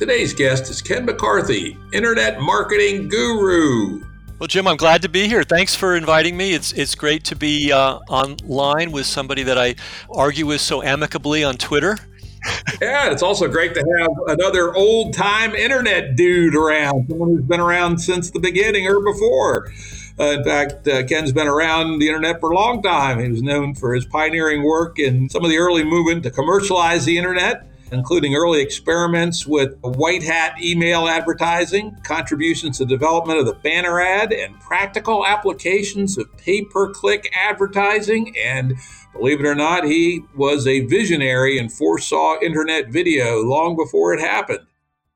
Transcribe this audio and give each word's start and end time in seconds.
Today's 0.00 0.32
guest 0.32 0.70
is 0.70 0.80
Ken 0.80 1.04
McCarthy, 1.04 1.76
Internet 1.92 2.40
Marketing 2.40 3.06
Guru. 3.06 4.02
Well, 4.38 4.46
Jim, 4.46 4.66
I'm 4.66 4.78
glad 4.78 5.02
to 5.02 5.10
be 5.10 5.28
here. 5.28 5.42
Thanks 5.42 5.74
for 5.74 5.94
inviting 5.94 6.38
me. 6.38 6.54
It's 6.54 6.72
it's 6.72 6.94
great 6.94 7.22
to 7.24 7.36
be 7.36 7.70
uh, 7.70 7.98
online 8.08 8.92
with 8.92 9.04
somebody 9.04 9.42
that 9.42 9.58
I 9.58 9.74
argue 10.08 10.46
with 10.46 10.62
so 10.62 10.82
amicably 10.82 11.44
on 11.44 11.58
Twitter. 11.58 11.98
yeah, 12.80 13.12
it's 13.12 13.22
also 13.22 13.46
great 13.46 13.74
to 13.74 13.80
have 13.98 14.38
another 14.38 14.74
old 14.74 15.12
time 15.12 15.54
internet 15.54 16.16
dude 16.16 16.54
around, 16.54 17.06
someone 17.10 17.36
who's 17.36 17.44
been 17.44 17.60
around 17.60 17.98
since 17.98 18.30
the 18.30 18.40
beginning 18.40 18.86
or 18.86 19.00
before. 19.00 19.70
Uh, 20.18 20.38
in 20.38 20.44
fact, 20.44 20.88
uh, 20.88 21.04
Ken's 21.04 21.30
been 21.30 21.46
around 21.46 21.98
the 21.98 22.06
internet 22.06 22.40
for 22.40 22.52
a 22.52 22.54
long 22.54 22.80
time. 22.80 23.18
He 23.22 23.28
was 23.28 23.42
known 23.42 23.74
for 23.74 23.94
his 23.94 24.06
pioneering 24.06 24.62
work 24.62 24.98
in 24.98 25.28
some 25.28 25.44
of 25.44 25.50
the 25.50 25.58
early 25.58 25.84
movement 25.84 26.22
to 26.22 26.30
commercialize 26.30 27.04
the 27.04 27.18
internet 27.18 27.69
including 27.92 28.34
early 28.34 28.60
experiments 28.60 29.46
with 29.46 29.78
white 29.80 30.22
hat 30.22 30.60
email 30.60 31.08
advertising, 31.08 31.96
contributions 32.02 32.78
to 32.78 32.84
development 32.84 33.38
of 33.38 33.46
the 33.46 33.54
banner 33.54 34.00
ad, 34.00 34.32
and 34.32 34.58
practical 34.60 35.26
applications 35.26 36.18
of 36.18 36.26
pay 36.36 36.62
per 36.62 36.92
click 36.92 37.30
advertising. 37.34 38.34
And 38.38 38.74
believe 39.12 39.40
it 39.40 39.46
or 39.46 39.54
not, 39.54 39.84
he 39.84 40.22
was 40.36 40.66
a 40.66 40.80
visionary 40.86 41.58
and 41.58 41.72
foresaw 41.72 42.40
internet 42.40 42.88
video 42.88 43.42
long 43.42 43.76
before 43.76 44.14
it 44.14 44.20
happened. 44.20 44.66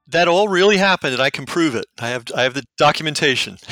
That 0.06 0.28
all 0.28 0.48
really 0.48 0.76
happened, 0.76 1.14
and 1.14 1.22
I 1.22 1.30
can 1.30 1.46
prove 1.46 1.74
it. 1.74 1.86
I 1.98 2.08
have 2.08 2.24
I 2.36 2.42
have 2.42 2.54
the 2.54 2.64
documentation. 2.76 3.58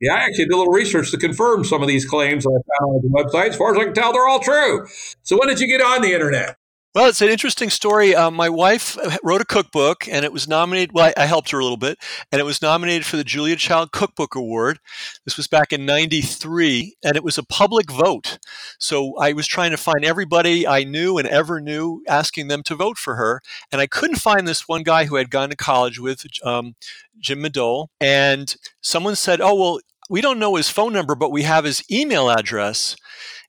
Yeah, 0.00 0.12
I 0.12 0.18
actually 0.18 0.44
did 0.44 0.52
a 0.52 0.56
little 0.58 0.72
research 0.72 1.10
to 1.12 1.16
confirm 1.16 1.64
some 1.64 1.80
of 1.80 1.88
these 1.88 2.04
claims 2.04 2.44
I 2.44 2.50
found 2.50 2.96
on 2.96 3.00
the 3.00 3.08
website. 3.08 3.50
As 3.50 3.56
far 3.56 3.72
as 3.72 3.80
I 3.80 3.84
can 3.84 3.94
tell, 3.94 4.12
they're 4.12 4.28
all 4.28 4.40
true. 4.40 4.86
So, 5.22 5.38
when 5.38 5.48
did 5.48 5.60
you 5.60 5.66
get 5.66 5.80
on 5.80 6.02
the 6.02 6.12
internet? 6.12 6.58
Well, 6.94 7.06
it's 7.08 7.20
an 7.22 7.28
interesting 7.28 7.70
story. 7.70 8.14
Uh, 8.14 8.30
my 8.30 8.48
wife 8.48 8.96
uh, 8.98 9.16
wrote 9.24 9.40
a 9.40 9.44
cookbook, 9.44 10.06
and 10.06 10.24
it 10.24 10.32
was 10.32 10.46
nominated. 10.46 10.92
Well, 10.92 11.06
I, 11.16 11.24
I, 11.24 11.26
helped 11.26 11.50
her 11.50 11.58
a 11.58 11.62
little 11.64 11.76
bit, 11.76 11.98
and 12.30 12.38
it 12.38 12.44
was 12.44 12.62
nominated 12.62 13.04
for 13.04 13.16
the 13.16 13.24
Julia 13.24 13.56
Child 13.56 13.90
Cookbook 13.90 14.36
Award. 14.36 14.78
This 15.24 15.36
was 15.36 15.48
back 15.48 15.72
in 15.72 15.84
'93, 15.84 16.94
and 17.02 17.16
it 17.16 17.24
was 17.24 17.36
a 17.36 17.42
public 17.42 17.90
vote. 17.90 18.38
So 18.78 19.16
I 19.16 19.32
was 19.32 19.48
trying 19.48 19.72
to 19.72 19.76
find 19.76 20.04
everybody 20.04 20.68
I 20.68 20.84
knew 20.84 21.18
and 21.18 21.26
ever 21.26 21.60
knew, 21.60 22.04
asking 22.06 22.46
them 22.46 22.62
to 22.62 22.76
vote 22.76 22.96
for 22.96 23.16
her, 23.16 23.42
and 23.72 23.80
I 23.80 23.88
couldn't 23.88 24.20
find 24.20 24.46
this 24.46 24.68
one 24.68 24.84
guy 24.84 25.06
who 25.06 25.16
I 25.16 25.20
had 25.20 25.30
gone 25.30 25.50
to 25.50 25.56
college 25.56 25.98
with, 25.98 26.24
um, 26.44 26.76
Jim 27.18 27.42
Madole. 27.42 27.88
And 28.00 28.54
someone 28.80 29.16
said, 29.16 29.40
"Oh, 29.40 29.56
well, 29.56 29.80
we 30.08 30.20
don't 30.20 30.38
know 30.38 30.54
his 30.54 30.70
phone 30.70 30.92
number, 30.92 31.16
but 31.16 31.32
we 31.32 31.42
have 31.42 31.64
his 31.64 31.82
email 31.90 32.30
address." 32.30 32.94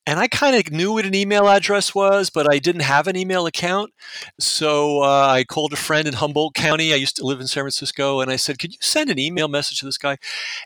And 0.07 0.19
I 0.19 0.27
kind 0.27 0.55
of 0.55 0.71
knew 0.71 0.93
what 0.93 1.05
an 1.05 1.15
email 1.15 1.47
address 1.47 1.95
was, 1.95 2.29
but 2.29 2.51
I 2.51 2.59
didn't 2.59 2.81
have 2.81 3.07
an 3.07 3.15
email 3.15 3.45
account. 3.45 3.91
So 4.39 5.01
uh, 5.01 5.27
I 5.27 5.43
called 5.43 5.73
a 5.73 5.77
friend 5.77 6.07
in 6.07 6.13
Humboldt 6.13 6.53
County. 6.53 6.93
I 6.93 6.97
used 6.97 7.15
to 7.17 7.25
live 7.25 7.39
in 7.39 7.47
San 7.47 7.63
Francisco, 7.63 8.21
and 8.21 8.29
I 8.29 8.35
said, 8.35 8.59
"Could 8.59 8.73
you 8.73 8.79
send 8.81 9.09
an 9.09 9.19
email 9.19 9.47
message 9.47 9.79
to 9.79 9.85
this 9.85 9.97
guy?" 9.97 10.17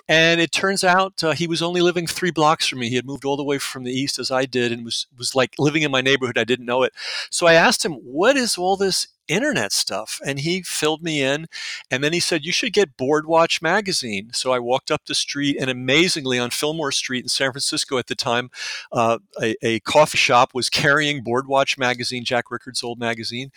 And 0.08 0.42
it 0.42 0.52
turns 0.52 0.84
out 0.84 1.24
uh, 1.24 1.32
he 1.32 1.48
was 1.48 1.62
only 1.62 1.82
living 1.82 2.08
three 2.08 2.32
blocks 2.32 2.68
from 2.68 2.80
me. 2.80 2.90
He 2.90 2.96
had 2.96 3.06
moved 3.06 3.26
all 3.26 3.38
the 3.38 3.44
way 3.44 3.60
from 3.60 3.84
the 3.84 3.94
east 3.94 4.20
as 4.20 4.32
I 4.32 4.46
did, 4.46 4.72
and 4.72 4.84
was 4.84 5.08
was 5.18 5.36
like 5.36 5.56
living 5.58 5.84
in 5.84 5.92
my 5.92 6.02
neighborhood. 6.02 6.38
I 6.38 6.44
didn't 6.44 6.66
know 6.66 6.84
it. 6.84 6.94
So 7.32 7.48
I 7.48 7.54
asked 7.54 7.86
him, 7.86 7.94
"What 7.94 8.36
is 8.36 8.58
all 8.58 8.76
this 8.78 9.08
internet 9.30 9.72
stuff. 9.72 10.20
And 10.26 10.40
he 10.40 10.62
filled 10.62 11.04
me 11.04 11.22
in. 11.22 11.46
And 11.90 12.04
then 12.04 12.12
he 12.12 12.20
said, 12.20 12.44
You 12.44 12.52
should 12.52 12.74
get 12.74 12.98
Boardwatch 12.98 13.62
magazine. 13.62 14.32
So 14.34 14.52
I 14.52 14.60
walked 14.60 14.92
up 14.92 15.06
the 15.06 15.16
street, 15.16 15.58
and 15.60 15.70
amazingly, 15.70 16.38
on 16.40 16.50
Fillmore 16.50 16.92
Street 16.92 17.24
in 17.24 17.30
San 17.30 17.52
Francisco 17.52 17.98
at 17.98 18.08
the 18.08 18.16
time, 18.16 18.50
uh, 18.92 19.20
a, 19.42 19.56
a, 19.62 19.80
coffee 19.82 20.18
shop 20.18 20.54
was 20.54 20.70
carrying 20.70 21.24
Boardwatch 21.24 21.78
magazine, 21.78 22.26
Jack 22.26 22.52
Rickard's 22.52 22.84
old 22.84 23.00
magazine. 23.00 23.52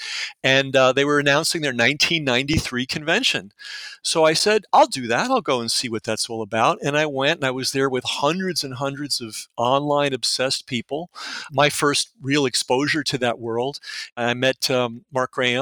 And 0.44 0.76
uh, 0.76 0.92
they 0.92 1.04
were 1.04 1.18
announcing 1.18 1.62
their 1.62 1.70
1993 1.70 2.86
convention. 2.86 3.52
So 4.02 4.24
I 4.24 4.34
said, 4.34 4.64
I'll 4.72 4.86
do 4.86 5.06
that. 5.06 5.30
I'll 5.30 5.40
go 5.40 5.60
and 5.60 5.70
see 5.70 5.88
what 5.88 6.02
that's 6.02 6.28
all 6.28 6.42
about. 6.42 6.78
And 6.82 6.96
I 6.96 7.06
went 7.06 7.38
and 7.38 7.44
I 7.44 7.50
was 7.50 7.72
there 7.72 7.88
with 7.88 8.04
hundreds 8.04 8.62
and 8.64 8.74
hundreds 8.74 9.20
of 9.20 9.48
online 9.56 10.12
obsessed 10.12 10.66
people. 10.66 11.10
My 11.52 11.70
first 11.70 12.10
real 12.20 12.44
exposure 12.44 13.02
to 13.04 13.18
that 13.18 13.38
world. 13.38 13.78
I 14.16 14.34
met 14.34 14.70
um, 14.70 15.04
Mark 15.12 15.32
Graham 15.32 15.61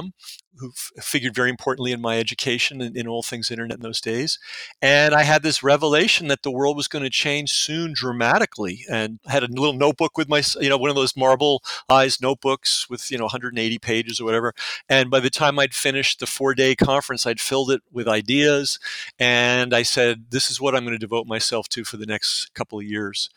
who 0.57 0.69
f- 0.69 1.05
figured 1.05 1.35
very 1.35 1.49
importantly 1.49 1.93
in 1.93 2.01
my 2.01 2.19
education 2.19 2.81
and 2.81 2.97
in 2.97 3.07
all 3.07 3.23
things 3.23 3.51
internet 3.51 3.79
in 3.79 3.83
those 3.83 4.01
days. 4.01 4.39
And 4.83 5.15
I 5.15 5.23
had 5.23 5.43
this 5.43 5.63
revelation 5.63 6.29
that 6.29 6.43
the 6.43 6.51
world 6.51 6.77
was 6.77 6.89
going 6.89 7.05
to 7.05 7.11
change 7.11 7.53
soon 7.53 7.93
dramatically. 7.95 8.85
And 8.91 9.21
I 9.27 9.33
had 9.33 9.43
a 9.43 9.49
little 9.49 9.73
notebook 9.73 10.19
with 10.19 10.29
my, 10.29 10.43
you 10.61 10.69
know, 10.69 10.77
one 10.77 10.91
of 10.91 10.97
those 10.97 11.17
marble 11.17 11.63
eyes 11.89 12.21
notebooks 12.21 12.89
with, 12.91 13.11
you 13.11 13.19
know, 13.19 13.25
180 13.25 13.79
pages 13.79 14.21
or 14.21 14.25
whatever. 14.25 14.55
And 14.89 15.11
by 15.11 15.21
the 15.21 15.31
time 15.31 15.59
I'd 15.59 15.75
finished 15.75 16.21
the 16.21 16.27
four 16.27 16.55
day 16.55 16.75
conference, 16.75 17.27
I'd 17.27 17.41
filled 17.41 17.71
it 17.71 17.83
with 17.93 18.09
ideas. 18.09 18.79
And 19.19 19.75
I 19.75 19.83
said, 19.83 20.27
this 20.31 20.51
is 20.51 20.61
what 20.61 20.75
I'm 20.75 20.85
going 20.85 20.95
to 20.95 20.99
devote 20.99 21.27
myself 21.27 21.69
to 21.71 21.85
for 21.85 21.97
the 21.97 22.07
next 22.07 22.53
couple 22.55 22.79
of 22.79 22.85
years. 22.85 23.31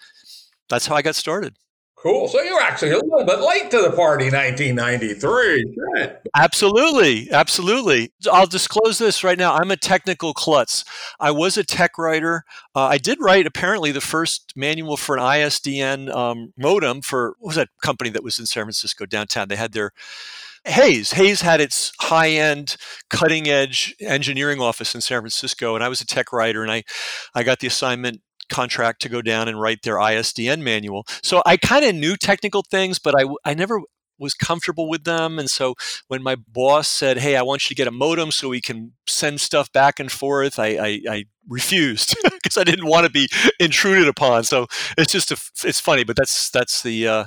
That's 0.70 0.88
how 0.88 0.96
I 0.96 1.02
got 1.02 1.16
started. 1.16 1.58
Cool. 2.04 2.28
So 2.28 2.42
you 2.42 2.54
were 2.54 2.62
actually 2.62 2.92
a 2.92 2.96
little 2.96 3.24
bit 3.24 3.40
late 3.40 3.72
to 3.72 3.82
the 3.82 3.92
party, 3.92 4.26
1993. 4.26 5.78
Absolutely. 6.36 7.32
Absolutely. 7.32 8.12
I'll 8.30 8.46
disclose 8.46 8.98
this 8.98 9.24
right 9.24 9.38
now. 9.38 9.54
I'm 9.54 9.72
a 9.72 9.78
technical 9.78 10.34
klutz. 10.34 10.84
I 11.22 11.32
was 11.32 11.58
a 11.58 11.64
tech 11.64 11.98
writer. 11.98 12.44
Uh, 12.76 12.88
I 12.88 12.98
did 12.98 13.20
write 13.22 13.48
apparently 13.48 13.94
the 13.94 14.02
first 14.02 14.52
manual 14.54 14.98
for 14.98 15.16
an 15.16 15.24
ISDN 15.24 16.14
um, 16.14 16.52
modem 16.58 17.02
for 17.02 17.36
what 17.40 17.48
was 17.48 17.56
that 17.56 17.70
company 17.82 18.10
that 18.10 18.24
was 18.24 18.38
in 18.38 18.48
San 18.48 18.66
Francisco 18.66 19.06
downtown? 19.06 19.48
They 19.48 19.56
had 19.56 19.72
their 19.72 19.92
Hayes. 20.66 21.12
Hayes 21.12 21.42
had 21.42 21.60
its 21.60 21.92
high 22.00 22.32
end, 22.32 22.78
cutting 23.10 23.48
edge 23.48 23.96
engineering 24.00 24.62
office 24.62 24.96
in 24.96 25.02
San 25.02 25.20
Francisco, 25.20 25.76
and 25.76 25.84
I 25.84 25.90
was 25.90 26.00
a 26.00 26.06
tech 26.06 26.32
writer, 26.32 26.62
and 26.62 26.72
I, 26.72 26.84
I 27.36 27.44
got 27.44 27.60
the 27.60 27.68
assignment 27.68 28.22
contract 28.50 29.02
to 29.04 29.10
go 29.10 29.22
down 29.22 29.48
and 29.48 29.60
write 29.60 29.84
their 29.84 29.96
ISDN 29.96 30.62
manual. 30.62 31.06
So 31.22 31.42
I 31.46 31.58
kind 31.58 31.86
of 31.86 31.96
knew 31.96 32.16
technical 32.16 32.64
things, 32.64 33.00
but 33.00 33.20
I, 33.20 33.26
I 33.46 33.54
never 33.54 33.82
was 34.20 34.34
comfortable 34.34 34.90
with 34.90 35.04
them. 35.04 35.40
And 35.40 35.50
so 35.50 35.76
when 36.08 36.24
my 36.24 36.36
boss 36.36 36.88
said, 36.88 37.18
Hey, 37.18 37.36
I 37.36 37.42
want 37.42 37.64
you 37.64 37.76
to 37.76 37.76
get 37.76 37.88
a 37.88 37.92
modem 37.92 38.32
so 38.32 38.50
we 38.50 38.62
can 38.62 38.94
send 39.08 39.42
stuff 39.42 39.72
back 39.72 40.00
and 40.00 40.12
forth, 40.12 40.60
I, 40.60 40.68
I, 40.68 41.02
I 41.10 41.26
refused 41.48 42.16
because 42.24 42.58
I 42.58 42.64
didn't 42.64 42.88
want 42.88 43.06
to 43.06 43.12
be 43.12 43.28
intruded 43.60 44.08
upon. 44.08 44.44
So 44.44 44.68
it's 44.98 45.12
just, 45.12 45.32
a, 45.32 45.68
it's 45.68 45.80
funny, 45.80 46.04
but 46.04 46.16
that's, 46.16 46.50
that's 46.50 46.82
the, 46.82 47.08
uh, 47.08 47.26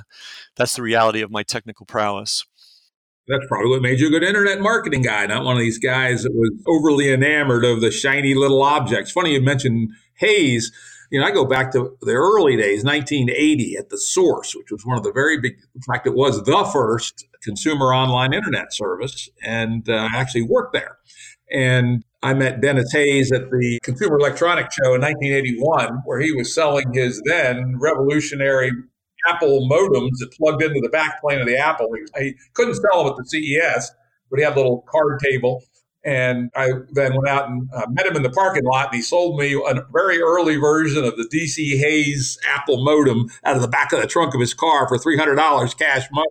that's 0.55 0.75
the 0.75 0.81
reality 0.81 1.21
of 1.21 1.31
my 1.31 1.43
technical 1.43 1.85
prowess. 1.85 2.45
That's 3.27 3.45
probably 3.47 3.71
what 3.71 3.81
made 3.81 3.99
you 3.99 4.07
a 4.07 4.09
good 4.09 4.23
internet 4.23 4.61
marketing 4.61 5.01
guy, 5.01 5.25
not 5.25 5.43
one 5.43 5.57
of 5.57 5.61
these 5.61 5.79
guys 5.79 6.23
that 6.23 6.31
was 6.33 6.51
overly 6.65 7.11
enamored 7.11 7.65
of 7.65 7.81
the 7.81 7.91
shiny 7.91 8.33
little 8.33 8.63
objects. 8.63 9.11
Funny 9.11 9.33
you 9.33 9.41
mentioned 9.41 9.89
Hayes 10.15 10.71
you 11.09 11.19
know, 11.19 11.25
I 11.25 11.31
go 11.31 11.45
back 11.45 11.71
to 11.71 11.97
the 12.01 12.13
early 12.13 12.57
days, 12.57 12.83
1980 12.83 13.77
at 13.77 13.89
the 13.89 13.97
source, 13.97 14.55
which 14.55 14.71
was 14.71 14.85
one 14.85 14.97
of 14.97 15.03
the 15.03 15.11
very 15.11 15.39
big, 15.39 15.53
in 15.75 15.81
fact, 15.81 16.07
it 16.07 16.15
was 16.15 16.43
the 16.43 16.69
first 16.71 17.25
consumer 17.41 17.93
online 17.93 18.33
internet 18.33 18.73
service. 18.73 19.29
And 19.43 19.87
uh, 19.89 20.09
I 20.11 20.17
actually 20.17 20.43
worked 20.43 20.73
there. 20.73 20.97
And 21.51 22.03
I 22.23 22.33
met 22.33 22.61
Dennis 22.61 22.91
Hayes 22.91 23.31
at 23.31 23.49
the 23.49 23.79
Consumer 23.83 24.17
Electronics 24.17 24.75
Show 24.75 24.95
in 24.95 25.01
1981, 25.01 26.01
where 26.05 26.19
he 26.19 26.31
was 26.33 26.53
selling 26.53 26.93
his 26.93 27.21
then 27.25 27.77
revolutionary 27.79 28.71
Apple 29.27 29.67
modems 29.69 30.17
that 30.19 30.33
plugged 30.37 30.63
into 30.63 30.81
the 30.81 30.89
backplane 30.89 31.39
of 31.39 31.47
the 31.47 31.57
Apple. 31.57 31.87
He, 32.17 32.23
he 32.23 32.35
couldn't 32.53 32.75
sell 32.75 33.03
them 33.03 33.13
at 33.13 33.17
the 33.17 33.23
CES, 33.25 33.91
but 34.29 34.39
he 34.39 34.43
had 34.43 34.53
a 34.53 34.57
little 34.57 34.83
card 34.89 35.19
table 35.19 35.63
and 36.07 36.49
I 36.55 36.69
then 36.93 37.13
went 37.15 37.27
out 37.27 37.49
and 37.49 37.69
uh, 37.75 37.85
met 37.89 38.05
him 38.05 38.15
in 38.15 38.23
the 38.23 38.29
parking 38.29 38.63
lot, 38.63 38.87
and 38.87 38.95
he 38.95 39.01
sold 39.01 39.37
me 39.37 39.53
a 39.53 39.85
very 39.91 40.21
early 40.21 40.55
version 40.55 41.03
of 41.03 41.17
the 41.17 41.27
DC 41.27 41.77
Hayes 41.77 42.39
Apple 42.47 42.85
modem 42.85 43.29
out 43.43 43.57
of 43.57 43.61
the 43.61 43.67
back 43.67 43.91
of 43.91 43.99
the 43.99 44.07
trunk 44.07 44.33
of 44.33 44.39
his 44.39 44.53
car 44.53 44.87
for 44.87 44.97
three 44.97 45.17
hundred 45.17 45.35
dollars 45.35 45.73
cash 45.73 46.07
money. 46.13 46.27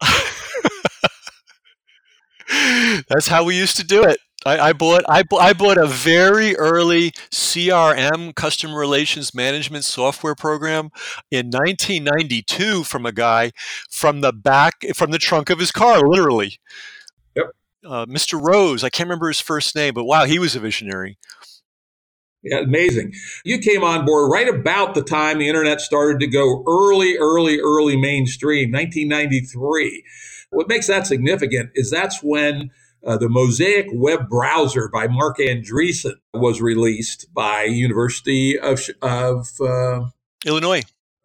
That's 3.08 3.28
how 3.28 3.44
we 3.44 3.54
used 3.54 3.76
to 3.76 3.84
do 3.84 4.02
it. 4.02 4.18
I, 4.46 4.68
I 4.70 4.72
bought 4.72 5.04
I, 5.10 5.24
I 5.38 5.52
bought 5.52 5.76
a 5.76 5.86
very 5.86 6.56
early 6.56 7.10
CRM 7.30 8.34
customer 8.34 8.78
relations 8.78 9.34
management 9.34 9.84
software 9.84 10.34
program 10.34 10.88
in 11.30 11.48
1992 11.48 12.84
from 12.84 13.04
a 13.04 13.12
guy 13.12 13.52
from 13.90 14.22
the 14.22 14.32
back 14.32 14.86
from 14.94 15.10
the 15.10 15.18
trunk 15.18 15.50
of 15.50 15.58
his 15.58 15.70
car, 15.70 16.08
literally. 16.08 16.60
Uh, 17.86 18.06
Mr. 18.06 18.40
Rose. 18.40 18.84
I 18.84 18.90
can't 18.90 19.06
remember 19.06 19.28
his 19.28 19.40
first 19.40 19.74
name, 19.74 19.94
but 19.94 20.04
wow, 20.04 20.24
he 20.24 20.38
was 20.38 20.56
a 20.56 20.60
visionary. 20.60 21.18
Yeah, 22.42 22.58
amazing. 22.58 23.12
You 23.44 23.58
came 23.58 23.82
on 23.82 24.04
board 24.04 24.30
right 24.30 24.48
about 24.48 24.94
the 24.94 25.02
time 25.02 25.38
the 25.38 25.48
internet 25.48 25.80
started 25.80 26.20
to 26.20 26.26
go 26.28 26.62
early, 26.68 27.16
early, 27.18 27.58
early 27.58 27.96
mainstream, 27.96 28.70
1993. 28.70 30.04
What 30.50 30.68
makes 30.68 30.86
that 30.86 31.06
significant 31.06 31.70
is 31.74 31.90
that's 31.90 32.22
when 32.22 32.70
uh, 33.04 33.16
the 33.16 33.28
Mosaic 33.28 33.86
web 33.92 34.28
browser 34.28 34.88
by 34.92 35.08
Marc 35.08 35.38
Andreessen 35.38 36.14
was 36.34 36.60
released 36.60 37.26
by 37.34 37.64
University 37.64 38.58
of, 38.58 38.80
of 39.02 39.48
uh, 39.60 40.06
Illinois. 40.44 40.82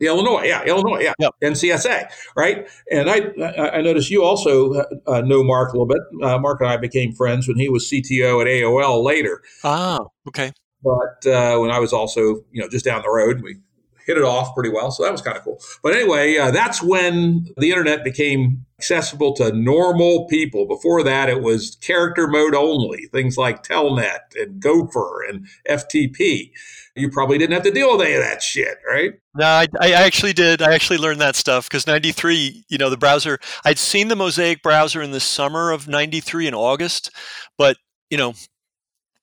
Illinois, 0.07 0.43
yeah, 0.43 0.63
Illinois, 0.63 0.99
yeah, 0.99 1.13
yep. 1.19 1.33
NCSA, 1.43 2.09
right? 2.35 2.67
And 2.91 3.09
I, 3.09 3.31
I 3.77 3.81
noticed 3.81 4.09
you 4.09 4.23
also 4.23 4.73
uh, 5.07 5.21
know 5.21 5.43
Marc 5.43 5.73
a 5.73 5.77
little 5.77 5.87
bit. 5.87 6.01
Uh, 6.23 6.39
Marc 6.39 6.61
and 6.61 6.69
I 6.69 6.77
became 6.77 7.13
friends 7.13 7.47
when 7.47 7.57
he 7.57 7.69
was 7.69 7.89
CTO 7.89 8.41
at 8.41 8.47
AOL 8.47 9.03
later. 9.03 9.41
Ah, 9.63 9.99
okay. 10.27 10.51
But 10.83 11.29
uh, 11.29 11.59
when 11.59 11.71
I 11.71 11.79
was 11.79 11.93
also, 11.93 12.43
you 12.51 12.61
know, 12.61 12.67
just 12.67 12.85
down 12.85 13.03
the 13.03 13.09
road, 13.09 13.41
we 13.41 13.57
hit 14.05 14.17
it 14.17 14.23
off 14.23 14.53
pretty 14.53 14.69
well. 14.69 14.91
So 14.91 15.03
that 15.03 15.11
was 15.11 15.21
kind 15.21 15.37
of 15.37 15.43
cool. 15.43 15.59
But 15.83 15.93
anyway, 15.93 16.37
uh, 16.37 16.51
that's 16.51 16.81
when 16.81 17.47
the 17.57 17.69
internet 17.69 18.03
became 18.03 18.65
accessible 18.77 19.33
to 19.33 19.51
normal 19.53 20.25
people. 20.27 20.65
Before 20.65 21.03
that, 21.03 21.29
it 21.29 21.41
was 21.41 21.77
character 21.81 22.27
mode 22.27 22.55
only, 22.55 23.05
things 23.11 23.37
like 23.37 23.63
Telnet 23.63 24.35
and 24.35 24.59
Gopher 24.59 25.23
and 25.23 25.47
FTP. 25.69 26.51
You 26.95 27.09
probably 27.09 27.37
didn't 27.37 27.53
have 27.53 27.63
to 27.63 27.71
deal 27.71 27.95
with 27.95 28.05
any 28.05 28.15
of 28.15 28.21
that 28.21 28.41
shit, 28.41 28.79
right? 28.89 29.13
No, 29.35 29.45
I, 29.45 29.67
I 29.79 29.91
actually 29.91 30.33
did. 30.33 30.61
I 30.61 30.73
actually 30.73 30.97
learned 30.97 31.21
that 31.21 31.35
stuff 31.35 31.69
because 31.69 31.87
93, 31.87 32.65
you 32.67 32.77
know, 32.77 32.89
the 32.89 32.97
browser, 32.97 33.39
I'd 33.63 33.77
seen 33.77 34.07
the 34.07 34.15
Mosaic 34.15 34.61
browser 34.61 35.01
in 35.01 35.11
the 35.11 35.19
summer 35.19 35.71
of 35.71 35.87
93 35.87 36.47
in 36.47 36.53
August, 36.53 37.11
but, 37.57 37.77
you 38.09 38.17
know, 38.17 38.33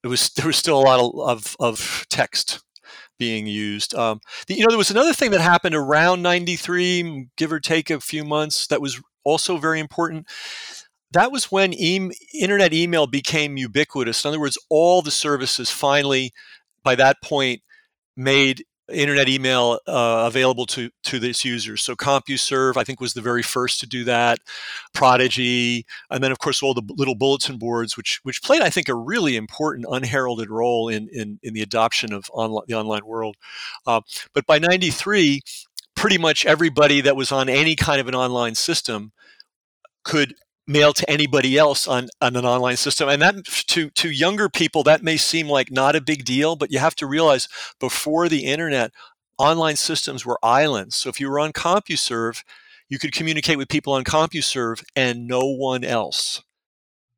it 0.05 0.07
was 0.07 0.31
there 0.31 0.47
was 0.47 0.57
still 0.57 0.79
a 0.79 0.81
lot 0.81 1.01
of, 1.01 1.21
of, 1.21 1.57
of 1.59 2.07
text 2.09 2.63
being 3.19 3.47
used. 3.47 3.95
Um, 3.95 4.21
the, 4.47 4.55
you 4.55 4.63
know, 4.63 4.69
there 4.69 4.79
was 4.79 4.91
another 4.91 5.13
thing 5.13 5.31
that 5.33 5.41
happened 5.41 5.75
around 5.75 6.23
93, 6.23 7.29
give 7.37 7.53
or 7.53 7.61
take 7.61 7.91
a 7.91 8.01
few 8.01 8.25
months, 8.25 8.67
that 8.69 8.81
was 8.81 9.01
also 9.25 9.59
very 9.59 9.81
important. 9.81 10.27
That 11.13 11.33
was 11.33 11.51
when 11.51 11.73
e- 11.73 12.11
internet 12.35 12.73
email 12.73 13.07
became 13.07 13.57
ubiquitous. 13.57 14.25
In 14.25 14.29
other 14.29 14.41
words, 14.41 14.59
all 14.69 15.03
the 15.03 15.11
services 15.11 15.71
finally, 15.71 16.33
by 16.83 16.95
that 16.97 17.23
point, 17.23 17.63
made 18.17 18.65
internet 18.93 19.29
email 19.29 19.79
uh, 19.87 20.25
available 20.27 20.67
to 20.67 20.91
to 21.05 21.19
this 21.19 21.45
users. 21.45 21.83
So 21.83 21.95
CompuServe, 21.95 22.77
I 22.77 22.85
think, 22.85 23.01
was 23.01 23.15
the 23.15 23.21
very 23.21 23.43
first 23.43 23.81
to 23.81 23.87
do 23.87 24.05
that. 24.05 24.39
Prodigy, 24.95 25.87
and 26.11 26.23
then 26.23 26.33
of 26.33 26.39
course 26.39 26.63
all 26.63 26.75
the 26.75 26.83
little 26.97 27.15
bulletin 27.15 27.59
boards, 27.59 27.97
which 27.97 28.21
which 28.23 28.43
played, 28.43 28.63
I 28.63 28.71
think, 28.71 28.89
a 28.89 28.95
really 28.95 29.37
important 29.37 29.87
unheralded 29.91 30.51
role 30.51 30.89
in 30.89 31.09
in, 31.13 31.39
in 31.43 31.55
the 31.55 31.63
adoption 31.63 32.13
of 32.13 32.31
online, 32.33 32.65
the 32.67 32.75
online 32.75 33.07
world. 33.07 33.37
Uh, 33.87 34.01
but 34.35 34.47
by 34.47 34.59
'93, 34.59 35.41
pretty 35.95 36.19
much 36.19 36.47
everybody 36.47 37.01
that 37.01 37.17
was 37.17 37.33
on 37.33 37.49
any 37.49 37.75
kind 37.75 38.01
of 38.01 38.09
an 38.09 38.15
online 38.15 38.55
system 38.55 39.13
could 40.05 40.35
mail 40.69 40.93
to 40.93 41.11
anybody 41.11 41.57
else 41.57 41.89
on, 41.89 42.09
on 42.21 42.37
an 42.37 42.45
online 42.45 42.77
system. 42.77 43.09
And 43.09 43.23
that 43.23 43.45
to, 43.47 43.91
to 43.91 44.11
younger 44.11 44.49
people, 44.49 44.83
that 44.85 45.03
may 45.03 45.17
seem 45.17 45.49
like 45.49 45.73
not 45.73 45.97
a 45.97 46.01
big 46.01 46.25
deal, 46.25 46.55
but 46.55 46.71
you 46.71 46.79
have 46.79 46.95
to 46.97 47.07
realize 47.07 47.49
before 47.81 48.29
the 48.29 48.45
internet, 48.45 48.93
online 49.39 49.77
systems 49.77 50.27
were 50.27 50.39
islands. 50.43 50.95
So 50.95 51.09
if 51.09 51.19
you 51.19 51.31
were 51.31 51.41
on 51.41 51.53
CompuServe, 51.53 52.45
you 52.89 52.99
could 52.99 53.13
communicate 53.13 53.59
with 53.59 53.69
people 53.69 53.95
on 53.95 54.05
CompuServe 54.05 54.85
and 54.95 55.27
no 55.27 55.41
one 55.47 55.85
else. 55.85 56.43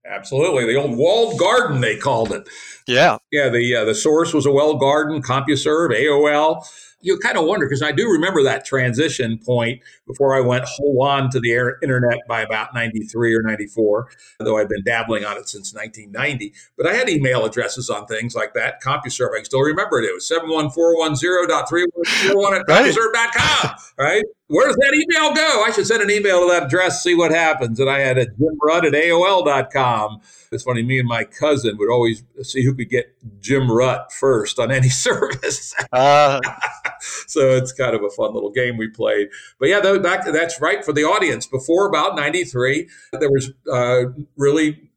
Absolutely, 0.06 0.64
the 0.64 0.76
old 0.76 0.96
walled 0.96 1.38
garden 1.38 1.82
they 1.82 1.96
called 1.96 2.32
it. 2.32 2.48
Yeah, 2.88 3.18
yeah. 3.30 3.50
The 3.50 3.76
uh, 3.76 3.84
the 3.84 3.94
source 3.94 4.32
was 4.32 4.46
a 4.46 4.50
walled 4.50 4.80
garden. 4.80 5.22
CompuServe, 5.22 5.90
AOL 5.90 6.66
you 7.00 7.18
kind 7.18 7.38
of 7.38 7.46
wonder 7.46 7.66
because 7.66 7.82
I 7.82 7.92
do 7.92 8.10
remember 8.10 8.42
that 8.42 8.64
transition 8.64 9.38
point 9.38 9.80
before 10.06 10.34
I 10.34 10.40
went 10.40 10.64
whole 10.64 11.02
on 11.02 11.30
to 11.30 11.40
the 11.40 11.52
air, 11.52 11.78
internet 11.82 12.18
by 12.28 12.42
about 12.42 12.74
93 12.74 13.34
or 13.34 13.42
94, 13.42 14.08
though 14.38 14.58
I've 14.58 14.68
been 14.68 14.84
dabbling 14.84 15.24
on 15.24 15.36
it 15.36 15.48
since 15.48 15.74
1990. 15.74 16.52
But 16.76 16.86
I 16.86 16.94
had 16.94 17.08
email 17.08 17.44
addresses 17.44 17.90
on 17.90 18.06
things 18.06 18.34
like 18.34 18.54
that. 18.54 18.82
CompuServe, 18.82 19.38
I 19.38 19.42
still 19.42 19.62
remember 19.62 20.00
it. 20.00 20.04
It 20.04 20.14
was 20.14 20.28
71410.3101 20.28 22.60
at 22.60 22.66
CompuServe.com, 22.66 23.70
right? 23.98 24.24
Where 24.50 24.66
does 24.66 24.74
that 24.74 24.92
email 24.92 25.32
go? 25.32 25.62
I 25.64 25.70
should 25.70 25.86
send 25.86 26.02
an 26.02 26.10
email 26.10 26.40
to 26.40 26.52
that 26.52 26.64
address, 26.64 27.04
see 27.04 27.14
what 27.14 27.30
happens. 27.30 27.78
And 27.78 27.88
I 27.88 28.00
had 28.00 28.18
a 28.18 28.26
Jim 28.26 28.58
Rutt 28.60 28.84
at 28.84 28.94
AOL.com. 28.94 30.20
It's 30.50 30.64
funny, 30.64 30.82
me 30.82 30.98
and 30.98 31.06
my 31.06 31.22
cousin 31.22 31.76
would 31.78 31.88
always 31.88 32.24
see 32.42 32.64
who 32.64 32.74
could 32.74 32.90
get 32.90 33.14
Jim 33.38 33.68
Rutt 33.68 34.10
first 34.10 34.58
on 34.58 34.72
any 34.72 34.88
service. 34.88 35.72
Uh. 35.92 36.40
so 37.28 37.50
it's 37.50 37.72
kind 37.72 37.94
of 37.94 38.02
a 38.02 38.10
fun 38.10 38.34
little 38.34 38.50
game 38.50 38.76
we 38.76 38.88
played. 38.88 39.28
But 39.60 39.68
yeah, 39.68 39.98
back 39.98 40.24
that's 40.24 40.60
right 40.60 40.84
for 40.84 40.92
the 40.92 41.04
audience. 41.04 41.46
Before 41.46 41.86
about 41.86 42.16
93, 42.16 42.88
there 43.12 43.30
was 43.30 43.52
uh, 43.72 44.10
really 44.36 44.89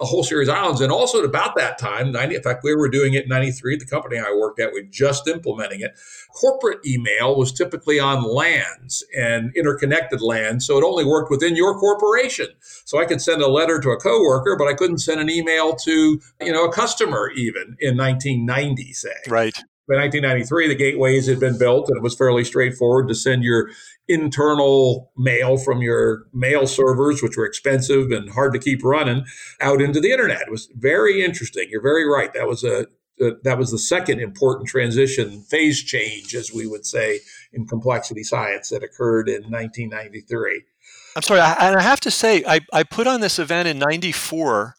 a 0.00 0.04
whole 0.04 0.22
series 0.22 0.48
of 0.48 0.54
islands. 0.54 0.80
And 0.80 0.92
also 0.92 1.18
at 1.18 1.24
about 1.24 1.56
that 1.56 1.78
time, 1.78 2.12
90, 2.12 2.36
in 2.36 2.42
fact, 2.42 2.64
we 2.64 2.74
were 2.74 2.88
doing 2.88 3.14
it 3.14 3.24
in 3.24 3.28
93 3.28 3.76
the 3.76 3.86
company 3.86 4.18
I 4.18 4.32
worked 4.32 4.60
at, 4.60 4.72
we 4.72 4.86
just 4.90 5.26
implementing 5.28 5.80
it. 5.80 5.98
Corporate 6.34 6.84
email 6.86 7.36
was 7.36 7.52
typically 7.52 7.98
on 7.98 8.22
LANs 8.22 9.02
and 9.16 9.54
interconnected 9.56 10.20
LANs. 10.20 10.66
So 10.66 10.78
it 10.78 10.84
only 10.84 11.04
worked 11.04 11.30
within 11.30 11.56
your 11.56 11.78
corporation. 11.78 12.48
So 12.60 13.00
I 13.00 13.04
could 13.04 13.20
send 13.20 13.42
a 13.42 13.48
letter 13.48 13.80
to 13.80 13.90
a 13.90 13.96
coworker, 13.96 14.56
but 14.56 14.68
I 14.68 14.74
couldn't 14.74 14.98
send 14.98 15.20
an 15.20 15.30
email 15.30 15.74
to, 15.76 16.20
you 16.40 16.52
know, 16.52 16.64
a 16.64 16.72
customer 16.72 17.30
even 17.30 17.76
in 17.80 17.96
1990, 17.96 18.92
say. 18.92 19.08
Right. 19.28 19.56
By 19.88 19.94
1993, 19.94 20.66
the 20.66 20.74
gateways 20.74 21.28
had 21.28 21.38
been 21.38 21.58
built, 21.58 21.88
and 21.88 21.96
it 21.96 22.02
was 22.02 22.16
fairly 22.16 22.42
straightforward 22.42 23.06
to 23.06 23.14
send 23.14 23.44
your 23.44 23.70
internal 24.08 25.12
mail 25.16 25.56
from 25.58 25.80
your 25.80 26.26
mail 26.32 26.66
servers, 26.66 27.22
which 27.22 27.36
were 27.36 27.46
expensive 27.46 28.10
and 28.10 28.30
hard 28.30 28.52
to 28.54 28.58
keep 28.58 28.82
running, 28.82 29.24
out 29.60 29.80
into 29.80 30.00
the 30.00 30.10
internet. 30.10 30.42
It 30.42 30.50
was 30.50 30.68
very 30.74 31.24
interesting. 31.24 31.68
You're 31.70 31.82
very 31.82 32.04
right. 32.04 32.32
That 32.34 32.48
was 32.48 32.64
a 32.64 32.86
that 33.18 33.56
was 33.56 33.70
the 33.70 33.78
second 33.78 34.20
important 34.20 34.68
transition 34.68 35.40
phase 35.42 35.82
change, 35.82 36.34
as 36.34 36.52
we 36.52 36.66
would 36.66 36.84
say 36.84 37.20
in 37.52 37.66
complexity 37.66 38.22
science, 38.22 38.68
that 38.70 38.82
occurred 38.82 39.28
in 39.28 39.42
1993. 39.44 40.62
I'm 41.14 41.22
sorry, 41.22 41.40
I, 41.40 41.52
and 41.68 41.76
I 41.76 41.82
have 41.82 42.00
to 42.00 42.10
say, 42.10 42.44
I, 42.46 42.60
I 42.72 42.82
put 42.82 43.06
on 43.06 43.20
this 43.20 43.38
event 43.38 43.68
in 43.68 43.78
'94 43.78 44.74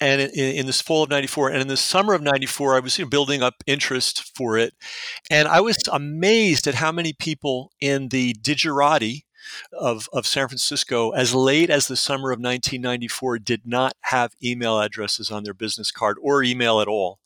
and 0.00 0.20
in, 0.20 0.56
in, 0.56 0.66
this 0.66 0.80
fall 0.80 1.02
of 1.04 1.10
94 1.10 1.50
and 1.50 1.62
in 1.62 1.68
the 1.68 1.76
summer 1.76 2.14
of 2.14 2.22
94 2.22 2.76
i 2.76 2.80
was 2.80 2.98
you 2.98 3.04
know, 3.04 3.08
building 3.08 3.42
up 3.42 3.62
interest 3.66 4.36
for 4.36 4.58
it. 4.58 4.74
And 5.30 5.48
i 5.48 5.60
was 5.60 5.76
amazed 5.92 6.66
at 6.66 6.74
how 6.74 6.92
many 6.92 7.12
people 7.12 7.72
in 7.80 8.08
the 8.08 8.34
digerati 8.34 9.24
of, 9.72 10.08
of 10.12 10.26
san 10.26 10.48
francisco 10.48 11.10
as 11.10 11.34
late 11.34 11.70
as 11.70 11.88
the 11.88 11.96
summer 11.96 12.30
of 12.30 12.38
1994 12.38 13.38
did 13.38 13.62
not 13.64 13.94
have 14.02 14.32
email 14.42 14.80
addresses 14.80 15.30
on 15.30 15.44
their 15.44 15.54
business 15.54 15.90
card 15.90 16.16
or 16.20 16.42
email 16.42 16.80
at 16.80 16.88
all. 16.88 17.18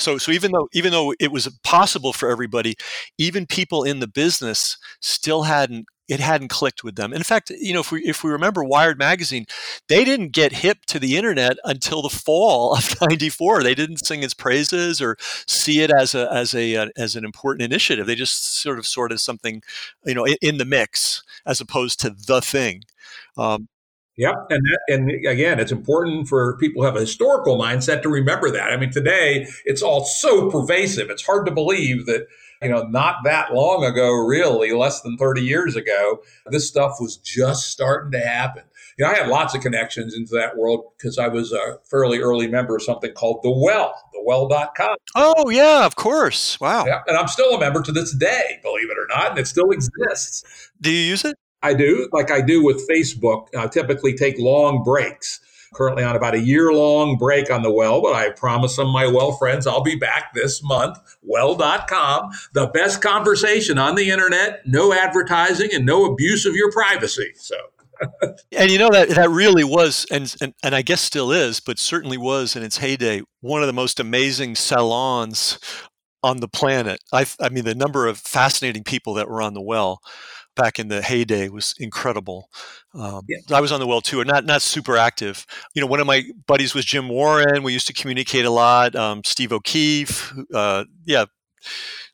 So, 0.00 0.16
so 0.16 0.32
even 0.32 0.52
though 0.52 0.68
even 0.72 0.92
though 0.92 1.14
it 1.20 1.30
was 1.30 1.46
possible 1.62 2.12
for 2.12 2.30
everybody, 2.30 2.74
even 3.18 3.46
people 3.46 3.84
in 3.84 4.00
the 4.00 4.08
business 4.08 4.78
still 5.00 5.42
hadn't 5.42 5.86
it 6.10 6.18
hadn't 6.18 6.48
clicked 6.48 6.82
with 6.82 6.96
them. 6.96 7.12
In 7.12 7.22
fact, 7.22 7.50
you 7.50 7.72
know, 7.72 7.80
if 7.80 7.92
we 7.92 8.02
if 8.02 8.24
we 8.24 8.30
remember 8.30 8.64
Wired 8.64 8.98
magazine, 8.98 9.46
they 9.88 10.04
didn't 10.04 10.32
get 10.32 10.52
hip 10.52 10.84
to 10.86 10.98
the 10.98 11.16
internet 11.16 11.56
until 11.64 12.02
the 12.02 12.10
fall 12.10 12.74
of 12.74 13.00
'94. 13.00 13.62
They 13.62 13.76
didn't 13.76 14.04
sing 14.04 14.24
its 14.24 14.34
praises 14.34 15.00
or 15.00 15.16
see 15.46 15.82
it 15.82 15.90
as 15.90 16.14
a 16.14 16.30
as 16.32 16.52
a 16.52 16.74
uh, 16.74 16.88
as 16.96 17.14
an 17.14 17.24
important 17.24 17.62
initiative. 17.62 18.06
They 18.06 18.16
just 18.16 18.60
sort 18.60 18.80
of 18.80 18.86
sort 18.86 19.12
of 19.12 19.20
something, 19.20 19.62
you 20.04 20.14
know, 20.14 20.24
in, 20.24 20.36
in 20.42 20.58
the 20.58 20.64
mix 20.64 21.22
as 21.46 21.60
opposed 21.60 22.00
to 22.00 22.10
the 22.10 22.40
thing. 22.40 22.82
Um, 23.38 23.68
Yep, 24.16 24.34
and 24.50 24.62
that, 24.62 24.80
and 24.88 25.10
again, 25.26 25.58
it's 25.58 25.72
important 25.72 26.28
for 26.28 26.58
people 26.58 26.82
who 26.82 26.86
have 26.86 26.96
a 26.96 27.00
historical 27.00 27.56
mindset 27.56 28.02
to 28.02 28.10
remember 28.10 28.50
that. 28.50 28.70
I 28.70 28.76
mean, 28.76 28.90
today 28.90 29.46
it's 29.64 29.80
all 29.80 30.04
so 30.04 30.50
pervasive; 30.50 31.08
it's 31.08 31.24
hard 31.24 31.46
to 31.46 31.52
believe 31.52 32.04
that 32.04 32.26
you 32.62 32.68
know, 32.68 32.82
not 32.82 33.16
that 33.24 33.54
long 33.54 33.84
ago, 33.84 34.12
really, 34.12 34.72
less 34.72 35.00
than 35.00 35.16
30 35.16 35.42
years 35.42 35.76
ago, 35.76 36.20
this 36.46 36.68
stuff 36.68 36.96
was 37.00 37.16
just 37.16 37.70
starting 37.70 38.12
to 38.12 38.20
happen. 38.20 38.64
You 38.98 39.04
know, 39.04 39.12
I 39.12 39.14
had 39.14 39.28
lots 39.28 39.54
of 39.54 39.62
connections 39.62 40.14
into 40.14 40.34
that 40.34 40.58
world 40.58 40.84
because 40.96 41.18
I 41.18 41.28
was 41.28 41.52
a 41.52 41.78
fairly 41.90 42.18
early 42.18 42.48
member 42.48 42.76
of 42.76 42.82
something 42.82 43.12
called 43.12 43.40
The 43.42 43.50
Well, 43.50 43.94
thewell.com. 44.12 44.96
Oh, 45.14 45.48
yeah, 45.48 45.86
of 45.86 45.96
course. 45.96 46.60
Wow. 46.60 46.84
Yeah, 46.84 47.00
and 47.06 47.16
I'm 47.16 47.28
still 47.28 47.54
a 47.54 47.60
member 47.60 47.80
to 47.82 47.92
this 47.92 48.14
day, 48.14 48.58
believe 48.62 48.90
it 48.90 48.98
or 48.98 49.06
not, 49.08 49.30
and 49.30 49.38
it 49.38 49.46
still 49.46 49.70
exists. 49.70 50.70
Do 50.80 50.90
you 50.90 51.00
use 51.00 51.24
it? 51.24 51.36
I 51.62 51.74
do, 51.74 52.08
like 52.12 52.30
I 52.30 52.40
do 52.40 52.64
with 52.64 52.86
Facebook. 52.88 53.48
I 53.56 53.66
typically 53.68 54.14
take 54.14 54.38
long 54.38 54.82
breaks 54.82 55.40
currently 55.74 56.04
on 56.04 56.16
about 56.16 56.34
a 56.34 56.40
year 56.40 56.72
long 56.72 57.16
break 57.16 57.50
on 57.50 57.62
the 57.62 57.72
well, 57.72 58.02
but 58.02 58.14
I 58.14 58.30
promise 58.30 58.74
some 58.76 58.88
of 58.88 58.92
my 58.92 59.06
well 59.06 59.32
friends 59.32 59.66
I'll 59.66 59.82
be 59.82 59.96
back 59.96 60.34
this 60.34 60.62
month. 60.62 60.98
Well.com, 61.22 62.30
the 62.54 62.66
best 62.68 63.02
conversation 63.02 63.78
on 63.78 63.94
the 63.94 64.10
internet, 64.10 64.62
no 64.66 64.92
advertising 64.92 65.70
and 65.72 65.86
no 65.86 66.04
abuse 66.04 66.46
of 66.46 66.54
your 66.54 66.70
privacy. 66.70 67.32
So 67.36 67.56
and 68.56 68.70
you 68.70 68.78
know 68.78 68.90
that 68.90 69.10
that 69.10 69.30
really 69.30 69.64
was, 69.64 70.06
and, 70.10 70.34
and 70.40 70.54
and 70.62 70.74
I 70.74 70.82
guess 70.82 71.00
still 71.00 71.32
is, 71.32 71.60
but 71.60 71.78
certainly 71.78 72.16
was 72.16 72.56
in 72.56 72.62
its 72.62 72.78
heyday, 72.78 73.22
one 73.40 73.62
of 73.62 73.66
the 73.66 73.72
most 73.72 74.00
amazing 74.00 74.54
salons 74.54 75.58
on 76.22 76.38
the 76.38 76.48
planet. 76.48 77.00
I, 77.12 77.26
I 77.40 77.48
mean, 77.48 77.64
the 77.64 77.74
number 77.74 78.06
of 78.06 78.18
fascinating 78.18 78.84
people 78.84 79.14
that 79.14 79.28
were 79.28 79.42
on 79.42 79.54
the 79.54 79.60
well 79.60 80.00
back 80.60 80.78
in 80.78 80.88
the 80.88 81.00
heyday 81.00 81.48
was 81.48 81.74
incredible. 81.78 82.50
Um, 82.94 83.22
yeah. 83.28 83.56
I 83.56 83.60
was 83.60 83.72
on 83.72 83.80
the 83.80 83.86
well 83.86 84.00
too, 84.00 84.22
not 84.24 84.44
not 84.44 84.62
super 84.62 84.96
active. 84.96 85.46
You 85.74 85.80
know, 85.80 85.86
one 85.86 86.00
of 86.00 86.06
my 86.06 86.24
buddies 86.46 86.74
was 86.74 86.84
Jim 86.84 87.08
Warren. 87.08 87.62
We 87.62 87.72
used 87.72 87.86
to 87.86 87.92
communicate 87.92 88.44
a 88.44 88.50
lot. 88.50 88.94
Um, 88.94 89.22
Steve 89.24 89.52
O'Keefe. 89.52 90.32
Uh, 90.52 90.84
yeah, 91.04 91.24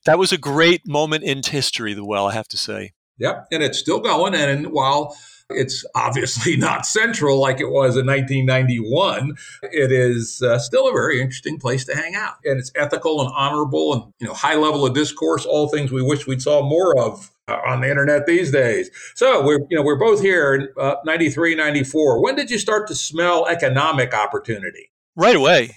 that 0.05 0.19
was 0.19 0.33
a 0.33 0.39
great 0.39 0.87
moment 0.87 1.25
in 1.25 1.43
history. 1.45 1.95
The 1.95 2.05
well, 2.05 2.27
I 2.27 2.35
have 2.35 2.49
to 2.49 2.57
say. 2.57 2.93
Yep, 3.19 3.49
and 3.51 3.63
it's 3.63 3.79
still 3.79 4.01
going. 4.01 4.35
And 4.35 4.69
while 4.73 5.17
it's 5.51 5.85
obviously 5.95 6.57
not 6.69 6.87
central 6.87 7.41
like 7.41 7.61
it 7.61 7.71
was 7.71 7.97
in 7.97 8.07
1991. 8.07 9.37
It 9.63 9.93
is 9.93 10.43
uh, 10.43 10.59
still 10.59 10.89
a 10.89 10.93
very 10.93 11.21
interesting 11.21 11.59
place 11.59 11.85
to 11.87 11.97
hang 11.97 12.15
out, 12.15 12.35
and 12.45 12.59
it's 12.59 12.73
ethical 12.75 13.21
and 13.21 13.33
honorable, 13.35 13.93
and 13.95 14.13
you 14.21 14.27
know, 14.27 14.35
high 14.35 14.57
level 14.57 14.87
of 14.87 14.95
discourse. 14.95 15.47
All 15.47 15.69
things 15.69 15.93
we 15.93 16.03
wish 16.03 16.27
we'd 16.27 16.43
saw 16.43 16.63
more 16.69 16.99
of 16.99 17.31
on 17.49 17.81
the 17.81 17.89
internet 17.89 18.27
these 18.27 18.51
days. 18.51 18.91
So 19.15 19.45
we're 19.45 19.61
you 19.71 19.77
know 19.77 19.83
we're 19.83 19.99
both 19.99 20.21
here 20.21 20.55
in 20.55 20.69
uh, 20.81 20.97
93, 21.05 21.55
94. 21.55 22.23
When 22.23 22.35
did 22.35 22.51
you 22.51 22.59
start 22.59 22.89
to 22.89 22.95
smell 22.95 23.47
economic 23.47 24.15
opportunity? 24.15 24.91
Right 25.15 25.37
away 25.37 25.77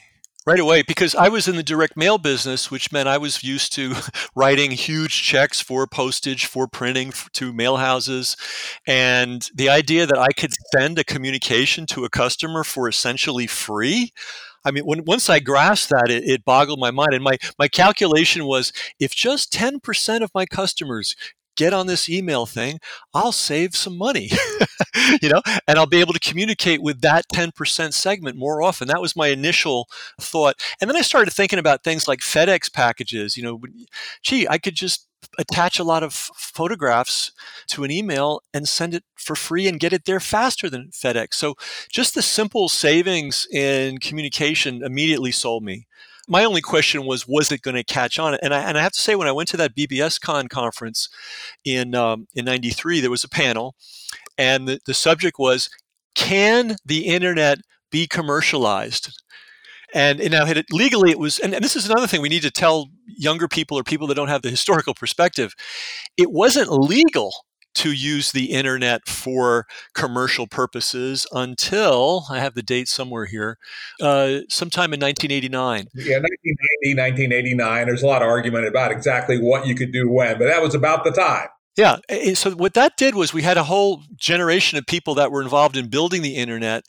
right 0.50 0.60
away 0.60 0.82
because 0.82 1.14
I 1.14 1.30
was 1.30 1.48
in 1.48 1.58
the 1.58 1.64
direct 1.64 1.96
mail 1.96 2.18
business, 2.18 2.72
which 2.72 2.92
meant 2.92 3.08
I 3.08 3.20
was 3.20 3.44
used 3.44 3.72
to 3.74 3.94
writing 4.36 4.72
huge 4.72 5.22
checks 5.22 5.62
for 5.62 5.86
postage, 5.86 6.48
for 6.48 6.68
printing 6.68 7.14
to 7.34 7.54
mail 7.54 7.78
houses. 7.78 8.36
And 8.88 9.48
the 9.54 9.70
idea 9.70 10.08
that 10.08 10.18
I 10.18 10.30
could 10.30 10.52
send 10.74 10.98
a 10.98 11.04
communication 11.04 11.86
to 11.88 12.04
a 12.04 12.10
customer 12.10 12.64
for 12.64 12.90
essentially 12.90 13.46
free. 13.46 14.12
I 14.66 14.72
mean, 14.72 14.86
when, 14.86 15.06
once 15.06 15.30
I 15.30 15.40
grasped 15.40 15.90
that, 15.92 16.10
it, 16.10 16.24
it, 16.24 16.44
boggled 16.46 16.80
my 16.80 16.92
mind. 16.92 17.14
And 17.14 17.24
my, 17.24 17.38
my 17.58 17.68
calculation 17.68 18.46
was 18.46 18.74
if 19.00 19.16
just 19.16 19.54
10% 19.54 20.22
of 20.22 20.32
my 20.34 20.46
customers 20.46 21.16
get 21.60 21.74
on 21.74 21.88
this 21.88 22.08
email 22.08 22.46
thing, 22.46 22.80
I'll 23.14 23.34
save 23.34 23.76
some 23.76 23.98
money, 23.98 24.32
you 25.22 25.28
know, 25.28 25.42
and 25.68 25.78
I'll 25.78 25.86
be 25.86 26.00
able 26.00 26.14
to 26.14 26.20
communicate 26.20 26.82
with 26.82 27.02
that 27.02 27.26
10% 27.34 27.94
segment 27.94 28.38
more 28.38 28.62
often. 28.62 28.88
That 28.88 29.02
was 29.02 29.14
my 29.14 29.28
initial 29.28 29.90
thought. 30.22 30.56
And 30.80 30.90
then 30.90 30.96
I 30.96 31.02
started 31.02 31.32
thinking 31.32 31.60
about 31.60 31.84
things 31.84 32.08
like 32.08 32.20
FedEx 32.20 32.72
packages, 32.72 33.36
you 33.36 33.44
know, 33.44 33.60
gee, 34.24 34.48
I 34.48 34.58
could 34.58 34.76
just 34.76 35.08
attach 35.38 35.80
a 35.80 35.84
lot 35.84 36.02
of 36.02 36.14
photographs 36.14 37.34
to 37.68 37.84
an 37.84 37.92
email 37.92 38.42
and 38.54 38.66
send 38.66 38.94
it 38.94 39.04
for 39.16 39.36
free 39.36 39.68
and 39.68 39.82
get 39.82 39.92
it 39.92 40.06
there 40.06 40.22
faster 40.22 40.70
than 40.70 40.92
FedEx. 40.92 41.34
So 41.34 41.56
just 41.92 42.16
the 42.16 42.22
simple 42.22 42.70
savings 42.70 43.46
in 43.52 43.98
communication 43.98 44.82
immediately 44.82 45.34
sold 45.34 45.64
me 45.66 45.88
my 46.30 46.46
only 46.46 46.62
question 46.62 47.06
was, 47.06 47.28
was 47.28 47.52
it 47.52 47.62
going 47.62 47.76
to 47.76 47.84
catch 47.84 48.20
on? 48.20 48.38
And 48.42 48.54
I, 48.54 48.62
and 48.62 48.78
I 48.78 48.82
have 48.82 48.92
to 48.94 49.00
say, 49.00 49.16
when 49.16 49.28
I 49.28 49.32
went 49.32 49.50
to 49.50 49.58
that 49.58 49.76
BBS 49.76 50.22
Con 50.22 50.48
conference 50.48 51.10
in 51.66 51.96
um, 51.96 52.28
in 52.36 52.46
'93, 52.46 53.02
there 53.02 53.10
was 53.10 53.24
a 53.24 53.30
panel, 53.30 53.76
and 54.38 54.68
the, 54.68 54.80
the 54.86 54.94
subject 54.94 55.38
was, 55.40 55.70
can 56.16 56.76
the 56.86 57.08
internet 57.08 57.60
be 57.92 58.08
commercialized? 58.08 59.22
And, 59.94 60.20
and 60.22 60.32
now 60.32 60.46
it, 60.46 60.68
legally 60.72 61.10
it 61.10 61.18
was, 61.18 61.40
and, 61.40 61.54
and 61.54 61.64
this 61.64 61.76
is 61.76 61.90
another 61.90 62.06
thing 62.06 62.22
we 62.22 62.30
need 62.30 62.44
to 62.44 62.52
tell 62.52 62.90
younger 63.08 63.48
people 63.48 63.78
or 63.78 63.84
people 63.84 64.06
that 64.08 64.16
don't 64.16 64.28
have 64.28 64.44
the 64.44 64.50
historical 64.52 64.94
perspective. 64.94 65.56
It 66.16 66.32
wasn't 66.32 66.72
legal 66.72 67.34
to 67.76 67.92
use 67.92 68.32
the 68.32 68.52
internet 68.52 69.08
for 69.08 69.66
commercial 69.94 70.48
purposes 70.48 71.26
until 71.32 72.26
I 72.30 72.40
have 72.40 72.56
the 72.56 72.64
date 72.64 72.88
somewhere 72.88 73.26
here, 73.26 73.58
uh, 74.02 74.40
sometime 74.50 74.94
in 74.94 75.00
1989. 75.00 75.88
Yeah, 75.94 76.18
1990, 76.18 77.02
1989. 77.02 77.88
There's 77.88 78.04
a 78.04 78.08
lot 78.08 78.22
of 78.22 78.28
argument 78.28 78.66
about 78.66 78.92
exactly 78.92 79.38
what 79.40 79.68
you 79.68 79.76
could 79.76 79.92
do 79.92 80.10
when, 80.10 80.38
but 80.38 80.46
that 80.46 80.62
was 80.62 80.76
about 80.76 81.04
the 81.04 81.12
time. 81.12 81.48
Yeah. 81.78 81.98
And 82.10 82.38
so 82.38 82.52
what 82.52 82.74
that 82.74 82.98
did 82.98 83.16
was 83.16 83.34
we 83.34 83.44
had 83.44 83.58
a 83.58 83.64
whole 83.64 84.02
generation 84.18 84.78
of 84.78 84.86
people 84.86 85.16
that 85.16 85.32
were 85.32 85.42
involved 85.42 85.78
in 85.78 85.90
building 85.90 86.22
the 86.22 86.36
internet 86.36 86.84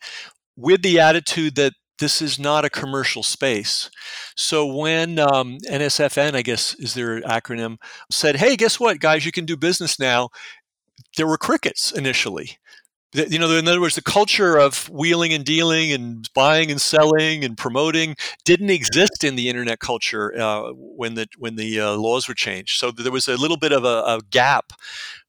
with 0.57 0.83
the 0.83 0.99
attitude 0.99 1.55
that 1.57 1.75
this 2.01 2.21
is 2.21 2.39
not 2.39 2.65
a 2.65 2.71
commercial 2.71 3.23
space. 3.23 3.91
So 4.37 4.67
when 4.67 5.19
um, 5.19 5.59
NSFN, 5.69 6.35
I 6.35 6.43
guess 6.43 6.75
is 6.75 6.95
their 6.95 7.21
acronym, 7.21 7.77
said, 8.11 8.37
"Hey, 8.37 8.57
guess 8.57 8.81
what, 8.81 8.99
guys? 8.99 9.25
You 9.25 9.33
can 9.33 9.45
do 9.45 9.57
business 9.57 10.01
now 10.01 10.31
there 11.21 11.27
were 11.27 11.37
crickets 11.37 11.93
initially. 11.93 12.57
You 13.12 13.39
know, 13.39 13.50
in 13.50 13.69
other 13.69 13.81
words, 13.81 13.95
the 13.95 14.03
culture 14.03 14.57
of 14.57 14.89
wheeling 14.89 15.35
and 15.35 15.45
dealing 15.45 15.93
and 15.93 16.27
buying 16.33 16.71
and 16.71 16.81
selling 16.81 17.45
and 17.45 17.59
promoting 17.59 18.17
didn't 18.47 18.71
exist 18.71 19.23
in 19.23 19.37
the 19.37 19.50
internet 19.50 19.81
culture 19.81 20.33
uh, 20.41 20.71
when 20.73 21.15
the 21.15 21.27
when 21.37 21.57
the 21.57 21.79
uh, 21.79 21.93
laws 21.93 22.27
were 22.27 22.35
changed. 22.35 22.79
So 22.79 22.91
there 22.91 23.12
was 23.12 23.29
a 23.29 23.37
little 23.37 23.59
bit 23.59 23.73
of 23.73 23.85
a, 23.85 24.03
a 24.07 24.21
gap 24.31 24.73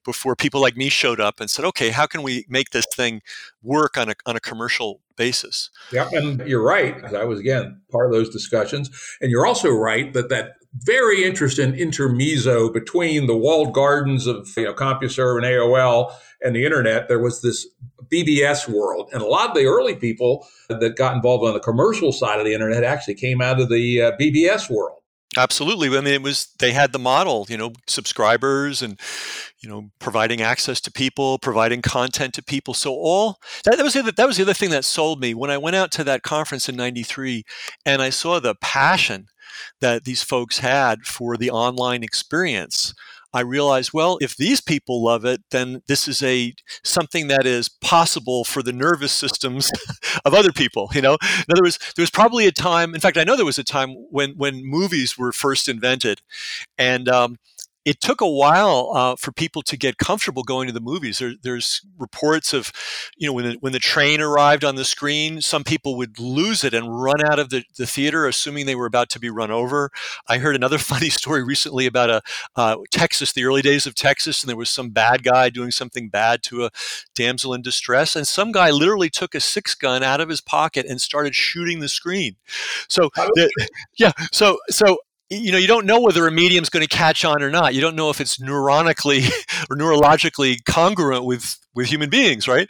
before 0.06 0.36
people 0.36 0.62
like 0.62 0.78
me 0.78 0.88
showed 0.88 1.20
up 1.20 1.42
and 1.42 1.50
said, 1.50 1.66
"Okay, 1.66 1.90
how 1.90 2.06
can 2.06 2.24
we 2.24 2.46
make 2.48 2.70
this 2.70 2.86
thing 2.96 3.22
work 3.62 3.98
on 3.98 4.10
a 4.10 4.14
on 4.26 4.38
a 4.38 4.40
commercial 4.40 5.02
basis?" 5.18 5.72
Yeah, 5.92 6.08
and 6.14 6.48
you're 6.48 6.64
right. 6.64 7.04
I 7.04 7.26
was 7.26 7.40
again 7.40 7.82
part 7.92 8.06
of 8.06 8.14
those 8.14 8.30
discussions, 8.30 8.90
and 9.20 9.30
you're 9.30 9.46
also 9.46 9.70
right 9.70 10.14
that 10.14 10.30
that 10.30 10.54
very 10.74 11.24
interesting 11.24 11.76
intermezzo 11.76 12.72
between 12.72 13.28
the 13.28 13.36
walled 13.36 13.74
gardens 13.74 14.28
of 14.28 14.50
you 14.56 14.64
know 14.64 14.74
CompuServe 14.74 15.38
and 15.38 15.46
AOL 15.46 16.14
and 16.42 16.56
the 16.56 16.66
internet. 16.66 17.08
There 17.08 17.20
was 17.20 17.42
this 17.42 17.68
BBS 18.12 18.68
world, 18.68 19.10
and 19.14 19.22
a 19.22 19.26
lot 19.26 19.50
of 19.50 19.56
the 19.56 19.66
early 19.66 19.96
people 19.96 20.48
that 20.70 20.96
got 20.96 21.16
involved 21.16 21.46
on 21.46 21.54
the 21.54 21.60
commercial 21.60 22.12
side 22.12 22.40
of 22.40 22.46
the 22.46 22.54
internet 22.54 22.84
actually 22.84 23.16
came 23.16 23.42
out 23.42 23.60
of 23.60 23.70
the 23.70 24.02
uh, 24.02 24.12
BBS 24.20 24.70
world. 24.70 24.98
Absolutely. 25.38 25.88
I 25.98 26.02
mean, 26.02 26.14
it 26.14 26.22
was 26.22 26.54
they 26.60 26.74
had 26.74 26.92
the 26.92 27.00
model, 27.00 27.46
you 27.48 27.56
know, 27.56 27.72
subscribers 27.88 28.82
and 28.82 29.00
you 29.62 29.70
know 29.70 29.90
providing 30.00 30.42
access 30.42 30.82
to 30.82 30.92
people, 30.92 31.40
providing 31.40 31.82
content 31.82 32.34
to 32.34 32.44
people. 32.44 32.74
So 32.74 32.92
all 32.92 33.38
that, 33.64 33.78
that 33.78 33.84
was 33.84 33.94
the 33.94 34.02
other, 34.02 34.12
that 34.12 34.28
was 34.28 34.38
the 34.38 34.44
other 34.44 34.54
thing 34.54 34.72
that 34.72 34.84
sold 34.84 35.22
me 35.22 35.34
when 35.34 35.50
I 35.50 35.58
went 35.58 35.78
out 35.78 35.92
to 35.94 36.04
that 36.04 36.24
conference 36.24 36.68
in 36.68 36.76
'93, 36.76 37.44
and 37.86 38.02
I 38.02 38.10
saw 38.10 38.40
the 38.40 38.56
passion 38.56 39.28
that 39.80 40.04
these 40.06 40.24
folks 40.24 40.60
had 40.60 41.06
for 41.06 41.38
the 41.38 41.50
online 41.52 42.04
experience. 42.04 42.94
I 43.34 43.42
realized, 43.42 43.92
well, 43.94 44.18
if 44.22 44.36
these 44.36 44.60
people 44.60 45.04
love 45.04 45.24
it, 45.24 45.42
then 45.52 45.82
this 45.88 46.08
is 46.08 46.22
a 46.22 46.54
something 46.84 47.28
that 47.28 47.46
is 47.46 47.70
possible 47.70 48.44
for 48.44 48.62
the 48.62 48.74
nervous 48.74 49.14
systems 49.14 49.72
of 50.26 50.34
other 50.34 50.52
people. 50.52 50.90
You 50.94 51.02
know, 51.02 51.14
in 51.14 51.46
other 51.52 51.64
words, 51.64 51.80
there 51.96 52.04
was 52.04 52.12
probably 52.12 52.46
a 52.46 52.52
time. 52.52 52.94
In 52.94 53.00
fact, 53.00 53.18
I 53.18 53.24
know 53.24 53.38
there 53.38 53.46
was 53.46 53.60
a 53.60 53.64
time 53.64 53.92
when 54.10 54.32
when 54.32 54.66
movies 54.66 55.18
were 55.18 55.32
first 55.32 55.70
invented, 55.70 56.22
and 56.78 57.08
um, 57.08 57.38
it 57.84 58.00
took 58.00 58.22
a 58.22 58.30
while 58.30 58.92
uh, 58.94 59.16
for 59.16 59.32
people 59.32 59.62
to 59.64 59.76
get 59.76 59.98
comfortable 59.98 60.44
going 60.44 60.68
to 60.68 60.74
the 60.74 60.80
movies. 60.80 61.18
There, 61.18 61.34
there's 61.42 61.82
reports 61.98 62.54
of, 62.54 62.72
you 63.18 63.28
know, 63.28 63.34
when 63.34 63.46
the, 63.46 63.58
when 63.60 63.74
the 63.74 63.80
train 63.80 64.22
arrived 64.22 64.64
on 64.64 64.76
the 64.76 64.86
screen, 64.86 65.42
some 65.42 65.64
people 65.64 65.98
would 65.98 66.20
lose 66.20 66.64
it 66.64 66.74
and 66.74 67.02
run 67.02 67.26
out 67.26 67.40
of 67.40 67.50
the, 67.50 67.64
the 67.78 67.88
theater, 67.88 68.28
assuming 68.28 68.66
they 68.66 68.76
were 68.76 68.86
about 68.86 69.10
to 69.10 69.20
be 69.20 69.30
run 69.30 69.50
over. 69.50 69.90
I 70.28 70.38
heard 70.38 70.56
another 70.56 70.78
funny 70.92 71.10
story 71.10 71.44
recently 71.44 71.88
about 71.88 72.10
a 72.10 72.22
uh, 72.56 72.78
Texas, 72.92 73.34
the 73.34 73.46
early 73.46 73.62
days 73.62 73.88
of 73.88 73.96
Texas, 73.96 74.44
and 74.44 74.50
there 74.50 74.58
was 74.58 74.70
some 74.70 74.90
bad 74.90 75.24
guy 75.24 75.50
doing 75.50 75.72
something 75.72 76.10
bad 76.10 76.44
to 76.44 76.66
a 76.66 76.70
damsel 77.16 77.54
in 77.54 77.62
distress, 77.62 78.16
and 78.16 78.28
some 78.28 78.52
guy 78.52 78.70
literally 78.70 79.10
took 79.10 79.34
a 79.34 79.40
six 79.40 79.74
gun 79.74 80.04
out 80.04 80.22
of 80.22 80.30
his 80.30 80.42
pocket 80.42 80.86
and 80.88 81.02
started 81.02 81.34
shooting 81.34 81.80
the 81.80 81.90
screen. 81.90 82.36
So, 82.88 83.10
the, 83.16 83.50
yeah, 83.98 84.12
so 84.32 84.60
so 84.70 85.00
you 85.32 85.52
know 85.52 85.58
you 85.58 85.68
don't 85.68 85.86
know 85.86 86.02
whether 86.02 86.28
a 86.28 86.32
medium's 86.32 86.70
going 86.70 86.86
to 86.86 86.96
catch 86.96 87.24
on 87.24 87.42
or 87.42 87.50
not. 87.50 87.74
You 87.74 87.82
don't 87.82 87.96
know 87.96 88.10
if 88.10 88.20
it's 88.20 88.38
neuronically 88.38 89.26
or 89.70 89.78
neurologically 89.78 90.64
congruent 90.66 91.24
with 91.24 91.58
with 91.74 91.88
human 91.88 92.10
beings 92.10 92.48
right? 92.48 92.68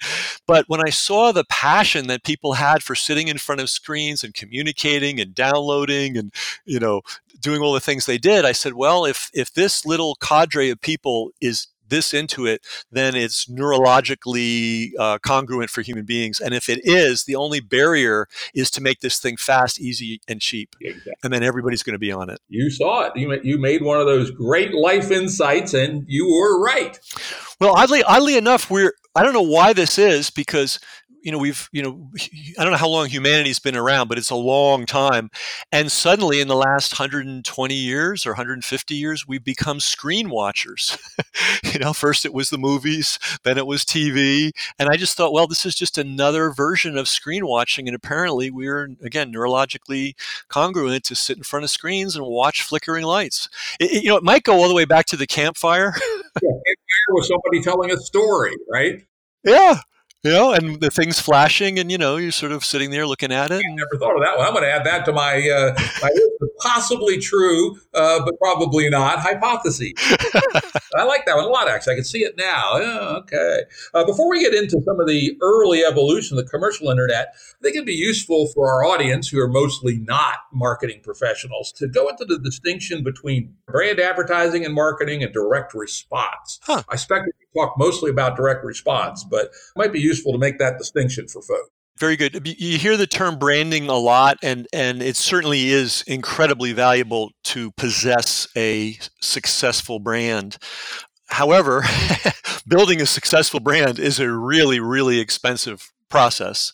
But 0.47 0.65
when 0.67 0.81
i 0.85 0.89
saw 0.89 1.31
the 1.31 1.43
passion 1.45 2.07
that 2.07 2.23
people 2.23 2.53
had 2.53 2.83
for 2.83 2.93
sitting 2.93 3.27
in 3.27 3.37
front 3.37 3.61
of 3.61 3.69
screens 3.69 4.23
and 4.23 4.33
communicating 4.33 5.19
and 5.19 5.33
downloading 5.33 6.17
and 6.17 6.33
you 6.65 6.79
know 6.79 7.01
doing 7.39 7.61
all 7.61 7.73
the 7.73 7.79
things 7.79 8.05
they 8.05 8.19
did 8.19 8.45
i 8.45 8.51
said 8.51 8.73
well 8.73 9.05
if 9.05 9.31
if 9.33 9.51
this 9.53 9.85
little 9.85 10.15
cadre 10.15 10.69
of 10.69 10.79
people 10.79 11.31
is 11.41 11.67
this 11.91 12.15
into 12.15 12.47
it, 12.47 12.65
then 12.91 13.15
it's 13.15 13.45
neurologically 13.45 14.89
uh, 14.97 15.19
congruent 15.19 15.69
for 15.69 15.83
human 15.83 16.05
beings. 16.05 16.39
And 16.39 16.55
if 16.55 16.67
it 16.69 16.79
is, 16.83 17.25
the 17.25 17.35
only 17.35 17.59
barrier 17.59 18.27
is 18.55 18.71
to 18.71 18.81
make 18.81 19.01
this 19.01 19.19
thing 19.19 19.37
fast, 19.37 19.79
easy, 19.79 20.21
and 20.27 20.41
cheap. 20.41 20.75
Exactly. 20.81 21.13
And 21.23 21.31
then 21.31 21.43
everybody's 21.43 21.83
going 21.83 21.93
to 21.93 21.99
be 21.99 22.11
on 22.11 22.31
it. 22.31 22.39
You 22.49 22.71
saw 22.71 23.03
it. 23.03 23.13
You, 23.15 23.39
you 23.43 23.59
made 23.59 23.83
one 23.83 23.99
of 23.99 24.07
those 24.07 24.31
great 24.31 24.73
life 24.73 25.11
insights, 25.11 25.75
and 25.75 26.03
you 26.07 26.27
were 26.27 26.59
right. 26.63 26.97
Well, 27.59 27.75
oddly, 27.77 28.01
oddly 28.01 28.37
enough, 28.37 28.71
we're 28.71 28.93
I 29.13 29.23
don't 29.23 29.33
know 29.33 29.41
why 29.41 29.73
this 29.73 29.97
is 29.97 30.29
because 30.29 30.79
you 31.21 31.31
know 31.31 31.37
we've 31.37 31.69
you 31.71 31.81
know 31.81 32.09
i 32.57 32.63
don't 32.63 32.71
know 32.71 32.77
how 32.77 32.87
long 32.87 33.07
humanity's 33.07 33.59
been 33.59 33.75
around 33.75 34.07
but 34.07 34.17
it's 34.17 34.29
a 34.29 34.35
long 34.35 34.85
time. 34.85 35.29
And 35.71 35.91
suddenly 35.91 36.41
in 36.41 36.47
the 36.47 36.55
last 36.55 36.93
120 36.93 37.73
years 37.73 38.25
or 38.25 38.31
150 38.31 38.95
years 38.95 39.27
we've 39.27 39.43
become 39.43 39.79
screen 39.79 40.29
watchers. 40.29 40.97
You 41.63 41.79
know 41.79 41.93
first 41.93 42.25
it 42.25 42.33
was 42.33 42.49
the 42.49 42.57
movies 42.57 43.17
then 43.43 43.57
it 43.57 43.65
was 43.65 43.85
tv 43.85 44.51
and 44.77 44.89
i 44.89 44.97
just 44.97 45.15
thought 45.15 45.31
well 45.31 45.47
this 45.47 45.65
is 45.65 45.73
just 45.73 45.97
another 45.97 46.51
version 46.51 46.97
of 46.97 47.07
screen 47.07 47.45
watching 47.45 47.87
and 47.87 47.95
apparently 47.95 48.51
we're 48.51 48.89
again 49.01 49.31
neurologically 49.33 50.13
congruent 50.49 51.03
to 51.05 51.15
sit 51.15 51.37
in 51.37 51.43
front 51.43 51.63
of 51.63 51.69
screens 51.69 52.15
and 52.15 52.25
watch 52.25 52.61
flickering 52.63 53.05
lights. 53.05 53.47
It, 53.79 53.91
it, 53.91 54.03
you 54.03 54.09
know 54.09 54.17
it 54.17 54.23
might 54.23 54.43
go 54.43 54.53
all 54.61 54.67
the 54.67 54.75
way 54.75 54.85
back 54.85 55.05
to 55.07 55.17
the 55.17 55.27
campfire. 55.27 55.93
Yeah, 56.41 56.49
with 57.09 57.25
somebody 57.25 57.61
telling 57.61 57.91
a 57.91 57.97
story 57.97 58.55
right? 58.71 59.05
Yeah 59.43 59.81
you 60.23 60.31
know, 60.31 60.53
and 60.53 60.79
the 60.79 60.91
thing's 60.91 61.19
flashing, 61.19 61.79
and 61.79 61.91
you 61.91 61.97
know, 61.97 62.17
you're 62.17 62.31
sort 62.31 62.51
of 62.51 62.63
sitting 62.63 62.91
there 62.91 63.07
looking 63.07 63.31
at 63.31 63.49
it. 63.49 63.61
I 63.65 63.73
never 63.73 63.97
thought 63.97 64.15
of 64.15 64.21
that 64.21 64.37
one. 64.37 64.45
I'm 64.45 64.53
going 64.53 64.63
to 64.63 64.71
add 64.71 64.85
that 64.85 65.03
to 65.05 65.13
my, 65.13 65.49
uh, 65.49 65.73
my 66.01 66.11
possibly 66.59 67.17
true, 67.17 67.75
uh, 67.95 68.23
but 68.23 68.37
probably 68.39 68.87
not 68.89 69.19
hypothesis. 69.19 69.93
I 70.95 71.03
like 71.03 71.25
that 71.25 71.35
one 71.35 71.45
a 71.45 71.47
lot, 71.47 71.67
actually. 71.67 71.93
I 71.93 71.95
can 71.95 72.03
see 72.03 72.19
it 72.19 72.37
now. 72.37 72.77
Yeah, 72.77 73.17
okay. 73.19 73.61
Uh, 73.95 74.05
before 74.05 74.29
we 74.29 74.41
get 74.41 74.53
into 74.53 74.79
some 74.85 74.99
of 74.99 75.07
the 75.07 75.37
early 75.41 75.83
evolution 75.83 76.37
of 76.37 76.45
the 76.45 76.49
commercial 76.49 76.89
internet, 76.89 77.29
I 77.33 77.63
think 77.63 77.75
it'd 77.75 77.87
be 77.87 77.93
useful 77.93 78.47
for 78.53 78.71
our 78.71 78.85
audience, 78.85 79.27
who 79.29 79.39
are 79.39 79.47
mostly 79.47 79.97
not 79.97 80.35
marketing 80.53 81.01
professionals, 81.03 81.71
to 81.73 81.87
go 81.87 82.09
into 82.09 82.25
the 82.25 82.37
distinction 82.37 83.03
between 83.03 83.55
brand 83.65 83.99
advertising 83.99 84.65
and 84.65 84.75
marketing 84.75 85.23
and 85.23 85.33
direct 85.33 85.73
response. 85.73 86.59
Huh. 86.61 86.83
I 86.89 86.93
expect 86.93 87.25
talk 87.55 87.75
mostly 87.77 88.09
about 88.09 88.35
direct 88.35 88.63
response, 88.63 89.23
but 89.23 89.45
it 89.45 89.51
might 89.75 89.93
be 89.93 89.99
useful 89.99 90.31
to 90.33 90.37
make 90.37 90.59
that 90.59 90.77
distinction 90.77 91.27
for 91.27 91.41
folks. 91.41 91.69
Very 91.99 92.15
good. 92.15 92.47
You 92.47 92.79
hear 92.79 92.97
the 92.97 93.05
term 93.05 93.37
branding 93.37 93.87
a 93.87 93.97
lot, 93.97 94.37
and, 94.41 94.67
and 94.73 95.03
it 95.03 95.15
certainly 95.15 95.69
is 95.69 96.03
incredibly 96.07 96.73
valuable 96.73 97.31
to 97.43 97.71
possess 97.71 98.47
a 98.57 98.97
successful 99.21 99.99
brand. 99.99 100.57
However, 101.27 101.83
building 102.67 103.01
a 103.01 103.05
successful 103.05 103.59
brand 103.59 103.99
is 103.99 104.19
a 104.19 104.31
really, 104.31 104.79
really 104.79 105.19
expensive 105.19 105.91
process. 106.11 106.71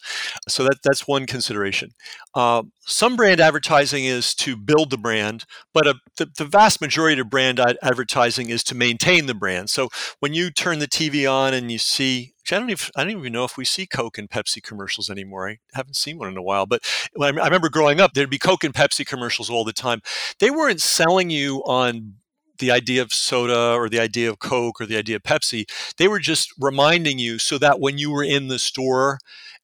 So 0.50 0.64
that 0.64 0.80
that's 0.84 1.08
one 1.08 1.26
consideration. 1.26 1.92
Uh, 2.36 2.64
some 2.82 3.16
brand 3.16 3.40
advertising 3.40 4.04
is 4.04 4.36
to 4.36 4.58
build 4.58 4.90
the 4.90 4.98
brand, 4.98 5.46
but 5.74 5.88
a, 5.88 5.96
the, 6.18 6.30
the, 6.38 6.46
vast 6.46 6.82
majority 6.82 7.22
of 7.22 7.30
brand 7.30 7.60
ad- 7.60 7.78
advertising 7.82 8.50
is 8.50 8.64
to 8.66 8.76
maintain 8.76 9.26
the 9.26 9.34
brand. 9.34 9.70
So 9.70 9.90
when 10.20 10.34
you 10.34 10.52
turn 10.52 10.80
the 10.80 10.88
TV 10.88 11.32
on 11.32 11.54
and 11.54 11.72
you 11.72 11.78
see, 11.78 12.34
I 12.52 12.60
don't 12.60 12.70
even 12.70 12.90
I 12.96 13.04
don't 13.04 13.20
even 13.20 13.34
know 13.34 13.44
if 13.44 13.58
we 13.58 13.66
see 13.66 13.86
Coke 13.86 14.18
and 14.18 14.30
Pepsi 14.30 14.62
commercials 14.62 15.10
anymore. 15.10 15.50
I 15.50 15.58
haven't 15.74 15.96
seen 15.96 16.18
one 16.18 16.30
in 16.30 16.38
a 16.38 16.44
while, 16.44 16.66
but 16.66 16.82
I 17.22 17.30
remember 17.30 17.70
growing 17.70 18.02
up, 18.02 18.14
there'd 18.14 18.30
be 18.30 18.40
Coke 18.40 18.64
and 18.64 18.74
Pepsi 18.74 19.06
commercials 19.06 19.50
all 19.50 19.64
the 19.64 19.74
time. 19.74 20.02
They 20.40 20.50
weren't 20.50 20.82
selling 20.82 21.30
you 21.30 21.60
on 21.66 22.16
the 22.60 22.72
idea 22.72 23.02
of 23.02 23.14
soda 23.14 23.74
or 23.74 23.90
the 23.90 24.00
idea 24.00 24.30
of 24.30 24.40
Coke 24.40 24.82
or 24.82 24.86
the 24.86 24.98
idea 24.98 25.18
of 25.18 25.24
Pepsi. 25.24 25.66
They 25.98 26.08
were 26.08 26.20
just 26.20 26.54
reminding 26.60 27.20
you 27.20 27.40
so 27.40 27.58
that 27.58 27.80
when 27.80 27.98
you 27.98 28.12
were 28.12 28.24
in 28.24 28.48
the 28.48 28.60
store 28.60 29.20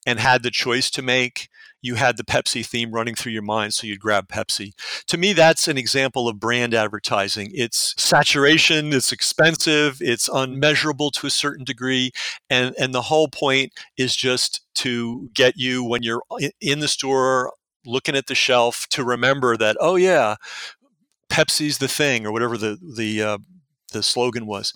and 0.06 0.18
had 0.18 0.42
the 0.42 0.50
choice 0.50 0.90
to 0.90 1.02
make, 1.02 1.48
you 1.84 1.96
had 1.96 2.16
the 2.16 2.24
Pepsi 2.24 2.64
theme 2.64 2.92
running 2.92 3.14
through 3.14 3.32
your 3.32 3.42
mind, 3.42 3.74
so 3.74 3.86
you'd 3.86 4.00
grab 4.00 4.28
Pepsi. 4.28 4.72
To 5.06 5.18
me, 5.18 5.34
that's 5.34 5.68
an 5.68 5.76
example 5.76 6.28
of 6.28 6.40
brand 6.40 6.72
advertising. 6.72 7.50
It's 7.52 7.94
saturation, 7.98 8.94
it's 8.94 9.12
expensive, 9.12 9.98
it's 10.00 10.30
unmeasurable 10.32 11.10
to 11.10 11.26
a 11.26 11.30
certain 11.30 11.62
degree, 11.62 12.10
and, 12.48 12.74
and 12.78 12.94
the 12.94 13.02
whole 13.02 13.28
point 13.28 13.74
is 13.98 14.16
just 14.16 14.62
to 14.76 15.28
get 15.34 15.58
you 15.58 15.84
when 15.84 16.02
you're 16.02 16.22
in 16.58 16.80
the 16.80 16.88
store 16.88 17.52
looking 17.86 18.16
at 18.16 18.28
the 18.28 18.34
shelf 18.34 18.86
to 18.88 19.04
remember 19.04 19.56
that, 19.58 19.76
oh, 19.78 19.96
yeah, 19.96 20.36
Pepsi's 21.34 21.78
the 21.78 21.88
thing, 21.88 22.24
or 22.26 22.30
whatever 22.30 22.56
the 22.56 22.78
the 22.96 23.20
uh, 23.20 23.38
the 23.92 24.04
slogan 24.04 24.46
was. 24.46 24.72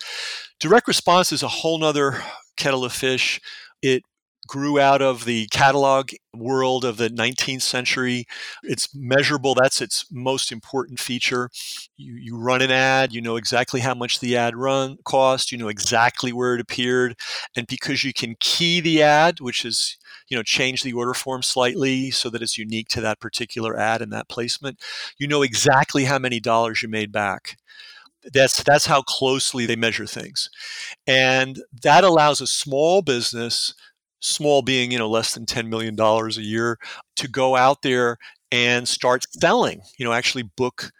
Direct 0.58 0.88
response 0.88 1.30
is 1.30 1.44
a 1.44 1.48
whole 1.48 1.78
nother 1.78 2.20
kettle 2.56 2.84
of 2.84 2.92
fish. 2.92 3.40
It 3.80 4.02
grew 4.48 4.80
out 4.80 5.02
of 5.02 5.26
the 5.26 5.46
catalog 5.52 6.10
world 6.34 6.84
of 6.84 6.96
the 6.96 7.10
19th 7.10 7.62
century. 7.62 8.26
It's 8.64 8.88
measurable. 8.94 9.54
That's 9.54 9.80
its 9.80 10.06
most 10.10 10.50
important 10.50 10.98
feature. 11.00 11.50
You, 11.96 12.14
you 12.14 12.36
run 12.36 12.62
an 12.62 12.72
ad, 12.72 13.12
you 13.12 13.20
know 13.20 13.36
exactly 13.36 13.80
how 13.80 13.94
much 13.94 14.20
the 14.20 14.36
ad 14.36 14.56
run 14.56 14.98
cost, 15.04 15.52
you 15.52 15.58
know 15.58 15.68
exactly 15.68 16.32
where 16.32 16.54
it 16.54 16.60
appeared. 16.60 17.16
And 17.56 17.66
because 17.68 18.04
you 18.04 18.12
can 18.12 18.34
key 18.40 18.80
the 18.80 19.02
ad, 19.02 19.40
which 19.40 19.64
is 19.64 19.96
you 20.28 20.36
know 20.36 20.42
change 20.42 20.82
the 20.82 20.92
order 20.92 21.14
form 21.14 21.42
slightly 21.42 22.10
so 22.10 22.30
that 22.30 22.42
it's 22.42 22.58
unique 22.58 22.88
to 22.88 23.00
that 23.00 23.20
particular 23.20 23.78
ad 23.78 24.02
and 24.02 24.12
that 24.12 24.28
placement 24.28 24.78
you 25.18 25.26
know 25.26 25.42
exactly 25.42 26.04
how 26.04 26.18
many 26.18 26.40
dollars 26.40 26.82
you 26.82 26.88
made 26.88 27.12
back 27.12 27.56
that's 28.32 28.62
that's 28.64 28.86
how 28.86 29.00
closely 29.02 29.64
they 29.64 29.76
measure 29.76 30.06
things 30.06 30.50
and 31.06 31.60
that 31.82 32.04
allows 32.04 32.40
a 32.40 32.46
small 32.46 33.00
business 33.00 33.74
small 34.20 34.62
being 34.62 34.90
you 34.90 34.98
know 34.98 35.08
less 35.08 35.34
than 35.34 35.46
10 35.46 35.68
million 35.68 35.94
dollars 35.94 36.38
a 36.38 36.42
year 36.42 36.78
to 37.16 37.28
go 37.28 37.56
out 37.56 37.82
there 37.82 38.16
and 38.52 38.88
start 38.88 39.24
selling 39.40 39.80
you 39.98 40.04
know 40.04 40.12
actually 40.12 40.42
book 40.56 40.90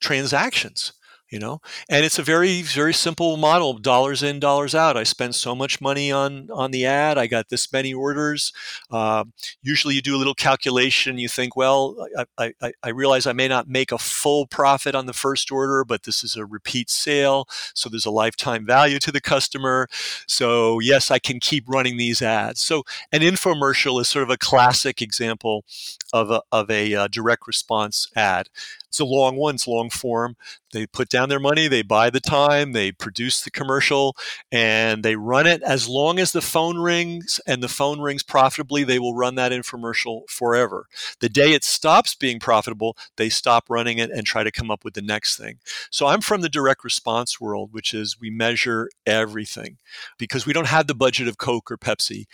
transactions 0.00 0.92
you 1.30 1.38
know? 1.38 1.60
And 1.88 2.04
it's 2.04 2.18
a 2.18 2.22
very 2.22 2.62
very 2.62 2.94
simple 2.94 3.36
model 3.36 3.74
dollars 3.74 4.22
in 4.22 4.40
dollars 4.40 4.74
out. 4.74 4.96
I 4.96 5.02
spend 5.02 5.34
so 5.34 5.54
much 5.54 5.80
money 5.80 6.12
on 6.12 6.48
on 6.52 6.70
the 6.70 6.86
ad 6.86 7.18
i 7.18 7.26
got 7.26 7.48
this 7.48 7.72
many 7.72 7.92
orders. 7.92 8.52
Uh, 8.90 9.24
usually 9.62 9.94
you 9.94 10.02
do 10.02 10.16
a 10.16 10.18
little 10.18 10.34
calculation 10.34 11.18
you 11.18 11.28
think 11.28 11.56
well 11.56 11.96
I, 12.38 12.52
I, 12.62 12.72
I 12.82 12.88
realize 12.90 13.26
i 13.26 13.32
may 13.32 13.48
not 13.48 13.68
make 13.68 13.92
a 13.92 13.98
full 13.98 14.46
profit 14.46 14.94
on 14.94 15.06
the 15.06 15.12
first 15.12 15.50
order 15.50 15.84
but 15.84 16.04
this 16.04 16.22
is 16.22 16.36
a 16.36 16.44
repeat 16.46 16.90
sale 16.90 17.48
so 17.74 17.88
there's 17.88 18.06
a 18.06 18.10
lifetime 18.10 18.64
value 18.66 18.98
to 19.00 19.12
the 19.12 19.20
customer. 19.20 19.88
So 20.26 20.80
yes 20.80 21.10
i 21.10 21.18
can 21.18 21.40
keep 21.40 21.64
running 21.68 21.96
these 21.96 22.22
ads. 22.22 22.60
So 22.60 22.84
an 23.12 23.20
infomercial 23.20 24.00
is 24.00 24.08
sort 24.08 24.22
of 24.22 24.30
a 24.30 24.36
classic 24.36 25.02
example 25.02 25.64
of 26.12 26.30
a, 26.30 26.42
of 26.52 26.70
a 26.70 26.94
uh, 26.94 27.08
direct 27.08 27.46
response 27.46 28.08
ad 28.14 28.48
it's 28.88 29.00
a 29.00 29.04
long 29.04 29.36
one, 29.36 29.56
it's 29.56 29.66
long 29.66 29.90
form. 29.90 30.36
They 30.72 30.86
put 30.86 31.08
down 31.08 31.28
their 31.28 31.40
money, 31.40 31.68
they 31.68 31.82
buy 31.82 32.10
the 32.10 32.20
time, 32.20 32.72
they 32.72 32.92
produce 32.92 33.42
the 33.42 33.50
commercial, 33.50 34.16
and 34.50 35.02
they 35.02 35.16
run 35.16 35.46
it 35.46 35.62
as 35.62 35.88
long 35.88 36.18
as 36.18 36.32
the 36.32 36.40
phone 36.40 36.78
rings 36.78 37.40
and 37.46 37.62
the 37.62 37.68
phone 37.68 38.00
rings 38.00 38.22
profitably, 38.22 38.84
they 38.84 38.98
will 38.98 39.14
run 39.14 39.34
that 39.36 39.52
infomercial 39.52 40.28
forever. 40.28 40.86
The 41.20 41.28
day 41.28 41.52
it 41.52 41.64
stops 41.64 42.14
being 42.14 42.38
profitable, 42.40 42.96
they 43.16 43.28
stop 43.28 43.68
running 43.68 43.98
it 43.98 44.10
and 44.10 44.26
try 44.26 44.44
to 44.44 44.50
come 44.50 44.70
up 44.70 44.84
with 44.84 44.94
the 44.94 45.02
next 45.02 45.36
thing. 45.36 45.58
So 45.90 46.06
I'm 46.06 46.20
from 46.20 46.40
the 46.40 46.48
direct 46.48 46.84
response 46.84 47.40
world, 47.40 47.72
which 47.72 47.94
is 47.94 48.20
we 48.20 48.30
measure 48.30 48.88
everything 49.06 49.78
because 50.18 50.46
we 50.46 50.52
don't 50.52 50.66
have 50.68 50.86
the 50.86 50.94
budget 50.94 51.28
of 51.28 51.38
Coke 51.38 51.70
or 51.70 51.78
Pepsi. 51.78 52.26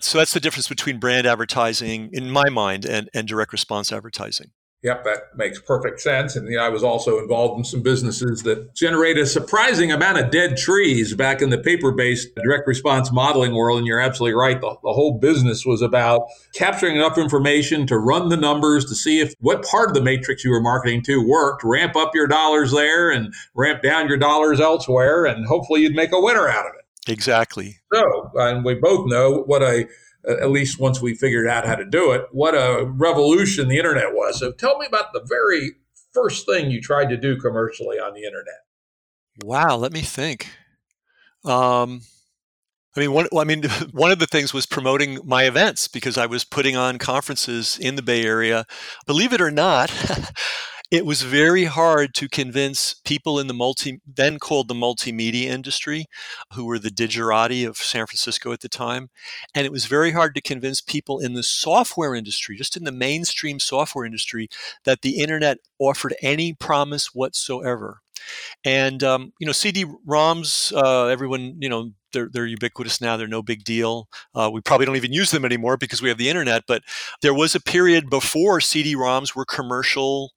So 0.00 0.18
that's 0.18 0.34
the 0.34 0.40
difference 0.40 0.68
between 0.68 0.98
brand 0.98 1.26
advertising, 1.26 2.10
in 2.12 2.30
my 2.30 2.48
mind, 2.50 2.84
and, 2.84 3.08
and 3.14 3.26
direct 3.26 3.52
response 3.52 3.92
advertising. 3.92 4.50
Yep, 4.86 5.02
that 5.02 5.36
makes 5.36 5.60
perfect 5.60 6.00
sense. 6.00 6.36
And 6.36 6.48
you 6.48 6.58
know, 6.58 6.62
I 6.62 6.68
was 6.68 6.84
also 6.84 7.18
involved 7.18 7.58
in 7.58 7.64
some 7.64 7.82
businesses 7.82 8.44
that 8.44 8.72
generate 8.72 9.18
a 9.18 9.26
surprising 9.26 9.90
amount 9.90 10.18
of 10.18 10.30
dead 10.30 10.56
trees 10.56 11.12
back 11.12 11.42
in 11.42 11.50
the 11.50 11.58
paper 11.58 11.90
based 11.90 12.32
direct 12.36 12.68
response 12.68 13.10
modeling 13.10 13.56
world. 13.56 13.78
And 13.78 13.86
you're 13.88 13.98
absolutely 13.98 14.34
right. 14.34 14.60
The, 14.60 14.76
the 14.84 14.92
whole 14.92 15.18
business 15.18 15.66
was 15.66 15.82
about 15.82 16.28
capturing 16.54 16.94
enough 16.94 17.18
information 17.18 17.84
to 17.88 17.98
run 17.98 18.28
the 18.28 18.36
numbers 18.36 18.84
to 18.84 18.94
see 18.94 19.18
if 19.18 19.34
what 19.40 19.64
part 19.64 19.88
of 19.88 19.94
the 19.94 20.02
matrix 20.02 20.44
you 20.44 20.52
were 20.52 20.60
marketing 20.60 21.02
to 21.02 21.26
worked, 21.26 21.64
ramp 21.64 21.96
up 21.96 22.14
your 22.14 22.28
dollars 22.28 22.70
there 22.70 23.10
and 23.10 23.34
ramp 23.54 23.82
down 23.82 24.06
your 24.06 24.18
dollars 24.18 24.60
elsewhere. 24.60 25.24
And 25.24 25.48
hopefully 25.48 25.80
you'd 25.80 25.96
make 25.96 26.12
a 26.12 26.20
winner 26.20 26.48
out 26.48 26.66
of 26.66 26.74
it. 26.78 27.10
Exactly. 27.10 27.78
So, 27.92 28.30
and 28.36 28.64
we 28.64 28.74
both 28.74 29.08
know 29.08 29.42
what 29.46 29.62
a 29.62 29.88
at 30.28 30.50
least 30.50 30.80
once 30.80 31.00
we 31.00 31.14
figured 31.14 31.46
out 31.46 31.66
how 31.66 31.74
to 31.74 31.84
do 31.84 32.12
it, 32.12 32.26
what 32.32 32.54
a 32.54 32.84
revolution 32.84 33.68
the 33.68 33.76
internet 33.76 34.12
was. 34.12 34.38
So 34.38 34.52
tell 34.52 34.78
me 34.78 34.86
about 34.86 35.12
the 35.12 35.24
very 35.24 35.76
first 36.12 36.46
thing 36.46 36.70
you 36.70 36.80
tried 36.80 37.10
to 37.10 37.16
do 37.16 37.36
commercially 37.38 37.98
on 37.98 38.14
the 38.14 38.24
internet. 38.24 38.64
Wow, 39.44 39.76
let 39.76 39.92
me 39.92 40.00
think. 40.00 40.48
Um, 41.44 42.00
I 42.96 43.00
mean, 43.00 43.12
one, 43.12 43.28
I 43.36 43.44
mean, 43.44 43.62
one 43.92 44.10
of 44.10 44.18
the 44.18 44.26
things 44.26 44.54
was 44.54 44.66
promoting 44.66 45.18
my 45.24 45.44
events 45.44 45.88
because 45.88 46.16
I 46.16 46.26
was 46.26 46.44
putting 46.44 46.76
on 46.76 46.98
conferences 46.98 47.78
in 47.78 47.96
the 47.96 48.02
Bay 48.02 48.24
Area. 48.24 48.66
Believe 49.06 49.32
it 49.32 49.40
or 49.40 49.50
not, 49.50 49.90
it 50.90 51.04
was 51.04 51.22
very 51.22 51.64
hard 51.64 52.14
to 52.14 52.28
convince 52.28 52.94
people 53.04 53.38
in 53.38 53.46
the 53.46 53.54
multi 53.54 54.00
then 54.06 54.38
called 54.38 54.68
the 54.68 54.74
multimedia 54.74 55.44
industry 55.44 56.06
who 56.54 56.64
were 56.64 56.78
the 56.78 56.90
digerati 56.90 57.66
of 57.66 57.76
san 57.76 58.06
francisco 58.06 58.52
at 58.52 58.60
the 58.60 58.68
time 58.68 59.10
and 59.54 59.66
it 59.66 59.72
was 59.72 59.86
very 59.86 60.12
hard 60.12 60.34
to 60.34 60.40
convince 60.40 60.80
people 60.80 61.18
in 61.18 61.34
the 61.34 61.42
software 61.42 62.14
industry 62.14 62.56
just 62.56 62.76
in 62.76 62.84
the 62.84 62.92
mainstream 62.92 63.58
software 63.58 64.04
industry 64.04 64.48
that 64.84 65.02
the 65.02 65.18
internet 65.18 65.58
offered 65.78 66.14
any 66.22 66.52
promise 66.52 67.14
whatsoever 67.14 68.00
and 68.64 69.02
um, 69.04 69.32
you 69.38 69.46
know, 69.46 69.52
CD-ROMs, 69.52 70.72
uh, 70.72 71.06
everyone 71.06 71.56
you 71.60 71.68
know 71.68 71.92
they're, 72.12 72.28
they're 72.32 72.46
ubiquitous 72.46 73.00
now. 73.00 73.16
They're 73.16 73.28
no 73.28 73.42
big 73.42 73.64
deal. 73.64 74.08
Uh, 74.34 74.50
we 74.52 74.60
probably 74.60 74.86
don't 74.86 74.96
even 74.96 75.12
use 75.12 75.30
them 75.30 75.44
anymore 75.44 75.76
because 75.76 76.02
we 76.02 76.08
have 76.08 76.18
the 76.18 76.28
internet. 76.28 76.64
But 76.66 76.82
there 77.22 77.34
was 77.34 77.54
a 77.54 77.60
period 77.60 78.08
before 78.10 78.60
CD-ROMs 78.60 79.34
were 79.34 79.44
commercial 79.44 80.32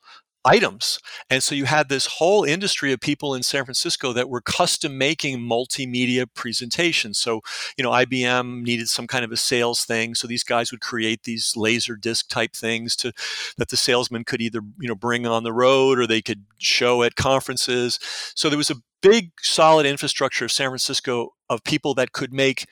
items. 0.49 0.99
And 1.29 1.43
so 1.43 1.53
you 1.53 1.65
had 1.65 1.89
this 1.89 2.07
whole 2.17 2.43
industry 2.43 2.91
of 2.91 2.99
people 2.99 3.35
in 3.35 3.43
San 3.43 3.65
Francisco 3.65 4.13
that 4.13 4.29
were 4.29 4.41
custom 4.41 4.97
making 4.97 5.39
multimedia 5.39 6.25
presentations. 6.33 7.19
So, 7.19 7.41
you 7.77 7.83
know, 7.83 7.91
IBM 7.91 8.63
needed 8.63 8.89
some 8.89 9.05
kind 9.05 9.23
of 9.23 9.31
a 9.31 9.37
sales 9.37 9.85
thing. 9.85 10.15
So 10.15 10.27
these 10.27 10.43
guys 10.43 10.71
would 10.71 10.81
create 10.81 11.23
these 11.23 11.53
laser 11.55 11.95
disc 11.95 12.29
type 12.29 12.53
things 12.55 12.95
to 12.97 13.11
that 13.57 13.69
the 13.69 13.77
salesman 13.77 14.23
could 14.23 14.41
either, 14.41 14.61
you 14.79 14.87
know, 14.87 14.95
bring 14.95 15.27
on 15.27 15.43
the 15.43 15.53
road 15.53 15.99
or 15.99 16.07
they 16.07 16.21
could 16.21 16.45
show 16.57 17.03
at 17.03 17.15
conferences. 17.15 17.99
So 18.35 18.49
there 18.49 18.57
was 18.57 18.71
a 18.71 18.81
big 19.01 19.31
solid 19.41 19.85
infrastructure 19.85 20.45
of 20.45 20.51
San 20.51 20.69
Francisco 20.69 21.35
of 21.47 21.63
people 21.63 21.93
that 21.93 22.11
could 22.11 22.33
make 22.33 22.65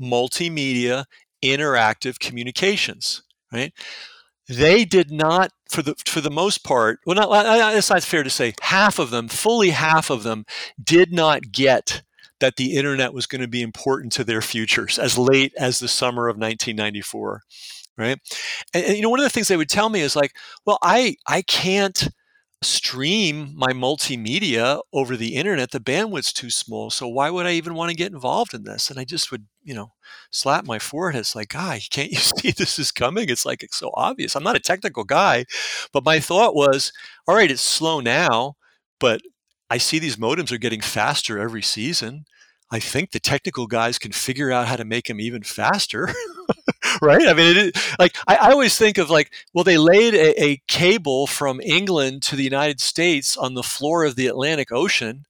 multimedia 0.00 1.04
interactive 1.44 2.18
communications, 2.18 3.22
right? 3.52 3.72
they 4.50 4.84
did 4.84 5.12
not 5.12 5.52
for 5.70 5.82
the 5.82 5.94
for 6.06 6.20
the 6.20 6.30
most 6.30 6.64
part 6.64 7.00
well 7.06 7.16
not 7.16 7.76
it's 7.76 7.90
not 7.90 8.02
fair 8.02 8.22
to 8.22 8.30
say. 8.30 8.54
Half 8.60 8.98
of 8.98 9.10
them 9.10 9.28
fully 9.28 9.70
half 9.70 10.10
of 10.10 10.22
them 10.22 10.44
did 10.82 11.12
not 11.12 11.52
get 11.52 12.02
that 12.40 12.56
the 12.56 12.76
internet 12.76 13.12
was 13.12 13.26
going 13.26 13.42
to 13.42 13.48
be 13.48 13.62
important 13.62 14.12
to 14.12 14.24
their 14.24 14.42
futures 14.42 14.98
as 14.98 15.18
late 15.18 15.52
as 15.58 15.78
the 15.78 15.88
summer 15.88 16.28
of 16.28 16.36
1994 16.36 17.42
right? 17.98 18.18
And, 18.74 18.84
and 18.84 18.96
you 18.96 19.02
know 19.02 19.10
one 19.10 19.20
of 19.20 19.24
the 19.24 19.30
things 19.30 19.48
they 19.48 19.56
would 19.56 19.68
tell 19.68 19.88
me 19.88 20.00
is 20.00 20.16
like 20.16 20.34
well 20.66 20.78
i 20.82 21.16
i 21.26 21.42
can't 21.42 22.08
stream 22.62 23.52
my 23.56 23.72
multimedia 23.72 24.80
over 24.92 25.16
the 25.16 25.34
internet, 25.36 25.70
the 25.70 25.80
bandwidth's 25.80 26.32
too 26.32 26.50
small. 26.50 26.90
So 26.90 27.08
why 27.08 27.30
would 27.30 27.46
I 27.46 27.52
even 27.52 27.74
want 27.74 27.90
to 27.90 27.96
get 27.96 28.12
involved 28.12 28.52
in 28.52 28.64
this? 28.64 28.90
And 28.90 29.00
I 29.00 29.04
just 29.04 29.30
would, 29.30 29.46
you 29.62 29.74
know, 29.74 29.92
slap 30.30 30.66
my 30.66 30.78
forehead. 30.78 31.20
It's 31.20 31.34
like, 31.34 31.50
guy, 31.50 31.80
can't 31.90 32.10
you 32.12 32.18
see 32.18 32.50
this 32.50 32.78
is 32.78 32.92
coming? 32.92 33.28
It's 33.30 33.46
like 33.46 33.62
it's 33.62 33.78
so 33.78 33.90
obvious. 33.94 34.36
I'm 34.36 34.42
not 34.44 34.56
a 34.56 34.60
technical 34.60 35.04
guy, 35.04 35.46
but 35.92 36.04
my 36.04 36.20
thought 36.20 36.54
was, 36.54 36.92
all 37.26 37.34
right, 37.34 37.50
it's 37.50 37.62
slow 37.62 38.00
now, 38.00 38.56
but 38.98 39.22
I 39.70 39.78
see 39.78 39.98
these 39.98 40.16
modems 40.16 40.52
are 40.52 40.58
getting 40.58 40.80
faster 40.80 41.38
every 41.38 41.62
season. 41.62 42.24
I 42.70 42.78
think 42.78 43.10
the 43.10 43.20
technical 43.20 43.66
guys 43.66 43.98
can 43.98 44.12
figure 44.12 44.52
out 44.52 44.68
how 44.68 44.76
to 44.76 44.84
make 44.84 45.08
them 45.08 45.20
even 45.20 45.42
faster. 45.42 46.08
right? 47.02 47.26
I 47.26 47.34
mean, 47.34 47.56
it 47.56 47.56
is, 47.56 47.72
like 47.98 48.16
I, 48.28 48.36
I, 48.36 48.50
always 48.52 48.76
think 48.76 48.96
of 48.96 49.10
like, 49.10 49.32
well, 49.52 49.64
they 49.64 49.78
laid 49.78 50.14
a, 50.14 50.42
a, 50.42 50.62
cable 50.68 51.26
from 51.26 51.60
England 51.60 52.22
to 52.24 52.36
the 52.36 52.44
United 52.44 52.80
States 52.80 53.36
on 53.36 53.54
the 53.54 53.62
floor 53.62 54.04
of 54.04 54.16
the 54.16 54.28
Atlantic 54.28 54.70
Ocean. 54.70 55.26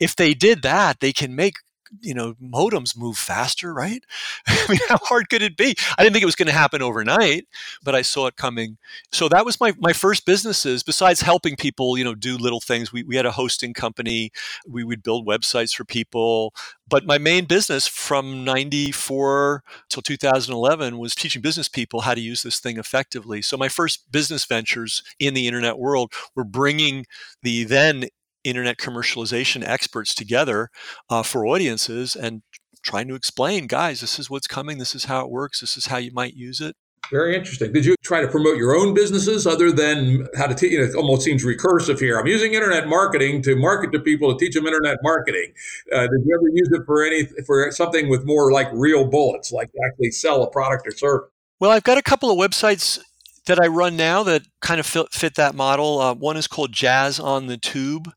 If 0.00 0.16
they 0.16 0.34
did 0.34 0.62
that, 0.62 1.00
they 1.00 1.12
can 1.12 1.34
make 1.34 1.56
you 2.00 2.14
know 2.14 2.34
modems 2.42 2.96
move 2.96 3.18
faster 3.18 3.72
right? 3.72 4.04
I 4.46 4.66
mean 4.68 4.80
how 4.88 4.98
hard 4.98 5.28
could 5.28 5.42
it 5.42 5.56
be? 5.56 5.74
I 5.98 6.02
didn't 6.02 6.14
think 6.14 6.22
it 6.22 6.26
was 6.26 6.36
going 6.36 6.46
to 6.46 6.52
happen 6.52 6.82
overnight 6.82 7.46
but 7.82 7.94
i 7.94 8.02
saw 8.02 8.26
it 8.26 8.36
coming. 8.36 8.78
So 9.12 9.28
that 9.28 9.44
was 9.44 9.60
my, 9.60 9.72
my 9.78 9.92
first 9.92 10.26
businesses 10.26 10.82
besides 10.82 11.20
helping 11.20 11.56
people 11.56 11.98
you 11.98 12.04
know 12.04 12.14
do 12.14 12.36
little 12.36 12.60
things. 12.60 12.92
We, 12.92 13.02
we 13.02 13.16
had 13.16 13.26
a 13.26 13.32
hosting 13.32 13.74
company. 13.74 14.30
We 14.66 14.84
would 14.84 15.02
build 15.02 15.26
websites 15.26 15.74
for 15.74 15.84
people. 15.84 16.54
But 16.88 17.04
my 17.04 17.18
main 17.18 17.46
business 17.46 17.86
from 17.86 18.44
94 18.44 19.64
till 19.88 20.02
2011 20.02 20.98
was 20.98 21.14
teaching 21.14 21.42
business 21.42 21.68
people 21.68 22.02
how 22.02 22.14
to 22.14 22.20
use 22.20 22.42
this 22.42 22.60
thing 22.60 22.78
effectively. 22.78 23.42
So 23.42 23.56
my 23.56 23.68
first 23.68 24.10
business 24.12 24.44
ventures 24.44 25.02
in 25.18 25.34
the 25.34 25.46
internet 25.46 25.78
world 25.78 26.12
were 26.34 26.44
bringing 26.44 27.06
the 27.42 27.64
then 27.64 28.06
internet 28.46 28.78
commercialization 28.78 29.66
experts 29.66 30.14
together 30.14 30.70
uh, 31.10 31.22
for 31.22 31.46
audiences 31.46 32.16
and 32.16 32.42
trying 32.82 33.08
to 33.08 33.14
explain, 33.14 33.66
guys, 33.66 34.00
this 34.00 34.18
is 34.18 34.30
what's 34.30 34.46
coming, 34.46 34.78
this 34.78 34.94
is 34.94 35.04
how 35.04 35.24
it 35.24 35.30
works, 35.30 35.60
this 35.60 35.76
is 35.76 35.86
how 35.86 35.96
you 35.96 36.12
might 36.12 36.34
use 36.34 36.60
it. 36.60 36.76
Very 37.10 37.36
interesting. 37.36 37.72
Did 37.72 37.84
you 37.84 37.94
try 38.02 38.20
to 38.20 38.28
promote 38.28 38.56
your 38.56 38.74
own 38.74 38.92
businesses 38.92 39.46
other 39.46 39.70
than 39.70 40.26
how 40.36 40.46
to 40.46 40.54
teach? 40.54 40.72
You 40.72 40.80
know, 40.80 40.84
it 40.86 40.94
almost 40.96 41.22
seems 41.22 41.44
recursive 41.44 42.00
here. 42.00 42.18
I'm 42.18 42.26
using 42.26 42.54
internet 42.54 42.88
marketing 42.88 43.42
to 43.42 43.54
market 43.54 43.92
to 43.92 44.00
people 44.00 44.36
to 44.36 44.44
teach 44.44 44.54
them 44.54 44.66
internet 44.66 44.98
marketing. 45.02 45.52
Uh, 45.92 46.02
did 46.02 46.20
you 46.24 46.36
ever 46.36 46.48
use 46.52 46.68
it 46.72 46.82
for 46.84 47.04
any 47.04 47.26
for 47.46 47.70
something 47.70 48.08
with 48.08 48.24
more 48.24 48.50
like 48.50 48.68
real 48.72 49.04
bullets, 49.04 49.52
like 49.52 49.70
actually 49.86 50.10
sell 50.10 50.42
a 50.42 50.50
product 50.50 50.86
or 50.86 50.90
service? 50.90 51.30
Well, 51.60 51.70
I've 51.70 51.84
got 51.84 51.96
a 51.96 52.02
couple 52.02 52.30
of 52.30 52.38
websites 52.38 52.98
that 53.46 53.60
I 53.60 53.66
run 53.68 53.96
now 53.96 54.22
that 54.24 54.42
kind 54.60 54.80
of 54.80 54.86
fit, 54.86 55.12
fit 55.12 55.34
that 55.36 55.54
model. 55.54 56.00
Uh, 56.00 56.14
one 56.14 56.36
is 56.36 56.46
called 56.46 56.72
Jazz 56.72 57.18
on 57.18 57.46
the 57.46 57.56
Tube, 57.56 58.12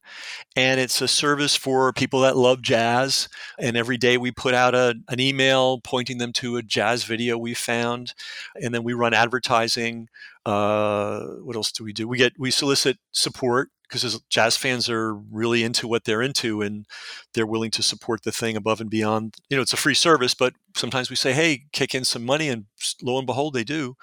and 0.56 0.80
it's 0.80 1.02
a 1.02 1.08
service 1.08 1.56
for 1.56 1.94
people 1.94 2.22
that 2.22 2.36
love 2.36 2.62
jazz. 2.62 3.30
And 3.60 3.78
every 3.78 3.98
day 3.98 4.18
we 4.18 4.32
put 4.32 4.54
out 4.54 4.76
a, 4.76 4.96
an 5.08 5.20
email 5.20 5.80
pointing 5.82 6.18
them 6.18 6.34
to 6.34 6.58
a 6.58 6.63
jazz 6.63 7.04
video 7.04 7.38
we 7.38 7.54
found, 7.54 8.13
and 8.56 8.74
then 8.74 8.84
we 8.84 8.94
run 8.94 9.13
advertising. 9.13 10.10
Uh, 10.46 11.22
what 11.44 11.56
else 11.56 11.72
do 11.72 11.84
we 11.84 11.94
do? 11.94 12.08
We 12.08 12.18
get 12.18 12.34
we 12.39 12.50
solicit 12.52 12.98
support 13.12 13.70
because 13.89 14.21
jazz 14.30 14.56
fans 14.56 14.89
are 14.89 15.13
really 15.13 15.63
into 15.63 15.88
what 15.88 16.04
they're 16.06 16.21
into 16.21 16.62
and 16.62 16.86
they're 17.34 17.47
willing 17.47 17.71
to 17.71 17.84
support 17.84 18.23
the 18.23 18.32
thing 18.32 18.56
above 18.56 18.80
and 18.80 18.89
beyond. 18.89 19.36
You 19.49 19.58
know, 19.58 19.63
it's 19.63 19.73
a 19.73 19.78
free 19.78 19.95
service, 19.95 20.34
but 20.34 20.54
sometimes 20.75 21.10
we 21.10 21.15
say, 21.15 21.34
"Hey, 21.34 21.63
kick 21.73 21.95
in 21.95 22.06
some 22.06 22.23
money," 22.25 22.49
and 22.49 22.65
lo 23.02 23.17
and 23.17 23.28
behold, 23.28 23.54
they 23.54 23.63
do. 23.63 23.95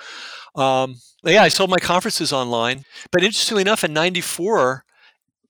Um, 0.55 0.97
yeah, 1.25 1.43
I 1.43 1.49
sold 1.49 1.71
my 1.71 1.79
conferences 1.79 2.33
online, 2.33 2.85
but 3.13 3.23
interestingly 3.23 3.63
enough, 3.63 3.85
in 3.85 3.93
'94, 3.93 4.85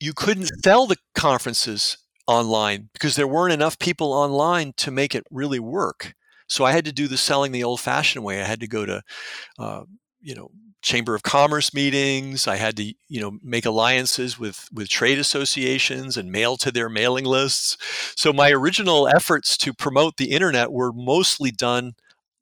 you 0.01 0.13
couldn't 0.13 0.51
sell 0.63 0.87
the 0.87 0.97
conferences 1.15 1.99
online 2.27 2.91
because 2.93 3.17
there 3.17 3.27
weren't 3.27 3.55
enough 3.55 3.79
people 3.79 4.13
online 4.13 4.73
to 4.77 4.91
make 4.91 5.15
it 5.15 5.25
really 5.31 5.61
work. 5.61 6.15
So 6.49 6.65
I 6.65 6.73
had 6.73 6.85
to 6.85 6.93
do 6.93 7.09
the 7.09 7.17
selling 7.17 7.53
the 7.53 7.65
old-fashioned 7.65 8.25
way. 8.25 8.41
I 8.41 8.45
had 8.45 8.61
to 8.61 8.69
go 8.69 8.87
to, 8.87 9.03
uh, 9.59 9.83
you 10.21 10.35
know, 10.35 10.51
chamber 10.87 11.17
of 11.17 11.25
commerce 11.25 11.75
meetings. 11.75 12.47
I 12.47 12.57
had 12.57 12.77
to, 12.77 12.85
you 13.09 13.21
know, 13.21 13.39
make 13.43 13.67
alliances 13.67 14.39
with 14.39 14.69
with 14.73 14.89
trade 14.89 15.19
associations 15.19 16.17
and 16.17 16.31
mail 16.31 16.57
to 16.59 16.71
their 16.71 16.89
mailing 16.89 17.25
lists. 17.25 17.77
So 18.17 18.33
my 18.33 18.53
original 18.53 19.09
efforts 19.09 19.57
to 19.59 19.75
promote 19.75 20.17
the 20.17 20.31
internet 20.31 20.71
were 20.71 20.93
mostly 20.93 21.51
done 21.51 21.95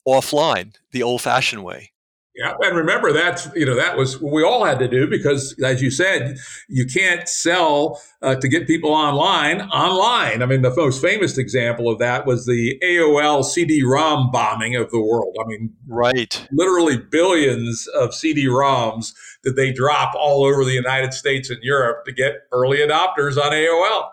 offline, 0.07 0.76
the 0.92 1.02
old-fashioned 1.02 1.64
way. 1.64 1.93
Yeah, 2.37 2.55
and 2.62 2.77
remember 2.77 3.12
that's 3.12 3.49
you 3.55 3.64
know 3.64 3.77
that 3.77 3.97
was 3.97 4.20
what 4.20 4.33
we 4.33 4.42
all 4.42 4.64
had 4.64 4.81
to 4.81 4.88
do 4.88 5.07
because, 5.07 5.55
as 5.62 5.81
you 5.81 5.88
said, 5.88 6.37
you 6.68 6.85
can't 6.85 7.29
sell 7.29 8.03
uh, 8.23 8.35
to 8.35 8.49
get 8.49 8.66
people 8.66 8.90
online 8.90 9.61
online. 9.61 10.42
I 10.42 10.47
mean, 10.47 10.62
the 10.62 10.75
most 10.75 11.01
famous 11.01 11.38
example 11.38 11.88
of 11.88 12.01
that 12.01 12.27
was 12.27 12.44
the 12.44 12.77
AOL 12.83 13.44
CD-ROM 13.44 14.33
bombing 14.33 14.75
of 14.75 14.90
the 14.90 15.01
world. 15.01 15.37
I 15.40 15.47
mean, 15.47 15.75
right, 15.87 16.49
literally 16.51 16.99
billions 16.99 17.87
of 17.94 18.12
CD-ROMs 18.12 19.12
did 19.44 19.55
they 19.55 19.73
drop 19.73 20.16
all 20.16 20.44
over 20.44 20.64
the 20.64 20.73
United 20.73 21.14
States 21.14 21.51
and 21.51 21.62
Europe 21.62 22.05
to 22.07 22.12
get 22.12 22.49
early 22.51 22.79
adopters 22.79 23.37
on 23.37 23.53
AOL. 23.53 24.09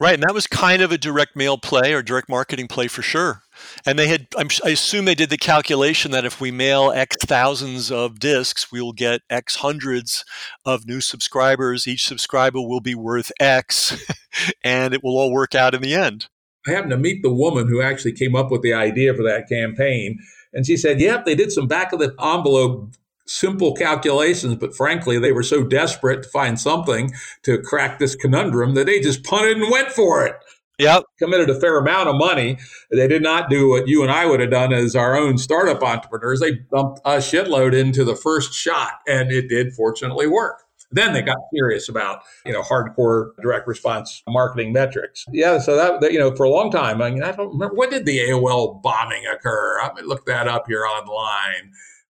Right, 0.00 0.14
and 0.14 0.22
that 0.24 0.34
was 0.34 0.46
kind 0.46 0.82
of 0.82 0.90
a 0.90 0.98
direct 0.98 1.36
mail 1.36 1.58
play 1.58 1.94
or 1.94 2.02
direct 2.02 2.28
marketing 2.28 2.66
play 2.66 2.88
for 2.88 3.02
sure. 3.02 3.42
And 3.84 3.98
they 3.98 4.08
had, 4.08 4.28
I'm, 4.36 4.48
i 4.64 4.70
assume 4.70 5.04
they 5.04 5.14
did 5.14 5.30
the 5.30 5.36
calculation 5.36 6.10
that 6.10 6.24
if 6.24 6.40
we 6.40 6.50
mail 6.50 6.92
X 6.94 7.16
thousands 7.20 7.90
of 7.90 8.18
discs, 8.18 8.70
we 8.72 8.80
will 8.80 8.92
get 8.92 9.22
X 9.30 9.56
hundreds 9.56 10.24
of 10.64 10.86
new 10.86 11.00
subscribers. 11.00 11.86
Each 11.86 12.06
subscriber 12.06 12.60
will 12.60 12.80
be 12.80 12.94
worth 12.94 13.32
X, 13.40 13.96
and 14.64 14.94
it 14.94 15.02
will 15.02 15.16
all 15.16 15.32
work 15.32 15.54
out 15.54 15.74
in 15.74 15.82
the 15.82 15.94
end. 15.94 16.26
I 16.66 16.72
happened 16.72 16.90
to 16.90 16.98
meet 16.98 17.22
the 17.22 17.32
woman 17.32 17.68
who 17.68 17.80
actually 17.80 18.12
came 18.12 18.34
up 18.34 18.50
with 18.50 18.62
the 18.62 18.74
idea 18.74 19.14
for 19.14 19.22
that 19.22 19.48
campaign. 19.48 20.18
And 20.52 20.66
she 20.66 20.76
said, 20.76 21.00
Yep, 21.00 21.24
they 21.24 21.34
did 21.34 21.52
some 21.52 21.68
back 21.68 21.92
of 21.92 22.00
the 22.00 22.14
envelope 22.20 22.94
simple 23.26 23.74
calculations, 23.74 24.56
but 24.56 24.74
frankly, 24.74 25.18
they 25.18 25.32
were 25.32 25.42
so 25.42 25.64
desperate 25.64 26.22
to 26.22 26.28
find 26.28 26.58
something 26.58 27.12
to 27.42 27.60
crack 27.60 27.98
this 27.98 28.14
conundrum 28.14 28.74
that 28.74 28.86
they 28.86 29.00
just 29.00 29.24
punted 29.24 29.58
and 29.58 29.70
went 29.70 29.90
for 29.90 30.24
it. 30.24 30.36
Yep. 30.78 31.04
Committed 31.18 31.48
a 31.48 31.58
fair 31.58 31.78
amount 31.78 32.08
of 32.08 32.16
money. 32.16 32.58
They 32.90 33.08
did 33.08 33.22
not 33.22 33.48
do 33.48 33.70
what 33.70 33.88
you 33.88 34.02
and 34.02 34.12
I 34.12 34.26
would 34.26 34.40
have 34.40 34.50
done 34.50 34.72
as 34.72 34.94
our 34.94 35.16
own 35.16 35.38
startup 35.38 35.82
entrepreneurs. 35.82 36.40
They 36.40 36.52
dumped 36.74 37.00
a 37.04 37.16
shitload 37.16 37.74
into 37.74 38.04
the 38.04 38.14
first 38.14 38.52
shot, 38.52 38.92
and 39.08 39.32
it 39.32 39.48
did 39.48 39.72
fortunately 39.72 40.26
work. 40.26 40.64
Then 40.92 41.12
they 41.12 41.22
got 41.22 41.38
serious 41.52 41.88
about, 41.88 42.22
you 42.44 42.52
know, 42.52 42.62
hardcore 42.62 43.30
direct 43.42 43.66
response 43.66 44.22
marketing 44.28 44.72
metrics. 44.72 45.24
Yeah, 45.32 45.58
so 45.58 45.74
that, 45.76 46.00
that 46.00 46.12
you 46.12 46.18
know, 46.18 46.34
for 46.36 46.44
a 46.44 46.50
long 46.50 46.70
time, 46.70 47.02
I 47.02 47.10
mean, 47.10 47.22
I 47.22 47.32
don't 47.32 47.52
remember 47.52 47.74
when 47.74 47.90
did 47.90 48.06
the 48.06 48.18
AOL 48.18 48.82
bombing 48.82 49.24
occur. 49.26 49.80
I 49.80 49.92
mean, 49.94 50.06
look 50.06 50.26
that 50.26 50.46
up 50.46 50.66
here 50.68 50.84
online 50.84 51.72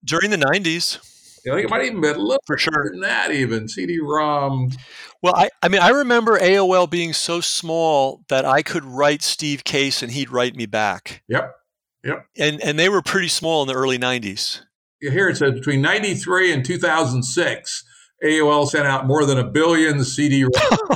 during 0.06 0.30
the 0.30 0.38
90s. 0.38 1.00
You 1.46 1.52
know, 1.52 1.58
it 1.58 1.70
might 1.70 1.86
even 1.86 2.02
be 2.02 2.10
a 2.10 2.14
little 2.14 2.44
for 2.46 2.58
sure 2.58 2.90
than 2.92 3.00
that 3.00 3.32
even 3.32 3.68
CD-ROM. 3.68 4.72
Well, 5.22 5.34
I, 5.36 5.50
I 5.62 5.68
mean, 5.68 5.82
I 5.82 5.90
remember 5.90 6.40
AOL 6.40 6.90
being 6.90 7.12
so 7.14 7.42
small 7.42 8.24
that 8.30 8.46
I 8.46 8.62
could 8.62 8.86
write 8.86 9.22
Steve 9.22 9.64
Case 9.64 10.02
and 10.02 10.12
he'd 10.12 10.30
write 10.30 10.56
me 10.56 10.66
back. 10.66 11.24
Yep, 11.28 11.56
yep. 12.04 12.26
And 12.38 12.62
and 12.64 12.80
they 12.80 12.88
were 12.88 13.02
pretty 13.02 13.28
small 13.28 13.62
in 13.62 13.68
the 13.68 13.74
early 13.74 13.98
'90s. 13.98 14.62
Here 15.02 15.30
it 15.30 15.38
says 15.38 15.54
between 15.54 15.82
'93 15.82 16.54
and 16.54 16.64
2006, 16.64 17.84
AOL 18.24 18.68
sent 18.68 18.88
out 18.88 19.08
more 19.08 19.26
than 19.26 19.38
a 19.38 19.44
billion 19.44 20.04
CD-ROMs. 20.04 20.96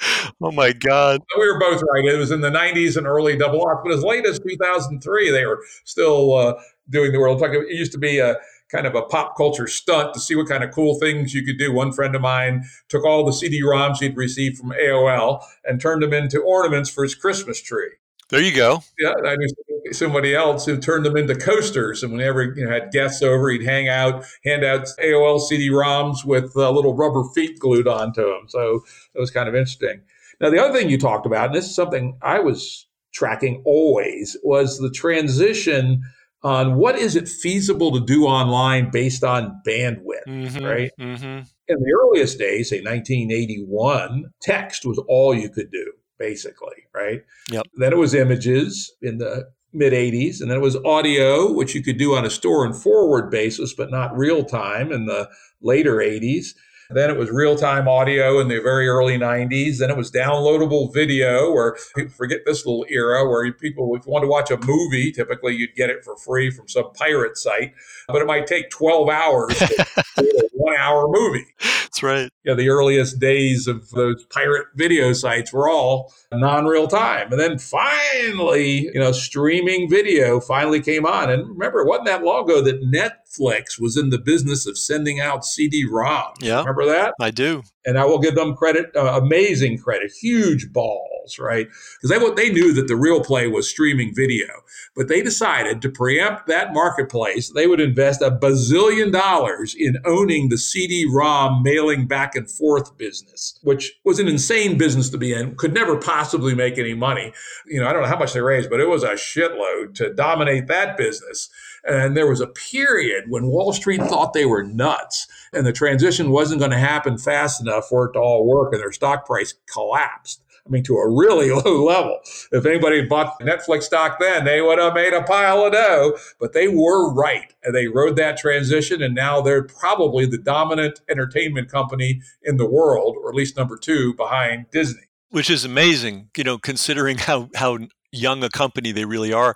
oh 0.42 0.52
my 0.52 0.72
God. 0.72 1.20
We 1.38 1.50
were 1.50 1.58
both 1.58 1.82
right. 1.82 2.04
It 2.04 2.18
was 2.18 2.30
in 2.30 2.40
the 2.40 2.50
90s 2.50 2.96
and 2.96 3.06
early 3.06 3.36
double 3.36 3.62
off, 3.62 3.80
but 3.84 3.92
as 3.92 4.02
late 4.02 4.26
as 4.26 4.38
2003, 4.38 5.30
they 5.30 5.46
were 5.46 5.62
still 5.84 6.34
uh, 6.34 6.54
doing 6.90 7.12
the 7.12 7.18
world. 7.18 7.42
It 7.42 7.70
used 7.70 7.92
to 7.92 7.98
be 7.98 8.18
a 8.18 8.36
kind 8.70 8.86
of 8.86 8.94
a 8.94 9.02
pop 9.02 9.36
culture 9.36 9.66
stunt 9.66 10.14
to 10.14 10.20
see 10.20 10.34
what 10.34 10.48
kind 10.48 10.62
of 10.62 10.72
cool 10.72 10.98
things 10.98 11.34
you 11.34 11.44
could 11.44 11.58
do. 11.58 11.72
One 11.72 11.92
friend 11.92 12.14
of 12.14 12.22
mine 12.22 12.64
took 12.88 13.04
all 13.04 13.24
the 13.24 13.32
CD-ROMs 13.32 13.98
he'd 13.98 14.16
received 14.16 14.58
from 14.58 14.70
AOL 14.70 15.42
and 15.64 15.80
turned 15.80 16.02
them 16.02 16.12
into 16.12 16.40
ornaments 16.40 16.90
for 16.90 17.02
his 17.02 17.14
Christmas 17.14 17.62
tree. 17.62 17.90
There 18.30 18.42
you 18.42 18.54
go. 18.54 18.82
Yeah, 18.98 19.14
I 19.24 19.36
knew 19.36 19.48
somebody 19.92 20.34
else 20.34 20.66
who 20.66 20.76
turned 20.76 21.06
them 21.06 21.16
into 21.16 21.34
coasters, 21.34 22.02
and 22.02 22.12
whenever 22.12 22.42
you 22.42 22.66
know, 22.66 22.70
had 22.70 22.92
guests 22.92 23.22
over, 23.22 23.48
he'd 23.48 23.64
hang 23.64 23.88
out, 23.88 24.22
hand 24.44 24.64
out 24.64 24.86
AOL 25.02 25.40
CD-ROMs 25.40 26.26
with 26.26 26.52
uh, 26.54 26.70
little 26.70 26.94
rubber 26.94 27.24
feet 27.34 27.58
glued 27.58 27.88
onto 27.88 28.22
them. 28.22 28.44
So 28.48 28.82
it 29.14 29.18
was 29.18 29.30
kind 29.30 29.48
of 29.48 29.54
interesting. 29.54 30.02
Now, 30.40 30.50
the 30.50 30.62
other 30.62 30.78
thing 30.78 30.90
you 30.90 30.98
talked 30.98 31.24
about, 31.24 31.46
and 31.46 31.54
this 31.54 31.64
is 31.64 31.74
something 31.74 32.18
I 32.20 32.38
was 32.40 32.86
tracking 33.12 33.62
always, 33.64 34.36
was 34.42 34.78
the 34.78 34.90
transition 34.90 36.02
on 36.42 36.76
what 36.76 36.96
is 36.96 37.16
it 37.16 37.28
feasible 37.28 37.92
to 37.92 38.00
do 38.00 38.24
online 38.24 38.90
based 38.90 39.24
on 39.24 39.60
bandwidth, 39.66 40.26
mm-hmm, 40.26 40.64
right? 40.64 40.90
Mm-hmm. 41.00 41.24
In 41.24 41.80
the 41.80 41.98
earliest 42.00 42.38
days, 42.38 42.70
say 42.70 42.80
1981, 42.80 44.26
text 44.40 44.86
was 44.86 44.98
all 45.08 45.34
you 45.34 45.50
could 45.50 45.70
do, 45.70 45.92
basically, 46.18 46.86
right? 46.94 47.22
Yep. 47.50 47.66
Then 47.74 47.92
it 47.92 47.98
was 47.98 48.14
images 48.14 48.92
in 49.02 49.18
the 49.18 49.50
mid 49.72 49.92
80s, 49.92 50.40
and 50.40 50.50
then 50.50 50.58
it 50.58 50.62
was 50.62 50.76
audio, 50.76 51.52
which 51.52 51.74
you 51.74 51.82
could 51.82 51.98
do 51.98 52.14
on 52.14 52.24
a 52.24 52.30
store 52.30 52.64
and 52.64 52.74
forward 52.74 53.30
basis, 53.30 53.74
but 53.74 53.90
not 53.90 54.16
real 54.16 54.44
time 54.44 54.92
in 54.92 55.06
the 55.06 55.28
later 55.60 55.96
80s. 55.96 56.54
Then 56.90 57.10
it 57.10 57.18
was 57.18 57.30
real 57.30 57.56
time 57.56 57.86
audio 57.86 58.40
in 58.40 58.48
the 58.48 58.60
very 58.60 58.88
early 58.88 59.18
90s. 59.18 59.78
Then 59.78 59.90
it 59.90 59.96
was 59.96 60.10
downloadable 60.10 60.92
video, 60.92 61.52
where 61.52 61.76
people 61.94 62.12
forget 62.12 62.40
this 62.46 62.64
little 62.64 62.86
era 62.88 63.28
where 63.28 63.52
people, 63.52 63.94
if 63.94 64.06
you 64.06 64.12
want 64.12 64.22
to 64.22 64.28
watch 64.28 64.50
a 64.50 64.58
movie, 64.64 65.12
typically 65.12 65.54
you'd 65.54 65.74
get 65.74 65.90
it 65.90 66.04
for 66.04 66.16
free 66.16 66.50
from 66.50 66.68
some 66.68 66.92
pirate 66.94 67.36
site, 67.36 67.74
but 68.06 68.22
it 68.22 68.26
might 68.26 68.46
take 68.46 68.70
12 68.70 69.08
hours 69.08 69.62
a 70.18 70.24
one 70.52 70.76
hour 70.76 71.06
movie. 71.08 71.46
That's 71.58 72.02
right. 72.02 72.30
Yeah, 72.44 72.54
the 72.54 72.68
earliest 72.68 73.18
days 73.18 73.66
of 73.66 73.90
those 73.90 74.24
pirate 74.26 74.66
video 74.76 75.12
sites 75.12 75.52
were 75.52 75.68
all 75.68 76.12
non 76.32 76.66
real 76.66 76.86
time. 76.86 77.32
And 77.32 77.40
then 77.40 77.58
finally, 77.58 78.90
you 78.92 79.00
know, 79.00 79.12
streaming 79.12 79.88
video 79.88 80.40
finally 80.40 80.80
came 80.80 81.06
on. 81.06 81.30
And 81.30 81.48
remember, 81.48 81.80
it 81.80 81.88
wasn't 81.88 82.06
that 82.06 82.22
long 82.22 82.44
ago 82.44 82.60
that 82.62 82.82
Netflix 82.82 83.80
was 83.80 83.96
in 83.96 84.10
the 84.10 84.18
business 84.18 84.66
of 84.66 84.78
sending 84.78 85.18
out 85.20 85.44
CD 85.44 85.86
ROMs. 85.86 86.36
Yeah. 86.40 86.58
Remember 86.60 86.77
that? 86.86 87.14
I 87.20 87.30
do. 87.30 87.62
And 87.84 87.98
I 87.98 88.04
will 88.04 88.18
give 88.18 88.34
them 88.34 88.54
credit, 88.54 88.94
uh, 88.94 89.20
amazing 89.20 89.78
credit, 89.78 90.12
huge 90.20 90.72
balls, 90.72 91.38
right? 91.38 91.68
Because 92.00 92.34
they, 92.36 92.42
they 92.42 92.52
knew 92.52 92.74
that 92.74 92.88
the 92.88 92.96
real 92.96 93.22
play 93.22 93.46
was 93.46 93.68
streaming 93.68 94.14
video. 94.14 94.46
But 94.94 95.08
they 95.08 95.22
decided 95.22 95.80
to 95.82 95.88
preempt 95.88 96.46
that 96.48 96.72
marketplace. 96.74 97.50
They 97.50 97.66
would 97.66 97.80
invest 97.80 98.20
a 98.20 98.30
bazillion 98.30 99.12
dollars 99.12 99.74
in 99.74 99.96
owning 100.04 100.48
the 100.48 100.58
CD 100.58 101.06
ROM 101.10 101.62
mailing 101.62 102.06
back 102.06 102.34
and 102.34 102.50
forth 102.50 102.96
business, 102.98 103.58
which 103.62 103.92
was 104.04 104.18
an 104.18 104.28
insane 104.28 104.76
business 104.76 105.08
to 105.10 105.18
be 105.18 105.32
in, 105.32 105.56
could 105.56 105.72
never 105.72 105.96
possibly 105.96 106.54
make 106.54 106.78
any 106.78 106.94
money. 106.94 107.32
You 107.66 107.80
know, 107.80 107.88
I 107.88 107.92
don't 107.92 108.02
know 108.02 108.08
how 108.08 108.18
much 108.18 108.32
they 108.34 108.40
raised, 108.40 108.68
but 108.68 108.80
it 108.80 108.88
was 108.88 109.02
a 109.02 109.12
shitload 109.12 109.94
to 109.94 110.12
dominate 110.12 110.66
that 110.66 110.96
business. 110.96 111.48
And 111.84 112.16
there 112.16 112.28
was 112.28 112.40
a 112.40 112.46
period 112.46 113.24
when 113.28 113.46
Wall 113.46 113.72
Street 113.72 114.02
thought 114.02 114.32
they 114.32 114.46
were 114.46 114.62
nuts 114.62 115.26
and 115.52 115.66
the 115.66 115.72
transition 115.72 116.30
wasn't 116.30 116.60
going 116.60 116.70
to 116.70 116.78
happen 116.78 117.18
fast 117.18 117.60
enough 117.60 117.88
for 117.88 118.06
it 118.06 118.12
to 118.12 118.18
all 118.18 118.46
work, 118.46 118.72
and 118.72 118.82
their 118.82 118.92
stock 118.92 119.26
price 119.26 119.54
collapsed. 119.72 120.42
I 120.68 120.70
mean, 120.70 120.84
to 120.84 120.96
a 120.96 121.08
really 121.08 121.50
low 121.64 121.84
level. 121.84 122.18
If 122.52 122.66
anybody 122.66 123.02
bought 123.06 123.40
Netflix 123.40 123.84
stock 123.84 124.18
then, 124.20 124.44
they 124.44 124.60
would 124.60 124.78
have 124.78 124.94
made 124.94 125.14
a 125.14 125.22
pile 125.22 125.64
of 125.64 125.72
dough. 125.72 126.16
But 126.38 126.52
they 126.52 126.68
were 126.68 127.12
right. 127.12 127.54
And 127.62 127.74
they 127.74 127.88
rode 127.88 128.16
that 128.16 128.36
transition. 128.36 129.02
And 129.02 129.14
now 129.14 129.40
they're 129.40 129.64
probably 129.64 130.26
the 130.26 130.38
dominant 130.38 131.00
entertainment 131.08 131.70
company 131.70 132.20
in 132.42 132.58
the 132.58 132.68
world, 132.68 133.16
or 133.22 133.30
at 133.30 133.34
least 133.34 133.56
number 133.56 133.76
two 133.76 134.14
behind 134.14 134.66
Disney. 134.70 135.02
Which 135.30 135.50
is 135.50 135.64
amazing, 135.64 136.30
you 136.36 136.44
know, 136.44 136.58
considering 136.58 137.18
how, 137.18 137.50
how 137.54 137.78
young 138.12 138.42
a 138.42 138.48
company 138.48 138.92
they 138.92 139.04
really 139.04 139.32
are. 139.32 139.54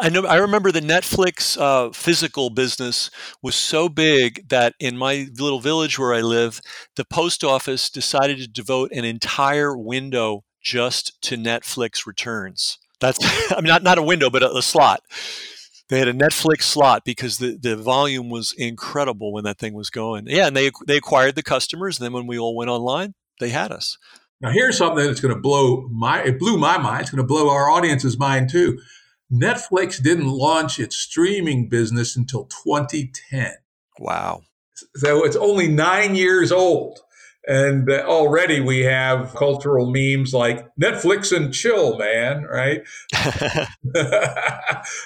I 0.00 0.08
know 0.08 0.26
I 0.26 0.36
remember 0.36 0.70
the 0.70 0.80
Netflix 0.80 1.58
uh, 1.60 1.90
physical 1.92 2.50
business 2.50 3.10
was 3.42 3.54
so 3.54 3.88
big 3.88 4.48
that 4.48 4.74
in 4.78 4.96
my 4.96 5.28
little 5.38 5.60
village 5.60 5.98
where 5.98 6.14
I 6.14 6.20
live, 6.20 6.60
the 6.96 7.04
post 7.04 7.42
office 7.44 7.90
decided 7.90 8.38
to 8.38 8.48
devote 8.48 8.90
an 8.92 9.04
entire 9.04 9.76
window 9.76 10.44
just 10.62 11.20
to 11.22 11.36
Netflix 11.36 12.06
returns. 12.06 12.78
That's 13.00 13.18
I 13.52 13.56
mean 13.56 13.68
not 13.68 13.82
not 13.82 13.98
a 13.98 14.02
window 14.02 14.30
but 14.30 14.42
a, 14.42 14.56
a 14.56 14.62
slot. 14.62 15.02
They 15.88 15.98
had 15.98 16.08
a 16.08 16.12
Netflix 16.12 16.62
slot 16.64 17.02
because 17.04 17.38
the, 17.38 17.56
the 17.56 17.74
volume 17.74 18.28
was 18.28 18.52
incredible 18.52 19.32
when 19.32 19.44
that 19.44 19.58
thing 19.58 19.72
was 19.72 19.88
going. 19.88 20.26
Yeah, 20.26 20.46
and 20.46 20.56
they 20.56 20.70
they 20.86 20.98
acquired 20.98 21.34
the 21.34 21.42
customers. 21.42 21.98
And 21.98 22.04
then 22.04 22.12
when 22.12 22.26
we 22.26 22.38
all 22.38 22.54
went 22.54 22.70
online, 22.70 23.14
they 23.40 23.48
had 23.50 23.72
us. 23.72 23.96
Now, 24.40 24.50
here's 24.50 24.78
something 24.78 25.04
that's 25.04 25.20
going 25.20 25.34
to 25.34 25.40
blow 25.40 25.88
my, 25.90 26.22
it 26.22 26.38
blew 26.38 26.58
my 26.58 26.78
mind. 26.78 27.02
It's 27.02 27.10
going 27.10 27.22
to 27.22 27.26
blow 27.26 27.50
our 27.50 27.70
audience's 27.70 28.18
mind 28.18 28.50
too. 28.50 28.78
Netflix 29.32 30.02
didn't 30.02 30.28
launch 30.28 30.78
its 30.78 30.96
streaming 30.96 31.68
business 31.68 32.16
until 32.16 32.44
2010. 32.44 33.52
Wow. 33.98 34.42
So 34.96 35.24
it's 35.24 35.36
only 35.36 35.68
nine 35.68 36.14
years 36.14 36.52
old. 36.52 37.00
And 37.46 37.90
uh, 37.90 38.04
already 38.06 38.60
we 38.60 38.80
have 38.80 39.34
cultural 39.34 39.90
memes 39.90 40.34
like 40.34 40.66
Netflix 40.80 41.34
and 41.34 41.52
chill, 41.52 41.96
man, 41.98 42.44
right? 42.44 42.82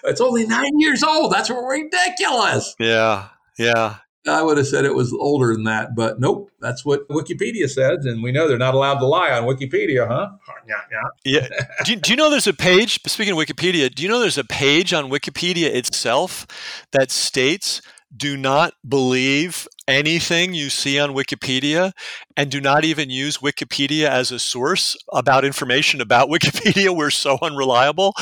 it's 0.04 0.20
only 0.20 0.46
nine 0.46 0.78
years 0.78 1.02
old. 1.02 1.32
That's 1.32 1.50
ridiculous. 1.50 2.74
Yeah. 2.78 3.28
Yeah. 3.58 3.96
I 4.26 4.42
would 4.42 4.56
have 4.56 4.68
said 4.68 4.84
it 4.84 4.94
was 4.94 5.12
older 5.12 5.52
than 5.52 5.64
that, 5.64 5.96
but 5.96 6.20
nope, 6.20 6.50
that's 6.60 6.84
what 6.84 7.08
Wikipedia 7.08 7.68
says, 7.68 8.06
and 8.06 8.22
we 8.22 8.30
know 8.30 8.46
they're 8.46 8.56
not 8.56 8.74
allowed 8.74 9.00
to 9.00 9.06
lie 9.06 9.32
on 9.32 9.44
Wikipedia, 9.44 10.06
huh? 10.06 10.30
Yeah, 10.68 10.76
yeah. 11.24 11.48
yeah. 11.50 11.64
Do 11.84 11.92
you, 11.92 11.98
do 11.98 12.10
you 12.12 12.16
know 12.16 12.30
there's 12.30 12.46
a 12.46 12.52
page? 12.52 13.00
Speaking 13.06 13.32
of 13.32 13.38
Wikipedia, 13.38 13.92
do 13.92 14.02
you 14.02 14.08
know 14.08 14.20
there's 14.20 14.38
a 14.38 14.44
page 14.44 14.92
on 14.92 15.10
Wikipedia 15.10 15.74
itself 15.74 16.46
that 16.92 17.10
states 17.10 17.82
do 18.16 18.36
not 18.36 18.74
believe 18.86 19.66
anything 19.88 20.54
you 20.54 20.70
see 20.70 21.00
on 21.00 21.10
Wikipedia 21.10 21.92
and 22.36 22.50
do 22.50 22.60
not 22.60 22.84
even 22.84 23.10
use 23.10 23.38
Wikipedia 23.38 24.06
as 24.06 24.30
a 24.30 24.38
source 24.38 24.96
about 25.12 25.44
information 25.44 26.00
about 26.00 26.28
Wikipedia. 26.30 26.94
We're 26.94 27.10
so 27.10 27.38
unreliable. 27.42 28.14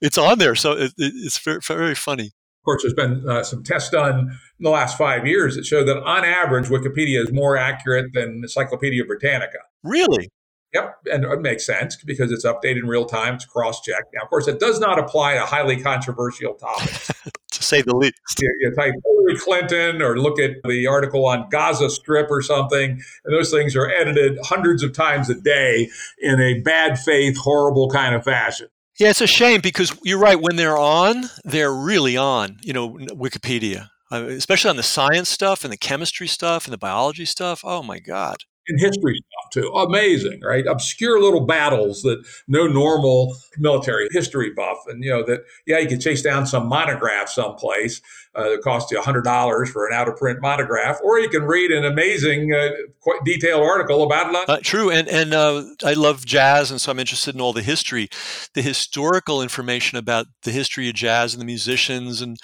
It's 0.00 0.18
on 0.18 0.38
there. 0.38 0.54
So 0.54 0.72
it, 0.72 0.92
it's 0.96 1.38
very, 1.38 1.60
very 1.66 1.94
funny. 1.94 2.32
Of 2.60 2.64
course, 2.64 2.82
there's 2.82 2.94
been 2.94 3.26
uh, 3.26 3.42
some 3.42 3.62
tests 3.62 3.88
done 3.88 4.18
in 4.18 4.38
the 4.60 4.68
last 4.68 4.98
five 4.98 5.26
years 5.26 5.56
that 5.56 5.64
show 5.64 5.82
that 5.82 5.96
on 5.96 6.26
average, 6.26 6.66
Wikipedia 6.66 7.22
is 7.22 7.32
more 7.32 7.56
accurate 7.56 8.12
than 8.12 8.40
Encyclopedia 8.42 9.02
Britannica. 9.06 9.60
Really? 9.82 10.28
Yep, 10.74 10.98
and 11.10 11.24
it 11.24 11.40
makes 11.40 11.64
sense 11.64 11.96
because 11.96 12.30
it's 12.30 12.44
updated 12.44 12.80
in 12.80 12.86
real 12.86 13.06
time. 13.06 13.34
It's 13.34 13.46
cross-checked. 13.46 14.14
Now, 14.14 14.22
of 14.22 14.28
course, 14.28 14.46
it 14.46 14.60
does 14.60 14.78
not 14.78 14.98
apply 14.98 15.34
to 15.34 15.40
highly 15.40 15.80
controversial 15.80 16.54
topics, 16.54 17.10
to 17.50 17.62
say 17.62 17.82
the 17.82 17.96
least. 17.96 18.14
You, 18.38 18.54
you 18.60 18.74
type 18.76 18.92
Hillary 19.04 19.38
Clinton 19.38 20.02
or 20.02 20.18
look 20.18 20.38
at 20.38 20.62
the 20.62 20.86
article 20.86 21.26
on 21.26 21.48
Gaza 21.50 21.88
Strip 21.88 22.30
or 22.30 22.42
something, 22.42 22.90
and 23.24 23.34
those 23.34 23.50
things 23.50 23.74
are 23.74 23.90
edited 23.90 24.38
hundreds 24.42 24.82
of 24.84 24.92
times 24.92 25.28
a 25.28 25.34
day 25.34 25.88
in 26.20 26.40
a 26.40 26.60
bad 26.60 26.98
faith, 26.98 27.36
horrible 27.38 27.88
kind 27.88 28.14
of 28.14 28.22
fashion. 28.22 28.68
Yeah, 29.00 29.08
it's 29.08 29.22
a 29.22 29.26
shame 29.26 29.62
because 29.62 29.96
you're 30.04 30.18
right. 30.18 30.38
When 30.38 30.56
they're 30.56 30.76
on, 30.76 31.24
they're 31.42 31.72
really 31.72 32.18
on. 32.18 32.58
You 32.60 32.74
know, 32.74 32.90
Wikipedia, 32.90 33.88
uh, 34.12 34.24
especially 34.26 34.68
on 34.68 34.76
the 34.76 34.82
science 34.82 35.30
stuff 35.30 35.64
and 35.64 35.72
the 35.72 35.78
chemistry 35.78 36.26
stuff 36.28 36.66
and 36.66 36.72
the 36.74 36.78
biology 36.78 37.24
stuff. 37.24 37.62
Oh 37.64 37.82
my 37.82 37.98
god! 37.98 38.36
And 38.68 38.78
history 38.78 39.14
stuff 39.14 39.52
too. 39.54 39.70
Amazing, 39.70 40.42
right? 40.44 40.66
Obscure 40.66 41.18
little 41.18 41.46
battles 41.46 42.02
that 42.02 42.22
no 42.46 42.66
normal 42.66 43.34
military 43.56 44.06
history 44.12 44.50
buff, 44.54 44.80
and 44.86 45.02
you 45.02 45.10
know 45.10 45.24
that 45.24 45.44
yeah, 45.66 45.78
you 45.78 45.88
could 45.88 46.02
chase 46.02 46.20
down 46.20 46.46
some 46.46 46.68
monograph 46.68 47.30
someplace 47.30 48.02
uh, 48.34 48.50
that 48.50 48.60
costs 48.62 48.90
you 48.92 49.00
hundred 49.00 49.22
dollars 49.22 49.70
for 49.70 49.86
an 49.86 49.94
out 49.94 50.08
of 50.08 50.16
print 50.16 50.40
monograph, 50.40 50.98
or 51.02 51.18
you 51.18 51.28
can 51.28 51.42
read 51.42 51.70
an 51.70 51.84
amazing, 51.84 52.52
uh, 52.52 52.70
quite 53.00 53.20
detailed 53.24 53.62
article 53.62 54.02
about 54.02 54.32
it. 54.32 54.48
Uh, 54.48 54.58
true, 54.62 54.90
and 54.90 55.08
and 55.08 55.34
uh, 55.34 55.64
I 55.84 55.94
love 55.94 56.24
jazz, 56.24 56.70
and 56.70 56.80
so 56.80 56.92
I'm 56.92 56.98
interested 56.98 57.34
in 57.34 57.40
all 57.40 57.52
the 57.52 57.62
history, 57.62 58.08
the 58.54 58.62
historical 58.62 59.42
information 59.42 59.98
about 59.98 60.26
the 60.42 60.52
history 60.52 60.88
of 60.88 60.94
jazz 60.94 61.34
and 61.34 61.40
the 61.40 61.46
musicians, 61.46 62.20
and 62.20 62.38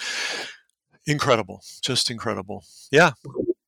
incredible, 1.05 1.61
just 1.81 2.11
incredible. 2.11 2.65
Yeah. 2.91 3.11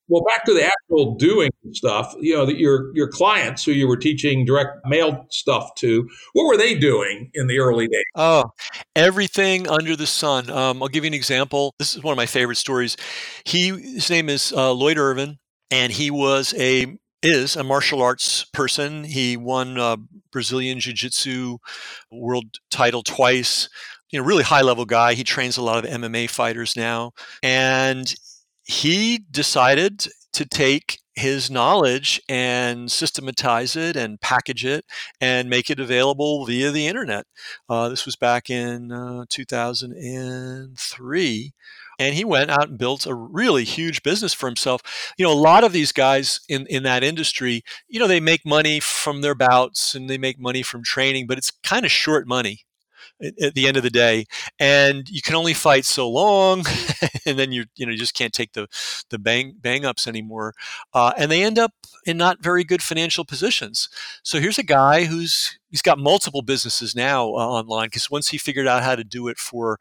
Well, 0.09 0.23
back 0.23 0.43
to 0.45 0.53
the 0.53 0.65
actual 0.65 1.15
doing 1.15 1.51
stuff. 1.71 2.15
You 2.19 2.35
know, 2.35 2.47
your 2.47 2.95
your 2.95 3.07
clients 3.07 3.63
who 3.63 3.71
you 3.71 3.87
were 3.87 3.97
teaching 3.97 4.43
direct 4.43 4.79
mail 4.85 5.27
stuff 5.29 5.75
to, 5.75 6.09
what 6.33 6.45
were 6.45 6.57
they 6.57 6.75
doing 6.75 7.29
in 7.35 7.45
the 7.45 7.59
early 7.59 7.87
days? 7.87 8.03
Oh, 8.15 8.45
everything 8.95 9.67
under 9.67 9.95
the 9.95 10.07
sun. 10.07 10.49
Um, 10.49 10.81
I'll 10.81 10.89
give 10.89 11.03
you 11.03 11.09
an 11.09 11.13
example. 11.13 11.75
This 11.77 11.95
is 11.95 12.03
one 12.03 12.11
of 12.11 12.17
my 12.17 12.25
favorite 12.25 12.55
stories. 12.55 12.97
He 13.45 13.67
his 13.67 14.09
name 14.09 14.29
is 14.29 14.51
uh, 14.51 14.73
Lloyd 14.73 14.97
Irvin, 14.97 15.37
and 15.69 15.93
he 15.93 16.09
was 16.09 16.55
a 16.57 16.97
is 17.21 17.55
a 17.55 17.63
martial 17.63 18.01
arts 18.01 18.45
person. 18.45 19.03
He 19.03 19.37
won 19.37 19.77
uh, 19.77 19.97
Brazilian 20.31 20.79
Jiu 20.79 20.93
Jitsu 20.93 21.57
world 22.11 22.45
title 22.71 23.03
twice. 23.03 23.69
You 24.11 24.19
know, 24.19 24.25
really 24.25 24.43
high 24.43 24.61
level 24.61 24.85
guy. 24.85 25.13
He 25.13 25.23
trains 25.23 25.57
a 25.57 25.61
lot 25.61 25.85
of 25.85 25.91
MMA 25.91 26.31
fighters 26.31 26.75
now. 26.75 27.11
And 27.43 28.11
he 28.69 29.25
decided 29.31 30.05
to 30.31 30.45
take 30.45 30.99
his 31.15 31.49
knowledge 31.49 32.21
and 32.29 32.91
systematize 32.91 33.75
it 33.75 33.95
and 33.95 34.21
package 34.21 34.63
it 34.63 34.85
and 35.19 35.49
make 35.49 35.71
it 35.71 35.79
available 35.79 36.45
via 36.45 36.69
the 36.69 36.85
internet. 36.85 37.25
Uh, 37.67 37.89
this 37.89 38.05
was 38.05 38.15
back 38.15 38.47
in 38.47 38.91
uh, 38.91 39.25
2003. 39.27 41.51
And 41.97 42.13
he 42.13 42.23
went 42.23 42.51
out 42.51 42.69
and 42.69 42.77
built 42.77 43.07
a 43.07 43.15
really 43.15 43.63
huge 43.63 44.03
business 44.03 44.35
for 44.35 44.45
himself. 44.45 44.83
You 45.17 45.25
know, 45.25 45.33
a 45.33 45.33
lot 45.33 45.63
of 45.63 45.73
these 45.73 45.91
guys 45.91 46.39
in, 46.47 46.67
in 46.67 46.83
that 46.83 47.03
industry, 47.03 47.63
you 47.87 47.99
know, 47.99 48.05
they 48.07 48.19
make 48.19 48.45
money 48.45 48.79
from 48.79 49.21
their 49.21 49.33
bouts 49.33 49.95
and 49.95 50.07
they 50.07 50.19
make 50.19 50.39
money 50.39 50.61
from 50.61 50.83
training, 50.83 51.25
but 51.25 51.39
it's 51.39 51.49
kind 51.63 51.85
of 51.85 51.91
short 51.91 52.27
money 52.27 52.67
at 53.21 53.53
the 53.53 53.67
end 53.67 53.75
of 53.75 53.83
the 53.83 53.89
day 53.89 54.25
and 54.59 55.09
you 55.09 55.21
can 55.21 55.35
only 55.35 55.53
fight 55.53 55.85
so 55.85 56.09
long 56.09 56.63
and 57.25 57.37
then 57.37 57.51
you 57.51 57.65
you 57.75 57.85
know 57.85 57.91
you 57.91 57.97
just 57.97 58.13
can't 58.13 58.33
take 58.33 58.53
the 58.53 58.67
the 59.09 59.19
bang 59.19 59.53
bang 59.59 59.85
ups 59.85 60.07
anymore 60.07 60.53
uh, 60.93 61.11
and 61.17 61.29
they 61.29 61.43
end 61.43 61.59
up 61.59 61.73
in 62.05 62.17
not 62.17 62.41
very 62.41 62.63
good 62.63 62.81
financial 62.81 63.25
positions. 63.25 63.89
So 64.23 64.39
here's 64.39 64.57
a 64.57 64.63
guy 64.63 65.05
who's 65.05 65.59
he's 65.69 65.81
got 65.81 65.99
multiple 65.99 66.41
businesses 66.41 66.95
now 66.95 67.25
uh, 67.27 67.47
online 67.47 67.87
because 67.87 68.09
once 68.09 68.29
he 68.29 68.37
figured 68.37 68.67
out 68.67 68.83
how 68.83 68.95
to 68.95 69.03
do 69.03 69.27
it 69.27 69.37
for 69.37 69.79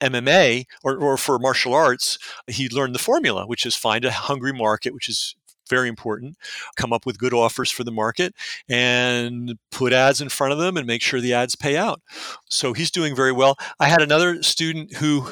MMA 0.00 0.64
or, 0.82 0.96
or 0.96 1.16
for 1.16 1.38
martial 1.38 1.74
arts, 1.74 2.18
he 2.46 2.68
learned 2.68 2.94
the 2.94 2.98
formula, 2.98 3.46
which 3.46 3.64
is 3.64 3.76
find 3.76 4.04
a 4.04 4.10
hungry 4.10 4.52
market, 4.52 4.92
which 4.92 5.08
is 5.08 5.36
very 5.72 5.88
important. 5.88 6.36
Come 6.76 6.92
up 6.92 7.06
with 7.06 7.18
good 7.18 7.32
offers 7.32 7.70
for 7.70 7.82
the 7.82 7.90
market 7.90 8.34
and 8.68 9.56
put 9.70 9.94
ads 9.94 10.20
in 10.20 10.28
front 10.28 10.52
of 10.52 10.58
them 10.58 10.76
and 10.76 10.86
make 10.86 11.00
sure 11.00 11.18
the 11.18 11.32
ads 11.32 11.56
pay 11.56 11.78
out. 11.78 12.02
So 12.50 12.74
he's 12.74 12.90
doing 12.90 13.16
very 13.16 13.32
well. 13.32 13.56
I 13.80 13.88
had 13.88 14.02
another 14.02 14.42
student 14.42 14.96
who 14.96 15.22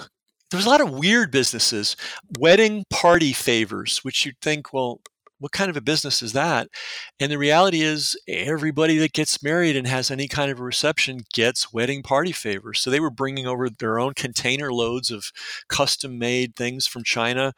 there 0.50 0.57
was 0.59 0.64
a 0.64 0.70
lot 0.70 0.81
of 0.81 0.92
weird 0.92 1.31
businesses, 1.31 1.94
wedding 2.38 2.85
party 2.88 3.35
favors, 3.35 3.98
which 3.98 4.24
you'd 4.24 4.40
think, 4.40 4.72
well, 4.72 5.00
what 5.40 5.53
kind 5.53 5.70
of 5.70 5.76
a 5.76 5.81
business 5.81 6.22
is 6.22 6.33
that? 6.35 6.68
And 7.18 7.33
the 7.33 7.38
reality 7.38 7.81
is, 7.81 8.16
everybody 8.29 8.98
that 8.98 9.12
gets 9.12 9.42
married 9.42 9.74
and 9.74 9.87
has 9.87 10.11
any 10.11 10.29
kind 10.29 10.50
of 10.50 10.61
a 10.61 10.62
reception 10.62 11.22
gets 11.33 11.72
wedding 11.72 12.03
party 12.03 12.33
favors. 12.33 12.81
So 12.81 12.90
they 12.90 13.00
were 13.00 13.11
bringing 13.11 13.46
over 13.46 13.68
their 13.68 13.98
own 13.98 14.14
container 14.14 14.72
loads 14.72 15.11
of 15.11 15.33
custom 15.68 16.18
made 16.18 16.55
things 16.55 16.87
from 16.87 17.03
China 17.03 17.55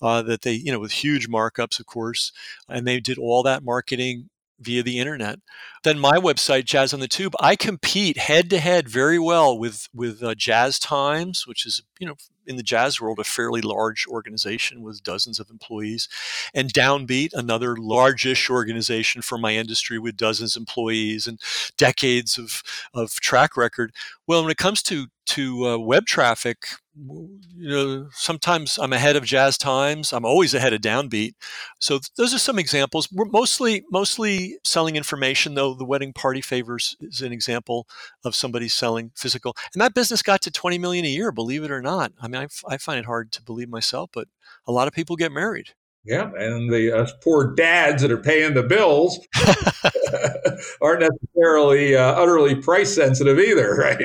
uh, 0.00 0.22
that 0.22 0.42
they, 0.42 0.52
you 0.52 0.72
know, 0.72 0.80
with 0.80 0.92
huge 0.92 1.28
markups, 1.28 1.78
of 1.78 1.86
course. 1.86 2.32
And 2.68 2.86
they 2.86 3.00
did 3.00 3.18
all 3.18 3.42
that 3.44 3.62
marketing 3.62 4.30
via 4.58 4.82
the 4.82 4.98
internet. 4.98 5.38
Then 5.84 5.98
my 5.98 6.16
website, 6.16 6.64
Jazz 6.64 6.94
on 6.94 7.00
the 7.00 7.08
Tube, 7.08 7.34
I 7.40 7.56
compete 7.56 8.16
head 8.16 8.48
to 8.50 8.58
head 8.58 8.88
very 8.88 9.18
well 9.18 9.58
with 9.58 9.88
with 9.94 10.22
uh, 10.22 10.34
Jazz 10.34 10.78
Times, 10.78 11.46
which 11.46 11.66
is 11.66 11.82
you 11.98 12.06
know 12.06 12.16
in 12.46 12.56
the 12.56 12.62
jazz 12.62 13.00
world 13.00 13.18
a 13.18 13.24
fairly 13.24 13.60
large 13.60 14.06
organization 14.06 14.82
with 14.82 15.02
dozens 15.02 15.38
of 15.40 15.50
employees, 15.50 16.08
and 16.54 16.72
Downbeat, 16.72 17.32
another 17.32 17.76
largish 17.76 18.50
organization 18.50 19.22
for 19.22 19.38
my 19.38 19.54
industry 19.54 19.98
with 19.98 20.16
dozens 20.16 20.56
of 20.56 20.60
employees 20.60 21.26
and 21.26 21.40
decades 21.76 22.38
of, 22.38 22.62
of 22.94 23.20
track 23.20 23.56
record. 23.56 23.92
Well, 24.26 24.42
when 24.42 24.50
it 24.50 24.56
comes 24.56 24.82
to 24.84 25.06
to 25.26 25.66
uh, 25.66 25.78
web 25.78 26.06
traffic, 26.06 26.66
you 26.98 27.68
know, 27.68 28.08
sometimes 28.12 28.78
I'm 28.78 28.92
ahead 28.92 29.16
of 29.16 29.24
Jazz 29.24 29.58
Times. 29.58 30.12
I'm 30.12 30.24
always 30.24 30.54
ahead 30.54 30.72
of 30.72 30.80
Downbeat. 30.80 31.34
So 31.78 32.00
those 32.16 32.32
are 32.32 32.38
some 32.38 32.58
examples. 32.58 33.08
We're 33.12 33.26
mostly 33.26 33.84
mostly 33.90 34.58
selling 34.64 34.96
information, 34.96 35.54
though. 35.54 35.74
The 35.74 35.84
wedding 35.84 36.12
party 36.12 36.40
favors 36.40 36.96
is 37.00 37.20
an 37.20 37.32
example 37.32 37.86
of 38.24 38.34
somebody 38.34 38.68
selling 38.68 39.10
physical, 39.14 39.54
and 39.74 39.80
that 39.82 39.94
business 39.94 40.22
got 40.22 40.40
to 40.42 40.50
20 40.50 40.78
million 40.78 41.04
a 41.04 41.08
year. 41.08 41.32
Believe 41.32 41.64
it 41.64 41.70
or 41.70 41.82
not. 41.82 42.12
I 42.20 42.28
mean, 42.28 42.42
I, 42.42 42.46
I 42.74 42.78
find 42.78 42.98
it 42.98 43.06
hard 43.06 43.30
to 43.32 43.42
believe 43.42 43.68
myself, 43.68 44.10
but 44.12 44.28
a 44.66 44.72
lot 44.72 44.88
of 44.88 44.94
people 44.94 45.16
get 45.16 45.32
married. 45.32 45.74
Yeah, 46.06 46.30
and 46.38 46.72
the 46.72 46.96
uh, 46.96 47.06
poor 47.20 47.52
dads 47.54 48.02
that 48.02 48.12
are 48.12 48.16
paying 48.16 48.54
the 48.54 48.62
bills 48.62 49.18
aren't 50.80 51.00
necessarily 51.00 51.96
uh, 51.96 52.12
utterly 52.12 52.54
price 52.54 52.94
sensitive 52.94 53.40
either, 53.40 53.74
right? 53.78 53.98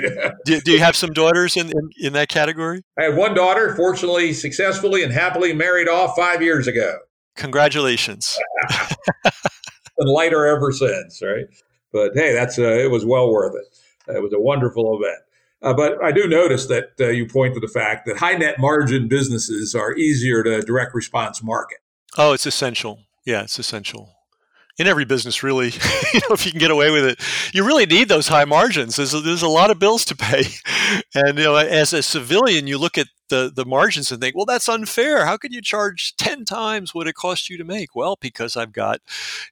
do, 0.45 0.59
do, 0.61 0.71
you 0.71 0.79
have 0.79 0.95
some 0.95 1.13
daughters 1.13 1.55
in, 1.57 1.67
in, 1.67 1.89
in 1.99 2.13
that 2.13 2.27
category? 2.27 2.81
I 2.99 3.03
had 3.03 3.17
one 3.17 3.35
daughter, 3.35 3.75
fortunately, 3.75 4.33
successfully 4.33 5.03
and 5.03 5.13
happily 5.13 5.53
married 5.53 5.87
off 5.87 6.15
five 6.15 6.41
years 6.41 6.67
ago. 6.67 6.97
Congratulations. 7.35 8.39
and 9.23 10.09
lighter 10.09 10.47
ever 10.47 10.71
since, 10.71 11.21
right? 11.21 11.45
But 11.93 12.13
hey, 12.15 12.33
that's 12.33 12.57
uh, 12.57 12.63
it 12.63 12.89
was 12.89 13.05
well 13.05 13.31
worth 13.31 13.53
it. 13.55 14.15
It 14.15 14.23
was 14.23 14.33
a 14.33 14.39
wonderful 14.39 14.99
event. 14.99 15.19
Uh, 15.61 15.73
but 15.73 16.03
I 16.03 16.11
do 16.11 16.27
notice 16.27 16.65
that 16.67 16.93
uh, 16.99 17.09
you 17.09 17.27
point 17.27 17.53
to 17.53 17.59
the 17.59 17.67
fact 17.67 18.07
that 18.07 18.17
high 18.17 18.33
net 18.33 18.57
margin 18.57 19.07
businesses 19.07 19.75
are 19.75 19.93
easier 19.95 20.41
to 20.41 20.61
direct 20.61 20.95
response 20.95 21.43
market. 21.43 21.77
Oh, 22.17 22.33
it's 22.33 22.45
essential. 22.45 22.99
Yeah, 23.25 23.43
it's 23.43 23.59
essential. 23.59 24.09
In 24.77 24.87
every 24.87 25.05
business, 25.05 25.43
really, 25.43 25.67
you 26.13 26.19
know, 26.21 26.33
if 26.33 26.45
you 26.45 26.51
can 26.51 26.59
get 26.59 26.71
away 26.71 26.91
with 26.91 27.05
it, 27.05 27.19
you 27.53 27.65
really 27.65 27.85
need 27.85 28.07
those 28.07 28.29
high 28.29 28.45
margins. 28.45 28.95
There's 28.95 29.13
a, 29.13 29.19
there's 29.19 29.41
a 29.43 29.47
lot 29.47 29.69
of 29.69 29.79
bills 29.79 30.05
to 30.05 30.15
pay, 30.15 30.45
and 31.15 31.37
you 31.37 31.43
know, 31.43 31.55
as 31.55 31.93
a 31.93 32.01
civilian, 32.01 32.67
you 32.67 32.77
look 32.77 32.97
at 32.97 33.07
the 33.29 33.51
the 33.53 33.65
margins 33.65 34.11
and 34.11 34.21
think, 34.21 34.35
well, 34.35 34.45
that's 34.45 34.69
unfair. 34.69 35.25
How 35.25 35.37
could 35.37 35.53
you 35.53 35.61
charge 35.61 36.15
ten 36.17 36.45
times 36.45 36.95
what 36.95 37.07
it 37.07 37.15
cost 37.15 37.49
you 37.49 37.57
to 37.57 37.63
make? 37.65 37.95
Well, 37.95 38.17
because 38.19 38.57
I've 38.57 38.71
got 38.71 39.01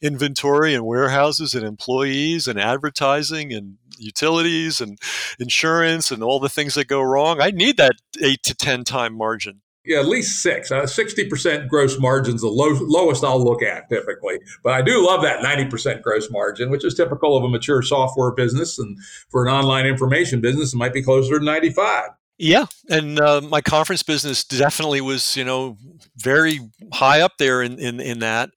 inventory 0.02 0.74
and 0.74 0.86
warehouses 0.86 1.54
and 1.54 1.66
employees 1.66 2.48
and 2.48 2.60
advertising 2.60 3.54
and 3.54 3.78
utilities 3.98 4.82
and 4.82 4.98
insurance 5.38 6.12
and 6.12 6.24
all 6.24 6.40
the 6.40 6.50
things 6.50 6.76
that 6.76 6.88
go 6.88 7.02
wrong. 7.02 7.42
I 7.42 7.52
need 7.52 7.78
that 7.78 7.96
eight 8.22 8.42
to 8.44 8.56
ten 8.56 8.84
time 8.84 9.16
margin 9.16 9.62
yeah, 9.90 10.00
at 10.00 10.06
least 10.06 10.44
six. 10.44 10.72
Uh, 10.72 10.84
60% 10.84 11.68
gross 11.68 12.00
margin's 12.00 12.42
the 12.42 12.48
low, 12.48 12.78
lowest 12.82 13.24
I'll 13.24 13.44
look 13.44 13.64
at 13.64 13.90
typically. 13.90 14.40
But 14.64 14.74
I 14.74 14.84
do 14.84 15.04
love 15.04 15.24
that 15.24 15.44
90% 15.44 16.04
gross 16.04 16.30
margin, 16.30 16.70
which 16.70 16.86
is 16.86 16.94
typical 16.94 17.36
of 17.36 17.44
a 17.44 17.50
mature 17.50 17.82
software 17.82 18.32
business. 18.32 18.78
And 18.78 19.00
for 19.30 19.48
an 19.48 19.52
online 19.52 19.88
information 19.88 20.42
business, 20.42 20.74
it 20.74 20.78
might 20.78 20.94
be 20.94 21.02
closer 21.02 21.40
to 21.40 21.44
95. 21.44 22.10
Yeah, 22.38 22.68
and 22.90 23.20
uh, 23.20 23.42
my 23.42 23.62
conference 23.62 24.04
business 24.04 24.46
definitely 24.46 25.02
was, 25.02 25.36
you 25.36 25.44
know, 25.44 25.76
very 26.16 26.60
high 26.94 27.20
up 27.22 27.34
there 27.38 27.62
in, 27.64 27.80
in, 27.80 28.00
in 28.00 28.20
that. 28.20 28.52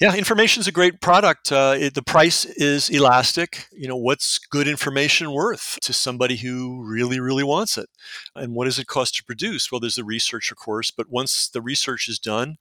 Yeah, 0.00 0.16
information 0.16 0.62
is 0.62 0.66
a 0.66 0.72
great 0.72 1.02
product. 1.02 1.52
Uh, 1.52 1.74
it, 1.78 1.92
the 1.92 2.02
price 2.02 2.46
is 2.46 2.88
elastic. 2.88 3.66
You 3.70 3.86
know, 3.86 3.98
what's 3.98 4.38
good 4.38 4.66
information 4.66 5.30
worth 5.30 5.78
to 5.82 5.92
somebody 5.92 6.36
who 6.36 6.82
really, 6.82 7.20
really 7.20 7.44
wants 7.44 7.76
it? 7.76 7.90
And 8.34 8.54
what 8.54 8.64
does 8.64 8.78
it 8.78 8.86
cost 8.86 9.16
to 9.16 9.24
produce? 9.24 9.70
Well, 9.70 9.78
there's 9.78 9.96
the 9.96 10.04
research, 10.04 10.50
of 10.50 10.56
course, 10.56 10.90
but 10.90 11.10
once 11.10 11.50
the 11.50 11.60
research 11.60 12.08
is 12.08 12.18
done, 12.18 12.56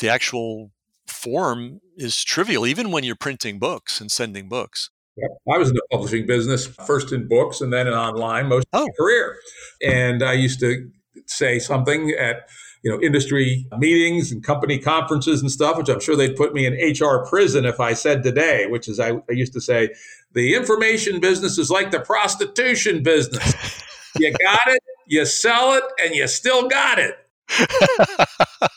the 0.00 0.08
actual 0.08 0.70
form 1.06 1.80
is 1.98 2.24
trivial, 2.24 2.66
even 2.66 2.90
when 2.90 3.04
you're 3.04 3.14
printing 3.14 3.58
books 3.58 4.00
and 4.00 4.10
sending 4.10 4.48
books. 4.48 4.88
Yeah. 5.18 5.54
I 5.54 5.58
was 5.58 5.68
in 5.68 5.74
the 5.74 5.86
publishing 5.92 6.26
business, 6.26 6.66
first 6.66 7.12
in 7.12 7.28
books 7.28 7.60
and 7.60 7.72
then 7.72 7.86
in 7.86 7.92
online 7.92 8.48
most 8.48 8.66
oh. 8.72 8.80
of 8.80 8.86
my 8.86 8.92
career. 8.98 9.36
And 9.82 10.22
I 10.22 10.32
used 10.32 10.60
to 10.60 10.90
say 11.26 11.58
something 11.58 12.10
at 12.18 12.48
you 12.84 12.90
know, 12.90 13.00
industry 13.00 13.66
meetings 13.78 14.30
and 14.30 14.44
company 14.44 14.78
conferences 14.78 15.40
and 15.40 15.50
stuff, 15.50 15.78
which 15.78 15.88
I'm 15.88 16.00
sure 16.00 16.16
they'd 16.16 16.36
put 16.36 16.52
me 16.52 16.66
in 16.66 16.74
HR 16.74 17.24
prison 17.26 17.64
if 17.64 17.80
I 17.80 17.94
said 17.94 18.22
today, 18.22 18.66
which 18.66 18.88
is 18.88 19.00
I, 19.00 19.12
I 19.12 19.32
used 19.32 19.54
to 19.54 19.60
say, 19.60 19.88
the 20.34 20.54
information 20.54 21.18
business 21.18 21.56
is 21.56 21.70
like 21.70 21.90
the 21.90 22.00
prostitution 22.00 23.02
business. 23.02 23.82
you 24.18 24.30
got 24.32 24.60
it, 24.66 24.82
you 25.06 25.24
sell 25.24 25.72
it, 25.72 25.84
and 26.04 26.14
you 26.14 26.28
still 26.28 26.68
got 26.68 26.98
it. 26.98 27.16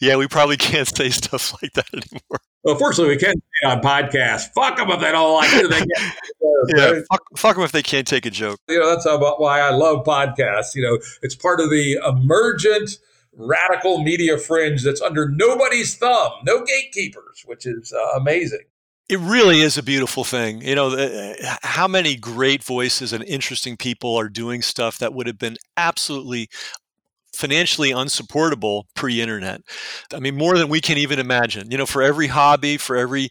yeah, 0.00 0.16
we 0.16 0.28
probably 0.28 0.56
can't 0.56 0.88
say 0.88 1.10
stuff 1.10 1.52
like 1.62 1.72
that 1.74 1.92
anymore. 1.92 2.40
Well, 2.64 2.76
fortunately, 2.76 3.14
we 3.14 3.20
can 3.20 3.34
say 3.34 3.68
on 3.68 3.80
podcasts. 3.80 4.52
Fuck 4.52 4.76
them 4.76 4.90
if 4.90 5.00
they 5.00 5.12
don't 5.12 5.34
like 5.34 5.50
it. 5.52 5.70
They 5.70 6.76
yeah, 6.76 7.00
fuck, 7.10 7.22
fuck, 7.36 7.54
them 7.54 7.64
if 7.64 7.70
they 7.70 7.82
can't 7.82 8.06
take 8.06 8.26
a 8.26 8.30
joke. 8.30 8.58
You 8.68 8.80
know, 8.80 8.90
that's 8.90 9.06
about 9.06 9.40
why 9.40 9.60
I 9.60 9.70
love 9.70 10.04
podcasts. 10.04 10.74
You 10.74 10.82
know, 10.82 10.98
it's 11.22 11.36
part 11.36 11.60
of 11.60 11.70
the 11.70 11.98
emergent 12.04 12.98
radical 13.36 14.02
media 14.02 14.38
fringe 14.38 14.82
that's 14.82 15.00
under 15.00 15.28
nobody's 15.28 15.94
thumb, 15.94 16.32
no 16.44 16.64
gatekeepers, 16.64 17.44
which 17.46 17.66
is 17.66 17.92
uh, 17.92 18.18
amazing. 18.18 18.64
It 19.08 19.20
really 19.20 19.60
is 19.60 19.78
a 19.78 19.82
beautiful 19.84 20.24
thing. 20.24 20.62
You 20.62 20.74
know, 20.74 21.34
how 21.62 21.86
many 21.86 22.16
great 22.16 22.64
voices 22.64 23.12
and 23.12 23.22
interesting 23.22 23.76
people 23.76 24.16
are 24.16 24.28
doing 24.28 24.62
stuff 24.62 24.98
that 24.98 25.14
would 25.14 25.28
have 25.28 25.38
been 25.38 25.56
absolutely 25.76 26.48
financially 27.36 27.90
unsupportable 27.90 28.86
pre-internet. 28.94 29.60
I 30.12 30.20
mean, 30.20 30.36
more 30.36 30.58
than 30.58 30.68
we 30.68 30.80
can 30.80 30.98
even 30.98 31.18
imagine. 31.18 31.70
You 31.70 31.78
know, 31.78 31.86
for 31.86 32.02
every 32.02 32.28
hobby, 32.28 32.76
for 32.76 32.96
every 32.96 33.28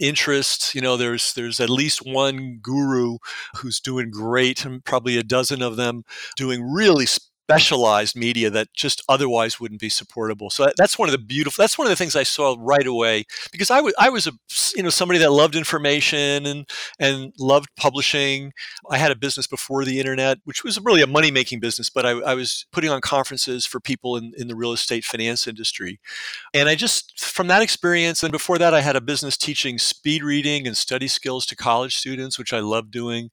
interest 0.00 0.74
you 0.74 0.80
know 0.80 0.96
there's 0.96 1.32
there's 1.34 1.60
at 1.60 1.70
least 1.70 2.00
one 2.04 2.58
guru 2.60 3.18
who's 3.56 3.78
doing 3.78 4.10
great 4.10 4.64
and 4.64 4.84
probably 4.84 5.16
a 5.16 5.22
dozen 5.22 5.62
of 5.62 5.76
them 5.76 6.02
doing 6.36 6.60
really 6.62 7.06
specialized 7.46 8.16
media 8.16 8.50
that 8.50 8.72
just 8.72 9.02
otherwise 9.08 9.60
wouldn't 9.60 9.80
be 9.80 9.88
supportable. 9.88 10.48
So 10.48 10.70
that's 10.76 10.98
one 10.98 11.08
of 11.08 11.12
the 11.12 11.18
beautiful. 11.18 11.62
That's 11.62 11.76
one 11.76 11.86
of 11.86 11.90
the 11.90 11.96
things 11.96 12.16
I 12.16 12.22
saw 12.22 12.56
right 12.58 12.86
away 12.86 13.24
because 13.50 13.70
I 13.70 13.80
was 13.80 13.94
I 13.98 14.08
was 14.08 14.26
a 14.26 14.32
you 14.76 14.82
know 14.82 14.90
somebody 14.90 15.18
that 15.18 15.30
loved 15.30 15.56
information 15.56 16.46
and 16.46 16.68
and 16.98 17.32
loved 17.38 17.68
publishing. 17.76 18.52
I 18.90 18.98
had 18.98 19.10
a 19.10 19.16
business 19.16 19.46
before 19.46 19.84
the 19.84 19.98
internet, 19.98 20.38
which 20.44 20.64
was 20.64 20.80
really 20.80 21.02
a 21.02 21.06
money 21.06 21.30
making 21.30 21.60
business, 21.60 21.90
but 21.90 22.06
I, 22.06 22.10
I 22.10 22.34
was 22.34 22.66
putting 22.72 22.90
on 22.90 23.00
conferences 23.00 23.66
for 23.66 23.80
people 23.80 24.16
in, 24.16 24.32
in 24.36 24.48
the 24.48 24.56
real 24.56 24.72
estate 24.72 25.04
finance 25.04 25.46
industry, 25.46 26.00
and 26.54 26.68
I 26.68 26.74
just 26.74 27.20
from 27.20 27.48
that 27.48 27.62
experience 27.62 28.22
and 28.22 28.32
before 28.32 28.58
that 28.58 28.74
I 28.74 28.80
had 28.80 28.96
a 28.96 29.00
business 29.00 29.36
teaching 29.36 29.78
speed 29.78 30.22
reading 30.22 30.66
and 30.66 30.76
study 30.76 31.08
skills 31.08 31.46
to 31.46 31.56
college 31.56 31.96
students, 31.96 32.38
which 32.38 32.52
I 32.52 32.60
loved 32.60 32.90
doing, 32.90 33.30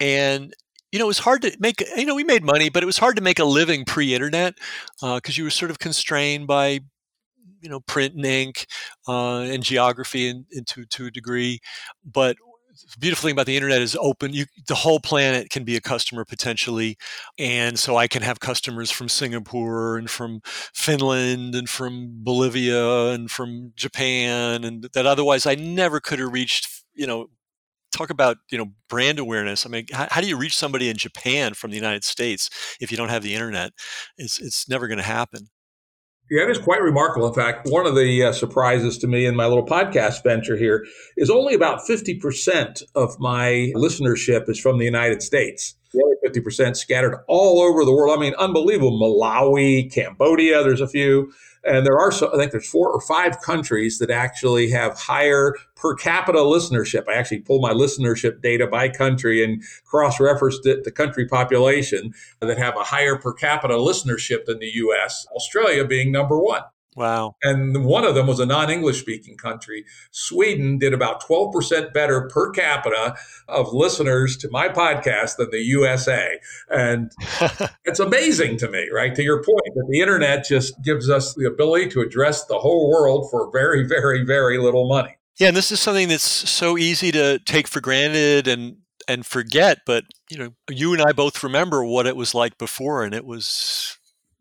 and 0.00 0.54
you 0.94 1.00
know, 1.00 1.06
it 1.06 1.08
was 1.08 1.18
hard 1.18 1.42
to 1.42 1.56
make, 1.58 1.82
you 1.96 2.06
know, 2.06 2.14
we 2.14 2.22
made 2.22 2.44
money, 2.44 2.68
but 2.68 2.84
it 2.84 2.86
was 2.86 2.98
hard 2.98 3.16
to 3.16 3.22
make 3.22 3.40
a 3.40 3.44
living 3.44 3.84
pre 3.84 4.14
internet 4.14 4.54
because 5.00 5.36
uh, 5.36 5.38
you 5.38 5.42
were 5.42 5.50
sort 5.50 5.72
of 5.72 5.80
constrained 5.80 6.46
by, 6.46 6.78
you 7.60 7.68
know, 7.68 7.80
print 7.80 8.14
and 8.14 8.24
ink 8.24 8.66
uh, 9.08 9.38
and 9.38 9.64
geography 9.64 10.28
and, 10.28 10.44
and 10.52 10.68
to, 10.68 10.84
to 10.86 11.06
a 11.06 11.10
degree. 11.10 11.58
But 12.04 12.36
the 12.92 12.98
beautiful 13.00 13.26
thing 13.26 13.32
about 13.32 13.46
the 13.46 13.56
internet 13.56 13.82
is 13.82 13.96
open 14.00 14.32
you 14.32 14.46
the 14.66 14.74
whole 14.74 14.98
planet 14.98 15.48
can 15.48 15.62
be 15.62 15.76
a 15.76 15.80
customer 15.80 16.24
potentially 16.24 16.96
and 17.38 17.78
so 17.78 17.96
i 17.96 18.08
can 18.08 18.20
have 18.20 18.40
customers 18.40 18.90
from 18.90 19.08
singapore 19.08 19.96
and 19.96 20.10
from 20.10 20.40
finland 20.74 21.54
and 21.54 21.68
from 21.70 22.10
bolivia 22.24 23.10
and 23.10 23.30
from 23.30 23.72
japan 23.76 24.64
and 24.64 24.88
that 24.92 25.06
otherwise 25.06 25.46
i 25.46 25.54
never 25.54 26.00
could 26.00 26.18
have 26.18 26.32
reached 26.32 26.82
you 26.94 27.06
know 27.06 27.28
talk 27.94 28.10
about 28.10 28.38
you 28.50 28.58
know 28.58 28.72
brand 28.88 29.18
awareness. 29.18 29.64
I 29.64 29.68
mean, 29.68 29.86
how, 29.92 30.08
how, 30.10 30.20
do 30.20 30.28
you 30.28 30.36
reach 30.36 30.56
somebody 30.56 30.88
in 30.88 30.96
Japan 30.96 31.54
from 31.54 31.70
the 31.70 31.76
United 31.76 32.04
States 32.04 32.50
if 32.80 32.90
you 32.90 32.96
don't 32.96 33.08
have 33.08 33.22
the 33.22 33.34
internet? 33.34 33.72
It's 34.18 34.40
it's 34.40 34.68
never 34.68 34.86
going 34.88 34.98
to 34.98 35.04
happen. 35.04 35.48
Yeah, 36.30 36.44
it 36.44 36.50
is 36.50 36.58
quite 36.58 36.80
remarkable. 36.80 37.28
In 37.28 37.34
fact, 37.34 37.68
one 37.70 37.86
of 37.86 37.94
the 37.94 38.24
uh, 38.24 38.32
surprises 38.32 38.96
to 38.98 39.06
me 39.06 39.26
in 39.26 39.36
my 39.36 39.46
little 39.46 39.66
podcast 39.66 40.22
venture 40.22 40.56
here 40.56 40.86
is 41.18 41.28
only 41.28 41.52
about 41.52 41.80
50% 41.80 42.82
of 42.94 43.20
my 43.20 43.70
listenership 43.76 44.48
is 44.48 44.58
from 44.58 44.78
the 44.78 44.86
United 44.86 45.22
States. 45.22 45.74
The 45.92 46.02
other 46.24 46.40
50% 46.40 46.76
scattered 46.76 47.22
all 47.28 47.60
over 47.60 47.84
the 47.84 47.92
world. 47.92 48.16
I 48.16 48.20
mean, 48.20 48.34
unbelievable. 48.38 48.98
Malawi, 48.98 49.92
Cambodia, 49.92 50.62
there's 50.62 50.80
a 50.80 50.88
few. 50.88 51.30
And 51.66 51.86
there 51.86 51.98
are, 51.98 52.12
so, 52.12 52.32
I 52.32 52.36
think 52.36 52.52
there's 52.52 52.68
four 52.68 52.90
or 52.90 53.00
five 53.00 53.40
countries 53.40 53.98
that 53.98 54.10
actually 54.10 54.70
have 54.70 54.98
higher 54.98 55.54
per 55.76 55.94
capita 55.94 56.38
listenership. 56.38 57.04
I 57.08 57.14
actually 57.14 57.40
pulled 57.40 57.62
my 57.62 57.72
listenership 57.72 58.42
data 58.42 58.66
by 58.66 58.90
country 58.90 59.42
and 59.42 59.62
cross 59.84 60.20
referenced 60.20 60.66
it 60.66 60.84
to 60.84 60.90
country 60.90 61.26
population 61.26 62.12
that 62.40 62.58
have 62.58 62.76
a 62.76 62.84
higher 62.84 63.16
per 63.16 63.32
capita 63.32 63.74
listenership 63.74 64.44
than 64.44 64.58
the 64.58 64.70
US, 64.74 65.26
Australia 65.34 65.84
being 65.86 66.12
number 66.12 66.38
one. 66.38 66.62
Wow. 66.96 67.34
And 67.42 67.84
one 67.84 68.04
of 68.04 68.14
them 68.14 68.26
was 68.28 68.38
a 68.38 68.46
non 68.46 68.70
English 68.70 69.00
speaking 69.00 69.36
country. 69.36 69.84
Sweden 70.12 70.78
did 70.78 70.94
about 70.94 71.22
12% 71.22 71.92
better 71.92 72.28
per 72.28 72.50
capita 72.52 73.16
of 73.48 73.72
listeners 73.72 74.36
to 74.38 74.48
my 74.50 74.68
podcast 74.68 75.36
than 75.36 75.50
the 75.50 75.62
USA. 75.62 76.38
And 76.70 77.10
it's 77.84 77.98
amazing 77.98 78.58
to 78.58 78.68
me, 78.68 78.88
right? 78.92 79.14
To 79.14 79.22
your 79.22 79.42
point, 79.42 79.74
that 79.74 79.86
the 79.90 80.00
internet 80.00 80.44
just 80.44 80.80
gives 80.82 81.10
us 81.10 81.34
the 81.34 81.46
ability 81.46 81.88
to 81.90 82.00
address 82.00 82.44
the 82.44 82.58
whole 82.58 82.88
world 82.88 83.28
for 83.30 83.50
very, 83.52 83.86
very, 83.86 84.24
very 84.24 84.58
little 84.58 84.88
money. 84.88 85.16
Yeah, 85.36 85.48
and 85.48 85.56
this 85.56 85.72
is 85.72 85.80
something 85.80 86.08
that's 86.08 86.22
so 86.22 86.78
easy 86.78 87.10
to 87.12 87.40
take 87.40 87.66
for 87.66 87.80
granted 87.80 88.46
and 88.46 88.76
and 89.06 89.26
forget, 89.26 89.80
but 89.84 90.04
you 90.30 90.38
know, 90.38 90.54
you 90.70 90.92
and 90.94 91.02
I 91.02 91.12
both 91.12 91.42
remember 91.42 91.84
what 91.84 92.06
it 92.06 92.16
was 92.16 92.34
like 92.34 92.56
before 92.56 93.04
and 93.04 93.14
it 93.14 93.26
was 93.26 93.98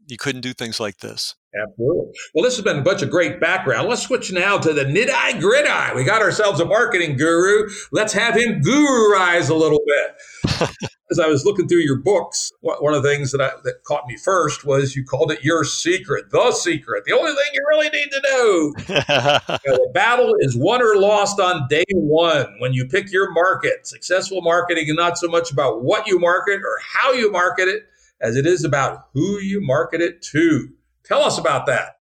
you 0.08 0.18
couldn't 0.18 0.42
do 0.42 0.54
things 0.54 0.80
like 0.80 1.00
this. 1.00 1.36
Absolutely. 1.56 2.12
Well, 2.34 2.44
this 2.44 2.56
has 2.56 2.64
been 2.64 2.80
a 2.80 2.82
bunch 2.82 3.04
of 3.04 3.12
great 3.12 3.40
background. 3.40 3.88
Let's 3.88 4.02
switch 4.02 4.32
now 4.32 4.58
to 4.58 4.74
the 4.74 4.86
nid 4.86 5.10
eye 5.10 5.40
grid 5.40 5.68
eye. 5.68 5.94
We 5.94 6.04
got 6.04 6.22
ourselves 6.22 6.60
a 6.60 6.66
marketing 6.66 7.16
guru. 7.16 7.70
Let's 7.92 8.14
have 8.14 8.36
him 8.36 8.62
gururize 8.62 9.50
a 9.52 9.54
little 9.54 9.82
bit. 9.86 10.70
As 11.12 11.20
I 11.20 11.28
was 11.28 11.46
looking 11.46 11.68
through 11.68 11.82
your 11.82 12.00
books, 12.00 12.52
one 12.62 12.96
of 12.96 13.04
the 13.04 13.10
things 13.10 13.32
that, 13.34 13.42
I, 13.42 13.52
that 13.66 13.84
caught 13.84 14.08
me 14.08 14.18
first 14.18 14.66
was 14.66 14.96
you 14.96 15.06
called 15.06 15.32
it 15.32 15.44
your 15.44 15.64
secret, 15.64 16.32
the 16.32 16.52
secret, 16.54 17.04
the 17.06 17.14
only 17.14 17.32
thing 17.32 17.52
you 17.54 17.62
really 17.70 17.90
need 17.90 18.10
to 18.10 18.22
know. 18.24 18.74
you 19.64 19.72
know 19.72 19.78
the 19.78 19.92
battle 19.94 20.34
is 20.40 20.58
won 20.58 20.82
or 20.82 20.96
lost 20.96 21.40
on 21.40 21.68
day 21.68 21.84
one 21.92 22.48
when 22.60 22.74
you 22.74 22.88
pick 22.88 23.12
your 23.12 23.32
market. 23.32 23.86
Successful 23.86 24.42
marketing 24.42 24.88
is 24.88 24.96
not 24.96 25.20
so 25.20 25.28
much 25.28 25.52
about 25.52 25.84
what 25.84 26.08
you 26.08 26.18
market 26.18 26.62
or 26.62 26.80
how 26.82 27.12
you 27.12 27.32
market 27.32 27.68
it 27.68 27.84
as 28.22 28.38
it 28.38 28.48
is 28.48 28.64
about 28.64 29.10
who 29.14 29.40
you 29.40 29.62
market 29.62 30.02
it 30.02 30.22
to. 30.24 30.70
Tell 31.06 31.22
us 31.22 31.38
about 31.38 31.66
that. 31.68 31.96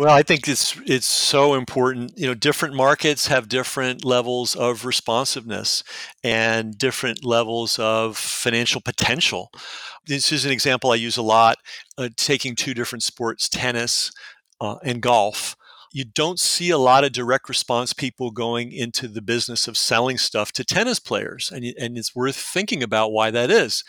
Well, 0.00 0.14
I 0.14 0.22
think 0.22 0.48
it's 0.48 0.80
it's 0.86 1.06
so 1.06 1.52
important. 1.52 2.16
You 2.16 2.26
know, 2.28 2.34
different 2.34 2.74
markets 2.74 3.26
have 3.26 3.48
different 3.48 4.02
levels 4.02 4.56
of 4.56 4.86
responsiveness 4.86 5.84
and 6.24 6.78
different 6.78 7.22
levels 7.22 7.78
of 7.78 8.16
financial 8.16 8.80
potential. 8.80 9.50
This 10.06 10.32
is 10.32 10.46
an 10.46 10.52
example 10.52 10.90
I 10.90 10.94
use 10.94 11.18
a 11.18 11.22
lot. 11.22 11.58
Uh, 11.98 12.08
taking 12.16 12.56
two 12.56 12.72
different 12.72 13.02
sports, 13.02 13.46
tennis 13.46 14.10
uh, 14.58 14.76
and 14.82 15.02
golf 15.02 15.54
you 15.92 16.04
don't 16.04 16.38
see 16.38 16.70
a 16.70 16.78
lot 16.78 17.04
of 17.04 17.12
direct 17.12 17.48
response 17.48 17.92
people 17.92 18.30
going 18.30 18.70
into 18.72 19.08
the 19.08 19.22
business 19.22 19.66
of 19.66 19.76
selling 19.76 20.18
stuff 20.18 20.52
to 20.52 20.64
tennis 20.64 21.00
players. 21.00 21.50
And, 21.50 21.64
and 21.78 21.98
it's 21.98 22.14
worth 22.14 22.36
thinking 22.36 22.82
about 22.82 23.12
why 23.12 23.30
that 23.32 23.50
is. 23.50 23.82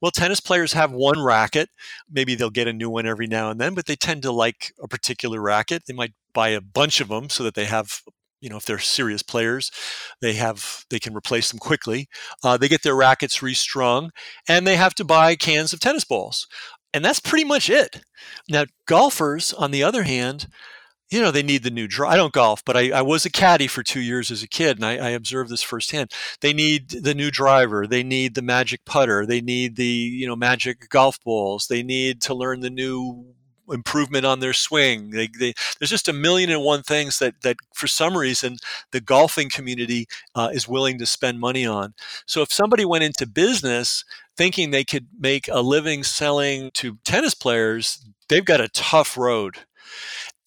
Well, 0.00 0.10
tennis 0.10 0.40
players 0.40 0.74
have 0.74 0.92
one 0.92 1.22
racket. 1.22 1.70
Maybe 2.10 2.34
they'll 2.34 2.50
get 2.50 2.68
a 2.68 2.72
new 2.72 2.90
one 2.90 3.06
every 3.06 3.26
now 3.26 3.50
and 3.50 3.60
then, 3.60 3.74
but 3.74 3.86
they 3.86 3.96
tend 3.96 4.22
to 4.22 4.32
like 4.32 4.72
a 4.82 4.88
particular 4.88 5.40
racket. 5.40 5.84
They 5.86 5.94
might 5.94 6.12
buy 6.34 6.48
a 6.48 6.60
bunch 6.60 7.00
of 7.00 7.08
them 7.08 7.30
so 7.30 7.42
that 7.44 7.54
they 7.54 7.64
have 7.64 8.02
you 8.42 8.50
know 8.50 8.58
if 8.58 8.66
they're 8.66 8.78
serious 8.78 9.22
players 9.22 9.70
they 10.20 10.34
have 10.34 10.84
they 10.90 10.98
can 10.98 11.16
replace 11.16 11.50
them 11.50 11.58
quickly 11.58 12.06
uh, 12.44 12.58
they 12.58 12.68
get 12.68 12.82
their 12.82 12.94
rackets 12.94 13.42
restrung 13.42 14.10
and 14.46 14.66
they 14.66 14.76
have 14.76 14.94
to 14.94 15.04
buy 15.04 15.34
cans 15.34 15.72
of 15.72 15.80
tennis 15.80 16.04
balls 16.04 16.46
and 16.92 17.02
that's 17.02 17.18
pretty 17.18 17.44
much 17.44 17.70
it 17.70 18.02
now 18.50 18.64
golfers 18.86 19.54
on 19.54 19.70
the 19.70 19.82
other 19.82 20.02
hand 20.02 20.48
you 21.10 21.20
know, 21.20 21.30
they 21.30 21.42
need 21.42 21.62
the 21.62 21.70
new 21.70 21.86
draw. 21.86 22.10
I 22.10 22.16
don't 22.16 22.32
golf, 22.32 22.64
but 22.64 22.76
I, 22.76 22.90
I, 22.90 23.02
was 23.02 23.24
a 23.24 23.30
caddy 23.30 23.68
for 23.68 23.82
two 23.82 24.00
years 24.00 24.30
as 24.30 24.42
a 24.42 24.48
kid, 24.48 24.78
and 24.78 24.84
I, 24.84 24.96
I, 24.96 25.10
observed 25.10 25.50
this 25.50 25.62
firsthand. 25.62 26.10
They 26.40 26.52
need 26.52 26.90
the 26.90 27.14
new 27.14 27.30
driver. 27.30 27.86
They 27.86 28.02
need 28.02 28.34
the 28.34 28.42
magic 28.42 28.84
putter. 28.84 29.24
They 29.24 29.40
need 29.40 29.76
the 29.76 29.84
you 29.84 30.26
know 30.26 30.36
magic 30.36 30.88
golf 30.88 31.22
balls. 31.22 31.68
They 31.68 31.82
need 31.82 32.20
to 32.22 32.34
learn 32.34 32.60
the 32.60 32.70
new 32.70 33.36
improvement 33.68 34.24
on 34.24 34.40
their 34.40 34.52
swing. 34.52 35.10
They, 35.10 35.28
they, 35.38 35.54
there's 35.78 35.90
just 35.90 36.08
a 36.08 36.12
million 36.12 36.50
and 36.50 36.62
one 36.62 36.82
things 36.82 37.18
that 37.18 37.42
that 37.42 37.56
for 37.74 37.86
some 37.86 38.16
reason 38.16 38.56
the 38.90 39.00
golfing 39.00 39.50
community 39.50 40.06
uh, 40.34 40.50
is 40.52 40.68
willing 40.68 40.98
to 40.98 41.06
spend 41.06 41.40
money 41.40 41.66
on. 41.66 41.94
So 42.26 42.42
if 42.42 42.52
somebody 42.52 42.84
went 42.84 43.04
into 43.04 43.26
business 43.26 44.04
thinking 44.36 44.70
they 44.70 44.84
could 44.84 45.06
make 45.18 45.48
a 45.48 45.60
living 45.60 46.02
selling 46.02 46.70
to 46.74 46.98
tennis 47.04 47.34
players, 47.34 48.04
they've 48.28 48.44
got 48.44 48.60
a 48.60 48.68
tough 48.68 49.16
road 49.16 49.58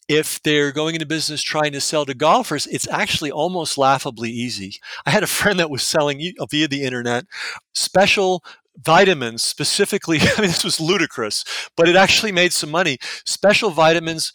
if 0.10 0.42
they're 0.42 0.72
going 0.72 0.96
into 0.96 1.06
business 1.06 1.44
trying 1.44 1.72
to 1.72 1.80
sell 1.80 2.04
to 2.06 2.16
golfers, 2.16 2.66
it's 2.68 2.88
actually 2.90 3.32
almost 3.32 3.78
laughably 3.78 4.32
easy. 4.32 4.74
I 5.06 5.12
had 5.12 5.24
a 5.24 5.28
friend 5.40 5.60
that 5.60 5.70
was 5.70 5.84
selling 5.84 6.34
via 6.50 6.68
the 6.68 6.84
internet 6.84 7.26
special 7.74 8.44
vitamins 8.78 9.44
specifically. 9.44 10.18
I 10.22 10.42
mean, 10.42 10.50
this 10.50 10.64
was 10.64 10.80
ludicrous, 10.82 11.46
but 11.78 11.88
it 11.88 11.96
actually 11.96 12.32
made 12.32 12.52
some 12.52 12.72
money. 12.72 12.98
Special 13.26 13.70
vitamins 13.70 14.34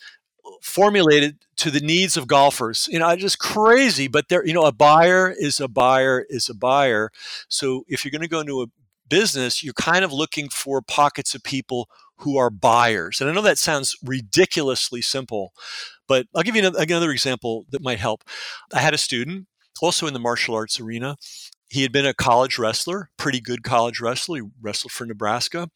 formulated 0.62 1.38
to 1.56 1.70
the 1.70 1.80
needs 1.80 2.16
of 2.16 2.28
golfers. 2.28 2.88
You 2.90 3.00
know, 3.00 3.14
just 3.16 3.38
crazy, 3.38 4.06
but 4.06 4.28
there, 4.28 4.46
you 4.46 4.52
know, 4.52 4.64
a 4.64 4.72
buyer 4.72 5.34
is 5.36 5.60
a 5.60 5.68
buyer 5.68 6.24
is 6.28 6.48
a 6.48 6.54
buyer. 6.54 7.10
So 7.48 7.84
if 7.88 8.04
you're 8.04 8.12
going 8.12 8.22
to 8.22 8.28
go 8.28 8.40
into 8.40 8.62
a 8.62 8.66
business, 9.08 9.62
you're 9.62 9.74
kind 9.74 10.04
of 10.04 10.12
looking 10.12 10.48
for 10.48 10.80
pockets 10.80 11.34
of 11.34 11.42
people 11.42 11.88
who 12.18 12.36
are 12.36 12.50
buyers. 12.50 13.20
And 13.20 13.28
I 13.28 13.32
know 13.32 13.42
that 13.42 13.58
sounds 13.58 13.96
ridiculously 14.04 15.02
simple, 15.02 15.52
but 16.06 16.26
I'll 16.34 16.42
give 16.42 16.56
you 16.56 16.66
another 16.66 17.10
example 17.10 17.66
that 17.70 17.82
might 17.82 17.98
help. 17.98 18.24
I 18.72 18.80
had 18.80 18.94
a 18.94 18.98
student 18.98 19.46
also 19.82 20.06
in 20.06 20.14
the 20.14 20.20
martial 20.20 20.54
arts 20.54 20.80
arena. 20.80 21.16
He 21.68 21.82
had 21.82 21.92
been 21.92 22.06
a 22.06 22.14
college 22.14 22.58
wrestler, 22.58 23.10
pretty 23.16 23.40
good 23.40 23.62
college 23.62 24.00
wrestler. 24.00 24.36
He 24.36 24.48
wrestled 24.60 24.92
for 24.92 25.06
Nebraska. 25.06 25.68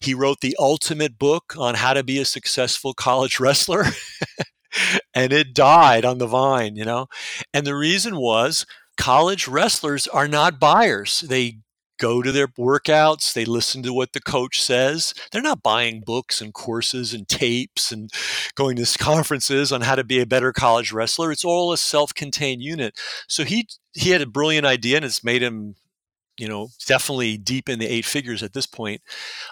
He 0.00 0.14
wrote 0.14 0.40
the 0.40 0.56
ultimate 0.58 1.18
book 1.18 1.54
on 1.56 1.76
how 1.76 1.94
to 1.94 2.02
be 2.02 2.18
a 2.18 2.24
successful 2.24 2.92
college 2.94 3.38
wrestler. 3.40 3.84
and 5.14 5.32
it 5.32 5.54
died 5.54 6.04
on 6.04 6.18
the 6.18 6.26
vine, 6.26 6.76
you 6.76 6.84
know. 6.84 7.06
And 7.52 7.66
the 7.66 7.76
reason 7.76 8.16
was 8.16 8.66
college 8.96 9.46
wrestlers 9.46 10.06
are 10.08 10.28
not 10.28 10.58
buyers. 10.58 11.20
They 11.20 11.58
go 12.04 12.20
to 12.20 12.32
their 12.32 12.48
workouts, 12.48 13.32
they 13.32 13.46
listen 13.46 13.82
to 13.82 13.94
what 13.94 14.12
the 14.12 14.20
coach 14.20 14.60
says. 14.60 15.14
They're 15.32 15.40
not 15.40 15.62
buying 15.62 16.02
books 16.04 16.42
and 16.42 16.52
courses 16.52 17.14
and 17.14 17.26
tapes 17.26 17.90
and 17.90 18.10
going 18.54 18.76
to 18.76 18.98
conferences 18.98 19.72
on 19.72 19.80
how 19.80 19.94
to 19.94 20.04
be 20.04 20.20
a 20.20 20.26
better 20.26 20.52
college 20.52 20.92
wrestler. 20.92 21.32
It's 21.32 21.46
all 21.46 21.72
a 21.72 21.78
self-contained 21.78 22.62
unit. 22.62 23.00
So 23.26 23.44
he 23.44 23.68
he 23.94 24.10
had 24.10 24.20
a 24.20 24.26
brilliant 24.26 24.66
idea 24.66 24.96
and 24.96 25.04
it's 25.04 25.24
made 25.24 25.42
him 25.42 25.76
you 26.36 26.48
know, 26.48 26.68
definitely 26.86 27.36
deep 27.38 27.68
in 27.68 27.78
the 27.78 27.86
eight 27.86 28.04
figures 28.04 28.42
at 28.42 28.52
this 28.52 28.66
point. 28.66 29.00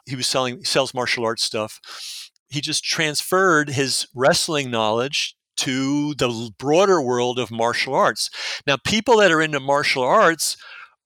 He 0.05 0.17
was 0.17 0.27
selling, 0.27 0.65
sells 0.65 0.93
martial 0.93 1.25
arts 1.25 1.45
stuff. 1.45 1.81
He 2.49 2.61
just 2.61 2.85
transferred 2.85 3.71
his 3.71 4.09
wrestling 4.15 4.71
knowledge 4.71 5.37
to 5.59 6.15
the 6.15 6.51
broader 6.59 7.01
world 7.01 7.39
of 7.39 7.53
martial 7.53 7.95
arts. 7.95 8.31
Now, 8.67 8.77
people 8.85 9.19
that 9.19 9.31
are 9.31 9.41
into 9.41 9.61
martial 9.61 10.03
arts 10.03 10.57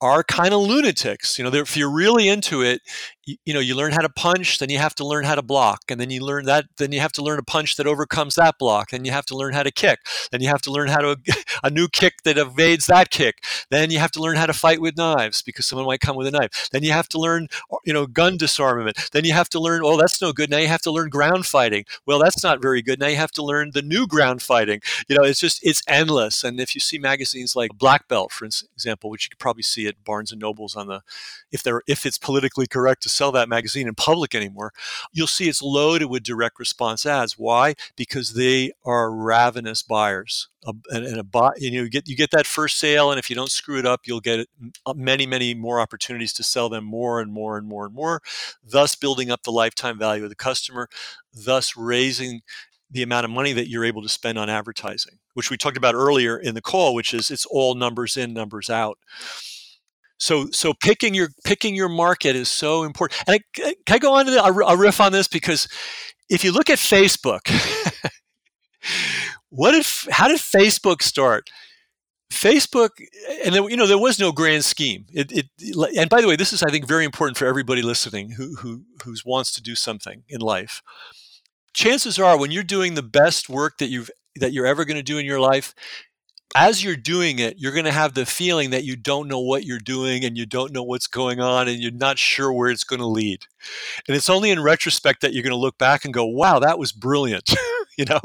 are 0.01 0.23
kind 0.23 0.53
of 0.53 0.61
lunatics. 0.61 1.39
You 1.39 1.45
know, 1.45 1.55
if 1.55 1.77
you're 1.77 1.91
really 1.91 2.29
into 2.29 2.63
it, 2.63 2.83
you, 3.27 3.37
you, 3.45 3.55
know, 3.55 3.61
you 3.61 3.75
learn 3.75 3.93
how 3.93 4.01
to 4.01 4.09
punch, 4.09 4.59
then 4.59 4.71
you 4.71 4.79
have 4.79 4.95
to 4.95 5.07
learn 5.07 5.25
how 5.25 5.35
to 5.35 5.43
block, 5.43 5.83
and 5.89 6.01
then 6.01 6.11
you 6.11 6.25
learn 6.25 6.47
that, 6.47 6.67
then 6.79 6.93
you 6.93 7.01
have 7.01 7.13
to 7.13 7.23
learn 7.23 7.39
a 7.39 7.43
punch 7.43 7.77
that 7.77 7.87
overcomes 7.87 8.37
that 8.37 8.59
block, 8.59 8.91
then 8.91 9.05
you 9.05 9.13
have 9.13 9.27
to 9.27 9.37
learn 9.37 9.53
how 9.53 9.63
to 9.63 9.73
kick, 9.73 10.01
then 10.31 10.41
you 10.41 10.49
have 10.49 10.63
to 10.63 10.71
learn 10.71 10.89
how 10.89 11.01
to 11.01 11.17
a 11.65 11.71
new 11.71 11.89
kick 11.89 12.23
that 12.25 12.39
evades 12.39 12.87
that 12.87 13.11
kick, 13.11 13.45
then 13.71 13.91
you 13.91 13.99
have 13.99 14.13
to 14.13 14.21
learn 14.21 14.37
how 14.37 14.47
to 14.47 14.53
fight 14.53 14.81
with 14.81 14.97
knives 14.97 15.43
because 15.43 15.67
someone 15.67 15.87
might 15.87 16.01
come 16.01 16.17
with 16.17 16.27
a 16.27 16.31
knife, 16.31 16.69
then 16.71 16.83
you 16.83 16.93
have 16.93 17.09
to 17.09 17.19
learn, 17.19 17.49
uh, 17.73 17.77
you 17.85 17.93
know, 17.93 18.07
gun 18.07 18.37
disarmament, 18.37 18.97
then 19.13 19.25
you 19.25 19.33
have 19.33 19.49
to 19.49 19.59
learn, 19.59 19.83
oh, 19.85 19.97
that's 19.97 20.23
no 20.23 20.33
good. 20.33 20.51
Now 20.51 20.59
you 20.59 20.69
have 20.69 20.83
to 20.83 20.91
learn 20.91 21.09
ground 21.09 21.47
fighting. 21.47 21.85
Well, 22.07 22.19
that's 22.19 22.43
not 22.43 22.63
very 22.63 22.83
good. 22.83 23.01
Now 23.01 23.09
you 23.09 23.17
have 23.17 23.33
to 23.33 23.43
learn 23.43 23.71
the 23.73 23.83
new 23.83 24.07
ground 24.07 24.43
fighting. 24.43 24.81
You 25.09 25.17
know, 25.17 25.25
it's 25.25 25.41
just 25.41 25.61
it's 25.65 25.83
endless. 25.89 26.45
And 26.45 26.61
if 26.61 26.75
you 26.75 26.81
see 26.81 26.99
magazines 26.99 27.57
like 27.57 27.71
Black 27.77 28.09
Belt, 28.09 28.33
for 28.33 28.45
example, 28.45 29.11
which 29.11 29.25
you 29.25 29.31
could 29.31 29.39
probably 29.39 29.63
see 29.63 29.87
at 29.87 30.05
Barnes 30.05 30.33
and 30.33 30.41
Nobles 30.41 30.77
on 30.77 30.87
the, 30.89 31.03
if 31.51 31.63
they're 31.63 31.83
if 31.87 32.07
it's 32.07 32.19
politically 32.19 32.67
correct 32.67 33.03
to 33.03 33.09
sell 33.17 33.33
that 33.33 33.49
magazine 33.49 33.89
in 33.89 33.95
public 33.95 34.35
anymore, 34.35 34.73
you'll 35.13 35.27
see 35.27 35.49
it's 35.49 35.63
loaded 35.63 36.07
with 36.07 36.23
direct 36.23 36.59
response 36.59 37.07
ads. 37.07 37.39
Why? 37.39 37.75
Because 37.97 38.35
they 38.35 38.73
are 38.85 39.11
ravenous 39.11 39.83
buyers. 39.83 40.49
and, 40.91 41.07
and 41.07 41.19
a 41.19 41.25
buy, 41.25 41.53
you 41.59 41.89
get 41.89 42.09
you 42.09 42.17
get 42.17 42.31
that 42.33 42.47
first 42.47 42.79
sale, 42.79 43.11
and 43.11 43.19
if 43.19 43.31
you 43.31 43.37
don't 43.37 43.51
screw 43.51 43.79
it 43.79 43.87
up, 43.87 44.03
you'll 44.05 44.21
get 44.21 44.49
uh, 44.85 44.95
many, 44.95 45.27
many 45.27 45.55
more 45.55 45.81
opportunities 45.81 46.33
to 46.35 46.43
sell 46.43 46.69
them 46.69 46.85
more 46.85 47.21
and 47.21 47.33
more 47.33 47.57
and 47.57 47.67
more 47.69 47.87
and 47.87 47.95
more, 47.95 48.21
thus 48.65 48.95
building 48.95 49.31
up 49.31 49.43
the 49.43 49.53
lifetime 49.53 49.99
value 49.99 50.25
of 50.25 50.31
the 50.31 50.37
customer, 50.37 50.89
thus 51.33 51.77
raising 51.77 52.43
the 52.91 53.03
amount 53.03 53.25
of 53.25 53.31
money 53.31 53.53
that 53.53 53.69
you're 53.69 53.85
able 53.85 54.03
to 54.03 54.09
spend 54.09 54.39
on 54.39 54.49
advertising, 54.49 55.19
which 55.35 55.51
we 55.51 55.57
talked 55.57 55.77
about 55.77 55.95
earlier 55.95 56.37
in 56.37 56.55
the 56.55 56.63
call, 56.63 56.95
which 56.95 57.13
is 57.13 57.31
it's 57.31 57.47
all 57.47 57.75
numbers 57.75 58.17
in, 58.17 58.33
numbers 58.33 58.71
out. 58.71 58.99
So 60.19 60.49
so 60.51 60.73
picking 60.73 61.15
your 61.15 61.29
picking 61.45 61.75
your 61.75 61.89
market 61.89 62.37
is 62.37 62.49
so 62.49 62.85
important. 62.85 63.23
And 63.27 63.37
I, 63.37 63.61
can 63.85 63.97
I 63.97 63.99
go 63.99 64.15
on 64.15 64.27
to 64.27 64.31
the, 64.31 64.77
riff 64.77 65.01
on 65.01 65.13
this 65.13 65.29
because 65.29 65.69
if 66.29 66.43
you 66.43 66.53
look 66.53 66.71
at 66.71 66.79
Facebook, 66.79 67.49
what 69.51 69.75
if 69.75 70.07
how 70.11 70.29
did 70.29 70.39
Facebook 70.39 71.03
start? 71.03 71.51
Facebook, 72.33 72.91
and 73.45 73.55
there, 73.55 73.71
you 73.71 73.77
know, 73.77 73.87
there 73.87 73.99
was 73.99 74.19
no 74.19 74.33
grand 74.33 74.65
scheme. 74.65 75.07
It, 75.13 75.31
it, 75.33 75.47
and 75.97 76.11
by 76.11 76.21
the 76.21 76.27
way, 76.27 76.35
this 76.35 76.53
is, 76.53 76.63
I 76.63 76.71
think, 76.71 76.87
very 76.87 77.05
important 77.05 77.39
for 77.39 77.47
everybody 77.47 77.83
listening 77.83 78.33
who, 78.33 78.57
who 78.57 78.83
who 79.05 79.15
wants 79.25 79.53
to 79.53 79.63
do 79.63 79.75
something 79.75 80.25
in 80.29 80.41
life. 80.41 80.83
Chances 81.73 82.19
are, 82.19 82.39
when 82.39 82.51
you're 82.51 82.65
doing 82.65 82.95
the 82.95 83.03
best 83.03 83.49
work 83.49 83.79
that 83.79 83.89
you've 83.89 84.11
that 84.37 84.53
you're 84.53 84.67
ever 84.67 84.85
going 84.85 84.97
to 84.97 85.03
do 85.03 85.19
in 85.19 85.25
your 85.25 85.41
life, 85.41 85.75
as 86.55 86.83
you're 86.83 86.97
doing 86.97 87.39
it, 87.39 87.59
you're 87.59 87.73
going 87.73 87.85
to 87.85 87.93
have 87.93 88.15
the 88.15 88.27
feeling 88.27 88.71
that 88.71 88.85
you 88.85 88.97
don't 88.97 89.29
know 89.29 89.41
what 89.41 89.65
you're 89.65 89.79
doing 89.79 90.25
and 90.25 90.39
you 90.39 90.47
don't 90.47 90.73
know 90.73 90.83
what's 90.83 91.07
going 91.07 91.41
on 91.41 91.69
and 91.69 91.81
you're 91.81 91.91
not 91.93 92.19
sure 92.19 92.53
where 92.53 92.71
it's 92.71 92.85
going 92.85 93.01
to 93.01 93.07
lead. 93.07 93.47
And 94.07 94.17
it's 94.17 94.31
only 94.31 94.51
in 94.51 94.63
retrospect 94.63 95.21
that 95.21 95.33
you're 95.33 95.43
going 95.43 95.51
to 95.51 95.57
look 95.57 95.79
back 95.79 96.05
and 96.05 96.15
go, 96.15 96.25
wow, 96.25 96.59
that 96.59 96.79
was 96.79 96.93
brilliant. 96.93 97.53
you 97.99 98.05
know, 98.05 98.21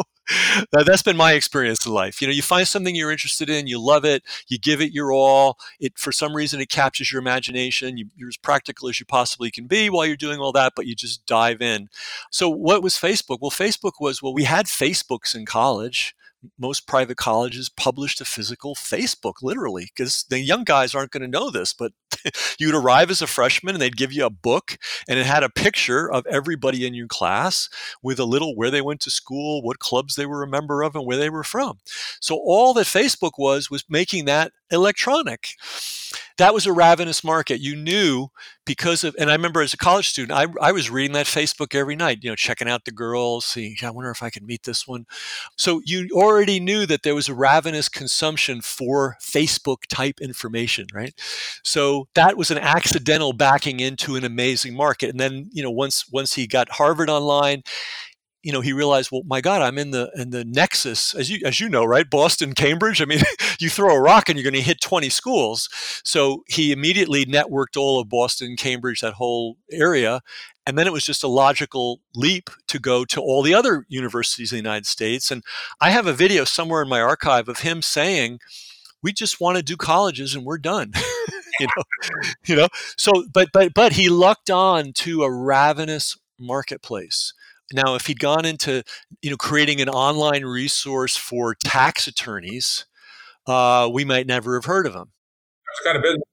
that's 0.71 1.03
been 1.03 1.17
my 1.17 1.33
experience 1.33 1.85
in 1.85 1.93
life. 1.93 2.21
You 2.21 2.27
know, 2.27 2.33
you 2.33 2.41
find 2.41 2.67
something 2.67 2.95
you're 2.95 3.11
interested 3.11 3.49
in, 3.49 3.67
you 3.67 3.81
love 3.81 4.05
it, 4.05 4.23
you 4.47 4.59
give 4.59 4.81
it 4.81 4.93
your 4.93 5.11
all. 5.11 5.57
It, 5.79 5.97
for 5.97 6.11
some 6.11 6.35
reason, 6.35 6.61
it 6.61 6.69
captures 6.69 7.11
your 7.11 7.21
imagination. 7.21 7.97
You, 7.97 8.07
you're 8.15 8.29
as 8.29 8.37
practical 8.37 8.87
as 8.89 8.99
you 8.99 9.05
possibly 9.05 9.49
can 9.51 9.67
be 9.67 9.89
while 9.89 10.05
you're 10.05 10.15
doing 10.15 10.39
all 10.39 10.51
that, 10.53 10.73
but 10.75 10.85
you 10.85 10.95
just 10.95 11.25
dive 11.25 11.61
in. 11.61 11.89
So, 12.29 12.49
what 12.49 12.83
was 12.83 12.95
Facebook? 12.95 13.39
Well, 13.41 13.51
Facebook 13.51 13.93
was, 13.99 14.21
well, 14.21 14.33
we 14.33 14.43
had 14.43 14.65
Facebooks 14.67 15.35
in 15.35 15.45
college 15.45 16.15
most 16.57 16.87
private 16.87 17.17
colleges 17.17 17.69
published 17.69 18.21
a 18.21 18.25
physical 18.25 18.75
Facebook, 18.75 19.35
literally, 19.41 19.91
because 19.95 20.25
the 20.29 20.39
young 20.39 20.63
guys 20.63 20.95
aren't 20.95 21.11
going 21.11 21.21
to 21.21 21.27
know 21.27 21.49
this. 21.49 21.73
But 21.73 21.93
you'd 22.59 22.75
arrive 22.75 23.09
as 23.09 23.21
a 23.21 23.27
freshman 23.27 23.75
and 23.75 23.81
they'd 23.81 23.97
give 23.97 24.11
you 24.11 24.25
a 24.25 24.29
book 24.29 24.77
and 25.07 25.19
it 25.19 25.25
had 25.25 25.43
a 25.43 25.49
picture 25.49 26.11
of 26.11 26.25
everybody 26.27 26.85
in 26.85 26.93
your 26.93 27.07
class 27.07 27.69
with 28.01 28.19
a 28.19 28.25
little 28.25 28.55
where 28.55 28.71
they 28.71 28.81
went 28.81 29.01
to 29.01 29.11
school, 29.11 29.61
what 29.61 29.79
clubs 29.79 30.15
they 30.15 30.25
were 30.25 30.43
a 30.43 30.47
member 30.47 30.81
of, 30.81 30.95
and 30.95 31.05
where 31.05 31.17
they 31.17 31.29
were 31.29 31.43
from. 31.43 31.79
So 32.19 32.35
all 32.35 32.73
that 32.73 32.87
Facebook 32.87 33.33
was 33.37 33.69
was 33.69 33.85
making 33.89 34.25
that 34.25 34.51
electronic 34.71 35.55
that 36.37 36.53
was 36.53 36.65
a 36.65 36.73
ravenous 36.73 37.23
market. 37.23 37.61
You 37.61 37.75
knew 37.75 38.29
because 38.65 39.03
of, 39.03 39.15
and 39.19 39.29
I 39.29 39.33
remember 39.33 39.61
as 39.61 39.73
a 39.73 39.77
college 39.77 40.09
student, 40.09 40.37
I, 40.37 40.47
I 40.59 40.71
was 40.71 40.89
reading 40.89 41.13
that 41.13 41.25
Facebook 41.25 41.75
every 41.75 41.95
night, 41.95 42.19
you 42.21 42.31
know, 42.31 42.35
checking 42.35 42.67
out 42.67 42.85
the 42.85 42.91
girls, 42.91 43.45
seeing, 43.45 43.75
I 43.83 43.91
wonder 43.91 44.09
if 44.09 44.23
I 44.23 44.29
can 44.29 44.45
meet 44.45 44.63
this 44.63 44.87
one. 44.87 45.05
So 45.57 45.81
you 45.85 46.09
already 46.13 46.59
knew 46.59 46.85
that 46.87 47.03
there 47.03 47.15
was 47.15 47.29
a 47.29 47.35
ravenous 47.35 47.89
consumption 47.89 48.61
for 48.61 49.17
Facebook 49.21 49.85
type 49.87 50.19
information, 50.19 50.87
right? 50.93 51.13
So 51.63 52.07
that 52.15 52.37
was 52.37 52.49
an 52.49 52.57
accidental 52.57 53.33
backing 53.33 53.79
into 53.79 54.15
an 54.15 54.23
amazing 54.23 54.75
market. 54.75 55.09
And 55.09 55.19
then, 55.19 55.49
you 55.51 55.61
know, 55.61 55.71
once 55.71 56.05
once 56.11 56.33
he 56.33 56.47
got 56.47 56.69
Harvard 56.69 57.09
online, 57.09 57.61
you 58.43 58.51
know, 58.51 58.61
he 58.61 58.73
realized, 58.73 59.11
well, 59.11 59.21
my 59.25 59.39
God, 59.39 59.61
I'm 59.61 59.77
in 59.77 59.91
the 59.91 60.11
in 60.15 60.31
the 60.31 60.43
nexus, 60.43 61.13
as 61.13 61.29
you 61.29 61.45
as 61.45 61.59
you 61.59 61.69
know, 61.69 61.85
right? 61.85 62.09
Boston, 62.09 62.53
Cambridge. 62.53 63.01
I 63.01 63.05
mean, 63.05 63.21
you 63.59 63.69
throw 63.69 63.95
a 63.95 63.99
rock 63.99 64.29
and 64.29 64.37
you're 64.37 64.49
going 64.49 64.59
to 64.59 64.67
hit 64.67 64.81
20 64.81 65.09
schools. 65.09 65.69
So 66.03 66.43
he 66.47 66.71
immediately 66.71 67.25
networked 67.25 67.77
all 67.77 67.99
of 67.99 68.09
Boston, 68.09 68.55
Cambridge, 68.55 69.01
that 69.01 69.13
whole 69.13 69.57
area, 69.71 70.21
and 70.65 70.77
then 70.77 70.87
it 70.87 70.93
was 70.93 71.03
just 71.03 71.23
a 71.23 71.27
logical 71.27 72.01
leap 72.15 72.49
to 72.67 72.79
go 72.79 73.05
to 73.05 73.21
all 73.21 73.43
the 73.43 73.53
other 73.53 73.85
universities 73.89 74.51
in 74.51 74.57
the 74.57 74.63
United 74.63 74.87
States. 74.87 75.29
And 75.29 75.43
I 75.79 75.91
have 75.91 76.07
a 76.07 76.13
video 76.13 76.43
somewhere 76.43 76.81
in 76.81 76.89
my 76.89 77.01
archive 77.01 77.47
of 77.47 77.59
him 77.59 77.83
saying, 77.83 78.39
"We 79.03 79.13
just 79.13 79.39
want 79.39 79.57
to 79.57 79.63
do 79.63 79.77
colleges, 79.77 80.33
and 80.33 80.45
we're 80.45 80.57
done." 80.57 80.93
you 81.59 81.67
know, 81.77 81.83
you 82.45 82.55
know. 82.55 82.67
So, 82.97 83.25
but 83.31 83.49
but 83.53 83.75
but 83.75 83.93
he 83.93 84.09
lucked 84.09 84.49
on 84.49 84.93
to 84.93 85.21
a 85.23 85.31
ravenous 85.31 86.17
marketplace 86.39 87.33
now, 87.73 87.95
if 87.95 88.07
he'd 88.07 88.19
gone 88.19 88.45
into 88.45 88.83
you 89.21 89.29
know 89.29 89.37
creating 89.37 89.81
an 89.81 89.89
online 89.89 90.45
resource 90.45 91.15
for 91.17 91.55
tax 91.55 92.07
attorneys, 92.07 92.85
uh, 93.47 93.89
we 93.91 94.05
might 94.05 94.27
never 94.27 94.55
have 94.55 94.65
heard 94.65 94.85
of 94.85 94.93
him. 94.93 95.11
That's 95.67 95.85
kind 95.85 95.97
of 95.97 96.03
business. 96.03 96.23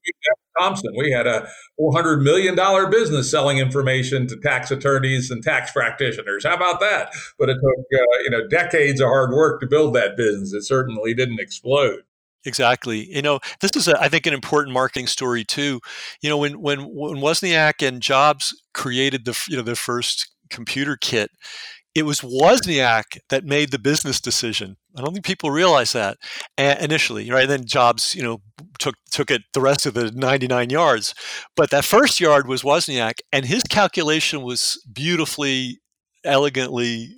Thomson, 0.58 0.92
we 0.96 1.12
had 1.12 1.26
a 1.26 1.48
four 1.76 1.92
hundred 1.92 2.22
million 2.22 2.54
dollar 2.54 2.88
business 2.88 3.30
selling 3.30 3.58
information 3.58 4.26
to 4.26 4.36
tax 4.42 4.70
attorneys 4.70 5.30
and 5.30 5.42
tax 5.42 5.70
practitioners. 5.70 6.44
How 6.44 6.54
about 6.54 6.80
that? 6.80 7.12
But 7.38 7.48
it 7.48 7.54
took 7.54 8.00
uh, 8.00 8.18
you 8.24 8.30
know 8.30 8.48
decades 8.48 9.00
of 9.00 9.06
hard 9.06 9.30
work 9.30 9.60
to 9.60 9.66
build 9.66 9.94
that 9.94 10.16
business. 10.16 10.52
It 10.52 10.62
certainly 10.62 11.14
didn't 11.14 11.40
explode. 11.40 12.00
Exactly. 12.44 13.12
You 13.14 13.20
know, 13.20 13.40
this 13.60 13.74
is, 13.74 13.88
a, 13.88 14.00
I 14.00 14.08
think, 14.08 14.26
an 14.26 14.32
important 14.32 14.72
marketing 14.72 15.06
story 15.06 15.44
too. 15.44 15.80
You 16.22 16.30
know, 16.30 16.38
when 16.38 16.60
when 16.60 16.80
when 16.80 17.16
Wozniak 17.16 17.86
and 17.86 18.00
Jobs 18.00 18.60
created 18.74 19.24
the 19.24 19.38
you 19.48 19.56
know 19.56 19.62
the 19.62 19.76
first 19.76 20.28
computer 20.48 20.96
kit, 21.00 21.30
it 21.94 22.02
was 22.02 22.20
Wozniak 22.20 23.18
that 23.28 23.44
made 23.44 23.70
the 23.70 23.78
business 23.78 24.20
decision. 24.20 24.76
I 24.96 25.00
don't 25.00 25.12
think 25.12 25.24
people 25.24 25.50
realize 25.50 25.92
that 25.92 26.16
initially, 26.56 27.30
right? 27.30 27.48
Then 27.48 27.64
Jobs, 27.64 28.14
you 28.14 28.22
know, 28.22 28.38
took 28.78 28.94
took 29.10 29.30
it 29.30 29.42
the 29.52 29.60
rest 29.60 29.86
of 29.86 29.94
the 29.94 30.12
99 30.12 30.70
yards, 30.70 31.14
but 31.56 31.70
that 31.70 31.84
first 31.84 32.20
yard 32.20 32.46
was 32.46 32.62
Wozniak, 32.62 33.14
and 33.32 33.46
his 33.46 33.62
calculation 33.64 34.42
was 34.42 34.84
beautifully, 34.92 35.78
elegantly 36.24 37.16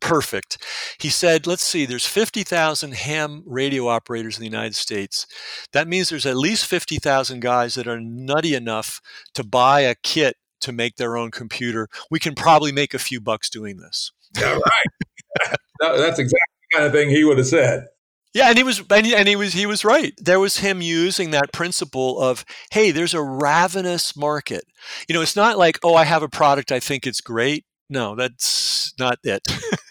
perfect. 0.00 0.58
He 0.98 1.08
said, 1.10 1.46
let's 1.46 1.62
see, 1.62 1.84
there's 1.84 2.06
50,000 2.06 2.94
ham 2.94 3.42
radio 3.46 3.86
operators 3.88 4.36
in 4.36 4.40
the 4.40 4.48
United 4.48 4.74
States. 4.74 5.26
That 5.72 5.88
means 5.88 6.08
there's 6.08 6.26
at 6.26 6.36
least 6.36 6.66
50,000 6.66 7.40
guys 7.40 7.74
that 7.74 7.86
are 7.86 8.00
nutty 8.00 8.54
enough 8.54 9.00
to 9.34 9.44
buy 9.44 9.80
a 9.80 9.94
kit 10.02 10.36
to 10.60 10.72
make 10.72 10.96
their 10.96 11.16
own 11.16 11.30
computer. 11.30 11.88
We 12.10 12.18
can 12.18 12.34
probably 12.34 12.72
make 12.72 12.94
a 12.94 12.98
few 12.98 13.20
bucks 13.20 13.50
doing 13.50 13.78
this. 13.78 14.12
Yeah, 14.38 14.54
right. 14.54 15.56
That's 15.80 16.18
exactly 16.18 16.38
the 16.70 16.76
kind 16.76 16.86
of 16.86 16.92
thing 16.92 17.10
he 17.10 17.24
would 17.24 17.38
have 17.38 17.46
said. 17.46 17.86
Yeah, 18.32 18.48
and 18.48 18.56
he 18.56 18.62
was 18.62 18.82
and 18.90 19.04
he, 19.04 19.14
and 19.14 19.26
he 19.26 19.34
was 19.34 19.52
he 19.52 19.66
was 19.66 19.84
right. 19.84 20.12
There 20.18 20.38
was 20.38 20.58
him 20.58 20.80
using 20.80 21.32
that 21.32 21.52
principle 21.52 22.20
of, 22.20 22.44
hey, 22.70 22.92
there's 22.92 23.14
a 23.14 23.22
ravenous 23.22 24.16
market. 24.16 24.64
You 25.08 25.14
know, 25.14 25.22
it's 25.22 25.34
not 25.34 25.58
like, 25.58 25.78
oh, 25.82 25.96
I 25.96 26.04
have 26.04 26.22
a 26.22 26.28
product, 26.28 26.70
I 26.70 26.78
think 26.78 27.06
it's 27.06 27.20
great. 27.20 27.64
No, 27.88 28.14
that's 28.14 28.94
not 29.00 29.18
it. 29.24 29.42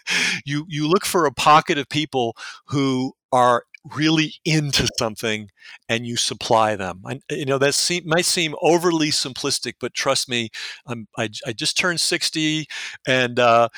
you 0.46 0.64
you 0.68 0.88
look 0.88 1.04
for 1.04 1.26
a 1.26 1.32
pocket 1.32 1.76
of 1.76 1.88
people 1.90 2.34
who 2.68 3.12
are 3.30 3.64
really 3.96 4.34
into 4.44 4.86
something 4.98 5.48
and 5.88 6.06
you 6.06 6.16
supply 6.16 6.76
them. 6.76 7.02
I, 7.06 7.20
you 7.30 7.46
know, 7.46 7.58
that 7.58 7.74
seem, 7.74 8.02
might 8.06 8.26
seem 8.26 8.54
overly 8.62 9.08
simplistic, 9.10 9.74
but 9.80 9.94
trust 9.94 10.28
me, 10.28 10.50
I'm, 10.86 11.08
I, 11.16 11.30
I 11.46 11.52
just 11.52 11.78
turned 11.78 12.00
60 12.00 12.66
and, 13.06 13.38
uh, 13.38 13.68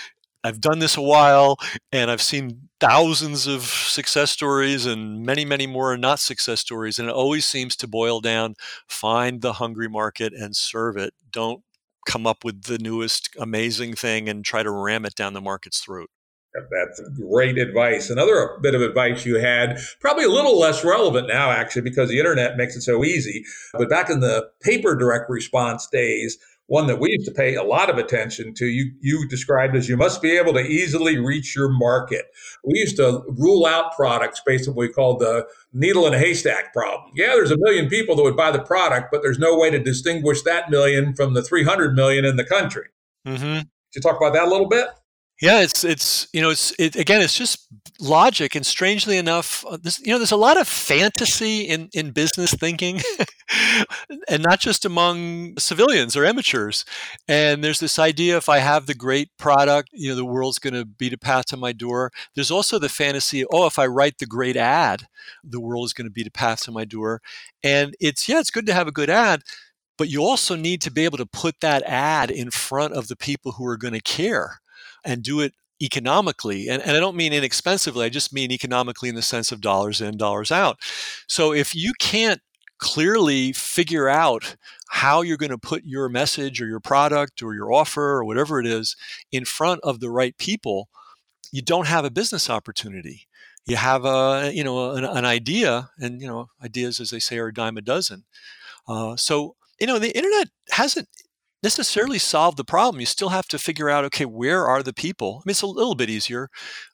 I've 0.44 0.60
done 0.60 0.80
this 0.80 0.96
a 0.96 1.02
while 1.02 1.56
and 1.92 2.10
I've 2.10 2.22
seen 2.22 2.68
thousands 2.80 3.46
of 3.46 3.62
success 3.62 4.30
stories 4.32 4.86
and 4.86 5.24
many, 5.24 5.44
many 5.44 5.66
more 5.66 5.96
not 5.96 6.18
success 6.18 6.60
stories. 6.60 6.98
And 6.98 7.08
it 7.08 7.14
always 7.14 7.46
seems 7.46 7.76
to 7.76 7.86
boil 7.86 8.20
down 8.20 8.54
find 8.88 9.40
the 9.40 9.54
hungry 9.54 9.88
market 9.88 10.32
and 10.32 10.56
serve 10.56 10.96
it. 10.96 11.14
Don't 11.30 11.62
come 12.06 12.26
up 12.26 12.44
with 12.44 12.64
the 12.64 12.78
newest 12.78 13.30
amazing 13.38 13.94
thing 13.94 14.28
and 14.28 14.44
try 14.44 14.62
to 14.64 14.70
ram 14.70 15.04
it 15.06 15.14
down 15.14 15.32
the 15.34 15.40
market's 15.40 15.80
throat. 15.80 16.10
That's 16.54 17.00
great 17.18 17.56
advice. 17.56 18.10
Another 18.10 18.58
bit 18.60 18.74
of 18.74 18.82
advice 18.82 19.24
you 19.24 19.36
had, 19.36 19.78
probably 20.00 20.24
a 20.24 20.30
little 20.30 20.58
less 20.58 20.84
relevant 20.84 21.28
now, 21.28 21.50
actually, 21.50 21.82
because 21.82 22.10
the 22.10 22.18
internet 22.18 22.56
makes 22.56 22.76
it 22.76 22.82
so 22.82 23.04
easy. 23.04 23.44
But 23.72 23.88
back 23.88 24.10
in 24.10 24.20
the 24.20 24.50
paper 24.60 24.94
direct 24.94 25.30
response 25.30 25.86
days, 25.86 26.38
one 26.66 26.86
that 26.86 27.00
we 27.00 27.10
used 27.10 27.26
to 27.26 27.34
pay 27.34 27.54
a 27.54 27.62
lot 27.62 27.90
of 27.90 27.98
attention 27.98 28.54
to, 28.54 28.66
you, 28.66 28.92
you 29.00 29.26
described 29.28 29.76
as 29.76 29.88
you 29.88 29.96
must 29.96 30.22
be 30.22 30.36
able 30.36 30.52
to 30.52 30.60
easily 30.60 31.18
reach 31.18 31.56
your 31.56 31.68
market. 31.68 32.26
We 32.64 32.78
used 32.78 32.96
to 32.96 33.22
rule 33.28 33.66
out 33.66 33.94
products 33.94 34.40
based 34.44 34.68
on 34.68 34.74
what 34.74 34.86
we 34.86 34.92
called 34.92 35.20
the 35.20 35.46
needle 35.72 36.06
in 36.06 36.14
a 36.14 36.18
haystack 36.18 36.72
problem. 36.72 37.12
Yeah, 37.14 37.28
there's 37.28 37.50
a 37.50 37.58
million 37.58 37.88
people 37.88 38.14
that 38.16 38.22
would 38.22 38.36
buy 38.36 38.52
the 38.52 38.62
product, 38.62 39.08
but 39.10 39.22
there's 39.22 39.38
no 39.38 39.56
way 39.58 39.70
to 39.70 39.78
distinguish 39.78 40.42
that 40.42 40.70
million 40.70 41.14
from 41.14 41.34
the 41.34 41.42
300 41.42 41.94
million 41.94 42.24
in 42.24 42.36
the 42.36 42.44
country. 42.44 42.88
Mm-hmm. 43.26 43.58
Could 43.58 43.66
you 43.94 44.00
talk 44.00 44.16
about 44.16 44.32
that 44.34 44.44
a 44.44 44.50
little 44.50 44.68
bit? 44.68 44.88
Yeah, 45.42 45.60
it's 45.62 45.82
it's 45.82 46.28
you 46.32 46.40
know 46.40 46.50
it's 46.50 46.72
it, 46.78 46.94
again 46.94 47.20
it's 47.20 47.36
just 47.36 47.66
logic 48.00 48.54
and 48.54 48.64
strangely 48.64 49.16
enough 49.16 49.64
uh, 49.68 49.76
this, 49.76 49.98
you 49.98 50.12
know 50.12 50.18
there's 50.18 50.30
a 50.30 50.36
lot 50.36 50.56
of 50.60 50.68
fantasy 50.68 51.62
in 51.62 51.88
in 51.92 52.12
business 52.12 52.54
thinking 52.54 53.00
and 54.28 54.40
not 54.44 54.60
just 54.60 54.84
among 54.84 55.54
civilians 55.58 56.16
or 56.16 56.24
amateurs. 56.24 56.84
And 57.26 57.62
there's 57.64 57.80
this 57.80 57.98
idea 57.98 58.36
if 58.36 58.48
I 58.48 58.58
have 58.58 58.86
the 58.86 58.94
great 58.94 59.30
product 59.36 59.88
you 59.92 60.10
know 60.10 60.14
the 60.14 60.24
world's 60.24 60.60
going 60.60 60.74
to 60.74 60.84
beat 60.84 61.12
a 61.12 61.18
path 61.18 61.46
to 61.46 61.56
my 61.56 61.72
door. 61.72 62.12
There's 62.36 62.52
also 62.52 62.78
the 62.78 62.88
fantasy 62.88 63.44
oh 63.52 63.66
if 63.66 63.80
I 63.80 63.86
write 63.88 64.18
the 64.18 64.26
great 64.26 64.56
ad 64.56 65.06
the 65.42 65.60
world 65.60 65.86
is 65.86 65.92
going 65.92 66.06
to 66.06 66.12
beat 66.12 66.28
a 66.28 66.30
path 66.30 66.62
to 66.66 66.70
my 66.72 66.84
door. 66.84 67.20
And 67.64 67.96
it's 68.00 68.28
yeah 68.28 68.38
it's 68.38 68.52
good 68.52 68.66
to 68.66 68.74
have 68.74 68.86
a 68.86 68.92
good 68.92 69.10
ad 69.10 69.42
but 69.98 70.08
you 70.08 70.22
also 70.22 70.56
need 70.56 70.80
to 70.82 70.90
be 70.90 71.04
able 71.04 71.18
to 71.18 71.26
put 71.26 71.60
that 71.60 71.82
ad 71.84 72.30
in 72.30 72.50
front 72.50 72.94
of 72.94 73.08
the 73.08 73.16
people 73.16 73.52
who 73.52 73.66
are 73.66 73.76
going 73.76 73.94
to 73.94 74.00
care 74.00 74.60
and 75.04 75.22
do 75.22 75.40
it 75.40 75.54
economically. 75.82 76.68
And, 76.68 76.82
and 76.82 76.96
I 76.96 77.00
don't 77.00 77.16
mean 77.16 77.32
inexpensively, 77.32 78.06
I 78.06 78.08
just 78.08 78.32
mean 78.32 78.52
economically 78.52 79.08
in 79.08 79.14
the 79.14 79.22
sense 79.22 79.50
of 79.52 79.60
dollars 79.60 80.00
in, 80.00 80.16
dollars 80.16 80.52
out. 80.52 80.78
So 81.26 81.52
if 81.52 81.74
you 81.74 81.92
can't 81.98 82.40
clearly 82.78 83.52
figure 83.52 84.08
out 84.08 84.56
how 84.90 85.22
you're 85.22 85.36
going 85.36 85.50
to 85.50 85.58
put 85.58 85.84
your 85.84 86.08
message 86.08 86.60
or 86.60 86.66
your 86.66 86.80
product 86.80 87.42
or 87.42 87.54
your 87.54 87.72
offer 87.72 88.02
or 88.02 88.24
whatever 88.24 88.60
it 88.60 88.66
is 88.66 88.96
in 89.30 89.44
front 89.44 89.80
of 89.82 90.00
the 90.00 90.10
right 90.10 90.36
people, 90.36 90.88
you 91.52 91.62
don't 91.62 91.86
have 91.86 92.04
a 92.04 92.10
business 92.10 92.50
opportunity. 92.50 93.28
You 93.66 93.76
have 93.76 94.04
a 94.04 94.50
you 94.52 94.64
know 94.64 94.92
an, 94.92 95.04
an 95.04 95.24
idea, 95.24 95.90
and 95.98 96.20
you 96.20 96.26
know 96.26 96.48
ideas, 96.62 96.98
as 96.98 97.10
they 97.10 97.20
say, 97.20 97.38
are 97.38 97.48
a 97.48 97.54
dime 97.54 97.76
a 97.76 97.80
dozen. 97.80 98.24
Uh, 98.88 99.14
so 99.14 99.54
you 99.78 99.86
know 99.86 100.00
the 100.00 100.16
internet 100.16 100.48
hasn't 100.70 101.08
necessarily 101.62 102.18
solve 102.18 102.56
the 102.56 102.64
problem. 102.64 103.00
You 103.00 103.06
still 103.06 103.30
have 103.30 103.46
to 103.48 103.58
figure 103.58 103.88
out, 103.88 104.04
okay, 104.06 104.24
where 104.24 104.66
are 104.66 104.82
the 104.82 104.92
people? 104.92 105.38
I 105.38 105.42
mean, 105.46 105.52
it's 105.52 105.62
a 105.62 105.66
little 105.66 105.94
bit 105.94 106.10
easier, 106.10 106.48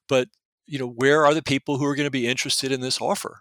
but 0.09 0.29
you 0.67 0.79
know, 0.79 0.89
where 0.89 1.25
are 1.25 1.35
the 1.35 1.43
people 1.43 1.79
who 1.79 1.87
are 1.87 1.95
going 1.95 2.07
to 2.07 2.11
be 2.11 2.27
interested 2.27 2.71
in 2.71 2.81
this 2.81 3.01
offer? 3.01 3.41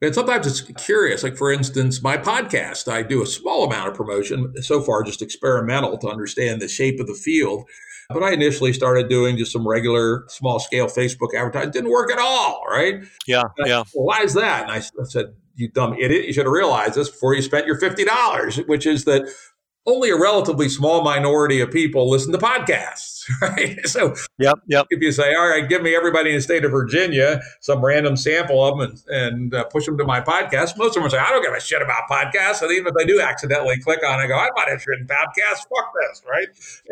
And 0.00 0.14
sometimes 0.14 0.46
it's 0.46 0.60
curious. 0.84 1.24
Like, 1.24 1.36
for 1.36 1.50
instance, 1.50 2.00
my 2.00 2.16
podcast, 2.16 2.90
I 2.90 3.02
do 3.02 3.20
a 3.20 3.26
small 3.26 3.64
amount 3.64 3.88
of 3.88 3.94
promotion, 3.94 4.54
so 4.62 4.80
far 4.80 5.02
just 5.02 5.22
experimental 5.22 5.98
to 5.98 6.08
understand 6.08 6.62
the 6.62 6.68
shape 6.68 7.00
of 7.00 7.08
the 7.08 7.14
field. 7.14 7.64
But 8.08 8.22
I 8.22 8.32
initially 8.32 8.72
started 8.72 9.08
doing 9.08 9.36
just 9.36 9.52
some 9.52 9.66
regular 9.66 10.24
small 10.28 10.60
scale 10.60 10.86
Facebook 10.86 11.34
advertising. 11.34 11.72
Didn't 11.72 11.90
work 11.90 12.12
at 12.12 12.18
all, 12.18 12.62
right? 12.70 13.04
Yeah. 13.26 13.42
yeah. 13.58 13.82
well, 13.92 14.06
why 14.06 14.22
is 14.22 14.34
that? 14.34 14.62
And 14.62 14.70
I, 14.70 14.76
I 14.76 15.04
said, 15.04 15.34
you 15.56 15.68
dumb 15.68 15.94
idiot, 15.94 16.26
you 16.26 16.32
should 16.32 16.46
have 16.46 16.52
realized 16.52 16.94
this 16.94 17.10
before 17.10 17.34
you 17.34 17.42
spent 17.42 17.66
your 17.66 17.78
$50, 17.78 18.68
which 18.68 18.86
is 18.86 19.04
that 19.04 19.28
only 19.88 20.10
a 20.10 20.16
relatively 20.16 20.68
small 20.68 21.02
minority 21.02 21.60
of 21.60 21.70
people 21.70 22.10
listen 22.10 22.30
to 22.32 22.38
podcasts, 22.38 23.24
right? 23.42 23.86
So, 23.88 24.14
yep, 24.38 24.60
yep. 24.66 24.86
If 24.90 25.02
you 25.02 25.10
say, 25.12 25.34
"All 25.34 25.48
right, 25.48 25.66
give 25.68 25.82
me 25.82 25.96
everybody 25.96 26.30
in 26.30 26.36
the 26.36 26.42
state 26.42 26.64
of 26.64 26.70
Virginia 26.70 27.40
some 27.60 27.84
random 27.84 28.16
sample 28.16 28.64
of 28.64 28.78
them 28.78 28.90
and, 28.90 29.02
and 29.08 29.54
uh, 29.54 29.64
push 29.64 29.86
them 29.86 29.96
to 29.98 30.04
my 30.04 30.20
podcast," 30.20 30.76
most 30.76 30.96
of 30.96 31.02
them 31.02 31.10
say, 31.10 31.18
"I 31.18 31.30
don't 31.30 31.42
give 31.42 31.54
a 31.54 31.60
shit 31.60 31.80
about 31.80 32.02
podcasts." 32.10 32.62
And 32.62 32.70
even 32.72 32.88
if 32.88 32.94
they 32.94 33.06
do 33.06 33.20
accidentally 33.20 33.78
click 33.80 34.04
on, 34.04 34.20
it, 34.20 34.24
I 34.24 34.26
go, 34.26 34.34
"I'm 34.34 34.50
not 34.56 34.68
interested 34.68 35.00
in 35.00 35.06
podcasts. 35.06 35.64
Fuck 35.74 35.92
this," 36.00 36.22
right? 36.28 36.48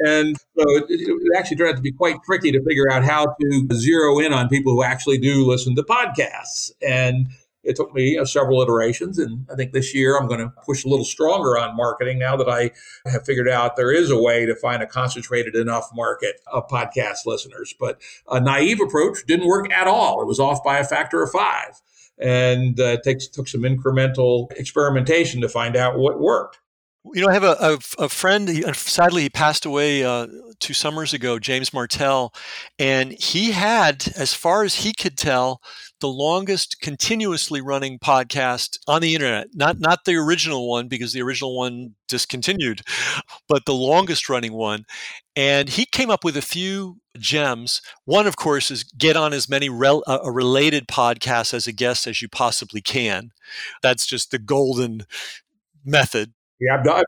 And 0.06 0.36
so 0.38 0.64
it, 0.76 0.84
it 0.88 1.36
actually 1.36 1.58
turned 1.58 1.70
out 1.70 1.76
to 1.76 1.82
be 1.82 1.92
quite 1.92 2.16
tricky 2.24 2.50
to 2.52 2.62
figure 2.64 2.90
out 2.90 3.04
how 3.04 3.36
to 3.40 3.68
zero 3.74 4.18
in 4.18 4.32
on 4.32 4.48
people 4.48 4.72
who 4.72 4.82
actually 4.82 5.18
do 5.18 5.46
listen 5.46 5.76
to 5.76 5.82
podcasts 5.82 6.70
and 6.80 7.28
it 7.66 7.76
took 7.76 7.92
me 7.92 8.16
uh, 8.16 8.24
several 8.24 8.62
iterations. 8.62 9.18
And 9.18 9.46
I 9.50 9.54
think 9.56 9.72
this 9.72 9.94
year 9.94 10.16
I'm 10.16 10.28
going 10.28 10.40
to 10.40 10.52
push 10.64 10.84
a 10.84 10.88
little 10.88 11.04
stronger 11.04 11.58
on 11.58 11.76
marketing 11.76 12.18
now 12.18 12.36
that 12.36 12.48
I 12.48 12.70
have 13.08 13.24
figured 13.24 13.48
out 13.48 13.76
there 13.76 13.92
is 13.92 14.10
a 14.10 14.18
way 14.18 14.46
to 14.46 14.54
find 14.54 14.82
a 14.82 14.86
concentrated 14.86 15.54
enough 15.54 15.90
market 15.94 16.40
of 16.52 16.68
podcast 16.68 17.26
listeners. 17.26 17.74
But 17.78 18.00
a 18.30 18.40
naive 18.40 18.80
approach 18.80 19.26
didn't 19.26 19.46
work 19.46 19.70
at 19.72 19.86
all. 19.86 20.22
It 20.22 20.26
was 20.26 20.40
off 20.40 20.62
by 20.64 20.78
a 20.78 20.84
factor 20.84 21.22
of 21.22 21.30
five. 21.30 21.80
And 22.18 22.80
uh, 22.80 22.84
it 22.84 23.02
takes, 23.02 23.28
took 23.28 23.48
some 23.48 23.62
incremental 23.62 24.50
experimentation 24.52 25.42
to 25.42 25.48
find 25.48 25.76
out 25.76 25.98
what 25.98 26.18
worked. 26.18 26.58
You 27.12 27.22
know, 27.22 27.28
I 27.28 27.34
have 27.34 27.44
a, 27.44 27.56
a, 27.60 28.04
a 28.04 28.08
friend. 28.08 28.48
He, 28.48 28.62
sadly, 28.72 29.22
he 29.22 29.28
passed 29.28 29.64
away 29.64 30.02
uh, 30.02 30.26
two 30.58 30.74
summers 30.74 31.14
ago, 31.14 31.38
James 31.38 31.72
Martell, 31.72 32.34
and 32.78 33.12
he 33.12 33.52
had, 33.52 34.08
as 34.16 34.34
far 34.34 34.64
as 34.64 34.76
he 34.76 34.92
could 34.92 35.16
tell, 35.16 35.60
the 36.00 36.08
longest 36.08 36.80
continuously 36.80 37.60
running 37.60 37.98
podcast 37.98 38.78
on 38.86 39.02
the 39.02 39.14
internet. 39.14 39.48
Not 39.54 39.78
not 39.80 40.04
the 40.04 40.16
original 40.16 40.68
one 40.68 40.88
because 40.88 41.12
the 41.12 41.22
original 41.22 41.56
one 41.56 41.94
discontinued, 42.08 42.82
but 43.48 43.64
the 43.64 43.74
longest 43.74 44.28
running 44.28 44.52
one. 44.52 44.84
And 45.34 45.68
he 45.68 45.86
came 45.86 46.10
up 46.10 46.24
with 46.24 46.36
a 46.36 46.42
few 46.42 46.98
gems. 47.18 47.82
One, 48.04 48.26
of 48.26 48.36
course, 48.36 48.70
is 48.70 48.84
get 48.84 49.16
on 49.16 49.32
as 49.32 49.48
many 49.48 49.68
rel- 49.68 50.04
uh, 50.06 50.30
related 50.30 50.88
podcasts 50.88 51.52
as 51.52 51.66
a 51.66 51.72
guest 51.72 52.06
as 52.06 52.22
you 52.22 52.28
possibly 52.28 52.80
can. 52.80 53.32
That's 53.82 54.06
just 54.06 54.30
the 54.30 54.38
golden 54.38 55.06
method. 55.84 56.32
Yeah, 56.60 56.76
I've 56.78 56.84
done 56.84 57.04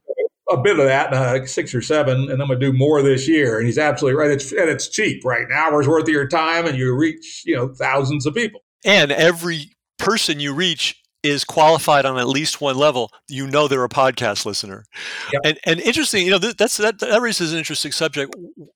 a 0.50 0.56
bit 0.56 0.78
of 0.78 0.86
that, 0.86 1.12
uh, 1.12 1.46
six 1.46 1.74
or 1.74 1.82
seven, 1.82 2.30
and 2.30 2.40
I'm 2.40 2.48
going 2.48 2.60
to 2.60 2.66
do 2.66 2.72
more 2.72 3.02
this 3.02 3.28
year. 3.28 3.58
And 3.58 3.66
he's 3.66 3.78
absolutely 3.78 4.18
right. 4.18 4.30
It's 4.30 4.50
and 4.52 4.68
it's 4.68 4.88
cheap, 4.88 5.24
right? 5.24 5.42
An 5.42 5.52
hour's 5.52 5.88
worth 5.88 6.04
of 6.04 6.08
your 6.08 6.28
time, 6.28 6.66
and 6.66 6.76
you 6.76 6.94
reach 6.94 7.42
you 7.44 7.56
know 7.56 7.68
thousands 7.68 8.26
of 8.26 8.34
people. 8.34 8.60
And 8.84 9.12
every 9.12 9.72
person 9.98 10.40
you 10.40 10.54
reach 10.54 11.02
is 11.22 11.44
qualified 11.44 12.04
on 12.04 12.18
at 12.18 12.28
least 12.28 12.60
one 12.60 12.76
level. 12.76 13.10
You 13.28 13.46
know 13.46 13.66
they're 13.66 13.84
a 13.84 13.88
podcast 13.88 14.46
listener. 14.46 14.84
Yep. 15.32 15.42
And 15.44 15.58
and 15.66 15.80
interesting, 15.80 16.24
you 16.24 16.30
know, 16.30 16.38
that's 16.38 16.76
that 16.76 17.00
that 17.00 17.20
raises 17.20 17.52
an 17.52 17.58
interesting 17.58 17.92
subject. 17.92 18.34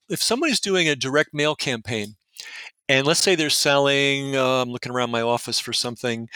If 0.09 0.21
somebody's 0.21 0.59
doing 0.59 0.89
a 0.89 0.95
direct 0.95 1.33
mail 1.33 1.55
campaign, 1.55 2.15
and 2.89 3.07
let's 3.07 3.21
say 3.21 3.35
they're 3.35 3.49
selling, 3.49 4.35
uh, 4.35 4.61
I'm 4.61 4.69
looking 4.69 4.91
around 4.91 5.09
my 5.09 5.21
office 5.21 5.57
for 5.57 5.71
something 5.71 6.27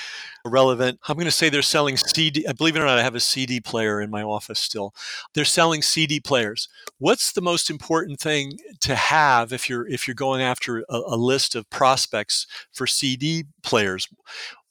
relevant. 0.46 1.00
I'm 1.08 1.16
going 1.16 1.26
to 1.26 1.32
say 1.32 1.50
they're 1.50 1.62
selling 1.62 1.98
CD. 1.98 2.46
Believe 2.58 2.78
it 2.78 2.80
or 2.80 2.86
not, 2.86 2.98
I 2.98 3.04
have 3.04 3.16
a 3.16 3.20
CD 3.20 3.60
player 3.60 4.00
in 4.00 4.10
my 4.10 4.24
office 4.24 4.60
still. 4.60 4.94
They're 5.34 5.44
selling 5.44 5.82
CD 5.82 6.22
players. 6.22 6.70
What's 7.00 7.34
the 7.34 7.42
most 7.42 7.70
important 7.70 8.20
thing 8.20 8.58
to 8.80 8.96
have 8.96 9.52
if 9.52 9.70
you're 9.70 9.88
if 9.88 10.08
you're 10.08 10.16
going 10.16 10.42
after 10.42 10.86
a, 10.90 11.02
a 11.08 11.18
list 11.18 11.54
of 11.54 11.70
prospects 11.70 12.48
for 12.72 12.88
CD 12.88 13.44
players? 13.62 14.08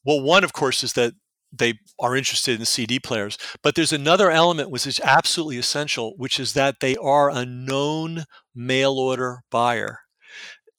Well, 0.04 0.22
one, 0.22 0.44
of 0.44 0.54
course, 0.54 0.82
is 0.82 0.94
that 0.94 1.12
they 1.52 1.74
are 1.98 2.16
interested 2.16 2.58
in 2.58 2.64
CD 2.66 2.98
players. 2.98 3.36
But 3.62 3.74
there's 3.74 3.92
another 3.92 4.30
element 4.30 4.70
which 4.70 4.86
is 4.86 5.00
absolutely 5.00 5.58
essential, 5.58 6.14
which 6.16 6.40
is 6.40 6.54
that 6.54 6.76
they 6.80 6.96
are 6.96 7.30
a 7.30 7.44
known 7.44 8.24
mail 8.54 8.98
order 8.98 9.42
buyer 9.50 10.00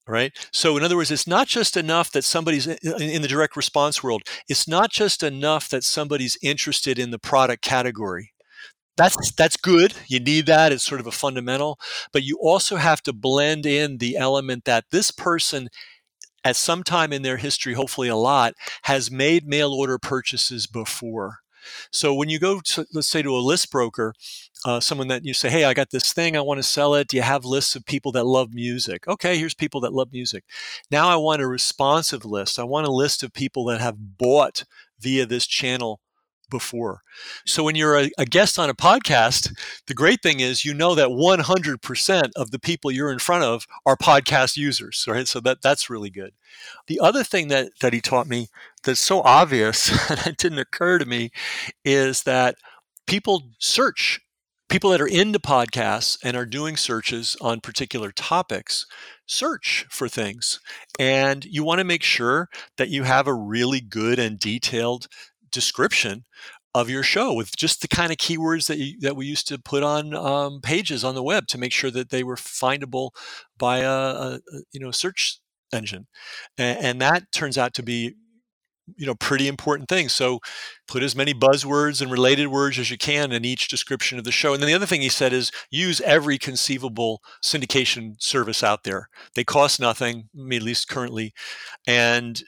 right? 0.07 0.31
So 0.51 0.77
in 0.77 0.83
other 0.83 0.95
words 0.95 1.11
it's 1.11 1.27
not 1.27 1.47
just 1.47 1.77
enough 1.77 2.11
that 2.11 2.23
somebody's 2.23 2.67
in 2.67 3.21
the 3.21 3.27
direct 3.27 3.55
response 3.55 4.03
world 4.03 4.23
it's 4.47 4.67
not 4.67 4.91
just 4.91 5.23
enough 5.23 5.69
that 5.69 5.83
somebody's 5.83 6.37
interested 6.41 6.99
in 6.99 7.11
the 7.11 7.19
product 7.19 7.61
category. 7.61 8.33
That's 8.95 9.31
that's 9.33 9.57
good. 9.57 9.93
You 10.07 10.19
need 10.19 10.47
that. 10.47 10.71
It's 10.71 10.83
sort 10.83 11.01
of 11.01 11.07
a 11.07 11.11
fundamental 11.11 11.79
but 12.11 12.23
you 12.23 12.37
also 12.41 12.77
have 12.77 13.01
to 13.03 13.13
blend 13.13 13.65
in 13.65 13.97
the 13.97 14.17
element 14.17 14.65
that 14.65 14.85
this 14.91 15.11
person 15.11 15.69
at 16.43 16.55
some 16.55 16.83
time 16.83 17.11
in 17.11 17.23
their 17.23 17.37
history 17.37 17.73
hopefully 17.73 18.07
a 18.07 18.15
lot 18.15 18.53
has 18.83 19.11
made 19.11 19.47
mail 19.47 19.73
order 19.73 19.97
purchases 19.97 20.67
before 20.67 21.39
so 21.91 22.13
when 22.13 22.29
you 22.29 22.39
go 22.39 22.59
to, 22.59 22.85
let's 22.93 23.07
say 23.07 23.21
to 23.21 23.35
a 23.35 23.39
list 23.39 23.71
broker 23.71 24.13
uh, 24.65 24.79
someone 24.79 25.07
that 25.07 25.25
you 25.25 25.33
say, 25.33 25.49
Hey, 25.49 25.63
I 25.63 25.73
got 25.73 25.91
this 25.91 26.13
thing, 26.13 26.35
I 26.35 26.41
want 26.41 26.57
to 26.57 26.63
sell 26.63 26.95
it. 26.95 27.07
Do 27.07 27.17
you 27.17 27.23
have 27.23 27.45
lists 27.45 27.75
of 27.75 27.85
people 27.85 28.11
that 28.13 28.25
love 28.25 28.53
music? 28.53 29.07
Okay, 29.07 29.37
here's 29.37 29.53
people 29.53 29.81
that 29.81 29.93
love 29.93 30.11
music. 30.11 30.43
Now 30.89 31.07
I 31.09 31.15
want 31.15 31.41
a 31.41 31.47
responsive 31.47 32.25
list. 32.25 32.59
I 32.59 32.63
want 32.63 32.87
a 32.87 32.91
list 32.91 33.23
of 33.23 33.33
people 33.33 33.65
that 33.65 33.81
have 33.81 34.17
bought 34.17 34.63
via 34.99 35.25
this 35.25 35.45
channel 35.45 35.99
before. 36.49 37.01
So 37.45 37.63
when 37.63 37.75
you're 37.75 37.97
a, 37.97 38.09
a, 38.17 38.25
guest 38.25 38.59
on 38.59 38.69
a 38.69 38.73
podcast, 38.73 39.53
the 39.87 39.93
great 39.93 40.21
thing 40.21 40.39
is 40.39 40.65
you 40.65 40.73
know 40.73 40.95
that 40.95 41.09
100% 41.09 42.29
of 42.35 42.51
the 42.51 42.59
people 42.59 42.91
you're 42.91 43.11
in 43.11 43.19
front 43.19 43.43
of 43.43 43.67
are 43.85 43.97
podcast 43.97 44.57
users, 44.57 45.05
right? 45.07 45.27
So 45.27 45.39
that 45.41 45.61
that's 45.61 45.89
really 45.89 46.09
good. 46.09 46.33
The 46.87 46.99
other 46.99 47.23
thing 47.23 47.47
that 47.49 47.71
that 47.81 47.93
he 47.93 48.01
taught 48.01 48.27
me 48.27 48.47
that's 48.83 48.99
so 48.99 49.21
obvious 49.21 49.89
and 50.09 50.19
it 50.25 50.37
didn't 50.37 50.59
occur 50.59 50.99
to 50.99 51.05
me 51.05 51.31
is 51.83 52.23
that 52.23 52.55
people 53.05 53.49
search 53.59 54.21
people 54.69 54.89
that 54.89 55.01
are 55.01 55.07
into 55.07 55.39
podcasts 55.39 56.17
and 56.23 56.35
are 56.35 56.45
doing 56.45 56.75
searches 56.75 57.37
on 57.39 57.61
particular 57.61 58.11
topics 58.11 58.85
search 59.25 59.85
for 59.89 60.07
things 60.07 60.59
and 60.99 61.45
you 61.45 61.63
want 61.63 61.79
to 61.79 61.85
make 61.85 62.03
sure 62.03 62.49
that 62.77 62.89
you 62.89 63.03
have 63.03 63.27
a 63.27 63.33
really 63.33 63.81
good 63.81 64.19
and 64.19 64.39
detailed 64.39 65.07
description 65.51 66.25
of 66.75 66.89
your 66.89 67.03
show 67.03 67.33
with 67.33 67.55
just 67.55 67.81
the 67.81 67.87
kind 67.87 68.11
of 68.11 68.17
keywords 68.17 68.67
that 68.67 68.77
you, 68.77 68.99
that 68.99 69.15
we 69.15 69.25
used 69.25 69.47
to 69.47 69.57
put 69.57 69.83
on 69.83 70.13
um, 70.13 70.61
pages 70.61 71.03
on 71.03 71.15
the 71.15 71.23
web 71.23 71.47
to 71.47 71.57
make 71.57 71.71
sure 71.71 71.89
that 71.89 72.09
they 72.09 72.23
were 72.23 72.35
findable 72.35 73.11
by 73.57 73.79
a, 73.79 73.89
a, 73.89 74.39
you 74.71 74.79
know 74.79 74.91
search 74.91 75.39
engine. 75.73 76.07
And, 76.57 76.79
and 76.79 77.01
that 77.01 77.31
turns 77.31 77.57
out 77.57 77.73
to 77.75 77.83
be 77.83 78.15
you 78.95 79.05
know 79.05 79.15
pretty 79.15 79.49
important 79.49 79.89
things 79.89 80.13
so 80.13 80.39
put 80.87 81.03
as 81.03 81.13
many 81.15 81.33
buzzwords 81.33 82.01
and 82.01 82.09
related 82.09 82.47
words 82.47 82.79
as 82.79 82.89
you 82.89 82.97
can 82.97 83.33
in 83.33 83.43
each 83.43 83.67
description 83.67 84.17
of 84.17 84.23
the 84.23 84.31
show. 84.31 84.53
And 84.53 84.61
then 84.61 84.67
the 84.67 84.75
other 84.75 84.85
thing 84.85 85.01
he 85.01 85.09
said 85.09 85.33
is 85.33 85.51
use 85.71 85.99
every 86.01 86.37
conceivable 86.37 87.21
syndication 87.43 88.21
service 88.21 88.63
out 88.63 88.83
there. 88.83 89.09
They 89.35 89.43
cost 89.43 89.79
nothing 89.79 90.29
at 90.51 90.61
least 90.61 90.87
currently. 90.87 91.33
And 91.85 92.41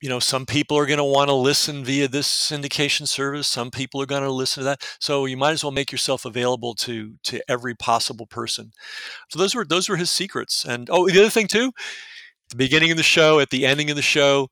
you 0.00 0.08
know 0.08 0.20
some 0.20 0.46
people 0.46 0.76
are 0.76 0.86
going 0.86 0.98
to 0.98 1.04
want 1.04 1.28
to 1.28 1.34
listen 1.34 1.84
via 1.84 2.08
this 2.08 2.28
syndication 2.28 3.06
service 3.06 3.48
some 3.48 3.70
people 3.70 4.00
are 4.00 4.06
going 4.06 4.22
to 4.22 4.30
listen 4.30 4.60
to 4.60 4.64
that. 4.64 4.84
So 5.00 5.24
you 5.24 5.36
might 5.36 5.52
as 5.52 5.64
well 5.64 5.72
make 5.72 5.90
yourself 5.90 6.24
available 6.24 6.74
to 6.76 7.14
to 7.24 7.40
every 7.48 7.74
possible 7.74 8.26
person. 8.26 8.72
So 9.30 9.38
those 9.38 9.54
were 9.54 9.64
those 9.64 9.88
were 9.88 9.96
his 9.96 10.10
secrets. 10.10 10.64
And 10.64 10.88
oh 10.90 11.08
the 11.08 11.20
other 11.20 11.30
thing 11.30 11.48
too 11.48 11.72
the 12.50 12.56
beginning 12.56 12.90
of 12.90 12.96
the 12.96 13.02
show 13.02 13.40
at 13.40 13.50
the 13.50 13.66
ending 13.66 13.90
of 13.90 13.96
the 13.96 14.02
show 14.02 14.48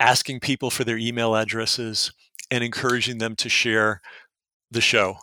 asking 0.00 0.40
people 0.40 0.70
for 0.70 0.84
their 0.84 0.98
email 0.98 1.34
addresses 1.34 2.12
and 2.50 2.64
encouraging 2.64 3.18
them 3.18 3.36
to 3.36 3.48
share 3.48 4.00
the 4.70 4.80
show. 4.80 5.18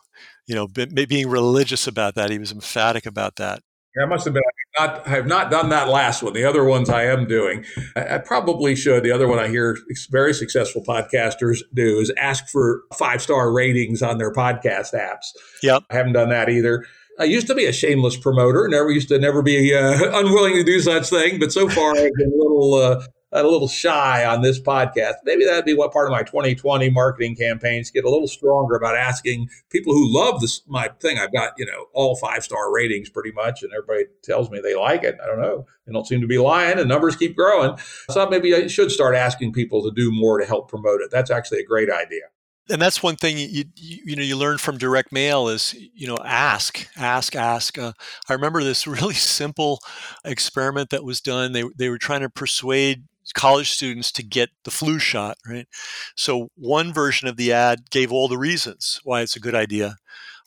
You 0.47 0.55
know 0.55 0.67
being 0.67 1.29
religious 1.29 1.87
about 1.87 2.15
that 2.15 2.29
he 2.29 2.39
was 2.39 2.51
emphatic 2.51 3.05
about 3.05 3.35
that 3.37 3.61
I 4.01 4.05
must 4.05 4.25
have 4.25 4.33
been. 4.33 4.43
I 4.77 4.81
have, 4.81 4.89
not, 4.89 5.07
I 5.07 5.09
have 5.11 5.27
not 5.27 5.51
done 5.51 5.69
that 5.69 5.87
last 5.87 6.21
one. 6.21 6.33
The 6.33 6.43
other 6.43 6.63
ones 6.63 6.89
I 6.89 7.03
am 7.03 7.27
doing. 7.27 7.65
I, 7.95 8.15
I, 8.15 8.17
probably 8.17 8.75
should. 8.75 9.03
The 9.03 9.11
other 9.11 9.27
one 9.27 9.39
I 9.39 9.47
hear 9.47 9.77
very 10.09 10.33
successful 10.33 10.83
podcasters 10.83 11.59
do 11.73 11.99
is 11.99 12.11
ask 12.17 12.49
for 12.49 12.83
five 12.93 13.21
star 13.21 13.51
ratings 13.51 14.01
on 14.01 14.17
their 14.17 14.33
podcast 14.33 14.93
apps. 14.93 15.31
Yep. 15.63 15.83
I 15.89 15.95
haven't 15.95 16.13
done 16.13 16.29
that 16.29 16.49
either. 16.49 16.85
I 17.19 17.23
used 17.23 17.47
to 17.47 17.55
be 17.55 17.65
a 17.65 17.71
shameless 17.71 18.17
promoter. 18.17 18.67
Never 18.67 18.91
used 18.91 19.07
to 19.09 19.19
never 19.19 19.41
be 19.41 19.73
uh, 19.73 19.97
unwilling 20.19 20.55
to 20.55 20.63
do 20.63 20.79
such 20.81 21.09
thing. 21.09 21.39
But 21.39 21.51
so 21.51 21.69
far, 21.69 21.91
I've 21.91 22.13
been 22.13 22.31
a 22.33 22.37
little 22.37 22.73
uh, 22.73 23.05
a 23.43 23.49
little 23.49 23.67
shy 23.67 24.25
on 24.25 24.41
this 24.41 24.59
podcast. 24.59 25.15
Maybe 25.23 25.45
that'd 25.45 25.65
be 25.65 25.73
what 25.73 25.91
part 25.91 26.07
of 26.07 26.11
my 26.11 26.23
2020 26.23 26.89
marketing 26.89 27.35
campaigns 27.35 27.91
get 27.91 28.05
a 28.05 28.09
little 28.09 28.27
stronger 28.27 28.75
about 28.75 28.95
asking 28.95 29.49
people 29.69 29.93
who 29.93 30.13
love 30.13 30.39
this 30.39 30.61
my 30.67 30.89
thing. 30.99 31.17
I've 31.17 31.33
got 31.33 31.53
you 31.57 31.65
know 31.65 31.87
all 31.93 32.15
five 32.15 32.43
star 32.43 32.73
ratings 32.73 33.09
pretty 33.09 33.31
much, 33.31 33.63
and 33.63 33.71
everybody 33.73 34.05
tells 34.23 34.49
me 34.49 34.61
they 34.61 34.75
like 34.75 35.03
it. 35.03 35.17
I 35.21 35.27
don't 35.27 35.41
know. 35.41 35.65
They 35.85 35.93
don't 35.93 36.07
seem 36.07 36.21
to 36.21 36.27
be 36.27 36.37
lying, 36.37 36.79
and 36.79 36.87
numbers 36.87 37.15
keep 37.15 37.35
growing. 37.35 37.77
So 38.09 38.27
maybe 38.29 38.55
I 38.55 38.67
should 38.67 38.91
start 38.91 39.15
asking 39.15 39.53
people 39.53 39.83
to 39.83 39.91
do 39.91 40.11
more 40.11 40.39
to 40.39 40.45
help 40.45 40.69
promote 40.69 41.01
it. 41.01 41.11
That's 41.11 41.31
actually 41.31 41.59
a 41.59 41.65
great 41.65 41.89
idea 41.89 42.21
and 42.69 42.81
that's 42.81 43.03
one 43.03 43.15
thing 43.15 43.37
you, 43.37 43.65
you, 43.75 43.99
you 44.05 44.15
know 44.15 44.23
you 44.23 44.35
learn 44.35 44.57
from 44.57 44.77
direct 44.77 45.11
mail 45.11 45.47
is 45.47 45.75
you 45.93 46.07
know 46.07 46.17
ask 46.25 46.87
ask 46.97 47.35
ask 47.35 47.77
uh, 47.77 47.93
i 48.27 48.33
remember 48.33 48.63
this 48.63 48.87
really 48.87 49.13
simple 49.13 49.79
experiment 50.23 50.89
that 50.89 51.03
was 51.03 51.21
done 51.21 51.51
they, 51.51 51.63
they 51.77 51.89
were 51.89 51.97
trying 51.97 52.21
to 52.21 52.29
persuade 52.29 53.03
college 53.33 53.71
students 53.71 54.11
to 54.13 54.23
get 54.23 54.49
the 54.63 54.71
flu 54.71 54.99
shot, 54.99 55.37
right? 55.47 55.67
So 56.15 56.49
one 56.55 56.93
version 56.93 57.27
of 57.27 57.37
the 57.37 57.51
ad 57.53 57.89
gave 57.89 58.11
all 58.11 58.27
the 58.27 58.37
reasons 58.37 58.99
why 59.03 59.21
it's 59.21 59.35
a 59.35 59.39
good 59.39 59.55
idea 59.55 59.95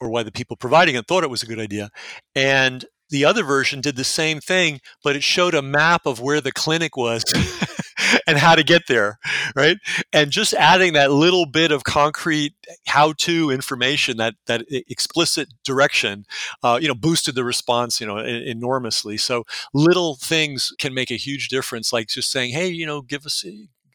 or 0.00 0.08
why 0.08 0.22
the 0.22 0.32
people 0.32 0.56
providing 0.56 0.94
it 0.94 1.06
thought 1.06 1.24
it 1.24 1.30
was 1.30 1.42
a 1.42 1.46
good 1.46 1.58
idea. 1.58 1.90
And 2.34 2.84
the 3.10 3.24
other 3.24 3.42
version 3.42 3.80
did 3.80 3.96
the 3.96 4.04
same 4.04 4.40
thing, 4.40 4.80
but 5.02 5.16
it 5.16 5.22
showed 5.22 5.54
a 5.54 5.62
map 5.62 6.06
of 6.06 6.20
where 6.20 6.40
the 6.40 6.52
clinic 6.52 6.96
was 6.96 7.24
and 8.26 8.38
how 8.38 8.54
to 8.54 8.62
get 8.62 8.86
there, 8.88 9.18
right? 9.56 9.76
And 10.12 10.30
just 10.30 10.54
adding 10.54 10.92
that 10.94 11.10
little 11.10 11.46
bit 11.46 11.72
of 11.72 11.84
concrete 11.84 12.54
how-to 12.86 13.50
information, 13.50 14.16
that 14.18 14.34
that 14.46 14.64
explicit 14.70 15.48
direction, 15.64 16.24
uh, 16.62 16.78
you 16.80 16.88
know, 16.88 16.94
boosted 16.94 17.34
the 17.34 17.44
response, 17.44 18.00
you 18.00 18.06
know, 18.06 18.18
enormously. 18.18 19.16
So 19.16 19.44
little 19.74 20.16
things 20.16 20.72
can 20.78 20.94
make 20.94 21.10
a 21.10 21.16
huge 21.16 21.48
difference, 21.48 21.92
like 21.92 22.08
just 22.08 22.30
saying, 22.30 22.52
"Hey, 22.52 22.68
you 22.68 22.86
know, 22.86 23.02
give 23.02 23.26
us 23.26 23.44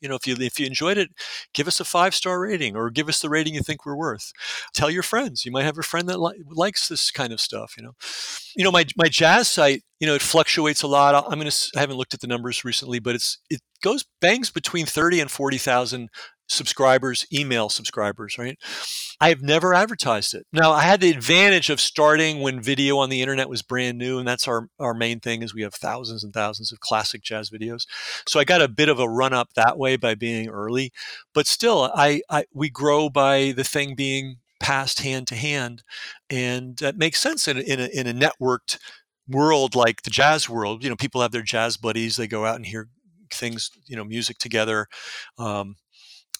you 0.04 0.10
know 0.10 0.16
if 0.16 0.28
you 0.28 0.36
if 0.39 0.60
you 0.60 0.68
enjoyed 0.68 0.97
it 0.97 1.10
give 1.54 1.68
us 1.68 1.80
a 1.80 1.86
five 1.86 2.14
star 2.14 2.39
rating 2.41 2.76
or 2.76 2.89
give 2.91 3.10
us 3.10 3.22
the 3.22 3.30
rating 3.30 3.56
you 3.56 3.62
think 3.62 3.86
we're 3.86 3.95
worth. 3.95 4.32
Tell 4.74 4.91
your 4.91 5.04
friends. 5.04 5.45
You 5.45 5.51
might 5.51 5.64
have 5.64 5.78
a 5.78 5.84
friend 5.84 6.08
that 6.10 6.20
li- 6.20 6.43
likes 6.51 6.88
this 6.88 7.10
kind 7.10 7.34
of 7.34 7.39
stuff 7.39 7.74
you 7.78 7.84
know. 7.84 7.93
You 8.56 8.64
know 8.64 8.72
my 8.72 8.86
my 8.97 9.08
jazz 9.08 9.47
site 9.47 9.84
you 9.99 10.08
know 10.08 10.16
it 10.16 10.22
fluctuates 10.22 10.84
a 10.84 10.88
lot. 10.88 11.16
I'm 11.16 11.39
going 11.39 11.49
to 11.49 11.72
i 11.76 11.80
haven't 11.80 11.97
looked 11.97 12.14
at 12.14 12.20
the 12.20 12.28
numbers 12.28 12.64
recently 12.66 12.99
but 12.99 13.16
it's 13.16 13.39
it 13.49 13.62
goes 13.82 14.06
bangs 14.22 14.51
between 14.51 14.86
30 14.86 15.22
and 15.22 15.32
40,000 15.32 16.10
subscribers, 16.48 17.26
email 17.34 17.70
subscribers, 17.70 18.38
right? 18.38 18.58
I 19.20 19.30
have 19.30 19.41
never 19.41 19.74
advertised 19.74 20.34
it. 20.34 20.46
Now, 20.52 20.72
I 20.72 20.82
had 20.82 21.02
the 21.02 21.10
advantage 21.10 21.70
of 21.70 21.80
starting 21.80 22.41
when 22.41 22.62
video 22.62 22.98
on 22.98 23.10
the 23.10 23.22
internet 23.22 23.50
was 23.50 23.62
brand 23.62 23.98
new, 23.98 24.20
and 24.20 24.28
that's 24.28 24.48
our, 24.48 24.68
our 24.80 24.94
main 24.94 25.20
thing 25.20 25.41
is 25.41 25.54
we 25.54 25.62
have 25.62 25.74
thousands 25.74 26.24
and 26.24 26.34
thousands 26.34 26.72
of 26.72 26.80
classic 26.80 27.22
jazz 27.22 27.50
videos. 27.50 27.86
So 28.28 28.39
I 28.39 28.44
got 28.44 28.62
a 28.62 28.68
bit 28.68 28.89
of 28.89 29.00
a 29.00 29.10
run 29.10 29.34
up 29.34 29.54
that 29.56 29.78
way 29.78 29.96
by 29.96 30.16
being 30.16 30.50
early, 30.50 30.91
but 31.34 31.48
still, 31.48 31.91
I, 31.96 32.22
I 32.30 32.46
we 32.54 32.70
grow 32.70 33.10
by 33.10 33.54
the 33.56 33.64
thing 33.64 33.96
being 33.96 34.38
passed 34.60 35.02
hand 35.02 35.28
to 35.28 35.36
hand, 35.36 35.84
and 36.30 36.78
that 36.78 36.98
makes 36.98 37.20
sense 37.20 37.48
in 37.48 37.58
a, 37.58 37.62
in 37.62 37.80
a, 37.80 37.88
in 37.88 38.08
a 38.08 38.14
networked 38.14 38.78
world 39.28 39.76
like 39.76 40.04
the 40.04 40.10
jazz 40.10 40.50
world. 40.50 40.84
You 40.84 40.89
know, 40.89 40.96
people 40.96 41.22
have 41.22 41.32
their 41.32 41.41
jazz 41.41 41.78
buddies; 41.78 42.16
they 42.16 42.28
go 42.28 42.46
out 42.46 42.56
and 42.56 42.66
hear 42.66 42.89
things, 43.32 43.70
you 43.86 43.96
know, 43.96 44.04
music 44.04 44.38
together. 44.38 44.88
Um, 45.38 45.76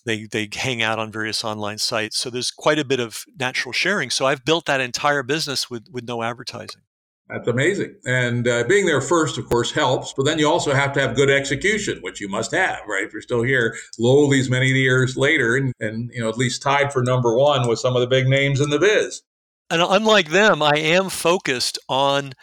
they 0.06 0.28
they 0.32 0.50
hang 0.54 0.82
out 0.82 1.00
on 1.00 1.12
various 1.12 1.44
online 1.44 1.78
sites. 1.78 2.18
So 2.18 2.30
there's 2.30 2.52
quite 2.52 2.80
a 2.80 2.86
bit 2.86 3.00
of 3.00 3.24
natural 3.40 3.74
sharing. 3.74 4.10
So 4.10 4.26
I've 4.26 4.46
built 4.46 4.66
that 4.66 4.82
entire 4.82 5.24
business 5.24 5.70
with 5.70 5.88
with 5.92 6.08
no 6.08 6.24
advertising. 6.24 6.82
That's 7.30 7.48
amazing. 7.48 7.96
And 8.06 8.48
uh, 8.48 8.66
being 8.66 8.86
there 8.86 9.00
first, 9.00 9.38
of 9.38 9.48
course, 9.48 9.72
helps. 9.72 10.14
But 10.14 10.26
then 10.26 10.40
you 10.40 10.48
also 10.48 10.74
have 10.74 10.92
to 10.94 11.00
have 11.00 11.16
good 11.16 11.30
execution, 11.30 12.00
which 12.02 12.20
you 12.20 12.28
must 12.28 12.52
have, 12.52 12.82
right? 12.88 13.04
If 13.06 13.14
you're 13.14 13.22
still 13.22 13.44
here, 13.44 13.76
lo 13.98 14.30
these 14.30 14.50
many 14.50 14.68
years 14.68 15.16
later, 15.16 15.56
and, 15.56 15.74
and 15.80 16.12
you 16.14 16.22
know 16.22 16.30
at 16.30 16.38
least 16.38 16.62
tied 16.62 16.92
for 16.92 17.02
number 17.02 17.36
one 17.36 17.68
with 17.68 17.80
some 17.80 17.96
of 17.96 18.02
the 18.02 18.08
big 18.08 18.28
names 18.28 18.60
in 18.60 18.70
the 18.70 18.80
biz. 18.80 19.22
And 19.70 19.82
unlike 19.82 20.30
them, 20.30 20.62
I 20.62 20.78
am 20.78 21.10
focused 21.10 21.80
on 21.88 22.34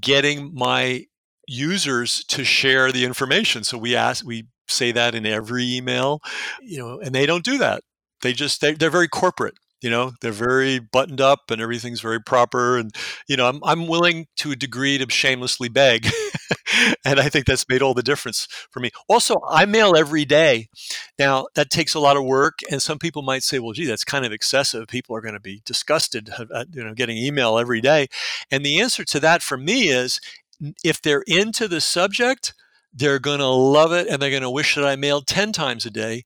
getting 0.00 0.54
my 0.54 1.06
users 1.46 2.24
to 2.24 2.44
share 2.44 2.90
the 2.92 3.04
information. 3.04 3.64
So 3.64 3.76
we 3.76 3.94
ask, 3.94 4.24
we 4.24 4.46
say 4.70 4.92
that 4.92 5.14
in 5.14 5.26
every 5.26 5.64
email, 5.76 6.20
you 6.62 6.78
know, 6.78 7.00
and 7.00 7.14
they 7.14 7.26
don't 7.26 7.44
do 7.44 7.58
that. 7.58 7.82
They 8.22 8.32
just 8.32 8.60
they, 8.60 8.74
they're 8.74 8.90
very 8.90 9.08
corporate. 9.08 9.54
You 9.80 9.88
know, 9.88 10.12
they're 10.20 10.30
very 10.30 10.78
buttoned 10.78 11.22
up 11.22 11.50
and 11.50 11.60
everything's 11.60 12.02
very 12.02 12.20
proper. 12.20 12.76
And 12.76 12.94
you 13.26 13.36
know, 13.36 13.46
I'm 13.46 13.60
I'm 13.64 13.86
willing 13.86 14.26
to 14.36 14.52
a 14.52 14.56
degree 14.56 14.98
to 14.98 15.10
shamelessly 15.10 15.70
beg, 15.70 16.06
and 17.04 17.18
I 17.18 17.30
think 17.30 17.46
that's 17.46 17.66
made 17.68 17.80
all 17.80 17.94
the 17.94 18.02
difference 18.02 18.46
for 18.70 18.80
me. 18.80 18.90
Also, 19.08 19.40
I 19.48 19.64
mail 19.64 19.96
every 19.96 20.26
day. 20.26 20.68
Now 21.18 21.46
that 21.54 21.70
takes 21.70 21.94
a 21.94 22.00
lot 22.00 22.18
of 22.18 22.24
work, 22.24 22.58
and 22.70 22.82
some 22.82 22.98
people 22.98 23.22
might 23.22 23.42
say, 23.42 23.58
"Well, 23.58 23.72
gee, 23.72 23.86
that's 23.86 24.04
kind 24.04 24.26
of 24.26 24.32
excessive. 24.32 24.86
People 24.86 25.16
are 25.16 25.22
going 25.22 25.34
to 25.34 25.40
be 25.40 25.62
disgusted, 25.64 26.28
uh, 26.38 26.44
at, 26.54 26.74
you 26.74 26.84
know, 26.84 26.92
getting 26.92 27.16
email 27.16 27.58
every 27.58 27.80
day." 27.80 28.08
And 28.50 28.64
the 28.64 28.80
answer 28.80 29.04
to 29.04 29.20
that 29.20 29.42
for 29.42 29.56
me 29.56 29.88
is 29.88 30.20
if 30.84 31.00
they're 31.00 31.24
into 31.26 31.68
the 31.68 31.80
subject, 31.80 32.52
they're 32.92 33.18
going 33.18 33.38
to 33.38 33.46
love 33.46 33.92
it 33.92 34.08
and 34.08 34.20
they're 34.20 34.30
going 34.30 34.42
to 34.42 34.50
wish 34.50 34.74
that 34.74 34.84
I 34.84 34.96
mailed 34.96 35.26
10 35.26 35.52
times 35.52 35.86
a 35.86 35.90
day. 35.90 36.24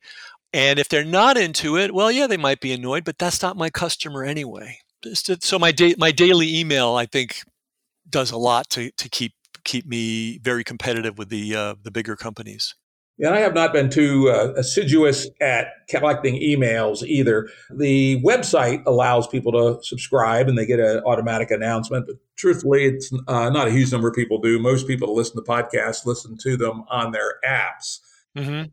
And 0.52 0.78
if 0.78 0.88
they're 0.88 1.04
not 1.04 1.36
into 1.36 1.76
it, 1.76 1.92
well, 1.92 2.10
yeah, 2.10 2.26
they 2.26 2.36
might 2.36 2.60
be 2.60 2.72
annoyed, 2.72 3.04
but 3.04 3.18
that's 3.18 3.42
not 3.42 3.56
my 3.56 3.70
customer 3.70 4.24
anyway. 4.24 4.78
So 5.14 5.58
my 5.58 5.72
da- 5.72 5.96
my 5.98 6.12
daily 6.12 6.58
email, 6.58 6.94
I 6.94 7.06
think, 7.06 7.42
does 8.08 8.30
a 8.30 8.38
lot 8.38 8.70
to, 8.70 8.90
to 8.92 9.08
keep 9.08 9.34
keep 9.64 9.86
me 9.86 10.38
very 10.38 10.64
competitive 10.64 11.18
with 11.18 11.28
the 11.28 11.54
uh, 11.54 11.74
the 11.82 11.90
bigger 11.90 12.16
companies. 12.16 12.74
And 13.18 13.32
I 13.32 13.40
have 13.40 13.54
not 13.54 13.72
been 13.72 13.90
too 13.90 14.28
uh, 14.28 14.52
assiduous 14.56 15.28
at 15.40 15.68
collecting 15.88 16.34
emails 16.34 17.04
either. 17.04 17.48
The 17.70 18.20
website 18.22 18.82
allows 18.86 19.28
people 19.28 19.52
to 19.52 19.82
subscribe 19.84 20.48
and 20.48 20.58
they 20.58 20.66
get 20.66 20.80
an 20.80 21.00
automatic 21.06 21.50
announcement. 21.52 22.06
But 22.06 22.16
truthfully, 22.36 22.86
it's 22.86 23.12
uh, 23.28 23.50
not 23.50 23.68
a 23.68 23.70
huge 23.70 23.92
number 23.92 24.08
of 24.08 24.14
people 24.14 24.40
do. 24.40 24.58
Most 24.58 24.88
people 24.88 25.14
listen 25.14 25.36
to 25.36 25.48
podcasts 25.48 26.04
listen 26.04 26.36
to 26.38 26.56
them 26.56 26.84
on 26.90 27.12
their 27.12 27.34
apps. 27.46 28.00
Mm-hmm. 28.36 28.64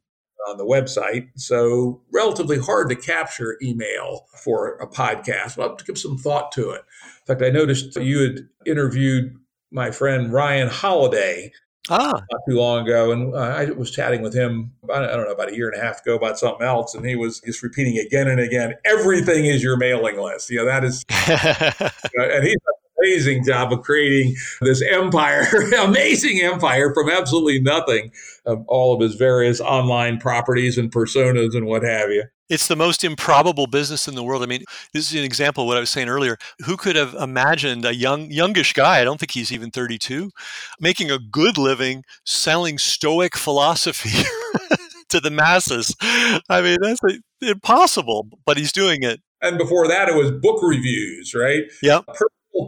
on 0.49 0.57
the 0.57 0.65
website. 0.65 1.27
So, 1.35 2.01
relatively 2.11 2.57
hard 2.57 2.89
to 2.89 2.95
capture 2.95 3.57
email 3.61 4.25
for 4.43 4.75
a 4.77 4.87
podcast. 4.87 5.59
I'll 5.59 5.69
have 5.69 5.77
to 5.77 5.85
give 5.85 5.99
some 5.99 6.17
thought 6.17 6.51
to 6.53 6.71
it. 6.71 6.81
In 7.19 7.25
fact, 7.27 7.43
I 7.43 7.51
noticed 7.51 7.95
you 7.95 8.19
had 8.21 8.39
interviewed 8.65 9.35
my 9.71 9.91
friend 9.91 10.33
Ryan 10.33 10.67
Holiday 10.67 11.51
Ah. 11.89 12.21
not 12.32 12.41
too 12.47 12.55
long 12.55 12.84
ago, 12.86 13.11
and 13.11 13.34
uh, 13.34 13.38
I 13.38 13.65
was 13.71 13.91
chatting 13.91 14.21
with 14.21 14.34
him. 14.34 14.71
About, 14.84 15.03
I 15.03 15.15
don't 15.15 15.25
know 15.25 15.34
about 15.34 15.51
a 15.51 15.55
year 15.55 15.69
and 15.69 15.82
a 15.82 15.84
half 15.84 16.01
ago 16.01 16.15
about 16.15 16.38
something 16.38 16.65
else, 16.65 16.93
and 16.93 17.05
he 17.05 17.15
was 17.15 17.39
just 17.41 17.63
repeating 17.63 17.97
again 17.97 18.27
and 18.27 18.39
again. 18.39 18.75
Everything 18.86 19.45
is 19.45 19.63
your 19.63 19.77
mailing 19.77 20.19
list. 20.19 20.49
You 20.49 20.57
know 20.57 20.65
that 20.65 20.84
is, 20.84 21.03
and 21.09 22.43
he's 22.45 22.57
amazing 23.01 23.43
job 23.43 23.73
of 23.73 23.82
creating 23.82 24.36
this 24.61 24.82
empire, 24.82 25.47
amazing 25.79 26.41
empire 26.41 26.93
from 26.93 27.09
absolutely 27.09 27.59
nothing 27.59 28.11
of 28.45 28.63
all 28.67 28.93
of 28.93 29.01
his 29.01 29.15
various 29.15 29.59
online 29.59 30.19
properties 30.19 30.77
and 30.77 30.91
personas 30.91 31.55
and 31.55 31.65
what 31.65 31.84
have 31.84 32.09
you. 32.09 32.23
It's 32.51 32.67
the 32.67 32.75
most 32.75 33.05
improbable 33.05 33.65
business 33.65 34.09
in 34.09 34.15
the 34.15 34.23
world. 34.23 34.43
I 34.43 34.45
mean, 34.45 34.65
this 34.93 35.09
is 35.09 35.17
an 35.17 35.23
example 35.23 35.63
of 35.63 35.67
what 35.67 35.77
I 35.77 35.79
was 35.79 35.89
saying 35.89 36.09
earlier. 36.09 36.37
Who 36.65 36.75
could 36.75 36.97
have 36.97 37.13
imagined 37.13 37.85
a 37.85 37.95
young, 37.95 38.29
youngish 38.29 38.73
guy? 38.73 38.99
I 38.99 39.05
don't 39.05 39.19
think 39.21 39.31
he's 39.31 39.53
even 39.53 39.71
32, 39.71 40.31
making 40.77 41.09
a 41.09 41.17
good 41.17 41.57
living 41.57 42.03
selling 42.25 42.77
Stoic 42.77 43.37
philosophy 43.37 44.27
to 45.09 45.21
the 45.21 45.31
masses. 45.31 45.95
I 46.01 46.61
mean, 46.61 46.77
that's 46.81 46.99
impossible, 47.41 48.27
but 48.45 48.57
he's 48.57 48.73
doing 48.73 49.03
it. 49.03 49.21
And 49.41 49.57
before 49.57 49.87
that, 49.87 50.09
it 50.09 50.15
was 50.15 50.31
book 50.31 50.59
reviews, 50.61 51.33
right? 51.33 51.63
Yeah 51.81 52.01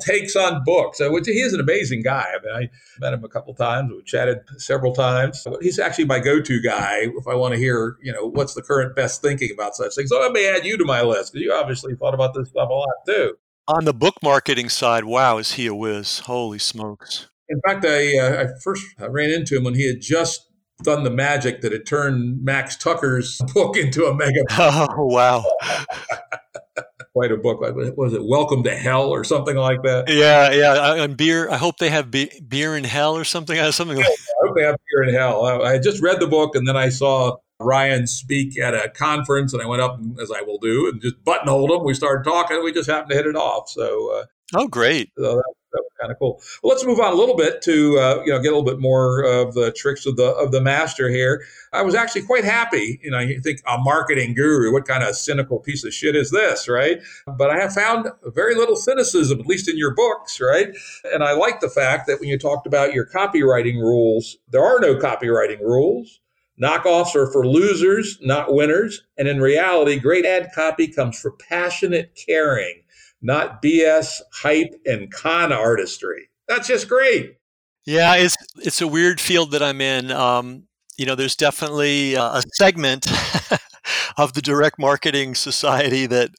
takes 0.01 0.35
on 0.35 0.63
books, 0.63 1.01
uh, 1.01 1.09
which 1.09 1.25
he 1.25 1.39
is 1.41 1.53
an 1.53 1.59
amazing 1.59 2.01
guy. 2.01 2.25
I 2.33 2.45
mean, 2.45 2.55
I 2.55 2.69
met 2.99 3.13
him 3.13 3.23
a 3.23 3.29
couple 3.29 3.53
times. 3.53 3.91
We 3.91 4.01
chatted 4.03 4.39
several 4.57 4.93
times. 4.93 5.45
He's 5.61 5.79
actually 5.79 6.05
my 6.05 6.19
go-to 6.19 6.61
guy 6.61 7.07
if 7.15 7.27
I 7.27 7.35
want 7.35 7.53
to 7.53 7.59
hear, 7.59 7.97
you 8.01 8.11
know, 8.11 8.27
what's 8.27 8.53
the 8.53 8.61
current 8.61 8.95
best 8.95 9.21
thinking 9.21 9.49
about 9.53 9.75
such 9.75 9.95
things. 9.95 10.09
So 10.09 10.19
let 10.19 10.31
me 10.31 10.47
add 10.47 10.65
you 10.65 10.77
to 10.77 10.85
my 10.85 11.01
list 11.01 11.33
because 11.33 11.45
you 11.45 11.53
obviously 11.53 11.95
thought 11.95 12.13
about 12.13 12.33
this 12.33 12.49
stuff 12.49 12.69
a 12.69 12.73
lot 12.73 12.89
too. 13.05 13.35
On 13.67 13.85
the 13.85 13.93
book 13.93 14.15
marketing 14.21 14.67
side, 14.69 15.05
wow, 15.05 15.37
is 15.37 15.53
he 15.53 15.67
a 15.67 15.75
whiz? 15.75 16.19
Holy 16.19 16.59
smokes! 16.59 17.29
In 17.47 17.61
fact, 17.65 17.85
I, 17.85 18.17
uh, 18.17 18.43
I 18.43 18.47
first 18.61 18.85
I 18.99 19.05
ran 19.05 19.31
into 19.31 19.55
him 19.55 19.63
when 19.63 19.75
he 19.75 19.87
had 19.87 20.01
just 20.01 20.49
done 20.83 21.03
the 21.03 21.09
magic 21.09 21.61
that 21.61 21.71
had 21.71 21.85
turned 21.85 22.43
Max 22.43 22.75
Tucker's 22.75 23.39
book 23.53 23.77
into 23.77 24.05
a 24.05 24.13
mega. 24.13 24.43
Oh 24.55 25.05
wow! 25.05 25.43
quite 27.13 27.31
a 27.31 27.37
book. 27.37 27.61
Like, 27.61 27.75
was 27.95 28.13
it 28.13 28.23
Welcome 28.23 28.63
to 28.63 28.75
Hell 28.75 29.09
or 29.09 29.23
something 29.23 29.55
like 29.55 29.81
that? 29.83 30.09
Yeah, 30.09 30.51
yeah. 30.51 31.03
And 31.03 31.15
beer. 31.15 31.49
I 31.49 31.57
hope 31.57 31.77
they 31.77 31.89
have 31.89 32.11
be- 32.11 32.41
beer 32.47 32.75
in 32.75 32.83
hell 32.83 33.15
or 33.15 33.23
something. 33.23 33.57
Uh, 33.57 33.71
something 33.71 33.97
like. 33.97 34.07
I 34.07 34.47
hope 34.47 34.55
they 34.55 34.63
have 34.63 34.77
beer 34.89 35.03
in 35.03 35.13
hell. 35.13 35.45
I, 35.45 35.73
I 35.73 35.79
just 35.79 36.01
read 36.01 36.19
the 36.19 36.27
book 36.27 36.55
and 36.55 36.67
then 36.67 36.75
I 36.75 36.89
saw 36.89 37.37
Ryan 37.59 38.07
speak 38.07 38.59
at 38.59 38.73
a 38.73 38.89
conference, 38.89 39.53
and 39.53 39.61
I 39.61 39.65
went 39.65 39.81
up 39.81 39.99
as 40.21 40.31
I 40.31 40.41
will 40.41 40.57
do, 40.57 40.89
and 40.89 41.01
just 41.01 41.23
buttonholed 41.23 41.71
him. 41.71 41.83
We 41.83 41.93
started 41.93 42.29
talking. 42.29 42.63
We 42.63 42.73
just 42.73 42.89
happened 42.89 43.11
to 43.11 43.17
hit 43.17 43.27
it 43.27 43.35
off. 43.35 43.69
So. 43.69 44.11
Uh, 44.11 44.25
oh, 44.55 44.67
great! 44.67 45.11
So 45.17 45.35
that, 45.35 45.53
that 45.73 45.81
was 45.81 45.91
kind 45.99 46.11
of 46.11 46.19
cool. 46.19 46.41
Well, 46.61 46.71
let's 46.71 46.85
move 46.85 46.99
on 46.99 47.11
a 47.11 47.15
little 47.15 47.35
bit 47.35 47.61
to 47.63 47.97
uh, 47.99 48.21
you 48.25 48.31
know 48.31 48.39
get 48.39 48.53
a 48.53 48.55
little 48.55 48.63
bit 48.63 48.79
more 48.79 49.23
of 49.23 49.53
the 49.53 49.71
tricks 49.71 50.05
of 50.05 50.15
the 50.15 50.27
of 50.35 50.51
the 50.51 50.61
master 50.61 51.09
here. 51.09 51.43
I 51.73 51.81
was 51.81 51.95
actually 51.95 52.23
quite 52.23 52.43
happy. 52.43 52.99
You 53.03 53.11
know, 53.11 53.19
you 53.19 53.41
think 53.41 53.61
a 53.67 53.77
marketing 53.77 54.35
guru, 54.35 54.71
what 54.71 54.87
kind 54.87 55.03
of 55.03 55.15
cynical 55.15 55.59
piece 55.59 55.83
of 55.83 55.93
shit 55.93 56.15
is 56.15 56.31
this, 56.31 56.69
right? 56.69 56.99
But 57.25 57.49
I 57.49 57.59
have 57.59 57.73
found 57.73 58.07
very 58.25 58.55
little 58.55 58.75
cynicism, 58.75 59.39
at 59.39 59.47
least 59.47 59.67
in 59.67 59.77
your 59.77 59.93
books, 59.93 60.39
right? 60.39 60.69
And 61.11 61.23
I 61.23 61.33
like 61.33 61.59
the 61.59 61.69
fact 61.69 62.07
that 62.07 62.19
when 62.19 62.29
you 62.29 62.37
talked 62.37 62.67
about 62.67 62.93
your 62.93 63.05
copywriting 63.05 63.77
rules, 63.77 64.37
there 64.49 64.63
are 64.63 64.79
no 64.79 64.95
copywriting 64.95 65.59
rules. 65.59 66.19
Knockoffs 66.61 67.15
are 67.15 67.31
for 67.31 67.47
losers, 67.47 68.19
not 68.21 68.53
winners. 68.53 69.03
And 69.17 69.27
in 69.27 69.41
reality, 69.41 69.99
great 69.99 70.23
ad 70.23 70.51
copy 70.53 70.87
comes 70.87 71.19
from 71.19 71.35
passionate 71.49 72.15
caring 72.27 72.82
not 73.23 73.61
BS 73.61 74.21
hype 74.31 74.75
and 74.85 75.11
con 75.11 75.51
artistry. 75.51 76.29
That's 76.47 76.67
just 76.67 76.87
great. 76.87 77.37
Yeah, 77.85 78.15
it's 78.15 78.35
it's 78.57 78.81
a 78.81 78.87
weird 78.87 79.19
field 79.19 79.51
that 79.51 79.63
I'm 79.63 79.81
in. 79.81 80.11
Um, 80.11 80.67
you 80.97 81.05
know, 81.05 81.15
there's 81.15 81.35
definitely 81.35 82.13
a 82.13 82.41
segment 82.53 83.07
of 84.17 84.33
the 84.33 84.41
direct 84.41 84.77
marketing 84.77 85.35
society 85.35 86.05
that 86.05 86.29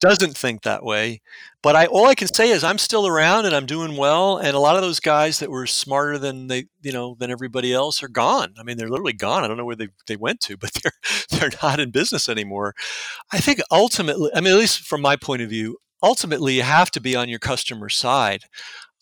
doesn't 0.00 0.36
think 0.36 0.62
that 0.62 0.82
way. 0.82 1.20
But 1.62 1.76
I 1.76 1.86
all 1.86 2.06
I 2.06 2.14
can 2.14 2.28
say 2.28 2.48
is 2.48 2.64
I'm 2.64 2.78
still 2.78 3.06
around 3.06 3.44
and 3.44 3.54
I'm 3.54 3.66
doing 3.66 3.96
well. 3.96 4.38
And 4.38 4.56
a 4.56 4.58
lot 4.58 4.76
of 4.76 4.82
those 4.82 4.98
guys 4.98 5.38
that 5.40 5.50
were 5.50 5.66
smarter 5.66 6.18
than 6.18 6.46
they, 6.46 6.66
you 6.80 6.90
know, 6.90 7.16
than 7.18 7.30
everybody 7.30 7.72
else 7.74 8.02
are 8.02 8.08
gone. 8.08 8.54
I 8.58 8.62
mean, 8.62 8.78
they're 8.78 8.88
literally 8.88 9.12
gone. 9.12 9.44
I 9.44 9.48
don't 9.48 9.58
know 9.58 9.66
where 9.66 9.76
they, 9.76 9.88
they 10.06 10.16
went 10.16 10.40
to, 10.42 10.56
but 10.56 10.70
they're 10.82 10.92
they're 11.30 11.58
not 11.62 11.78
in 11.78 11.90
business 11.90 12.28
anymore. 12.28 12.74
I 13.30 13.38
think 13.38 13.60
ultimately, 13.70 14.30
I 14.34 14.40
mean, 14.40 14.54
at 14.54 14.58
least 14.58 14.80
from 14.80 15.02
my 15.02 15.16
point 15.16 15.42
of 15.42 15.50
view, 15.50 15.76
ultimately 16.02 16.54
you 16.54 16.62
have 16.62 16.90
to 16.92 17.00
be 17.00 17.16
on 17.16 17.28
your 17.28 17.38
customer 17.38 17.88
side. 17.88 18.44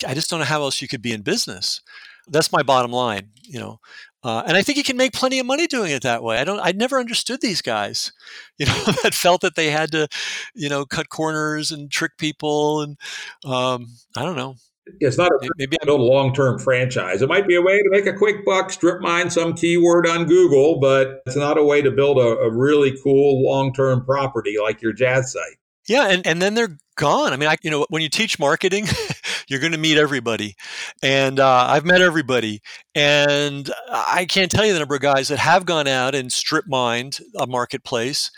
I 0.07 0.15
just 0.15 0.31
don't 0.31 0.39
know 0.39 0.47
how 0.47 0.63
else 0.63 0.81
you 0.81 0.89
could 0.89 1.03
be 1.03 1.13
in 1.13 1.23
business. 1.23 1.81
That's 2.29 2.53
my 2.53 2.63
bottom 2.63 2.93
line, 2.93 3.31
you 3.43 3.59
know. 3.59 3.81
Uh, 4.25 4.43
and 4.47 4.57
I 4.57 4.63
think 4.63 4.77
you 4.77 4.85
can 4.85 4.97
make 4.97 5.13
plenty 5.13 5.39
of 5.39 5.47
money 5.47 5.67
doing 5.67 5.93
it 5.93 6.03
that 6.03 6.23
way. 6.23 6.39
I 6.39 6.45
don't. 6.45 6.61
I 6.61 6.73
never 6.73 6.99
understood 6.99 7.41
these 7.41 7.63
guys, 7.63 8.13
you 8.59 8.67
know, 8.67 8.85
that 9.03 9.15
felt 9.15 9.43
that 9.43 9.55
they 9.55 9.71
had 9.71 9.93
to, 9.93 10.09
you 10.55 10.69
know, 10.69 10.85
cut 10.85 11.09
corners 11.09 11.71
and 11.71 11.91
trick 11.91 12.13
people. 12.19 12.83
And 12.83 12.97
um, 13.45 13.87
I 14.17 14.25
don't 14.25 14.37
know. 14.37 14.57
It's 15.01 15.19
not 15.19 15.31
a, 15.31 15.51
maybe 15.59 15.77
build 15.85 16.01
a 16.01 16.03
long-term 16.03 16.59
franchise. 16.61 17.21
It 17.21 17.29
might 17.29 17.47
be 17.47 17.57
a 17.57 17.63
way 17.63 17.77
to 17.77 17.91
make 17.91 18.07
a 18.07 18.13
quick 18.13 18.45
buck, 18.47 18.71
strip 18.71 19.03
mine 19.03 19.29
some 19.29 19.53
keyword 19.53 20.07
on 20.07 20.25
Google, 20.25 20.81
but 20.81 21.21
it's 21.27 21.37
not 21.37 21.59
a 21.59 21.63
way 21.63 21.83
to 21.83 21.91
build 21.91 22.17
a, 22.17 22.39
a 22.39 22.51
really 22.51 22.97
cool 23.05 23.45
long-term 23.45 24.07
property 24.07 24.57
like 24.61 24.81
your 24.81 24.95
jazz 24.95 25.33
site. 25.33 25.59
Yeah, 25.89 26.09
and, 26.09 26.27
and 26.27 26.41
then 26.41 26.55
they're 26.55 26.79
gone. 26.99 27.33
I 27.33 27.37
mean, 27.37 27.49
I 27.49 27.57
you 27.63 27.71
know 27.71 27.87
when 27.89 28.03
you 28.03 28.11
teach 28.11 28.39
marketing, 28.39 28.87
you're 29.49 29.61
going 29.61 29.73
to 29.73 29.79
meet 29.79 29.97
everybody, 29.97 30.55
and 31.03 31.41
uh, 31.41 31.67
I've 31.69 31.87
met 31.87 32.03
everybody, 32.03 32.61
and 32.95 33.71
I 33.91 34.27
can't 34.27 34.51
tell 34.51 34.67
you 34.67 34.75
the 34.75 34.81
number 34.81 34.97
of 34.97 35.01
guys 35.01 35.29
that 35.29 35.39
have 35.39 35.65
gone 35.65 35.89
out 35.89 36.15
and 36.15 36.31
strip 36.31 36.67
mined 36.69 37.21
a 37.39 37.47
marketplace, 37.47 38.31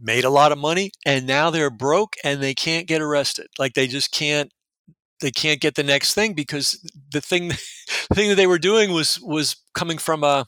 made 0.00 0.24
a 0.24 0.30
lot 0.30 0.50
of 0.50 0.58
money, 0.58 0.90
and 1.06 1.26
now 1.26 1.50
they're 1.50 1.70
broke 1.70 2.16
and 2.24 2.42
they 2.42 2.54
can't 2.54 2.88
get 2.88 3.00
arrested. 3.00 3.46
Like 3.58 3.74
they 3.74 3.86
just 3.86 4.10
can't 4.10 4.50
they 5.20 5.30
can't 5.30 5.60
get 5.60 5.74
the 5.74 5.82
next 5.84 6.14
thing 6.14 6.32
because 6.32 6.80
the 7.12 7.20
thing 7.20 7.48
the 8.08 8.14
thing 8.14 8.30
that 8.30 8.36
they 8.36 8.48
were 8.48 8.58
doing 8.58 8.92
was 8.92 9.20
was 9.20 9.56
coming 9.74 9.98
from 9.98 10.24
a 10.24 10.46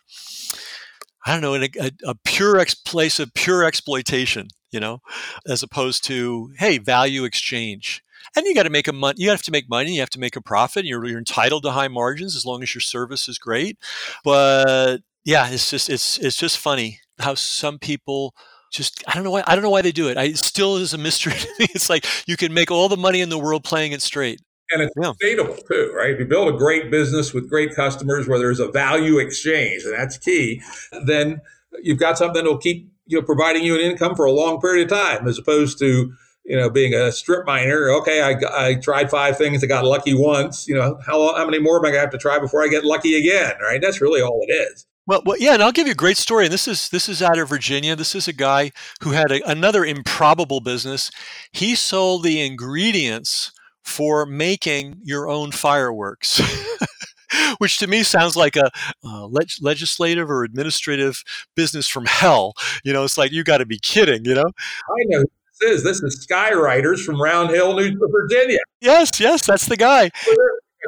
I 1.24 1.38
don't 1.38 1.40
know, 1.40 1.54
a, 1.54 1.92
a, 2.04 2.16
pure 2.24 2.58
ex- 2.58 2.74
place 2.74 3.20
of 3.20 3.32
pure 3.32 3.62
exploitation 3.62 4.48
you 4.72 4.80
know, 4.80 5.00
as 5.46 5.62
opposed 5.62 6.04
to, 6.04 6.52
hey, 6.58 6.78
value 6.78 7.24
exchange. 7.24 8.02
And 8.36 8.46
you 8.46 8.54
got 8.54 8.62
to 8.64 8.70
make 8.70 8.88
a 8.88 8.92
money. 8.92 9.22
You 9.22 9.30
have 9.30 9.42
to 9.42 9.50
make 9.50 9.68
money. 9.68 9.94
You 9.94 10.00
have 10.00 10.10
to 10.10 10.20
make 10.20 10.36
a 10.36 10.40
profit. 10.40 10.84
You're, 10.84 11.04
you're 11.04 11.18
entitled 11.18 11.64
to 11.64 11.72
high 11.72 11.88
margins 11.88 12.34
as 12.34 12.46
long 12.46 12.62
as 12.62 12.74
your 12.74 12.80
service 12.80 13.28
is 13.28 13.38
great. 13.38 13.78
But 14.24 14.98
yeah, 15.24 15.48
it's 15.50 15.70
just 15.70 15.90
it's 15.90 16.18
it's 16.18 16.36
just 16.36 16.58
funny 16.58 17.00
how 17.18 17.34
some 17.34 17.78
people 17.78 18.34
just 18.72 19.04
I 19.06 19.14
don't 19.14 19.24
know 19.24 19.30
why 19.30 19.44
I 19.46 19.54
don't 19.54 19.62
know 19.62 19.70
why 19.70 19.82
they 19.82 19.92
do 19.92 20.08
it. 20.08 20.16
I 20.16 20.24
it 20.24 20.38
still 20.38 20.76
is 20.76 20.94
a 20.94 20.98
mystery 20.98 21.32
to 21.38 21.48
me. 21.58 21.66
It's 21.74 21.90
like 21.90 22.06
you 22.26 22.36
can 22.36 22.54
make 22.54 22.70
all 22.70 22.88
the 22.88 22.96
money 22.96 23.20
in 23.20 23.28
the 23.28 23.38
world 23.38 23.64
playing 23.64 23.92
it 23.92 24.02
straight. 24.02 24.40
And 24.70 24.82
it's 24.82 24.92
yeah. 24.96 25.12
sustainable 25.12 25.56
too, 25.68 25.92
right? 25.94 26.10
If 26.10 26.18
you 26.18 26.24
build 26.24 26.54
a 26.54 26.56
great 26.56 26.90
business 26.90 27.34
with 27.34 27.48
great 27.48 27.74
customers 27.74 28.26
where 28.26 28.38
there's 28.38 28.60
a 28.60 28.68
value 28.68 29.18
exchange, 29.18 29.84
and 29.84 29.92
that's 29.92 30.16
key, 30.16 30.62
then 31.04 31.42
you've 31.82 31.98
got 31.98 32.16
something 32.16 32.34
that'll 32.34 32.56
keep 32.56 32.91
you 33.06 33.18
know 33.18 33.24
providing 33.24 33.64
you 33.64 33.74
an 33.74 33.80
income 33.80 34.14
for 34.14 34.24
a 34.24 34.32
long 34.32 34.60
period 34.60 34.90
of 34.90 34.98
time 34.98 35.26
as 35.26 35.38
opposed 35.38 35.78
to 35.78 36.12
you 36.44 36.56
know 36.56 36.70
being 36.70 36.94
a 36.94 37.12
strip 37.12 37.46
miner 37.46 37.90
okay 37.90 38.22
i, 38.22 38.68
I 38.68 38.74
tried 38.74 39.10
five 39.10 39.36
things 39.36 39.62
i 39.62 39.66
got 39.66 39.84
lucky 39.84 40.14
once 40.14 40.66
you 40.68 40.74
know 40.74 40.98
how, 41.04 41.34
how 41.36 41.44
many 41.44 41.58
more 41.58 41.78
am 41.78 41.84
i 41.84 41.88
going 41.88 41.94
to 41.94 42.00
have 42.00 42.10
to 42.10 42.18
try 42.18 42.38
before 42.38 42.62
i 42.62 42.68
get 42.68 42.84
lucky 42.84 43.16
again 43.16 43.54
right 43.62 43.80
that's 43.80 44.00
really 44.00 44.20
all 44.20 44.44
it 44.46 44.52
is 44.52 44.86
well, 45.04 45.20
well, 45.26 45.36
yeah, 45.36 45.54
and 45.54 45.62
I'll 45.62 45.72
give 45.72 45.88
you 45.88 45.92
a 45.92 45.96
great 45.96 46.16
story. 46.16 46.44
And 46.44 46.52
this 46.52 46.68
is 46.68 46.88
this 46.90 47.08
is 47.08 47.20
out 47.20 47.36
of 47.36 47.48
Virginia. 47.48 47.96
This 47.96 48.14
is 48.14 48.28
a 48.28 48.32
guy 48.32 48.70
who 49.02 49.10
had 49.10 49.32
a, 49.32 49.50
another 49.50 49.84
improbable 49.84 50.60
business. 50.60 51.10
He 51.50 51.74
sold 51.74 52.22
the 52.22 52.40
ingredients 52.40 53.50
for 53.82 54.24
making 54.24 55.00
your 55.02 55.28
own 55.28 55.50
fireworks. 55.50 56.40
which 57.58 57.78
to 57.78 57.86
me 57.86 58.02
sounds 58.02 58.36
like 58.36 58.56
a 58.56 58.70
uh, 59.04 59.26
leg- 59.26 59.50
legislative 59.60 60.30
or 60.30 60.44
administrative 60.44 61.22
business 61.54 61.88
from 61.88 62.06
hell. 62.06 62.54
You 62.84 62.92
know, 62.92 63.04
it's 63.04 63.18
like 63.18 63.32
you 63.32 63.44
got 63.44 63.58
to 63.58 63.66
be 63.66 63.78
kidding. 63.78 64.24
You 64.24 64.34
know, 64.34 64.44
I 64.44 65.04
know 65.06 65.24
this 65.60 65.70
is. 65.70 65.84
This 65.84 66.02
is 66.02 66.26
Skylighters 66.26 67.04
from 67.04 67.20
Round 67.20 67.50
Hill, 67.50 67.74
New 67.76 67.98
Virginia. 68.10 68.58
Yes, 68.80 69.20
yes, 69.20 69.46
that's 69.46 69.66
the 69.66 69.76
guy. 69.76 70.10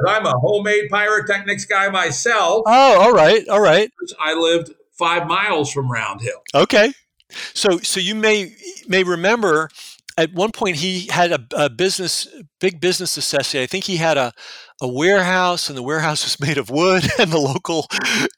I'm 0.07 0.25
a 0.25 0.37
homemade 0.39 0.89
pyrotechnics 0.91 1.65
guy 1.65 1.89
myself. 1.89 2.63
Oh, 2.67 3.01
all 3.01 3.13
right, 3.13 3.47
all 3.47 3.61
right. 3.61 3.89
I 4.19 4.33
lived 4.33 4.73
five 4.97 5.27
miles 5.27 5.71
from 5.71 5.89
Round 5.89 6.21
Hill. 6.21 6.41
Okay, 6.53 6.91
so 7.53 7.77
so 7.79 7.99
you 7.99 8.15
may 8.15 8.55
may 8.87 9.03
remember 9.03 9.69
at 10.17 10.33
one 10.33 10.51
point 10.51 10.77
he 10.77 11.07
had 11.07 11.31
a, 11.31 11.45
a, 11.55 11.69
business 11.69 12.27
big 12.59 12.79
business 12.79 13.17
necessity. 13.17 13.61
I 13.61 13.65
think 13.65 13.83
he 13.83 13.97
had 13.97 14.17
a, 14.17 14.31
a 14.81 14.87
warehouse 14.87 15.67
and 15.69 15.77
the 15.77 15.83
warehouse 15.83 16.23
was 16.39 16.39
made 16.39 16.57
of 16.57 16.69
wood 16.69 17.03
and 17.19 17.31
the 17.31 17.37
local 17.37 17.87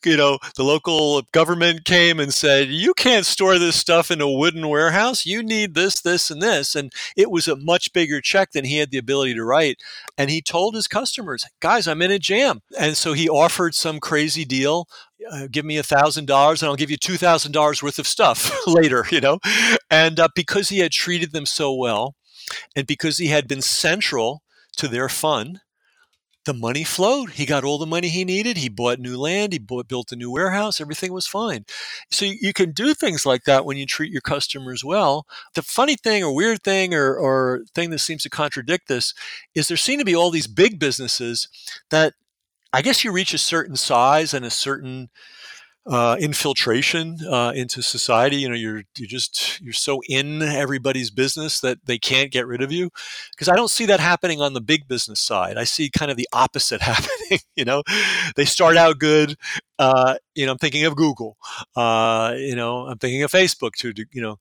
you 0.04 0.18
know 0.18 0.40
the 0.56 0.64
local 0.64 1.22
government 1.32 1.86
came 1.86 2.20
and 2.20 2.34
said 2.34 2.70
you 2.70 2.94
can't 2.94 3.26
store 3.26 3.60
this 3.60 3.76
stuff 3.76 4.10
in 4.10 4.22
a 4.22 4.32
wooden 4.32 4.68
warehouse. 4.68 5.26
You 5.26 5.44
need 5.44 5.76
this 5.76 6.02
this 6.02 6.32
and 6.32 6.42
this. 6.42 6.76
And 6.76 6.92
it 7.16 7.30
was 7.30 7.48
a 7.48 7.56
much 7.56 7.94
bigger 7.94 8.22
check 8.22 8.52
than 8.52 8.66
he 8.66 8.78
had 8.78 8.92
the 8.92 8.98
ability 8.98 9.36
to 9.36 9.44
write. 9.44 9.78
And 10.18 10.30
he 10.30 10.42
told 10.42 10.76
his 10.76 10.88
customers 10.88 11.46
guys 11.60 11.88
i'm 11.88 12.02
in 12.02 12.12
a 12.12 12.20
jam. 12.20 12.62
And 12.80 12.98
so 12.98 13.14
he 13.14 13.30
offered 13.30 13.76
some 13.76 14.00
crazy 14.00 14.46
deal 14.46 14.88
uh, 15.32 15.48
give 15.52 15.66
me 15.66 15.78
a 15.78 15.84
thousand 15.84 16.26
dollars 16.26 16.62
and 16.62 16.70
I'll 16.70 16.76
give 16.76 16.92
you 16.92 16.98
two 16.98 17.18
thousand 17.18 17.52
dollars 17.52 17.82
worth 17.82 18.00
of 18.00 18.08
stuff 18.08 18.52
later, 18.68 19.06
you 19.12 19.22
know, 19.22 19.40
and 19.90 20.20
uh, 20.20 20.30
because 20.36 20.70
he 20.70 20.80
had 20.80 20.92
treated 20.92 21.32
them 21.32 21.46
so 21.46 21.74
well, 21.74 22.16
and 22.76 22.88
because 22.88 23.18
he 23.18 23.28
had 23.28 23.48
been 23.48 23.62
central 23.62 24.44
to 24.78 24.88
their 24.88 25.10
fun, 25.10 25.62
the 26.48 26.54
money 26.54 26.84
flowed. 26.84 27.32
He 27.32 27.46
got 27.46 27.64
all 27.64 27.78
the 27.78 27.86
money 27.86 28.08
he 28.08 28.24
needed. 28.24 28.58
He 28.58 28.70
bought 28.70 29.00
new 29.00 29.18
land. 29.18 29.54
He 29.54 29.60
bought, 29.60 29.88
built 29.88 30.12
a 30.12 30.16
new 30.16 30.32
warehouse. 30.32 30.82
Everything 30.82 31.14
was 31.14 31.28
fine. 31.28 31.66
So 32.10 32.26
you, 32.26 32.36
you 32.42 32.54
can 32.54 32.72
do 32.72 32.94
things 32.94 33.26
like 33.26 33.44
that 33.44 33.66
when 33.66 33.78
you 33.78 33.86
treat 33.86 34.12
your 34.12 34.22
customers 34.22 34.84
well. 34.84 35.28
The 35.54 35.62
funny 35.62 35.96
thing, 35.96 36.24
or 36.24 36.34
weird 36.34 36.64
thing, 36.64 36.96
or, 36.96 37.16
or 37.16 37.62
thing 37.76 37.92
that 37.92 38.00
seems 38.00 38.24
to 38.24 38.30
contradict 38.30 38.88
this 38.88 39.14
is 39.54 39.68
there 39.68 39.78
seem 39.78 40.00
to 40.00 40.06
be 40.06 40.16
all 40.16 40.32
these 40.32 40.48
big 40.48 40.80
businesses 40.80 41.50
that 41.92 42.14
I 42.78 42.82
guess 42.82 43.04
you 43.04 43.12
reach 43.12 43.34
a 43.34 43.40
certain 43.40 43.76
size 43.76 44.36
and 44.36 44.46
a 44.46 44.52
certain 44.52 45.10
uh, 45.88 46.16
infiltration 46.20 47.18
uh, 47.28 47.52
into 47.56 47.82
society. 47.82 48.36
You 48.36 48.50
know, 48.50 48.56
you're 48.56 48.84
you 48.96 49.08
just 49.08 49.60
you're 49.60 49.74
so 49.74 50.02
in 50.08 50.44
everybody's 50.44 51.10
business 51.10 51.60
that 51.62 51.80
they 51.88 51.98
can't 51.98 52.32
get 52.32 52.46
rid 52.46 52.62
of 52.62 52.72
you. 52.72 52.92
Because 53.32 53.50
I 53.50 53.56
don't 53.56 53.72
see 53.72 53.88
that 53.88 54.00
happening 54.00 54.42
on 54.42 54.54
the 54.54 54.62
big 54.62 54.88
business 54.88 55.20
side. 55.20 55.58
I 55.58 55.64
see 55.64 55.90
kind 55.90 56.12
of 56.12 56.18
the 56.18 56.28
opposite 56.32 56.82
happening. 56.84 57.40
you 57.56 57.66
know, 57.66 57.82
they 58.36 58.46
start 58.46 58.78
out 58.78 59.00
good. 59.00 59.38
Uh, 59.80 60.18
you 60.36 60.46
know, 60.46 60.52
I'm 60.52 60.60
thinking 60.60 60.86
of 60.86 60.96
Google. 60.96 61.36
Uh, 61.76 62.36
you 62.38 62.56
know, 62.56 62.86
I'm 62.86 63.00
thinking 63.00 63.24
of 63.24 63.32
Facebook 63.32 63.72
too. 63.72 63.92
You 64.12 64.22
know, 64.22 64.38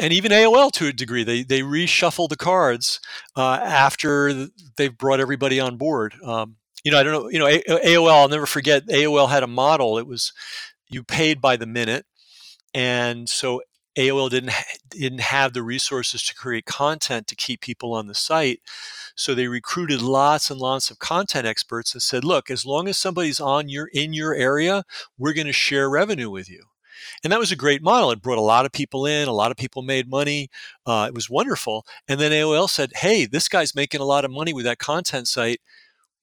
and 0.00 0.12
even 0.12 0.32
AOL 0.32 0.72
to 0.72 0.88
a 0.88 0.92
degree, 0.92 1.22
they 1.22 1.44
they 1.44 1.60
reshuffle 1.60 2.28
the 2.28 2.36
cards 2.36 2.98
uh, 3.36 3.60
after 3.62 4.48
they've 4.76 4.98
brought 4.98 5.20
everybody 5.20 5.60
on 5.60 5.76
board. 5.76 6.14
Um, 6.24 6.56
you 6.84 6.90
know, 6.90 6.98
I 6.98 7.02
don't 7.02 7.12
know, 7.12 7.28
you 7.28 7.38
know, 7.38 7.46
AOL, 7.46 8.10
I'll 8.10 8.28
never 8.28 8.46
forget, 8.46 8.86
AOL 8.86 9.28
had 9.28 9.42
a 9.42 9.48
model. 9.48 9.98
It 9.98 10.06
was 10.06 10.32
you 10.88 11.02
paid 11.02 11.40
by 11.40 11.56
the 11.56 11.66
minute. 11.66 12.06
And 12.74 13.28
so 13.28 13.62
AOL 13.98 14.30
didn't 14.30 14.52
didn't 14.90 15.20
have 15.20 15.52
the 15.52 15.62
resources 15.62 16.22
to 16.24 16.34
create 16.34 16.64
content 16.66 17.26
to 17.28 17.34
keep 17.36 17.60
people 17.60 17.94
on 17.94 18.06
the 18.06 18.14
site. 18.14 18.60
So 19.16 19.34
they 19.34 19.48
recruited 19.48 20.02
lots 20.02 20.50
and 20.50 20.60
lots 20.60 20.90
of 20.90 20.98
content 20.98 21.46
experts 21.46 21.92
and 21.94 22.02
said, 22.02 22.24
"Look, 22.24 22.50
as 22.50 22.64
long 22.64 22.88
as 22.88 22.98
somebody's 22.98 23.40
on 23.40 23.68
your 23.68 23.88
in 23.92 24.12
your 24.12 24.34
area, 24.34 24.84
we're 25.18 25.32
going 25.32 25.46
to 25.46 25.52
share 25.52 25.90
revenue 25.90 26.30
with 26.30 26.48
you." 26.48 26.64
And 27.24 27.32
that 27.32 27.40
was 27.40 27.50
a 27.52 27.56
great 27.56 27.82
model. 27.82 28.10
It 28.10 28.22
brought 28.22 28.38
a 28.38 28.42
lot 28.42 28.66
of 28.66 28.72
people 28.72 29.06
in. 29.06 29.26
A 29.28 29.32
lot 29.32 29.50
of 29.50 29.56
people 29.56 29.82
made 29.82 30.08
money. 30.08 30.50
Uh, 30.86 31.06
it 31.08 31.14
was 31.14 31.30
wonderful. 31.30 31.86
And 32.08 32.20
then 32.20 32.32
AOL 32.32 32.68
said, 32.68 32.92
"Hey, 32.96 33.26
this 33.26 33.48
guy's 33.48 33.74
making 33.74 34.00
a 34.00 34.04
lot 34.04 34.24
of 34.24 34.30
money 34.30 34.52
with 34.52 34.64
that 34.66 34.78
content 34.78 35.28
site 35.28 35.60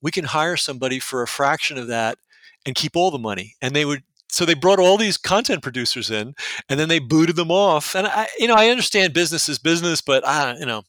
we 0.02 0.12
can 0.12 0.26
hire 0.26 0.58
somebody 0.58 1.00
for 1.00 1.22
a 1.22 1.28
fraction 1.28 1.78
of 1.78 1.88
that 1.88 2.18
and 2.66 2.76
keep 2.76 2.96
all 2.96 3.12
the 3.12 3.18
money. 3.18 3.56
And 3.62 3.76
they 3.76 3.86
would 3.86 4.04
so 4.30 4.46
they 4.46 4.54
brought 4.54 4.80
all 4.80 4.98
these 4.98 5.18
content 5.18 5.64
producers 5.64 6.12
in 6.12 6.36
and 6.68 6.80
then 6.80 6.90
they 6.90 7.00
booted 7.00 7.36
them 7.36 7.52
off. 7.52 7.96
And 7.96 8.08
I 8.08 8.28
you 8.38 8.48
know, 8.48 8.56
I 8.56 8.70
understand 8.70 9.14
business 9.14 9.50
is 9.50 9.60
business, 9.60 10.02
but 10.02 10.26
I 10.26 10.56
you 10.58 10.66
know. 10.66 10.84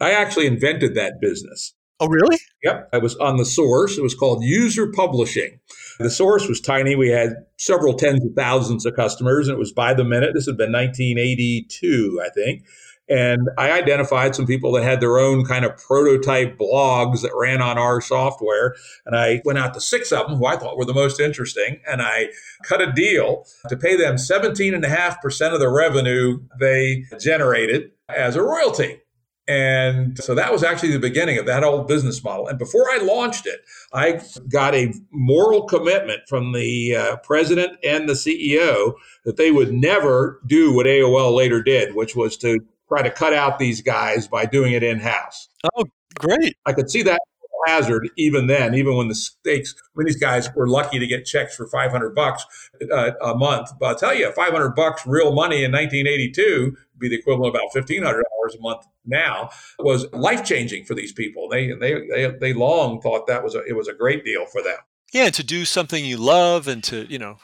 I 0.00 0.10
actually 0.10 0.46
invented 0.46 0.94
that 0.96 1.20
business. 1.20 1.74
Oh, 2.00 2.08
really? 2.08 2.38
Yep. 2.64 2.88
I 2.92 2.98
was 2.98 3.14
on 3.16 3.36
the 3.36 3.44
source. 3.44 3.96
It 3.96 4.02
was 4.02 4.14
called 4.14 4.42
User 4.42 4.90
Publishing. 4.90 5.60
The 5.98 6.10
source 6.10 6.48
was 6.48 6.60
tiny. 6.60 6.96
We 6.96 7.10
had 7.10 7.30
several 7.56 7.94
tens 7.94 8.24
of 8.24 8.32
thousands 8.34 8.84
of 8.84 8.96
customers, 8.96 9.46
and 9.46 9.54
it 9.54 9.60
was 9.60 9.72
by 9.72 9.94
the 9.94 10.04
minute. 10.04 10.30
This 10.34 10.46
had 10.46 10.56
been 10.56 10.72
1982, 10.72 12.20
I 12.24 12.30
think. 12.30 12.64
And 13.08 13.50
I 13.58 13.70
identified 13.72 14.34
some 14.34 14.46
people 14.46 14.72
that 14.72 14.82
had 14.82 15.00
their 15.00 15.18
own 15.18 15.44
kind 15.44 15.64
of 15.64 15.76
prototype 15.76 16.56
blogs 16.56 17.20
that 17.22 17.32
ran 17.34 17.60
on 17.60 17.76
our 17.76 18.00
software. 18.00 18.74
And 19.04 19.14
I 19.14 19.42
went 19.44 19.58
out 19.58 19.74
to 19.74 19.80
six 19.80 20.10
of 20.10 20.26
them 20.26 20.38
who 20.38 20.46
I 20.46 20.56
thought 20.56 20.78
were 20.78 20.86
the 20.86 20.94
most 20.94 21.20
interesting. 21.20 21.80
And 21.86 22.00
I 22.00 22.30
cut 22.64 22.80
a 22.80 22.92
deal 22.92 23.44
to 23.68 23.76
pay 23.76 23.96
them 23.96 24.16
17.5% 24.16 25.52
of 25.52 25.60
the 25.60 25.68
revenue 25.68 26.40
they 26.58 27.04
generated 27.20 27.90
as 28.08 28.36
a 28.36 28.42
royalty. 28.42 29.00
And 29.46 30.18
so 30.18 30.34
that 30.34 30.52
was 30.52 30.64
actually 30.64 30.92
the 30.92 30.98
beginning 30.98 31.38
of 31.38 31.44
that 31.44 31.64
old 31.64 31.86
business 31.86 32.24
model. 32.24 32.48
And 32.48 32.58
before 32.58 32.90
I 32.90 32.96
launched 32.98 33.46
it, 33.46 33.60
I 33.92 34.22
got 34.48 34.74
a 34.74 34.94
moral 35.10 35.64
commitment 35.64 36.22
from 36.28 36.52
the 36.52 36.96
uh, 36.96 37.16
president 37.16 37.76
and 37.84 38.08
the 38.08 38.14
CEO 38.14 38.94
that 39.26 39.36
they 39.36 39.50
would 39.50 39.70
never 39.70 40.40
do 40.46 40.74
what 40.74 40.86
AOL 40.86 41.36
later 41.36 41.62
did, 41.62 41.94
which 41.94 42.16
was 42.16 42.38
to 42.38 42.60
try 42.94 43.02
to 43.02 43.10
cut 43.10 43.32
out 43.32 43.58
these 43.58 43.80
guys 43.80 44.28
by 44.28 44.46
doing 44.46 44.72
it 44.72 44.82
in 44.82 45.00
house. 45.00 45.48
Oh, 45.76 45.86
great. 46.18 46.56
I 46.66 46.72
could 46.72 46.90
see 46.90 47.02
that 47.02 47.20
hazard 47.66 48.08
even 48.18 48.46
then, 48.46 48.74
even 48.74 48.94
when 48.94 49.08
the 49.08 49.14
stakes, 49.14 49.74
when 49.94 50.04
these 50.06 50.18
guys 50.18 50.54
were 50.54 50.68
lucky 50.68 50.98
to 50.98 51.06
get 51.06 51.24
checks 51.24 51.56
for 51.56 51.66
500 51.66 52.14
bucks 52.14 52.44
uh, 52.92 53.12
a 53.22 53.34
month. 53.34 53.70
But 53.80 53.86
I'll 53.86 53.96
tell 53.96 54.14
you, 54.14 54.30
500 54.30 54.70
bucks 54.70 55.06
real 55.06 55.32
money 55.32 55.64
in 55.64 55.72
1982 55.72 56.76
be 56.98 57.08
the 57.08 57.16
equivalent 57.16 57.56
of 57.56 57.60
about 57.60 57.88
$1,500 57.88 58.20
a 58.22 58.60
month 58.60 58.86
now 59.06 59.50
was 59.78 60.06
life 60.12 60.44
changing 60.44 60.84
for 60.84 60.94
these 60.94 61.12
people. 61.12 61.48
They, 61.48 61.72
they, 61.72 62.06
they, 62.08 62.34
they 62.38 62.52
long 62.52 63.00
thought 63.00 63.26
that 63.26 63.42
was 63.42 63.54
a, 63.54 63.64
it 63.64 63.74
was 63.74 63.88
a 63.88 63.94
great 63.94 64.24
deal 64.24 64.46
for 64.46 64.62
them 64.62 64.78
yeah 65.14 65.26
and 65.26 65.34
to 65.34 65.44
do 65.44 65.64
something 65.64 66.04
you 66.04 66.18
love 66.18 66.68
and 66.68 66.82
to 66.84 67.06
you 67.10 67.18
know 67.18 67.36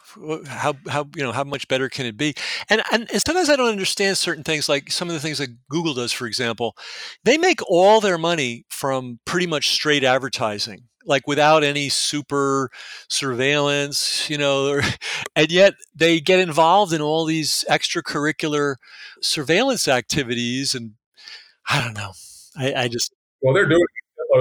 how 0.47 0.75
how 0.89 1.09
you 1.16 1.23
know 1.23 1.33
how 1.33 1.45
much 1.45 1.68
better 1.68 1.89
can 1.89 2.05
it 2.05 2.16
be? 2.18 2.35
And, 2.68 2.83
and 2.93 3.09
and 3.11 3.23
sometimes 3.23 3.49
i 3.49 3.57
don't 3.57 3.71
understand 3.71 4.18
certain 4.18 4.45
things 4.45 4.68
like 4.68 4.91
some 4.91 5.09
of 5.09 5.14
the 5.14 5.21
things 5.21 5.39
that 5.39 5.49
google 5.71 5.95
does 5.95 6.12
for 6.12 6.27
example. 6.27 6.77
They 7.25 7.39
make 7.39 7.61
all 7.71 8.01
their 8.01 8.18
money 8.18 8.64
from 8.68 9.21
pretty 9.25 9.47
much 9.47 9.71
straight 9.71 10.05
advertising 10.05 10.81
like 11.07 11.27
without 11.27 11.64
any 11.64 11.89
super 11.89 12.71
surveillance 13.09 14.29
you 14.29 14.37
know 14.37 14.81
and 15.37 15.51
yet 15.51 15.75
they 15.95 16.21
get 16.21 16.41
involved 16.41 16.93
in 16.93 17.01
all 17.01 17.25
these 17.25 17.64
extracurricular 17.71 18.75
surveillance 19.23 19.87
activities 19.89 20.75
and 20.75 20.93
i 21.68 21.83
don't 21.83 21.95
know. 21.95 22.12
I, 22.57 22.75
I 22.75 22.89
just 22.89 23.14
well 23.43 23.55
they're 23.55 23.68
doing 23.68 23.87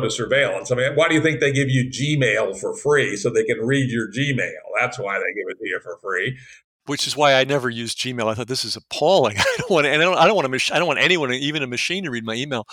surveillance. 0.08 0.72
I 0.72 0.76
mean, 0.76 0.96
why 0.96 1.10
do 1.10 1.16
you 1.16 1.22
think 1.22 1.40
they 1.40 1.52
give 1.52 1.70
you 1.70 1.90
Gmail 1.90 2.58
for 2.58 2.76
free 2.78 3.18
so 3.18 3.30
they 3.30 3.44
can 3.44 3.60
read 3.60 3.90
your 3.90 4.08
Gmail? 4.08 4.62
That's 4.80 4.98
why 4.98 5.18
they 5.18 5.34
give 5.34 5.50
it 5.50 5.58
to 5.58 5.68
you 5.68 5.80
for 5.84 5.98
free 6.02 6.38
which 6.90 7.06
is 7.06 7.16
why 7.16 7.36
I 7.36 7.44
never 7.44 7.70
used 7.70 8.00
Gmail. 8.00 8.32
I 8.32 8.34
thought 8.34 8.48
this 8.48 8.66
is 8.66 8.76
appalling. 8.76 9.38
I 9.40 9.56
don't 9.60 9.70
want, 9.70 9.86
and 9.86 10.02
I 10.02 10.06
don't, 10.06 10.18
I 10.18 10.26
don't 10.26 10.36
want 10.36 10.48
a 10.48 10.74
I 10.74 10.80
don't 10.80 10.88
want 10.88 11.00
anyone, 11.00 11.32
even 11.32 11.62
a 11.62 11.68
machine, 11.68 12.04
to 12.04 12.10
read 12.10 12.26
my 12.26 12.34
email. 12.34 12.68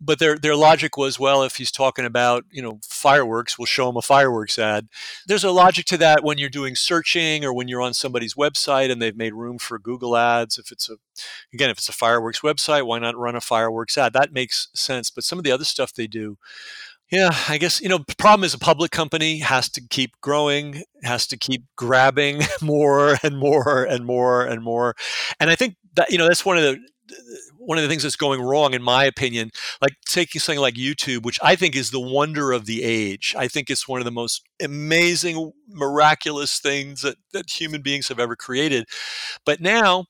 But 0.00 0.18
their 0.18 0.38
their 0.38 0.56
logic 0.56 0.96
was, 0.96 1.20
well, 1.20 1.42
if 1.42 1.56
he's 1.56 1.70
talking 1.70 2.06
about 2.06 2.46
you 2.50 2.62
know 2.62 2.80
fireworks, 2.82 3.58
we'll 3.58 3.66
show 3.66 3.90
him 3.90 3.98
a 3.98 4.02
fireworks 4.02 4.58
ad. 4.58 4.88
There's 5.26 5.44
a 5.44 5.50
logic 5.50 5.84
to 5.86 5.98
that 5.98 6.24
when 6.24 6.38
you're 6.38 6.48
doing 6.48 6.74
searching 6.74 7.44
or 7.44 7.52
when 7.52 7.68
you're 7.68 7.82
on 7.82 7.92
somebody's 7.92 8.34
website 8.34 8.90
and 8.90 9.00
they've 9.00 9.14
made 9.14 9.34
room 9.34 9.58
for 9.58 9.78
Google 9.78 10.16
ads. 10.16 10.56
If 10.56 10.72
it's 10.72 10.88
a 10.88 10.96
again, 11.52 11.68
if 11.68 11.76
it's 11.76 11.88
a 11.90 11.92
fireworks 11.92 12.40
website, 12.40 12.86
why 12.86 12.98
not 12.98 13.16
run 13.16 13.36
a 13.36 13.42
fireworks 13.42 13.98
ad? 13.98 14.14
That 14.14 14.32
makes 14.32 14.68
sense. 14.74 15.10
But 15.10 15.24
some 15.24 15.38
of 15.38 15.44
the 15.44 15.52
other 15.52 15.64
stuff 15.64 15.92
they 15.92 16.06
do 16.06 16.38
yeah, 17.10 17.30
I 17.48 17.58
guess 17.58 17.80
you 17.80 17.88
know. 17.88 17.98
The 17.98 18.16
problem 18.16 18.44
is 18.44 18.54
a 18.54 18.58
public 18.58 18.90
company 18.90 19.38
has 19.40 19.68
to 19.70 19.80
keep 19.80 20.12
growing, 20.20 20.84
has 21.02 21.26
to 21.28 21.36
keep 21.36 21.64
grabbing 21.76 22.42
more 22.62 23.16
and 23.22 23.38
more 23.38 23.84
and 23.84 24.04
more 24.04 24.42
and 24.42 24.62
more, 24.62 24.94
and 25.40 25.50
I 25.50 25.56
think 25.56 25.76
that 25.96 26.10
you 26.10 26.18
know 26.18 26.26
that's 26.26 26.44
one 26.44 26.56
of 26.56 26.62
the 26.62 26.78
one 27.58 27.78
of 27.78 27.82
the 27.82 27.88
things 27.88 28.02
that's 28.02 28.16
going 28.16 28.40
wrong, 28.40 28.74
in 28.74 28.82
my 28.82 29.04
opinion. 29.04 29.50
Like 29.82 29.94
taking 30.08 30.40
something 30.40 30.60
like 30.60 30.74
YouTube, 30.74 31.24
which 31.24 31.38
I 31.42 31.56
think 31.56 31.76
is 31.76 31.90
the 31.90 32.00
wonder 32.00 32.52
of 32.52 32.66
the 32.66 32.82
age. 32.82 33.34
I 33.36 33.48
think 33.48 33.70
it's 33.70 33.88
one 33.88 34.00
of 34.00 34.04
the 34.04 34.10
most 34.10 34.42
amazing, 34.62 35.52
miraculous 35.68 36.58
things 36.58 37.02
that 37.02 37.16
that 37.32 37.50
human 37.50 37.82
beings 37.82 38.08
have 38.08 38.20
ever 38.20 38.36
created. 38.36 38.86
But 39.44 39.60
now, 39.60 40.06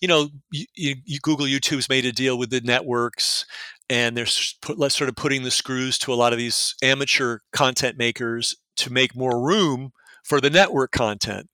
you 0.00 0.08
know, 0.08 0.30
you, 0.50 0.96
you, 1.04 1.18
Google 1.22 1.46
YouTube's 1.46 1.88
made 1.88 2.04
a 2.04 2.12
deal 2.12 2.38
with 2.38 2.50
the 2.50 2.60
networks 2.60 3.44
and 3.90 4.16
they're 4.16 4.26
sort 4.26 5.02
of 5.08 5.16
putting 5.16 5.42
the 5.42 5.50
screws 5.50 5.98
to 5.98 6.12
a 6.12 6.16
lot 6.16 6.32
of 6.32 6.38
these 6.38 6.74
amateur 6.82 7.38
content 7.52 7.96
makers 7.96 8.56
to 8.76 8.92
make 8.92 9.16
more 9.16 9.40
room 9.40 9.92
for 10.22 10.40
the 10.40 10.50
network 10.50 10.92
content. 10.92 11.48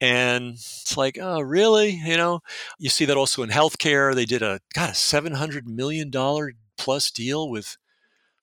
And 0.00 0.54
it's 0.54 0.96
like, 0.96 1.18
oh, 1.20 1.40
really? 1.40 1.90
You 1.90 2.16
know, 2.16 2.40
you 2.78 2.88
see 2.88 3.04
that 3.04 3.16
also 3.16 3.42
in 3.42 3.50
healthcare. 3.50 4.14
They 4.14 4.24
did 4.24 4.42
a 4.42 4.60
got 4.74 4.90
a 4.90 4.94
seven 4.94 5.34
hundred 5.34 5.66
million 5.66 6.10
dollar 6.10 6.52
plus 6.76 7.10
deal 7.10 7.48
with 7.48 7.76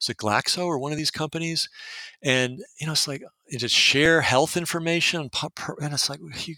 is 0.02 0.10
it 0.10 0.18
Glaxo 0.18 0.66
or 0.66 0.78
one 0.78 0.92
of 0.92 0.98
these 0.98 1.12
companies, 1.12 1.70
and 2.22 2.60
you 2.80 2.86
know, 2.88 2.92
it's 2.92 3.08
like 3.08 3.24
just 3.58 3.76
share 3.76 4.22
health 4.22 4.58
information, 4.58 5.30
and 5.80 5.94
it's 5.94 6.10
like 6.10 6.20
you, 6.46 6.56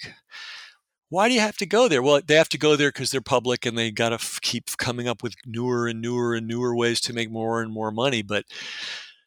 why 1.09 1.27
do 1.27 1.33
you 1.35 1.39
have 1.41 1.57
to 1.57 1.65
go 1.65 1.87
there? 1.87 2.01
Well, 2.01 2.21
they 2.25 2.35
have 2.35 2.49
to 2.49 2.57
go 2.57 2.75
there 2.75 2.89
because 2.89 3.11
they're 3.11 3.21
public 3.21 3.65
and 3.65 3.77
they 3.77 3.91
got 3.91 4.09
to 4.09 4.15
f- 4.15 4.39
keep 4.41 4.75
coming 4.77 5.07
up 5.07 5.23
with 5.23 5.35
newer 5.45 5.87
and 5.87 6.01
newer 6.01 6.35
and 6.35 6.47
newer 6.47 6.75
ways 6.75 6.99
to 7.01 7.13
make 7.13 7.31
more 7.31 7.61
and 7.61 7.71
more 7.71 7.91
money. 7.91 8.21
But 8.23 8.45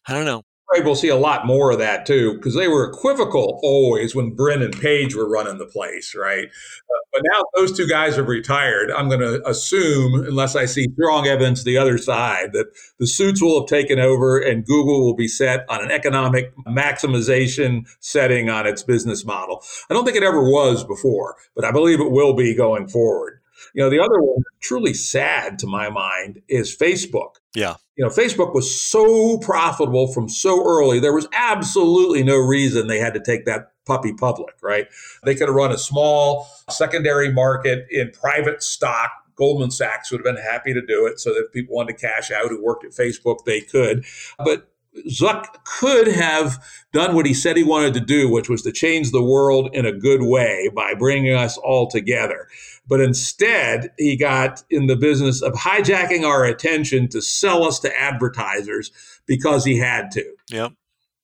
I 0.06 0.14
don't 0.14 0.24
know 0.24 0.42
we'll 0.76 0.94
see 0.94 1.08
a 1.08 1.16
lot 1.16 1.46
more 1.46 1.70
of 1.70 1.78
that 1.78 2.06
too, 2.06 2.34
because 2.34 2.54
they 2.54 2.68
were 2.68 2.88
equivocal 2.88 3.58
always 3.62 4.14
when 4.14 4.34
Brin 4.34 4.62
and 4.62 4.78
Page 4.78 5.14
were 5.14 5.28
running 5.28 5.58
the 5.58 5.66
place, 5.66 6.14
right? 6.14 6.46
Uh, 6.46 7.04
but 7.12 7.22
now 7.32 7.42
those 7.56 7.76
two 7.76 7.86
guys 7.88 8.16
have 8.16 8.28
retired. 8.28 8.90
I'm 8.90 9.08
going 9.08 9.20
to 9.20 9.46
assume, 9.48 10.24
unless 10.24 10.54
I 10.56 10.66
see 10.66 10.88
strong 10.92 11.26
evidence 11.26 11.64
the 11.64 11.78
other 11.78 11.96
side, 11.96 12.52
that 12.52 12.66
the 12.98 13.06
suits 13.06 13.42
will 13.42 13.60
have 13.60 13.68
taken 13.68 13.98
over 13.98 14.38
and 14.38 14.64
Google 14.64 15.04
will 15.04 15.16
be 15.16 15.28
set 15.28 15.64
on 15.68 15.82
an 15.82 15.90
economic 15.90 16.54
maximization 16.66 17.88
setting 18.00 18.50
on 18.50 18.66
its 18.66 18.82
business 18.82 19.24
model. 19.24 19.62
I 19.90 19.94
don't 19.94 20.04
think 20.04 20.16
it 20.16 20.22
ever 20.22 20.42
was 20.42 20.84
before, 20.84 21.36
but 21.56 21.64
I 21.64 21.72
believe 21.72 22.00
it 22.00 22.10
will 22.10 22.34
be 22.34 22.54
going 22.54 22.88
forward. 22.88 23.40
You 23.74 23.82
know, 23.82 23.90
the 23.90 24.00
other 24.00 24.20
one 24.20 24.42
truly 24.60 24.94
sad 24.94 25.58
to 25.60 25.66
my 25.66 25.90
mind 25.90 26.42
is 26.48 26.76
Facebook. 26.76 27.36
Yeah. 27.54 27.76
You 27.98 28.04
know, 28.04 28.10
Facebook 28.10 28.54
was 28.54 28.80
so 28.80 29.38
profitable 29.38 30.06
from 30.06 30.28
so 30.28 30.64
early. 30.64 31.00
There 31.00 31.12
was 31.12 31.26
absolutely 31.32 32.22
no 32.22 32.36
reason 32.36 32.86
they 32.86 33.00
had 33.00 33.12
to 33.14 33.20
take 33.20 33.44
that 33.46 33.72
puppy 33.86 34.12
public, 34.12 34.54
right? 34.62 34.86
They 35.24 35.34
could 35.34 35.48
have 35.48 35.54
run 35.56 35.72
a 35.72 35.78
small 35.78 36.46
secondary 36.70 37.32
market 37.32 37.88
in 37.90 38.12
private 38.12 38.62
stock. 38.62 39.10
Goldman 39.34 39.72
Sachs 39.72 40.12
would 40.12 40.18
have 40.18 40.36
been 40.36 40.42
happy 40.42 40.72
to 40.72 40.80
do 40.80 41.06
it 41.06 41.18
so 41.18 41.34
that 41.34 41.52
people 41.52 41.74
wanted 41.74 41.98
to 41.98 42.06
cash 42.06 42.30
out 42.30 42.50
who 42.50 42.62
worked 42.62 42.84
at 42.84 42.92
Facebook, 42.92 43.44
they 43.44 43.60
could. 43.60 44.04
But 44.38 44.68
Zuck 45.08 45.46
could 45.64 46.08
have 46.08 46.62
done 46.92 47.14
what 47.14 47.26
he 47.26 47.34
said 47.34 47.56
he 47.56 47.62
wanted 47.62 47.94
to 47.94 48.00
do, 48.00 48.30
which 48.30 48.48
was 48.48 48.62
to 48.62 48.72
change 48.72 49.10
the 49.10 49.22
world 49.22 49.70
in 49.72 49.86
a 49.86 49.92
good 49.92 50.22
way 50.22 50.70
by 50.74 50.94
bringing 50.94 51.34
us 51.34 51.56
all 51.58 51.88
together. 51.88 52.48
But 52.86 53.00
instead, 53.00 53.90
he 53.98 54.16
got 54.16 54.62
in 54.70 54.86
the 54.86 54.96
business 54.96 55.42
of 55.42 55.52
hijacking 55.52 56.24
our 56.24 56.44
attention 56.44 57.08
to 57.08 57.20
sell 57.20 57.64
us 57.64 57.78
to 57.80 58.00
advertisers 58.00 58.90
because 59.26 59.64
he 59.64 59.76
had 59.76 60.10
to. 60.12 60.24
Yep. 60.50 60.72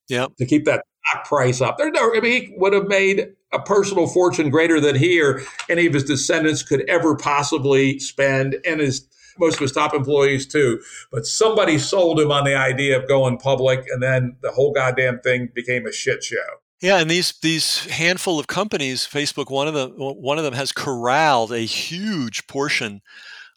Yep. 0.09 0.37
To 0.37 0.47
keep 0.47 0.67
that 0.67 0.85
stock 1.07 1.27
price 1.27 1.61
up. 1.61 1.79
There, 1.79 1.91
no, 1.91 2.15
I 2.15 2.21
mean, 2.21 2.43
he 2.43 2.55
would 2.57 2.75
have 2.75 2.87
made 2.87 3.33
a 3.53 3.59
personal 3.61 4.07
fortune 4.07 4.51
greater 4.51 4.81
than 4.81 4.97
he 4.97 5.21
or 5.23 5.41
any 5.69 5.87
of 5.87 5.95
his 5.95 6.05
descendants 6.05 6.63
could 6.63 6.89
ever 6.89 7.17
possibly 7.17 7.99
spend, 7.99 8.57
and 8.67 8.81
his 8.81 9.09
most 9.39 9.55
of 9.55 9.61
his 9.61 9.73
top 9.73 9.95
employees 9.95 10.47
too. 10.47 10.81
But 11.11 11.27
somebody 11.27 11.79
sold 11.79 12.21
him 12.21 12.31
on 12.31 12.45
the 12.45 12.55
idea 12.55 12.99
of 12.99 13.09
going 13.09 13.39
public, 13.39 13.87
and 13.89 14.03
then 14.03 14.37
the 14.43 14.53
whole 14.53 14.73
goddamn 14.73 15.21
thing 15.21 15.51
became 15.55 15.87
a 15.87 15.93
shit 15.93 16.23
show. 16.25 16.37
Yeah, 16.81 16.99
and 16.99 17.11
these 17.11 17.33
these 17.41 17.87
handful 17.87 18.39
of 18.39 18.47
companies, 18.47 19.07
Facebook, 19.07 19.51
one 19.51 19.69
of 19.69 19.75
them, 19.75 19.93
one 19.93 20.39
of 20.39 20.45
them 20.45 20.55
has 20.55 20.73
corralled 20.73 21.53
a 21.53 21.61
huge 21.61 22.47
portion 22.47 23.01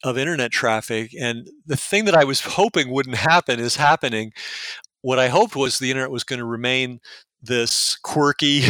of 0.03 0.17
internet 0.17 0.51
traffic. 0.51 1.11
And 1.19 1.49
the 1.65 1.75
thing 1.75 2.05
that 2.05 2.15
I 2.15 2.23
was 2.23 2.41
hoping 2.41 2.89
wouldn't 2.89 3.17
happen 3.17 3.59
is 3.59 3.75
happening. 3.75 4.32
What 5.01 5.19
I 5.19 5.28
hoped 5.28 5.55
was 5.55 5.80
the 5.80 5.91
internet 5.91 6.11
was 6.11 6.23
going 6.23 6.39
to 6.39 6.45
remain 6.45 6.99
this 7.41 7.97
quirky, 7.97 8.63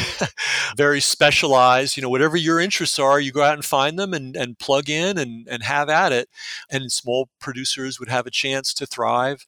very 0.77 0.99
specialized, 1.01 1.97
you 1.97 2.03
know, 2.03 2.09
whatever 2.09 2.37
your 2.37 2.59
interests 2.59 2.99
are, 2.99 3.19
you 3.19 3.31
go 3.31 3.43
out 3.43 3.55
and 3.55 3.65
find 3.65 3.97
them 3.97 4.13
and, 4.13 4.35
and 4.35 4.59
plug 4.59 4.89
in 4.89 5.17
and, 5.17 5.47
and 5.47 5.63
have 5.63 5.89
at 5.89 6.11
it. 6.11 6.29
And 6.69 6.91
small 6.91 7.29
producers 7.39 7.99
would 7.99 8.09
have 8.09 8.27
a 8.27 8.31
chance 8.31 8.73
to 8.75 8.85
thrive. 8.85 9.45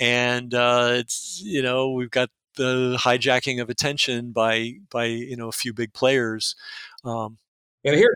And 0.00 0.54
uh, 0.54 0.90
it's, 0.92 1.40
you 1.44 1.62
know, 1.62 1.92
we've 1.92 2.10
got 2.10 2.30
the 2.56 2.96
hijacking 2.98 3.60
of 3.60 3.70
attention 3.70 4.32
by 4.32 4.72
by 4.90 5.04
you 5.04 5.36
know 5.36 5.48
a 5.48 5.52
few 5.52 5.72
big 5.72 5.92
players. 5.92 6.56
Um, 7.04 7.38
and 7.84 7.94
here, 7.94 8.14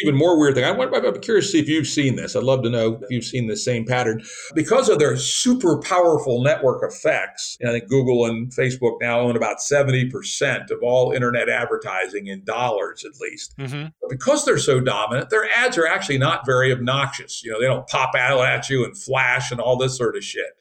even 0.00 0.16
more 0.16 0.38
weird 0.38 0.54
thing. 0.54 0.64
I, 0.64 0.68
am 0.70 1.20
curious 1.20 1.46
to 1.46 1.52
see 1.52 1.60
if 1.60 1.68
you've 1.68 1.86
seen 1.86 2.16
this. 2.16 2.34
I'd 2.34 2.42
love 2.42 2.62
to 2.62 2.70
know 2.70 2.98
if 3.02 3.10
you've 3.10 3.24
seen 3.24 3.46
the 3.46 3.56
same 3.56 3.84
pattern 3.84 4.22
because 4.54 4.88
of 4.88 4.98
their 4.98 5.16
super 5.16 5.78
powerful 5.78 6.42
network 6.42 6.82
effects. 6.82 7.58
I 7.66 7.70
think 7.70 7.88
Google 7.88 8.24
and 8.26 8.50
Facebook 8.52 8.96
now 9.00 9.20
own 9.20 9.36
about 9.36 9.58
70% 9.58 10.70
of 10.70 10.78
all 10.82 11.12
internet 11.12 11.48
advertising 11.48 12.28
in 12.28 12.44
dollars, 12.44 13.04
at 13.04 13.20
least. 13.20 13.56
Mm-hmm. 13.58 13.88
But 14.00 14.10
because 14.10 14.44
they're 14.44 14.58
so 14.58 14.80
dominant, 14.80 15.30
their 15.30 15.48
ads 15.56 15.76
are 15.76 15.86
actually 15.86 16.18
not 16.18 16.46
very 16.46 16.72
obnoxious. 16.72 17.42
You 17.44 17.52
know, 17.52 17.60
they 17.60 17.66
don't 17.66 17.86
pop 17.88 18.14
out 18.14 18.44
at 18.46 18.70
you 18.70 18.84
and 18.84 18.96
flash 18.96 19.52
and 19.52 19.60
all 19.60 19.76
this 19.76 19.96
sort 19.96 20.16
of 20.16 20.24
shit. 20.24 20.52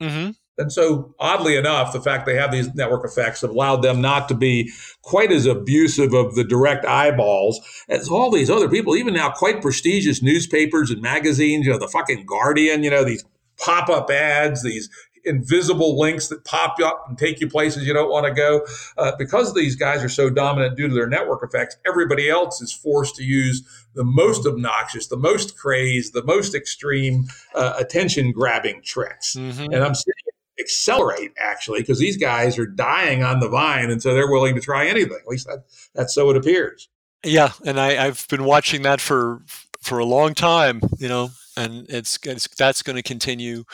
Mm-hmm. 0.00 0.30
And 0.58 0.70
so, 0.70 1.14
oddly 1.18 1.56
enough, 1.56 1.92
the 1.92 2.00
fact 2.00 2.26
they 2.26 2.36
have 2.36 2.52
these 2.52 2.72
network 2.74 3.04
effects 3.04 3.40
have 3.40 3.50
allowed 3.50 3.82
them 3.82 4.00
not 4.00 4.28
to 4.28 4.34
be 4.34 4.70
quite 5.00 5.32
as 5.32 5.46
abusive 5.46 6.12
of 6.12 6.34
the 6.34 6.44
direct 6.44 6.84
eyeballs 6.84 7.60
as 7.88 8.08
all 8.08 8.30
these 8.30 8.50
other 8.50 8.68
people, 8.68 8.94
even 8.94 9.14
now 9.14 9.30
quite 9.30 9.62
prestigious 9.62 10.22
newspapers 10.22 10.90
and 10.90 11.00
magazines, 11.00 11.66
you 11.66 11.72
know, 11.72 11.78
the 11.78 11.88
fucking 11.88 12.26
Guardian, 12.26 12.82
you 12.82 12.90
know, 12.90 13.02
these 13.02 13.24
pop 13.58 13.88
up 13.88 14.10
ads, 14.10 14.62
these 14.62 14.90
invisible 15.24 15.98
links 15.98 16.28
that 16.28 16.44
pop 16.44 16.76
up 16.82 17.04
and 17.08 17.16
take 17.16 17.40
you 17.40 17.48
places 17.48 17.86
you 17.86 17.92
don't 17.92 18.10
want 18.10 18.26
to 18.26 18.32
go. 18.32 18.66
Uh, 18.98 19.12
because 19.18 19.54
these 19.54 19.76
guys 19.76 20.02
are 20.02 20.08
so 20.08 20.28
dominant 20.28 20.76
due 20.76 20.88
to 20.88 20.94
their 20.94 21.08
network 21.08 21.42
effects, 21.42 21.76
everybody 21.86 22.28
else 22.28 22.60
is 22.60 22.72
forced 22.72 23.16
to 23.16 23.22
use 23.22 23.62
the 23.94 24.04
most 24.04 24.46
obnoxious, 24.46 25.06
the 25.06 25.16
most 25.16 25.56
crazed, 25.56 26.12
the 26.12 26.24
most 26.24 26.54
extreme 26.54 27.24
uh, 27.54 27.74
attention 27.78 28.32
grabbing 28.32 28.82
tricks. 28.82 29.36
Mm-hmm. 29.36 29.72
And 29.72 29.84
I'm 29.84 29.94
seeing 29.94 30.14
accelerate 30.62 31.32
actually 31.38 31.80
because 31.80 31.98
these 31.98 32.16
guys 32.16 32.58
are 32.58 32.66
dying 32.66 33.22
on 33.22 33.40
the 33.40 33.48
vine 33.48 33.90
and 33.90 34.02
so 34.02 34.14
they're 34.14 34.30
willing 34.30 34.54
to 34.54 34.60
try 34.60 34.86
anything 34.86 35.18
at 35.20 35.28
least 35.28 35.46
that, 35.46 35.64
that's 35.94 36.14
so 36.14 36.30
it 36.30 36.36
appears 36.36 36.88
yeah 37.24 37.52
and 37.64 37.78
I, 37.78 38.06
i've 38.06 38.26
been 38.28 38.44
watching 38.44 38.82
that 38.82 39.00
for 39.00 39.42
for 39.80 39.98
a 39.98 40.04
long 40.04 40.34
time 40.34 40.80
you 40.98 41.08
know 41.08 41.30
and 41.56 41.86
it's, 41.90 42.18
it's 42.24 42.48
that's 42.56 42.82
going 42.82 42.96
to 42.96 43.02
continue 43.02 43.64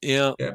yeah 0.00 0.32
yeah 0.38 0.52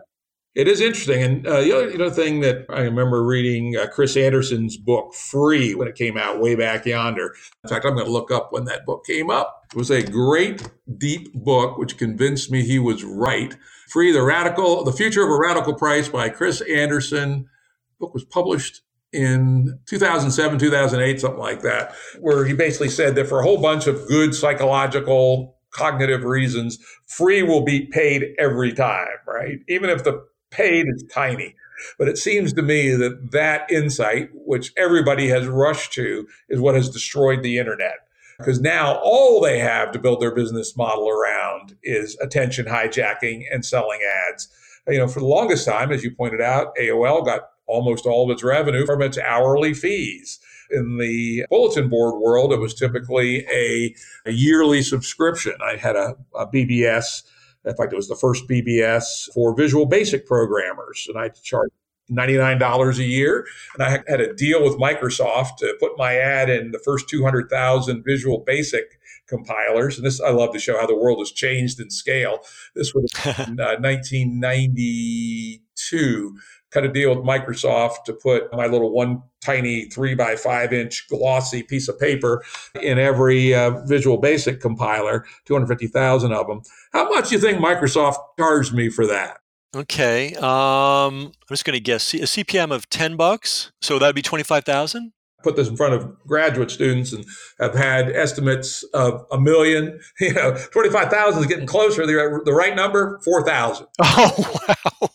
it 0.58 0.68
is 0.68 0.82
interesting. 0.82 1.22
And 1.22 1.46
uh, 1.46 1.62
the 1.62 1.72
other 1.72 1.90
you 1.92 2.00
know, 2.00 2.10
thing 2.10 2.40
that 2.40 2.66
I 2.68 2.82
remember 2.82 3.24
reading 3.24 3.78
uh, 3.78 3.86
Chris 3.94 4.18
Anderson's 4.18 4.76
book, 4.76 5.14
Free, 5.14 5.76
when 5.76 5.88
it 5.88 5.94
came 5.94 6.18
out 6.18 6.42
way 6.42 6.56
back 6.56 6.88
yonder. 6.88 7.36
In 7.64 7.70
fact, 7.70 7.86
I'm 7.86 7.94
going 7.94 8.08
to 8.08 8.12
look 8.12 8.32
up 8.32 8.52
when 8.52 8.66
that 8.66 8.84
book 8.84 9.06
came 9.06 9.30
up. 9.30 9.68
It 9.72 9.78
was 9.78 9.92
a 9.92 10.02
great, 10.02 10.68
deep 10.98 11.32
book, 11.36 11.78
which 11.78 12.00
convinced 12.00 12.50
me 12.50 12.64
he 12.64 12.80
was 12.80 13.04
right. 13.04 13.56
Free, 13.98 14.12
the 14.12 14.22
radical, 14.22 14.84
the 14.84 14.92
future 14.92 15.24
of 15.24 15.32
a 15.32 15.36
radical 15.36 15.74
price 15.74 16.08
by 16.08 16.30
Chris 16.30 16.62
Anderson. 16.62 17.50
The 17.90 18.06
book 18.06 18.14
was 18.14 18.24
published 18.26 18.82
in 19.12 19.80
2007, 19.88 20.60
2008, 20.60 21.20
something 21.20 21.40
like 21.40 21.64
that, 21.64 21.96
where 22.20 22.46
he 22.46 22.54
basically 22.54 22.90
said 22.90 23.16
that 23.16 23.26
for 23.26 23.40
a 23.40 23.44
whole 23.44 23.60
bunch 23.60 23.88
of 23.88 24.08
good 24.08 24.36
psychological 24.36 25.58
cognitive 25.72 26.24
reasons, 26.26 26.78
free 27.08 27.42
will 27.42 27.66
be 27.66 27.88
paid 27.88 28.36
every 28.38 28.72
time, 28.72 29.08
right? 29.26 29.62
Even 29.68 29.90
if 29.90 30.04
the 30.04 30.24
paid 30.52 30.86
is 30.96 31.04
tiny. 31.12 31.56
But 31.98 32.08
it 32.08 32.20
seems 32.20 32.54
to 32.54 32.62
me 32.62 32.92
that 32.92 33.32
that 33.32 33.72
insight, 33.72 34.30
which 34.32 34.74
everybody 34.78 35.28
has 35.30 35.48
rushed 35.48 35.94
to, 35.94 36.28
is 36.50 36.60
what 36.60 36.76
has 36.76 36.88
destroyed 36.88 37.42
the 37.42 37.58
internet. 37.58 37.98
Because 38.38 38.60
now 38.60 39.00
all 39.04 39.42
they 39.42 39.60
have 39.60 39.92
to 39.92 40.00
build 40.00 40.22
their 40.22 40.34
business 40.34 40.76
model 40.78 41.10
around 41.10 41.76
is 41.84 42.18
attention 42.22 42.66
hijacking 42.66 43.46
and 43.52 43.66
selling 43.66 44.00
ads. 44.30 44.48
You 44.88 45.00
know, 45.00 45.08
for 45.08 45.20
the 45.20 45.26
longest 45.26 45.66
time, 45.66 45.92
as 45.92 46.04
you 46.04 46.12
pointed 46.12 46.42
out, 46.42 46.76
AOL 46.80 47.26
got 47.26 47.50
almost 47.66 48.06
all 48.06 48.26
of 48.26 48.34
its 48.34 48.44
revenue 48.44 48.86
from 48.86 49.02
its 49.02 49.18
hourly 49.18 49.74
fees. 49.74 50.40
In 50.70 50.98
the 50.98 51.46
bulletin 51.50 51.90
board 51.90 52.22
world, 52.22 52.54
it 52.54 52.60
was 52.60 52.74
typically 52.74 53.46
a, 53.52 53.94
a 54.26 54.32
yearly 54.32 54.82
subscription. 54.82 55.54
I 55.62 55.76
had 55.78 55.96
a, 55.96 56.16
a 56.36 56.48
BBS 56.48 57.24
in 57.68 57.76
fact, 57.76 57.92
it 57.92 57.98
was 57.98 58.08
the 58.08 58.16
first 58.16 58.48
BBS 58.48 59.32
for 59.34 59.54
Visual 59.56 59.86
Basic 59.86 60.26
programmers, 60.26 61.06
and 61.10 61.18
I 61.18 61.30
charged 61.30 61.74
$99 62.12 62.98
a 62.98 63.04
year. 63.04 63.46
And 63.76 63.84
I 63.84 64.04
had 64.08 64.22
a 64.22 64.34
deal 64.34 64.64
with 64.64 64.80
Microsoft 64.80 65.58
to 65.60 65.76
put 65.80 65.98
my 65.98 66.16
ad 66.16 66.50
in 66.50 66.72
the 66.72 66.80
first 66.80 67.08
200,000 67.10 68.04
Visual 68.04 68.40
Basic 68.40 69.00
compilers. 69.28 69.98
And 69.98 70.06
this, 70.06 70.22
I 70.22 70.30
love 70.30 70.54
to 70.54 70.60
show 70.60 70.80
how 70.80 70.88
the 70.88 70.96
world 70.96 71.20
has 71.20 71.32
changed 71.32 71.80
in 71.80 71.90
scale. 71.90 72.40
This 72.76 72.94
was 72.94 73.12
in 73.48 73.60
uh, 73.60 73.78
1992 73.80 76.38
cut 76.70 76.84
a 76.84 76.90
deal 76.90 77.16
with 77.16 77.26
Microsoft 77.26 78.04
to 78.06 78.14
put 78.14 78.52
my 78.54 78.68
little 78.68 78.92
one 78.92 79.24
tiny 79.42 79.86
three 79.86 80.16
by 80.16 80.36
five 80.36 80.74
inch 80.74 81.08
glossy 81.10 81.64
piece 81.64 81.88
of 81.88 82.00
paper 82.00 82.44
in 82.82 83.00
every 83.00 83.54
uh, 83.54 83.72
Visual 83.86 84.18
Basic 84.18 84.60
compiler, 84.60 85.26
250,000 85.46 86.34
of 86.34 86.48
them. 86.48 86.62
How 86.92 87.10
much 87.10 87.30
do 87.30 87.36
you 87.36 87.42
think 87.42 87.60
Microsoft 87.60 88.18
charged 88.38 88.74
me 88.74 88.90
for 88.90 89.06
that? 89.08 89.38
Okay. 89.76 90.34
Um, 90.36 90.44
I'm 90.44 91.32
just 91.50 91.66
going 91.66 91.76
to 91.76 91.80
guess 91.84 92.14
a 92.14 92.20
CPM 92.20 92.72
of 92.72 92.90
10 92.90 93.16
bucks. 93.16 93.72
So 93.82 94.00
that'd 94.00 94.16
be 94.16 94.22
25,000? 94.22 95.14
Put 95.44 95.56
this 95.56 95.68
in 95.68 95.78
front 95.78 95.94
of 95.94 96.20
graduate 96.26 96.72
students 96.72 97.14
and 97.14 97.24
have 97.60 97.76
had 97.76 98.10
estimates 98.10 98.84
of 98.94 99.26
a 99.32 99.40
million. 99.40 100.00
You 100.20 100.34
know, 100.34 100.58
25,000 100.72 101.40
is 101.42 101.46
getting 101.48 101.68
closer. 101.68 102.06
The, 102.06 102.42
the 102.44 102.54
right 102.54 102.76
number, 102.76 103.20
4,000. 103.24 103.88
Oh, 104.02 104.62
wow 104.68 105.10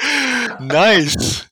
nice. 0.60 1.48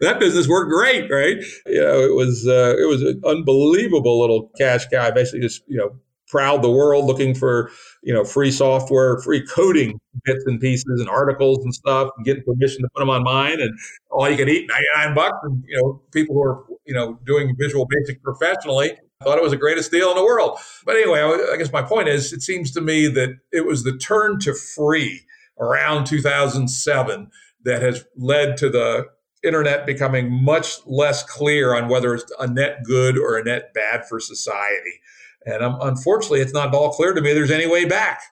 that 0.00 0.18
business 0.18 0.48
worked 0.48 0.70
great, 0.70 1.10
right? 1.10 1.36
You 1.66 1.80
know, 1.80 2.00
it 2.00 2.14
was 2.14 2.46
uh, 2.46 2.74
it 2.78 2.88
was 2.88 3.02
an 3.02 3.20
unbelievable 3.24 4.20
little 4.20 4.50
cash 4.58 4.86
cow. 4.88 5.10
Basically, 5.10 5.40
just 5.40 5.62
you 5.66 5.78
know, 5.78 5.96
prowled 6.32 6.62
the 6.62 6.70
world 6.70 7.04
looking 7.04 7.34
for 7.34 7.70
you 8.02 8.12
know 8.12 8.24
free 8.24 8.50
software, 8.50 9.20
free 9.20 9.46
coding 9.46 10.00
bits 10.24 10.42
and 10.46 10.58
pieces 10.60 10.98
and 11.00 11.08
articles 11.08 11.58
and 11.62 11.72
stuff, 11.72 12.10
and 12.16 12.26
getting 12.26 12.42
permission 12.42 12.82
to 12.82 12.88
put 12.94 13.00
them 13.00 13.10
on 13.10 13.22
mine, 13.22 13.60
and 13.60 13.78
all 14.10 14.28
you 14.28 14.36
could 14.36 14.48
eat 14.48 14.68
ninety 14.68 14.86
nine 14.96 15.14
bucks. 15.14 15.38
And 15.44 15.62
you 15.68 15.80
know, 15.80 16.02
people 16.10 16.34
who 16.34 16.42
are 16.42 16.64
you 16.84 16.94
know 16.94 17.20
doing 17.24 17.54
Visual 17.56 17.86
Basic 17.88 18.20
professionally 18.24 18.96
thought 19.22 19.38
it 19.38 19.42
was 19.42 19.52
the 19.52 19.58
greatest 19.58 19.92
deal 19.92 20.10
in 20.10 20.16
the 20.16 20.24
world. 20.24 20.58
But 20.84 20.96
anyway, 20.96 21.20
I 21.20 21.56
guess 21.56 21.70
my 21.70 21.82
point 21.82 22.08
is, 22.08 22.32
it 22.32 22.42
seems 22.42 22.72
to 22.72 22.80
me 22.80 23.06
that 23.08 23.36
it 23.52 23.64
was 23.64 23.84
the 23.84 23.96
turn 23.96 24.40
to 24.40 24.52
free 24.52 25.24
around 25.60 26.06
2007 26.06 27.30
that 27.64 27.82
has 27.82 28.04
led 28.16 28.56
to 28.56 28.68
the 28.68 29.06
internet 29.44 29.86
becoming 29.86 30.30
much 30.30 30.84
less 30.86 31.22
clear 31.22 31.74
on 31.74 31.88
whether 31.88 32.14
it's 32.14 32.32
a 32.38 32.46
net 32.46 32.82
good 32.84 33.18
or 33.18 33.36
a 33.36 33.44
net 33.44 33.72
bad 33.74 34.04
for 34.08 34.18
society. 34.18 35.00
And 35.46 35.62
um, 35.62 35.78
unfortunately, 35.80 36.40
it's 36.40 36.52
not 36.52 36.74
all 36.74 36.90
clear 36.90 37.12
to 37.14 37.20
me 37.20 37.32
there's 37.32 37.50
any 37.50 37.66
way 37.66 37.84
back. 37.84 38.22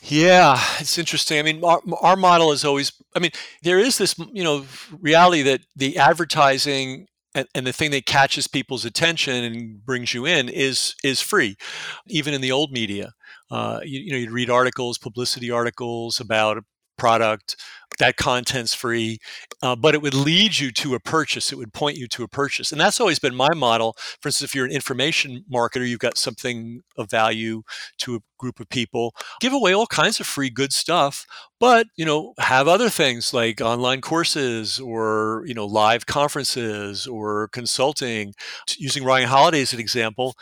Yeah, 0.00 0.62
it's 0.78 0.96
interesting. 0.96 1.38
I 1.38 1.42
mean, 1.42 1.64
our, 1.64 1.80
our 2.00 2.16
model 2.16 2.52
is 2.52 2.64
always, 2.64 2.92
I 3.16 3.18
mean, 3.18 3.32
there 3.62 3.80
is 3.80 3.98
this, 3.98 4.16
you 4.32 4.44
know, 4.44 4.64
reality 5.00 5.42
that 5.42 5.62
the 5.74 5.98
advertising 5.98 7.06
and, 7.34 7.48
and, 7.54 7.66
the 7.66 7.72
thing 7.72 7.90
that 7.90 8.06
catches 8.06 8.46
people's 8.46 8.84
attention 8.84 9.44
and 9.44 9.84
brings 9.84 10.14
you 10.14 10.24
in 10.24 10.48
is 10.48 10.94
is 11.04 11.20
free, 11.20 11.56
even 12.06 12.32
in 12.32 12.40
the 12.40 12.52
old 12.52 12.72
media. 12.72 13.12
Uh, 13.50 13.80
you, 13.84 14.00
you 14.00 14.12
know, 14.12 14.16
you'd 14.16 14.30
read 14.30 14.50
articles, 14.50 14.98
publicity 14.98 15.50
articles 15.50 16.20
about 16.20 16.64
product 16.98 17.56
that 17.98 18.16
content's 18.16 18.74
free 18.74 19.18
uh, 19.62 19.74
but 19.74 19.94
it 19.94 20.02
would 20.02 20.14
lead 20.14 20.58
you 20.58 20.70
to 20.70 20.94
a 20.94 21.00
purchase 21.00 21.52
it 21.52 21.58
would 21.58 21.72
point 21.72 21.96
you 21.96 22.06
to 22.06 22.22
a 22.22 22.28
purchase 22.28 22.70
and 22.70 22.80
that's 22.80 23.00
always 23.00 23.18
been 23.18 23.34
my 23.34 23.52
model. 23.54 23.96
For 24.20 24.28
instance 24.28 24.50
if 24.50 24.54
you're 24.54 24.66
an 24.66 24.72
information 24.72 25.44
marketer 25.52 25.88
you've 25.88 25.98
got 25.98 26.18
something 26.18 26.82
of 26.96 27.10
value 27.10 27.62
to 27.98 28.16
a 28.16 28.20
group 28.38 28.60
of 28.60 28.68
people 28.68 29.14
give 29.40 29.52
away 29.52 29.72
all 29.72 29.86
kinds 29.86 30.20
of 30.20 30.26
free 30.26 30.50
good 30.50 30.72
stuff 30.72 31.26
but 31.60 31.88
you 31.96 32.04
know 32.04 32.34
have 32.38 32.68
other 32.68 32.88
things 32.88 33.34
like 33.34 33.60
online 33.60 34.00
courses 34.00 34.78
or 34.78 35.42
you 35.46 35.54
know 35.54 35.66
live 35.66 36.06
conferences 36.06 37.06
or 37.06 37.48
consulting. 37.48 38.34
Using 38.78 39.04
ryan 39.04 39.28
holiday 39.28 39.62
as 39.62 39.72
an 39.72 39.80
example 39.80 40.34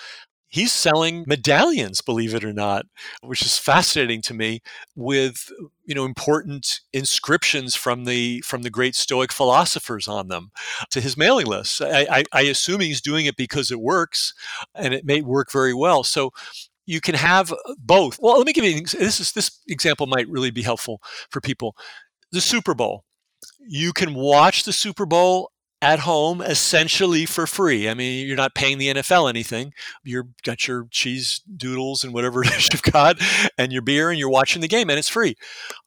he's 0.49 0.73
selling 0.73 1.25
medallions 1.27 2.01
believe 2.01 2.35
it 2.35 2.45
or 2.45 2.53
not 2.53 2.87
which 3.23 3.43
is 3.43 3.59
fascinating 3.59 4.23
to 4.23 4.35
me 4.35 4.61
with 4.95 5.51
you 5.85 5.95
know 5.95 6.05
important 6.05 6.81
inscriptions 6.93 7.75
from 7.75 8.05
the 8.05 8.41
from 8.43 8.63
the 8.63 8.71
great 8.71 8.95
stoic 8.95 9.33
philosophers 9.33 10.09
on 10.09 10.29
them 10.29 10.51
to 10.91 11.01
his 11.01 11.17
mailing 11.17 11.47
list 11.47 11.81
I, 11.83 12.07
I, 12.11 12.25
I 12.33 12.41
assume 12.43 12.81
he's 12.81 13.01
doing 13.01 13.27
it 13.27 13.37
because 13.37 13.71
it 13.71 13.81
works 13.81 14.35
and 14.75 14.95
it 14.95 15.05
may 15.05 15.21
work 15.23 15.51
very 15.53 15.75
well. 15.75 16.05
So 16.05 16.31
you 16.87 17.01
can 17.01 17.15
have 17.15 17.53
both. 17.79 18.19
Well 18.21 18.37
let 18.37 18.47
me 18.47 18.53
give 18.53 18.65
you 18.65 18.81
this 18.81 19.21
is 19.21 19.33
this 19.33 19.61
example 19.69 20.07
might 20.07 20.29
really 20.29 20.51
be 20.51 20.63
helpful 20.63 21.01
for 21.31 21.41
people. 21.41 21.77
The 22.33 22.41
super 22.41 22.75
bowl. 22.75 23.05
You 23.61 23.93
can 23.93 24.15
watch 24.15 24.65
the 24.65 24.73
super 24.73 25.07
bowl 25.07 25.51
at 25.87 26.01
home 26.01 26.43
essentially 26.43 27.25
for 27.25 27.47
free. 27.47 27.89
I 27.89 27.95
mean, 27.95 28.27
you're 28.27 28.37
not 28.37 28.57
paying 28.57 28.79
the 28.79 28.89
NFL 28.89 29.31
anything. 29.31 29.73
You've 30.03 30.27
got 30.43 30.67
your 30.67 30.89
cheese 30.91 31.41
doodles 31.57 32.03
and 32.03 32.13
whatever 32.13 32.43
it 32.45 32.53
is 32.57 32.69
you've 32.73 32.83
got, 32.83 33.23
and 33.57 33.73
your 33.73 33.83
beer, 33.83 34.11
and 34.11 34.19
you're 34.19 34.29
watching 34.29 34.61
the 34.63 34.69
game, 34.69 34.91
and 34.91 34.99
it's 34.99 35.09
free. 35.09 35.37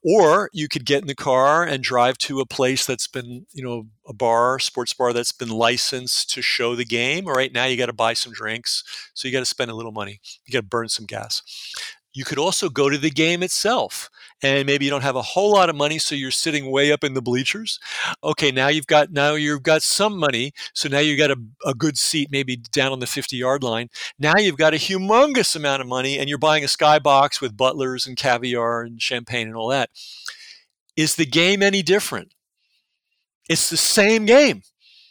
Or 0.01 0.49
you 0.53 0.69
could 0.69 0.85
get 0.85 1.01
in 1.01 1.07
the 1.07 1.15
car 1.15 1.65
and 1.65 1.83
drive 1.83 2.17
to 2.19 2.39
a 2.39 2.45
place 2.45 2.85
that's 2.85 3.07
been, 3.07 3.45
you 3.51 3.61
know, 3.61 3.87
a 4.07 4.13
bar, 4.13 4.57
sports 4.59 4.93
bar 4.93 5.11
that's 5.11 5.33
been 5.33 5.49
licensed 5.49 6.29
to 6.31 6.41
show 6.41 6.75
the 6.75 6.85
game. 6.85 7.27
All 7.27 7.33
right, 7.33 7.51
now, 7.51 7.65
you 7.65 7.75
got 7.75 7.87
to 7.87 7.93
buy 7.93 8.13
some 8.13 8.31
drinks, 8.31 8.85
so 9.13 9.27
you 9.27 9.33
got 9.33 9.39
to 9.39 9.45
spend 9.45 9.69
a 9.69 9.75
little 9.75 9.91
money. 9.91 10.21
You 10.45 10.53
got 10.53 10.61
to 10.61 10.67
burn 10.67 10.87
some 10.87 11.07
gas. 11.07 11.41
You 12.13 12.25
could 12.25 12.39
also 12.39 12.69
go 12.69 12.89
to 12.89 12.97
the 12.97 13.11
game 13.11 13.43
itself 13.43 14.09
and 14.41 14.65
maybe 14.65 14.85
you 14.85 14.91
don't 14.91 15.03
have 15.03 15.15
a 15.15 15.21
whole 15.21 15.51
lot 15.51 15.69
of 15.69 15.75
money 15.75 15.99
so 15.99 16.15
you're 16.15 16.31
sitting 16.31 16.71
way 16.71 16.91
up 16.91 17.03
in 17.03 17.13
the 17.13 17.21
bleachers. 17.21 17.79
Okay, 18.23 18.51
now 18.51 18.67
you've 18.67 18.87
got 18.87 19.11
now 19.11 19.35
you've 19.35 19.63
got 19.63 19.83
some 19.83 20.17
money, 20.17 20.51
so 20.73 20.89
now 20.89 20.99
you've 20.99 21.19
got 21.19 21.31
a, 21.31 21.37
a 21.65 21.73
good 21.73 21.97
seat 21.97 22.29
maybe 22.31 22.55
down 22.55 22.91
on 22.91 22.99
the 22.99 23.05
50-yard 23.05 23.63
line. 23.63 23.89
Now 24.17 24.37
you've 24.37 24.57
got 24.57 24.73
a 24.73 24.77
humongous 24.77 25.55
amount 25.55 25.81
of 25.81 25.87
money 25.87 26.17
and 26.17 26.27
you're 26.27 26.37
buying 26.37 26.63
a 26.63 26.67
skybox 26.67 27.41
with 27.41 27.57
butlers 27.57 28.07
and 28.07 28.17
caviar 28.17 28.81
and 28.81 29.01
champagne 29.01 29.47
and 29.47 29.55
all 29.55 29.69
that. 29.69 29.89
Is 30.95 31.15
the 31.15 31.25
game 31.25 31.61
any 31.61 31.81
different? 31.81 32.33
It's 33.49 33.69
the 33.69 33.77
same 33.77 34.25
game. 34.25 34.63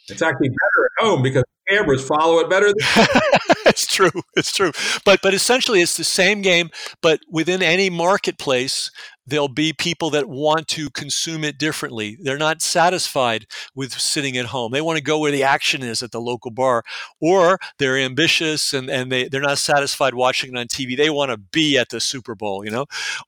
It's 0.07 0.21
actually 0.21 0.49
better 0.49 0.85
at 0.85 1.05
home 1.05 1.21
because 1.21 1.43
cameras 1.69 2.05
follow 2.05 2.39
it 2.39 2.49
better. 2.49 2.73
It's 3.65 3.85
true. 3.85 4.09
It's 4.35 4.51
true. 4.51 4.71
But 5.05 5.21
but 5.21 5.33
essentially, 5.33 5.81
it's 5.81 5.95
the 5.95 6.03
same 6.03 6.41
game. 6.41 6.69
But 7.01 7.19
within 7.29 7.61
any 7.61 7.89
marketplace, 7.89 8.89
there'll 9.29 9.47
be 9.47 9.73
people 9.73 10.09
that 10.09 10.27
want 10.27 10.67
to 10.69 10.89
consume 10.89 11.43
it 11.43 11.57
differently. 11.57 12.17
They're 12.21 12.37
not 12.37 12.61
satisfied 12.61 13.45
with 13.75 13.93
sitting 13.93 14.35
at 14.37 14.47
home. 14.47 14.71
They 14.71 14.81
want 14.81 14.97
to 14.97 15.03
go 15.03 15.19
where 15.19 15.31
the 15.31 15.43
action 15.43 15.83
is 15.83 16.01
at 16.01 16.11
the 16.11 16.21
local 16.21 16.51
bar, 16.51 16.83
or 17.21 17.59
they're 17.77 17.97
ambitious 17.97 18.73
and, 18.73 18.89
and 18.89 19.11
they, 19.11 19.27
they're 19.27 19.41
not 19.41 19.59
satisfied 19.59 20.15
watching 20.15 20.55
it 20.55 20.59
on 20.59 20.67
TV. 20.67 20.97
They 20.97 21.09
want 21.09 21.31
to 21.31 21.37
be 21.37 21.77
at 21.77 21.89
the 21.89 21.99
Super 21.99 22.35
Bowl, 22.35 22.65
you 22.65 22.71
know, 22.71 22.85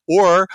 or 0.07 0.47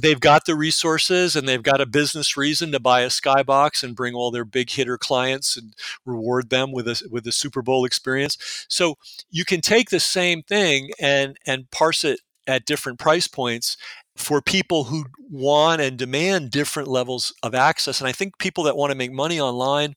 they've 0.00 0.20
got 0.20 0.46
the 0.46 0.54
resources 0.56 1.36
and 1.36 1.46
they've 1.46 1.62
got 1.62 1.80
a 1.80 1.86
business 1.86 2.36
reason 2.36 2.72
to 2.72 2.80
buy 2.80 3.02
a 3.02 3.08
skybox 3.08 3.82
and 3.82 3.96
bring 3.96 4.14
all 4.14 4.30
their 4.30 4.44
big 4.44 4.70
hitter 4.70 4.98
clients 4.98 5.56
and 5.56 5.74
reward 6.04 6.50
them 6.50 6.72
with 6.72 6.88
a 6.88 7.02
with 7.10 7.26
a 7.26 7.32
Super 7.34 7.62
Bowl 7.62 7.84
experience. 7.84 8.66
So 8.68 8.96
you 9.30 9.44
can 9.44 9.60
take 9.60 9.90
the 9.90 10.00
same 10.00 10.42
thing 10.42 10.90
and 11.00 11.36
and 11.46 11.70
parse 11.70 12.04
it 12.04 12.20
at 12.46 12.66
different 12.66 12.98
price 12.98 13.26
points 13.26 13.76
for 14.16 14.40
people 14.40 14.84
who 14.84 15.06
want 15.28 15.80
and 15.80 15.98
demand 15.98 16.50
different 16.50 16.88
levels 16.88 17.34
of 17.42 17.52
access. 17.52 18.00
And 18.00 18.06
I 18.06 18.12
think 18.12 18.38
people 18.38 18.62
that 18.64 18.76
want 18.76 18.92
to 18.92 18.96
make 18.96 19.10
money 19.10 19.40
online 19.40 19.94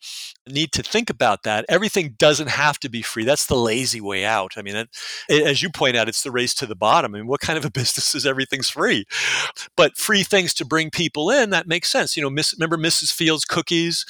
need 0.48 0.72
to 0.72 0.82
think 0.82 1.12
about 1.12 1.44
that. 1.44 1.66
Everything 1.70 2.16
doesn't 2.18 2.50
have 2.50 2.80
to 2.80 2.90
be 2.90 3.04
free. 3.04 3.24
That's 3.24 3.46
the 3.46 3.56
lazy 3.56 4.02
way 4.02 4.26
out. 4.26 4.54
I 4.58 4.64
mean, 4.64 4.76
it, 4.76 4.90
as 5.30 5.62
you 5.62 5.70
point 5.70 5.96
out, 5.96 6.10
it's 6.10 6.24
the 6.24 6.32
race 6.32 6.56
to 6.56 6.66
the 6.66 6.76
bottom. 6.76 7.14
I 7.14 7.20
mean, 7.20 7.28
what 7.28 7.42
kind 7.42 7.60
of 7.60 7.66
a 7.66 7.72
business 7.78 8.16
is 8.16 8.26
everything's 8.26 8.70
free? 8.70 9.06
But 9.76 9.98
free 9.98 10.24
things 10.24 10.54
to 10.56 10.66
bring 10.66 10.90
people 10.90 11.30
in, 11.30 11.52
that 11.52 11.68
makes 11.68 11.90
sense. 11.90 12.18
You 12.18 12.24
know, 12.24 12.32
miss, 12.32 12.56
remember 12.58 12.78
Mrs. 12.78 13.14
Fields 13.14 13.46
cookies? 13.46 14.04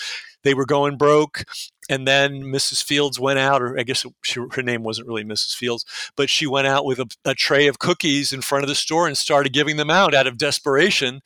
They 0.43 0.53
were 0.53 0.65
going 0.65 0.95
broke 0.97 1.43
and 1.89 2.07
then 2.07 2.43
Mrs. 2.43 2.83
Fields 2.83 3.19
went 3.19 3.39
out, 3.39 3.61
or 3.61 3.79
I 3.79 3.83
guess 3.83 4.05
she, 4.23 4.41
her 4.51 4.63
name 4.63 4.83
wasn't 4.83 5.07
really 5.07 5.23
Mrs. 5.23 5.55
Fields, 5.55 5.85
but 6.15 6.29
she 6.29 6.47
went 6.47 6.67
out 6.67 6.85
with 6.85 6.99
a, 6.99 7.07
a, 7.25 7.33
tray 7.33 7.67
of 7.67 7.79
cookies 7.79 8.33
in 8.33 8.41
front 8.41 8.63
of 8.63 8.69
the 8.69 8.75
store 8.75 9.07
and 9.07 9.17
started 9.17 9.53
giving 9.53 9.77
them 9.77 9.89
out 9.89 10.13
out 10.13 10.27
of 10.27 10.37
desperation 10.37 11.21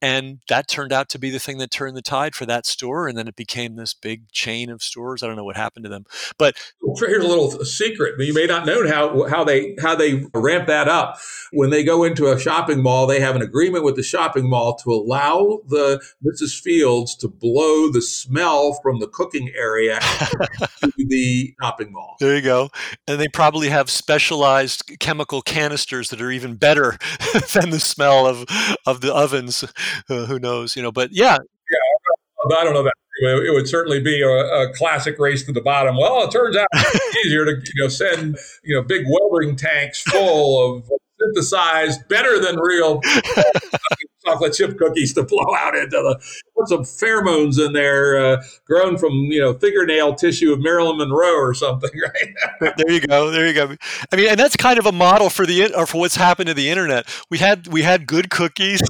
and 0.00 0.38
that 0.48 0.68
turned 0.68 0.92
out 0.92 1.08
to 1.08 1.18
be 1.18 1.30
the 1.30 1.38
thing 1.38 1.58
that 1.58 1.70
turned 1.70 1.96
the 1.96 2.02
tide 2.02 2.34
for 2.34 2.46
that 2.46 2.66
store 2.66 3.08
and 3.08 3.16
then 3.16 3.28
it 3.28 3.36
became 3.36 3.76
this 3.76 3.94
big 3.94 4.30
chain 4.30 4.70
of 4.70 4.82
stores. 4.82 5.22
I 5.22 5.26
don't 5.26 5.36
know 5.36 5.44
what 5.44 5.56
happened 5.56 5.84
to 5.84 5.88
them 5.88 6.04
but 6.38 6.56
here's 6.98 7.24
a 7.24 7.28
little 7.28 7.50
secret 7.64 8.14
you 8.18 8.34
may 8.34 8.46
not 8.46 8.66
know 8.66 8.86
how, 8.86 9.28
how 9.28 9.44
they 9.44 9.76
how 9.80 9.94
they 9.94 10.24
ramp 10.34 10.66
that 10.66 10.88
up. 10.88 11.18
When 11.52 11.70
they 11.70 11.84
go 11.84 12.04
into 12.04 12.30
a 12.30 12.38
shopping 12.38 12.82
mall 12.82 13.06
they 13.06 13.20
have 13.20 13.36
an 13.36 13.42
agreement 13.42 13.84
with 13.84 13.96
the 13.96 14.02
shopping 14.02 14.48
mall 14.48 14.76
to 14.76 14.90
allow 14.90 15.60
the 15.66 16.02
mrs 16.24 16.60
fields 16.60 17.16
to 17.16 17.28
blow 17.28 17.90
the 17.90 18.02
smell 18.02 18.78
from 18.82 19.00
the 19.00 19.08
cooking 19.08 19.52
area 19.56 19.98
to 20.80 20.92
the 20.96 21.54
shopping 21.60 21.92
mall. 21.92 22.16
There 22.20 22.36
you 22.36 22.42
go 22.42 22.70
and 23.06 23.20
they 23.20 23.28
probably 23.28 23.68
have 23.68 23.90
specialized 23.90 24.98
chemical 25.00 25.42
canisters 25.42 26.10
that 26.10 26.20
are 26.20 26.30
even 26.30 26.56
better 26.56 26.96
than 27.54 27.70
the 27.70 27.80
smell 27.80 28.26
of 28.26 28.44
of 28.86 29.00
the 29.00 29.12
ovens 29.12 29.64
uh, 30.08 30.26
who 30.26 30.38
knows, 30.38 30.76
you 30.76 30.82
know? 30.82 30.92
But 30.92 31.10
yeah, 31.12 31.38
yeah, 31.70 32.56
I 32.58 32.64
don't 32.64 32.74
know 32.74 32.82
that 32.82 32.94
it 33.20 33.52
would 33.52 33.68
certainly 33.68 34.00
be 34.00 34.22
a, 34.22 34.28
a, 34.28 34.72
classic 34.74 35.18
race 35.18 35.44
to 35.44 35.52
the 35.52 35.60
bottom. 35.60 35.96
Well, 35.96 36.22
it 36.24 36.30
turns 36.30 36.56
out 36.56 36.68
it's 36.72 37.16
easier 37.26 37.44
to 37.44 37.52
you 37.52 37.82
know 37.82 37.88
send 37.88 38.38
you 38.62 38.76
know 38.76 38.82
big 38.82 39.06
welding 39.08 39.56
tanks 39.56 40.02
full 40.02 40.76
of 40.76 40.88
synthesized, 41.20 42.06
better 42.08 42.40
than 42.40 42.56
real 42.60 43.00
chocolate 44.24 44.52
chip 44.52 44.78
cookies 44.78 45.14
to 45.14 45.22
blow 45.22 45.54
out 45.56 45.74
into 45.76 45.96
the 45.96 46.18
put 46.56 46.68
some 46.68 46.82
pheromones 46.82 47.64
in 47.64 47.72
there 47.72 48.18
uh, 48.18 48.42
grown 48.66 48.96
from 48.98 49.12
you 49.12 49.40
know 49.40 49.54
fingernail 49.54 50.14
tissue 50.14 50.52
of 50.52 50.60
Marilyn 50.60 50.98
Monroe 50.98 51.34
or 51.34 51.54
something, 51.54 51.90
right? 52.60 52.74
there 52.76 52.90
you 52.90 53.00
go, 53.00 53.30
there 53.30 53.46
you 53.46 53.54
go. 53.54 53.74
I 54.12 54.16
mean, 54.16 54.28
and 54.28 54.38
that's 54.38 54.56
kind 54.56 54.78
of 54.78 54.86
a 54.86 54.92
model 54.92 55.30
for 55.30 55.46
the 55.46 55.74
or 55.74 55.86
for 55.86 55.98
what's 55.98 56.16
happened 56.16 56.48
to 56.48 56.54
the 56.54 56.68
internet. 56.68 57.06
We 57.30 57.38
had 57.38 57.66
we 57.68 57.82
had 57.82 58.06
good 58.06 58.30
cookies, 58.30 58.82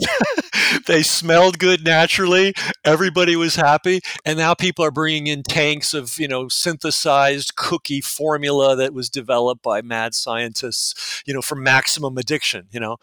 they 0.87 1.03
smelled 1.03 1.59
good 1.59 1.85
naturally, 1.85 2.55
everybody 2.85 3.37
was 3.37 3.57
happy, 3.57 4.01
and 4.25 4.39
now 4.39 4.55
people 4.55 4.85
are 4.85 4.91
bringing 4.91 5.27
in 5.27 5.43
tanks 5.43 5.95
of 5.95 6.19
you 6.19 6.29
know 6.29 6.49
synthesized 6.49 7.57
cookie 7.57 8.01
formula 8.01 8.77
that 8.77 8.93
was 8.93 9.09
developed 9.09 9.63
by 9.63 9.83
mad 9.83 10.15
scientists, 10.15 11.23
you 11.27 11.35
know, 11.35 11.43
for 11.43 11.57
maximum 11.57 12.17
addiction. 12.19 12.67
You 12.71 12.81
know, 12.81 12.97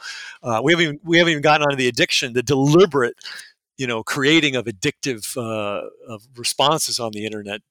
uh, 0.43 0.61
we 0.63 0.73
haven't 0.73 0.83
even, 0.83 0.99
we 1.03 1.17
haven't 1.17 1.31
even 1.31 1.43
gotten 1.43 1.63
onto 1.63 1.75
the 1.77 1.87
addiction, 1.87 2.33
the 2.33 2.43
deliberate 2.43 3.15
you 3.77 3.87
know 3.87 4.03
creating 4.03 4.55
of 4.55 4.65
addictive 4.65 5.35
uh, 5.37 5.87
of 6.07 6.27
responses 6.37 6.99
on 6.99 7.11
the 7.11 7.25
internet. 7.25 7.61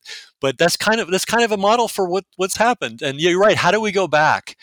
But 0.41 0.59
that's 0.59 0.77
kind 0.77 1.01
of 1.01 1.11
that's 1.11 1.25
kind 1.25 1.45
of 1.45 1.53
a 1.53 1.57
model 1.57 1.89
for 1.89 2.09
what 2.09 2.25
what's 2.37 2.57
happened. 2.57 3.03
And 3.03 3.21
you're 3.21 3.39
right 3.39 3.57
how 3.57 3.71
do 3.71 3.81
we 3.81 3.93
go 3.93 4.09
back? 4.09 4.57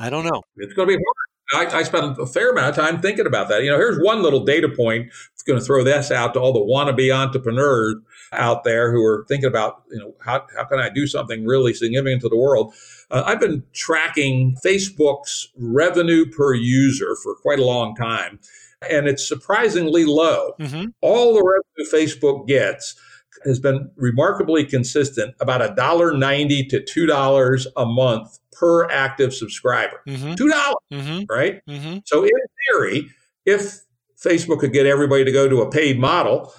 I 0.00 0.08
don't 0.08 0.24
know. 0.24 0.42
It's 0.56 0.72
going 0.72 0.88
to 0.88 0.96
be 0.96 1.02
hard 1.04 1.21
I, 1.54 1.66
I 1.66 1.82
spent 1.82 2.18
a 2.18 2.26
fair 2.26 2.50
amount 2.50 2.70
of 2.70 2.84
time 2.84 3.00
thinking 3.00 3.26
about 3.26 3.48
that 3.48 3.62
you 3.62 3.70
know 3.70 3.76
here's 3.76 4.02
one 4.02 4.22
little 4.22 4.44
data 4.44 4.68
point 4.68 5.10
it's 5.34 5.42
going 5.42 5.58
to 5.58 5.64
throw 5.64 5.84
this 5.84 6.10
out 6.10 6.34
to 6.34 6.40
all 6.40 6.52
the 6.52 6.60
wannabe 6.60 7.14
entrepreneurs 7.14 7.96
out 8.32 8.64
there 8.64 8.90
who 8.90 9.04
are 9.04 9.24
thinking 9.28 9.48
about 9.48 9.82
you 9.90 9.98
know 9.98 10.14
how, 10.24 10.46
how 10.56 10.64
can 10.64 10.78
i 10.78 10.88
do 10.88 11.06
something 11.06 11.46
really 11.46 11.74
significant 11.74 12.22
to 12.22 12.28
the 12.28 12.36
world 12.36 12.74
uh, 13.10 13.24
I've 13.26 13.40
been 13.40 13.62
tracking 13.74 14.56
Facebook's 14.64 15.48
revenue 15.58 16.24
per 16.30 16.54
user 16.54 17.14
for 17.22 17.34
quite 17.34 17.58
a 17.58 17.64
long 17.64 17.94
time 17.94 18.40
and 18.90 19.06
it's 19.06 19.26
surprisingly 19.26 20.04
low. 20.04 20.52
Mm-hmm. 20.58 20.86
All 21.00 21.34
the 21.34 21.42
revenue 21.42 21.92
Facebook 21.92 22.46
gets 22.46 22.96
has 23.44 23.58
been 23.58 23.90
remarkably 23.96 24.64
consistent, 24.64 25.34
about 25.40 25.62
a 25.62 25.74
dollar 25.74 26.16
ninety 26.16 26.64
to 26.66 26.82
two 26.82 27.06
dollars 27.06 27.66
a 27.76 27.86
month 27.86 28.38
per 28.52 28.88
active 28.90 29.34
subscriber. 29.34 30.00
Mm-hmm. 30.06 30.34
Two 30.34 30.48
dollars, 30.48 30.76
mm-hmm. 30.92 31.24
right? 31.28 31.60
Mm-hmm. 31.66 31.98
So 32.04 32.24
in 32.24 32.30
theory, 32.70 33.08
if 33.44 33.80
Facebook 34.22 34.60
could 34.60 34.72
get 34.72 34.86
everybody 34.86 35.24
to 35.24 35.32
go 35.32 35.48
to 35.48 35.62
a 35.62 35.70
paid 35.70 35.98
model, 35.98 36.52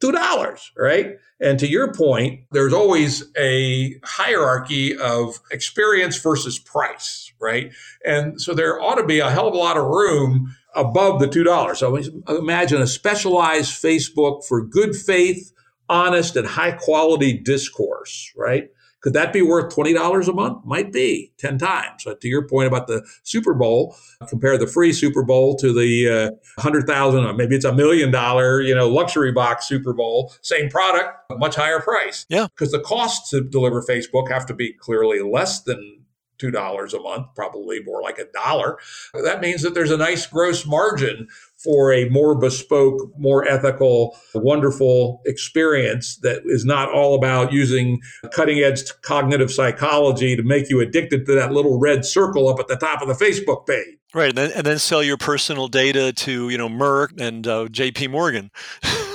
two 0.00 0.12
dollars, 0.12 0.72
right? 0.76 1.16
And 1.40 1.58
to 1.60 1.68
your 1.68 1.92
point, 1.92 2.40
there's 2.50 2.72
always 2.72 3.24
a 3.38 3.94
hierarchy 4.04 4.96
of 4.96 5.38
experience 5.52 6.18
versus 6.18 6.58
price, 6.58 7.32
right? 7.40 7.72
And 8.04 8.40
so 8.40 8.54
there 8.54 8.80
ought 8.80 8.96
to 8.96 9.06
be 9.06 9.20
a 9.20 9.30
hell 9.30 9.46
of 9.46 9.54
a 9.54 9.58
lot 9.58 9.76
of 9.76 9.84
room 9.84 10.54
above 10.74 11.20
the 11.20 11.26
$2. 11.26 11.76
So 11.76 11.96
imagine 12.36 12.82
a 12.82 12.86
specialized 12.86 13.82
Facebook 13.82 14.44
for 14.46 14.64
good 14.64 14.96
faith, 14.96 15.52
honest, 15.88 16.36
and 16.36 16.46
high 16.46 16.72
quality 16.72 17.38
discourse, 17.38 18.32
right? 18.36 18.70
Could 19.00 19.12
that 19.12 19.32
be 19.32 19.42
worth 19.42 19.74
$20 19.74 20.28
a 20.28 20.32
month? 20.32 20.64
Might 20.64 20.92
be 20.92 21.32
10 21.38 21.58
times. 21.58 22.02
But 22.04 22.20
to 22.20 22.28
your 22.28 22.46
point 22.46 22.66
about 22.66 22.88
the 22.88 23.06
Super 23.22 23.54
Bowl, 23.54 23.96
compare 24.28 24.58
the 24.58 24.66
free 24.66 24.92
Super 24.92 25.22
Bowl 25.22 25.56
to 25.56 25.72
the 25.72 26.08
uh, 26.08 26.30
100,000, 26.56 27.36
maybe 27.36 27.54
it's 27.54 27.64
a 27.64 27.72
million 27.72 28.10
dollar, 28.10 28.60
you 28.60 28.74
know, 28.74 28.88
luxury 28.88 29.30
box 29.30 29.68
Super 29.68 29.92
Bowl, 29.92 30.34
same 30.42 30.68
product, 30.68 31.14
much 31.38 31.54
higher 31.54 31.80
price. 31.80 32.26
Yeah. 32.28 32.48
Because 32.48 32.72
the 32.72 32.80
costs 32.80 33.30
to 33.30 33.42
deliver 33.42 33.82
Facebook 33.82 34.28
have 34.30 34.46
to 34.46 34.54
be 34.54 34.72
clearly 34.72 35.20
less 35.20 35.62
than 35.62 35.98
$2 36.38 36.94
a 36.94 37.02
month, 37.02 37.26
probably 37.34 37.82
more 37.82 38.02
like 38.02 38.18
a 38.18 38.26
dollar. 38.32 38.78
That 39.12 39.40
means 39.40 39.62
that 39.62 39.74
there's 39.74 39.90
a 39.90 39.96
nice 39.96 40.26
gross 40.26 40.66
margin 40.66 41.28
for 41.62 41.92
a 41.92 42.08
more 42.08 42.38
bespoke, 42.38 43.10
more 43.18 43.46
ethical, 43.46 44.16
wonderful 44.34 45.20
experience 45.26 46.16
that 46.18 46.42
is 46.44 46.64
not 46.64 46.90
all 46.92 47.16
about 47.16 47.52
using 47.52 48.00
cutting 48.32 48.60
edge 48.60 48.82
cognitive 49.02 49.50
psychology 49.50 50.36
to 50.36 50.42
make 50.42 50.70
you 50.70 50.80
addicted 50.80 51.26
to 51.26 51.34
that 51.34 51.52
little 51.52 51.78
red 51.80 52.04
circle 52.04 52.48
up 52.48 52.60
at 52.60 52.68
the 52.68 52.76
top 52.76 53.02
of 53.02 53.08
the 53.08 53.14
Facebook 53.14 53.66
page. 53.66 53.96
Right, 54.14 54.30
and 54.30 54.38
then, 54.38 54.52
and 54.52 54.64
then 54.64 54.78
sell 54.78 55.02
your 55.02 55.18
personal 55.18 55.68
data 55.68 56.12
to 56.12 56.48
you 56.48 56.56
know 56.56 56.68
Merck 56.68 57.20
and 57.20 57.46
uh, 57.46 57.68
J.P. 57.68 58.08
Morgan. 58.08 58.50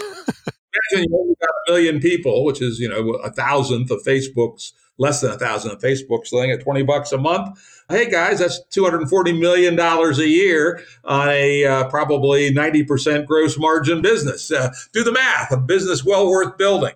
Imagine 0.93 1.27
you've 1.27 1.39
got 1.39 1.49
a 1.49 1.71
million 1.71 1.99
people, 1.99 2.45
which 2.45 2.61
is 2.61 2.79
you 2.79 2.89
know 2.89 3.11
a 3.23 3.31
thousandth 3.31 3.91
of 3.91 4.01
Facebook's 4.03 4.73
less 4.97 5.21
than 5.21 5.31
a 5.31 5.37
thousand 5.37 5.71
of 5.71 5.79
Facebook's 5.79 6.29
selling 6.29 6.51
at 6.51 6.61
20 6.61 6.83
bucks 6.83 7.11
a 7.11 7.17
month. 7.17 7.59
Hey 7.89 8.09
guys, 8.09 8.39
that's 8.39 8.61
$240 8.71 9.39
million 9.39 9.79
a 9.79 10.23
year 10.23 10.81
on 11.03 11.29
a 11.29 11.65
uh, 11.65 11.89
probably 11.89 12.53
90% 12.53 13.25
gross 13.25 13.57
margin 13.57 14.01
business. 14.01 14.51
Uh, 14.51 14.71
do 14.93 15.03
the 15.03 15.11
math, 15.11 15.51
a 15.51 15.57
business 15.57 16.05
well 16.05 16.29
worth 16.29 16.57
building. 16.57 16.93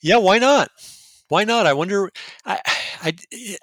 Yeah, 0.00 0.18
why 0.18 0.38
not? 0.38 0.70
Why 1.28 1.44
not? 1.44 1.66
I 1.66 1.72
wonder. 1.72 2.10
I, 2.44 2.60
Eh, 3.02 3.12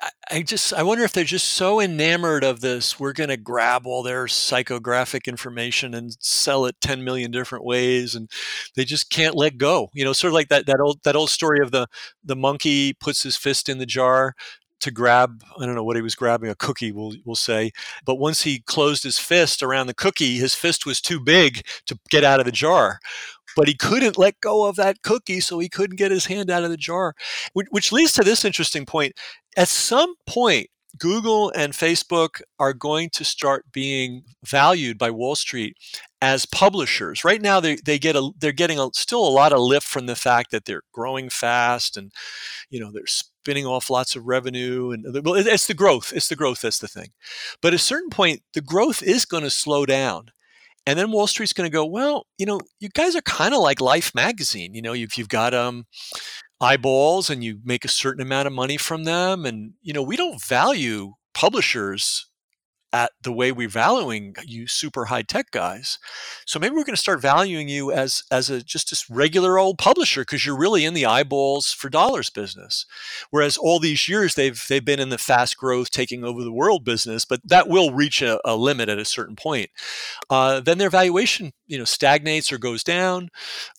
I, 0.01 0.09
I 0.31 0.41
just 0.41 0.73
I 0.73 0.83
wonder 0.83 1.03
if 1.03 1.13
they're 1.13 1.23
just 1.23 1.47
so 1.51 1.79
enamored 1.79 2.43
of 2.43 2.61
this. 2.61 2.99
We're 2.99 3.13
going 3.13 3.29
to 3.29 3.37
grab 3.37 3.85
all 3.87 4.03
their 4.03 4.25
psychographic 4.25 5.25
information 5.27 5.93
and 5.93 6.15
sell 6.19 6.65
it 6.65 6.75
ten 6.81 7.03
million 7.03 7.31
different 7.31 7.65
ways, 7.65 8.15
and 8.15 8.29
they 8.75 8.85
just 8.85 9.09
can't 9.09 9.35
let 9.35 9.57
go. 9.57 9.89
You 9.93 10.03
know, 10.05 10.13
sort 10.13 10.29
of 10.29 10.33
like 10.35 10.49
that 10.49 10.65
that 10.67 10.79
old 10.81 10.99
that 11.03 11.15
old 11.15 11.29
story 11.29 11.59
of 11.61 11.71
the 11.71 11.87
the 12.23 12.35
monkey 12.35 12.93
puts 12.93 13.23
his 13.23 13.37
fist 13.37 13.69
in 13.69 13.77
the 13.77 13.85
jar 13.85 14.35
to 14.79 14.91
grab 14.91 15.43
I 15.59 15.65
don't 15.65 15.75
know 15.75 15.83
what 15.83 15.95
he 15.95 16.01
was 16.01 16.15
grabbing 16.15 16.49
a 16.49 16.55
cookie 16.55 16.91
we'll 16.91 17.13
we'll 17.25 17.35
say 17.35 17.71
but 18.05 18.15
once 18.15 18.43
he 18.43 18.59
closed 18.59 19.03
his 19.03 19.19
fist 19.19 19.61
around 19.63 19.87
the 19.87 19.93
cookie 19.93 20.37
his 20.37 20.55
fist 20.55 20.85
was 20.85 21.01
too 21.01 21.19
big 21.19 21.65
to 21.87 21.97
get 22.09 22.23
out 22.23 22.39
of 22.39 22.45
the 22.45 22.51
jar 22.51 22.99
but 23.55 23.67
he 23.67 23.73
couldn't 23.73 24.17
let 24.17 24.39
go 24.41 24.67
of 24.67 24.75
that 24.77 25.01
cookie, 25.01 25.39
so 25.39 25.59
he 25.59 25.69
couldn't 25.69 25.97
get 25.97 26.11
his 26.11 26.25
hand 26.25 26.49
out 26.49 26.63
of 26.63 26.69
the 26.69 26.77
jar. 26.77 27.13
Which, 27.53 27.91
leads 27.91 28.13
to 28.13 28.23
this 28.23 28.45
interesting 28.45 28.85
point. 28.85 29.13
At 29.57 29.67
some 29.67 30.15
point, 30.27 30.69
Google 30.97 31.51
and 31.55 31.73
Facebook 31.73 32.41
are 32.57 32.73
going 32.73 33.09
to 33.11 33.23
start 33.23 33.65
being 33.71 34.23
valued 34.43 34.97
by 34.97 35.11
Wall 35.11 35.35
Street 35.35 35.77
as 36.21 36.45
publishers. 36.45 37.23
Right 37.23 37.41
now, 37.41 37.59
they, 37.59 37.75
they 37.75 37.99
get 37.99 38.15
a 38.15 38.31
they're 38.37 38.51
getting 38.51 38.79
a, 38.79 38.89
still 38.93 39.25
a 39.25 39.29
lot 39.29 39.53
of 39.53 39.59
lift 39.59 39.87
from 39.87 40.07
the 40.07 40.15
fact 40.15 40.51
that 40.51 40.65
they're 40.65 40.83
growing 40.93 41.29
fast 41.29 41.95
and 41.95 42.11
you 42.69 42.79
know 42.79 42.91
they're 42.91 43.07
spinning 43.07 43.65
off 43.65 43.89
lots 43.89 44.15
of 44.15 44.25
revenue 44.25 44.91
and 44.91 45.05
well, 45.23 45.35
it's 45.35 45.67
the 45.67 45.73
growth. 45.73 46.11
It's 46.13 46.27
the 46.27 46.35
growth 46.35 46.61
that's 46.61 46.79
the 46.79 46.87
thing. 46.87 47.09
But 47.61 47.69
at 47.69 47.79
a 47.79 47.79
certain 47.79 48.09
point, 48.09 48.41
the 48.53 48.61
growth 48.61 49.03
is 49.03 49.25
going 49.25 49.43
to 49.43 49.49
slow 49.49 49.85
down. 49.85 50.31
And 50.87 50.97
then 50.97 51.11
Wall 51.11 51.27
Street's 51.27 51.53
going 51.53 51.69
to 51.69 51.73
go, 51.73 51.85
well, 51.85 52.25
you 52.39 52.47
know, 52.47 52.59
you 52.79 52.89
guys 52.89 53.15
are 53.15 53.21
kind 53.21 53.53
of 53.53 53.61
like 53.61 53.79
Life 53.79 54.15
magazine. 54.15 54.73
You 54.73 54.81
know, 54.81 54.93
if 54.95 55.19
you've 55.19 55.29
got 55.29 55.53
um, 55.53 55.85
eyeballs 56.61 57.29
and 57.29 57.43
you 57.43 57.59
make 57.63 57.85
a 57.85 57.89
certain 57.89 58.21
amount 58.21 58.47
of 58.47 58.53
money 58.53 58.77
from 58.77 59.03
them, 59.05 59.45
and 59.45 59.73
you 59.81 59.93
know, 59.93 60.03
we 60.03 60.17
don't 60.17 60.43
value 60.43 61.13
publishers 61.33 62.27
at 62.91 63.11
the 63.21 63.31
way 63.31 63.51
we're 63.51 63.69
valuing 63.69 64.35
you 64.45 64.67
super 64.67 65.05
high 65.05 65.21
tech 65.21 65.51
guys. 65.51 65.99
So 66.45 66.59
maybe 66.59 66.75
we're 66.75 66.83
going 66.83 66.95
to 66.95 67.01
start 67.01 67.21
valuing 67.21 67.69
you 67.69 67.91
as 67.91 68.23
as 68.31 68.49
a 68.49 68.63
just 68.63 68.91
a 68.91 69.13
regular 69.13 69.59
old 69.59 69.77
publisher 69.77 70.21
because 70.21 70.45
you're 70.45 70.57
really 70.57 70.85
in 70.85 70.93
the 70.93 71.05
eyeballs 71.05 71.71
for 71.71 71.89
dollars 71.89 72.29
business. 72.29 72.85
Whereas 73.29 73.57
all 73.57 73.79
these 73.79 74.07
years 74.07 74.35
they've 74.35 74.63
they've 74.69 74.83
been 74.83 74.99
in 74.99 75.09
the 75.09 75.17
fast 75.17 75.57
growth 75.57 75.91
taking 75.91 76.23
over 76.23 76.43
the 76.43 76.51
world 76.51 76.83
business, 76.83 77.25
but 77.25 77.41
that 77.45 77.67
will 77.67 77.91
reach 77.91 78.21
a, 78.21 78.39
a 78.43 78.55
limit 78.55 78.89
at 78.89 78.97
a 78.97 79.05
certain 79.05 79.35
point. 79.35 79.69
Uh, 80.29 80.59
then 80.59 80.77
their 80.77 80.89
valuation 80.89 81.53
you 81.67 81.77
know 81.77 81.85
stagnates 81.85 82.51
or 82.51 82.57
goes 82.57 82.83
down, 82.83 83.29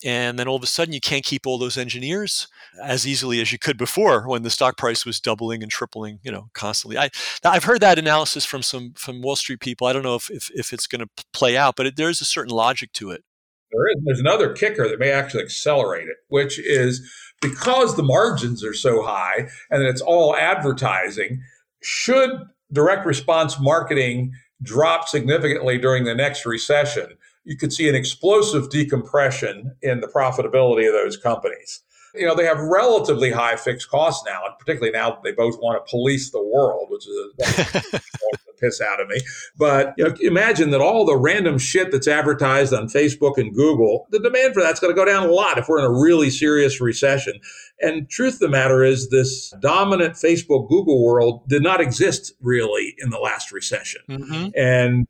and 0.03 0.39
then 0.39 0.47
all 0.47 0.55
of 0.55 0.63
a 0.63 0.67
sudden 0.67 0.93
you 0.93 1.01
can't 1.01 1.25
keep 1.25 1.45
all 1.45 1.57
those 1.57 1.77
engineers 1.77 2.47
as 2.81 3.05
easily 3.05 3.41
as 3.41 3.51
you 3.51 3.59
could 3.59 3.77
before 3.77 4.27
when 4.27 4.43
the 4.43 4.49
stock 4.49 4.77
price 4.77 5.05
was 5.05 5.19
doubling 5.19 5.61
and 5.61 5.71
tripling 5.71 6.19
you 6.23 6.31
know 6.31 6.49
constantly. 6.53 6.97
I 6.97 7.09
I've 7.43 7.65
heard 7.65 7.81
that 7.81 7.99
analysis 7.99 8.45
from 8.45 8.61
some 8.61 8.93
from 9.01 9.21
Wall 9.21 9.35
Street 9.35 9.59
people. 9.59 9.87
I 9.87 9.93
don't 9.93 10.03
know 10.03 10.15
if, 10.15 10.29
if, 10.29 10.49
if 10.53 10.71
it's 10.71 10.87
going 10.87 11.01
to 11.05 11.23
play 11.33 11.57
out, 11.57 11.75
but 11.75 11.85
it, 11.87 11.95
there's 11.95 12.21
a 12.21 12.25
certain 12.25 12.55
logic 12.55 12.93
to 12.93 13.11
it. 13.11 13.23
There 13.71 13.87
is. 13.89 14.03
There's 14.03 14.19
another 14.19 14.53
kicker 14.53 14.87
that 14.87 14.99
may 14.99 15.11
actually 15.11 15.43
accelerate 15.43 16.07
it, 16.07 16.17
which 16.27 16.59
is 16.59 17.09
because 17.41 17.95
the 17.95 18.03
margins 18.03 18.63
are 18.63 18.73
so 18.73 19.01
high 19.01 19.49
and 19.69 19.83
it's 19.83 20.01
all 20.01 20.35
advertising, 20.35 21.41
should 21.81 22.29
direct 22.71 23.05
response 23.05 23.59
marketing 23.59 24.31
drop 24.61 25.07
significantly 25.07 25.77
during 25.77 26.03
the 26.03 26.13
next 26.13 26.45
recession, 26.45 27.07
you 27.43 27.57
could 27.57 27.73
see 27.73 27.89
an 27.89 27.95
explosive 27.95 28.69
decompression 28.69 29.75
in 29.81 30.01
the 30.01 30.07
profitability 30.07 30.87
of 30.87 30.93
those 30.93 31.17
companies 31.17 31.81
you 32.13 32.25
know, 32.25 32.35
they 32.35 32.45
have 32.45 32.59
relatively 32.59 33.31
high 33.31 33.55
fixed 33.55 33.89
costs 33.89 34.23
now, 34.25 34.41
and 34.45 34.57
particularly 34.59 34.91
now 34.91 35.11
that 35.11 35.23
they 35.23 35.31
both 35.31 35.57
want 35.59 35.83
to 35.83 35.89
police 35.89 36.31
the 36.31 36.43
world, 36.43 36.87
which 36.89 37.07
is 37.07 37.15
the 37.37 38.01
piss 38.61 38.81
out 38.81 39.01
of 39.01 39.07
me. 39.07 39.17
But 39.57 39.93
you 39.97 40.05
know, 40.05 40.15
imagine 40.21 40.71
that 40.71 40.81
all 40.81 41.05
the 41.05 41.17
random 41.17 41.57
shit 41.57 41.91
that's 41.91 42.07
advertised 42.07 42.73
on 42.73 42.87
Facebook 42.87 43.37
and 43.37 43.53
Google, 43.53 44.07
the 44.11 44.19
demand 44.19 44.53
for 44.53 44.61
that's 44.61 44.79
going 44.79 44.93
to 44.93 44.99
go 44.99 45.05
down 45.05 45.27
a 45.27 45.31
lot 45.31 45.57
if 45.57 45.67
we're 45.67 45.79
in 45.79 45.85
a 45.85 45.91
really 45.91 46.29
serious 46.29 46.79
recession. 46.79 47.39
And 47.81 48.09
truth 48.09 48.35
of 48.35 48.39
the 48.39 48.49
matter 48.49 48.83
is, 48.83 49.09
this 49.09 49.53
dominant 49.59 50.13
Facebook 50.13 50.69
Google 50.69 51.03
world 51.03 51.47
did 51.47 51.63
not 51.63 51.81
exist 51.81 52.33
really 52.41 52.95
in 52.99 53.09
the 53.09 53.17
last 53.17 53.51
recession. 53.51 54.01
Mm-hmm. 54.09 54.49
And 54.55 55.07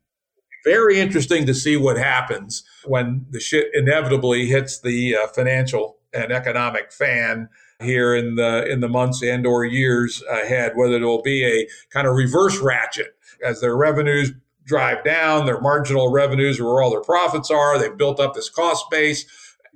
very 0.63 0.99
interesting 0.99 1.45
to 1.47 1.53
see 1.53 1.75
what 1.75 1.97
happens 1.97 2.63
when 2.85 3.25
the 3.31 3.39
shit 3.39 3.67
inevitably 3.73 4.45
hits 4.45 4.79
the 4.79 5.15
uh, 5.15 5.27
financial 5.27 5.97
and 6.13 6.31
economic 6.31 6.91
fan 6.91 7.49
here 7.81 8.15
in 8.15 8.35
the 8.35 8.65
in 8.69 8.79
the 8.79 8.87
months 8.87 9.23
and 9.23 9.45
or 9.45 9.65
years 9.65 10.21
ahead 10.29 10.73
whether 10.75 10.95
it 10.95 11.01
will 11.01 11.21
be 11.21 11.43
a 11.43 11.67
kind 11.89 12.07
of 12.07 12.15
reverse 12.15 12.59
ratchet 12.59 13.17
as 13.43 13.61
their 13.61 13.75
revenues 13.75 14.31
drive 14.65 15.03
down 15.03 15.45
their 15.45 15.59
marginal 15.59 16.11
revenues 16.11 16.59
are 16.59 16.65
where 16.65 16.81
all 16.81 16.91
their 16.91 17.01
profits 17.01 17.49
are 17.49 17.77
they've 17.77 17.97
built 17.97 18.19
up 18.19 18.33
this 18.33 18.49
cost 18.49 18.85
base 18.89 19.25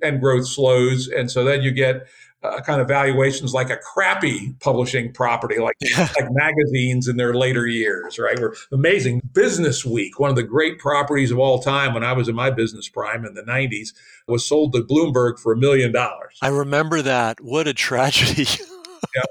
and 0.02 0.20
growth 0.20 0.46
slows 0.46 1.08
and 1.08 1.30
so 1.30 1.44
then 1.44 1.62
you 1.62 1.70
get 1.70 2.06
uh, 2.46 2.60
kind 2.60 2.80
of 2.80 2.88
valuations 2.88 3.54
like 3.54 3.70
a 3.70 3.76
crappy 3.76 4.54
publishing 4.60 5.12
property, 5.12 5.58
like 5.58 5.76
like 5.98 6.28
magazines 6.30 7.08
in 7.08 7.16
their 7.16 7.34
later 7.34 7.66
years, 7.66 8.18
right? 8.18 8.38
Were 8.38 8.56
amazing. 8.72 9.20
Business 9.32 9.84
Week, 9.84 10.18
one 10.18 10.30
of 10.30 10.36
the 10.36 10.42
great 10.42 10.78
properties 10.78 11.30
of 11.30 11.38
all 11.38 11.60
time 11.60 11.94
when 11.94 12.04
I 12.04 12.12
was 12.12 12.28
in 12.28 12.34
my 12.34 12.50
business 12.50 12.88
prime 12.88 13.24
in 13.24 13.34
the 13.34 13.42
90s, 13.42 13.94
was 14.28 14.44
sold 14.44 14.72
to 14.74 14.82
Bloomberg 14.82 15.38
for 15.38 15.52
a 15.52 15.56
million 15.56 15.92
dollars. 15.92 16.38
I 16.42 16.48
remember 16.48 17.02
that. 17.02 17.40
What 17.40 17.66
a 17.66 17.74
tragedy. 17.74 18.42
yeah, 19.14 19.22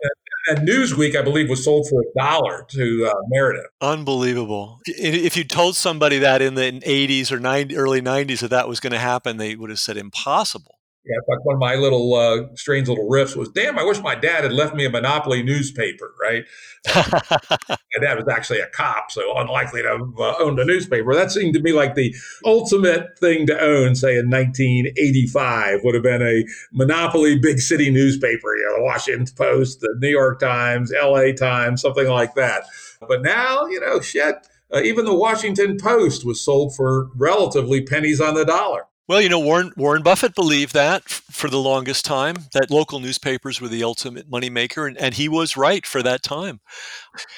and 0.47 0.67
Newsweek, 0.67 1.15
I 1.15 1.22
believe, 1.22 1.49
was 1.49 1.63
sold 1.63 1.88
for 1.89 2.01
a 2.01 2.19
dollar 2.19 2.65
to 2.69 3.09
uh, 3.11 3.13
Meredith. 3.30 3.65
Unbelievable. 3.81 4.80
If 4.85 5.35
you 5.35 5.43
told 5.43 5.76
somebody 5.76 6.19
that 6.19 6.41
in 6.41 6.55
the 6.55 6.80
80s 6.81 7.31
or 7.31 7.39
90, 7.39 7.76
early 7.76 8.01
90s 8.01 8.39
that 8.39 8.49
that 8.49 8.67
was 8.67 8.80
going 8.80 8.93
to 8.93 8.99
happen, 8.99 9.38
they 9.38 9.55
would 9.55 9.69
have 9.69 9.80
said 9.80 9.97
impossible. 9.97 10.74
Yeah, 11.07 11.18
in 11.18 11.22
fact, 11.22 11.45
one 11.45 11.56
of 11.56 11.60
my 11.60 11.76
little 11.76 12.15
uh, 12.15 12.56
strange 12.56 12.88
little 12.88 13.07
riffs 13.07 13.36
was, 13.36 13.49
"Damn, 13.49 13.77
I 13.77 13.84
wish 13.84 14.02
my 14.02 14.15
dad 14.15 14.44
had 14.44 14.52
left 14.52 14.73
me 14.73 14.86
a 14.86 14.90
Monopoly 14.90 15.44
newspaper." 15.44 16.15
Right? 16.19 16.45
my 16.95 18.02
dad 18.02 18.18
was 18.18 18.27
actually 18.27 18.60
a 18.60 18.68
cop, 18.68 19.11
so 19.11 19.38
unlikely 19.38 19.84
to 19.84 19.90
have 19.90 20.19
uh, 20.19 20.34
owned 20.40 20.57
a 20.60 20.65
newspaper. 20.65 21.14
That 21.14 21.32
seemed 21.32 21.53
to 21.53 21.61
me 21.61 21.73
like 21.73 21.94
the 21.94 22.15
ultimate 22.44 23.19
thing 23.19 23.45
to 23.48 23.60
own. 23.60 23.94
Say 23.94 24.18
in 24.18 24.32
1985 24.32 25.82
would 25.84 25.94
have 25.94 26.03
been 26.03 26.23
a 26.23 26.44
Monopoly 26.73 27.38
big 27.38 27.60
city 27.60 27.91
newspaper, 27.91 28.56
you 28.57 28.65
know, 28.65 28.77
the 28.77 28.84
Washington 28.84 29.27
Post, 29.36 29.82
the 29.82 29.95
New 29.99 30.10
York 30.10 30.40
Times, 30.40 30.91
L.A. 30.91 31.34
Times, 31.34 31.82
something 31.82 32.07
like 32.07 32.34
that. 32.34 32.64
But 33.07 33.22
now, 33.22 33.68
you 33.68 33.80
know, 33.80 34.02
shit. 34.02 34.36
Uh, 34.73 34.82
even 34.82 35.06
the 35.06 35.14
Washington 35.14 35.77
Post 35.77 36.26
was 36.26 36.41
sold 36.41 36.76
for 36.76 37.10
relatively 37.15 37.82
pennies 37.84 38.19
on 38.19 38.34
the 38.34 38.44
dollar. 38.44 38.88
Well, 39.07 39.22
you 39.22 39.30
know, 39.30 39.40
Warren 39.40 39.72
Warren 39.77 40.02
Buffett 40.02 40.34
believed 40.34 40.73
that 40.73 41.03
f- 41.06 41.23
for 41.30 41.48
the 41.48 41.60
longest 41.60 42.06
time 42.06 42.36
that 42.53 42.72
local 42.72 42.99
newspapers 42.99 43.61
were 43.61 43.68
the 43.68 43.84
ultimate 43.84 44.30
moneymaker, 44.30 44.88
and, 44.88 44.98
and 44.98 45.14
he 45.14 45.30
was 45.30 45.56
right 45.56 45.86
for 45.86 46.02
that 46.02 46.23
time. 46.23 46.60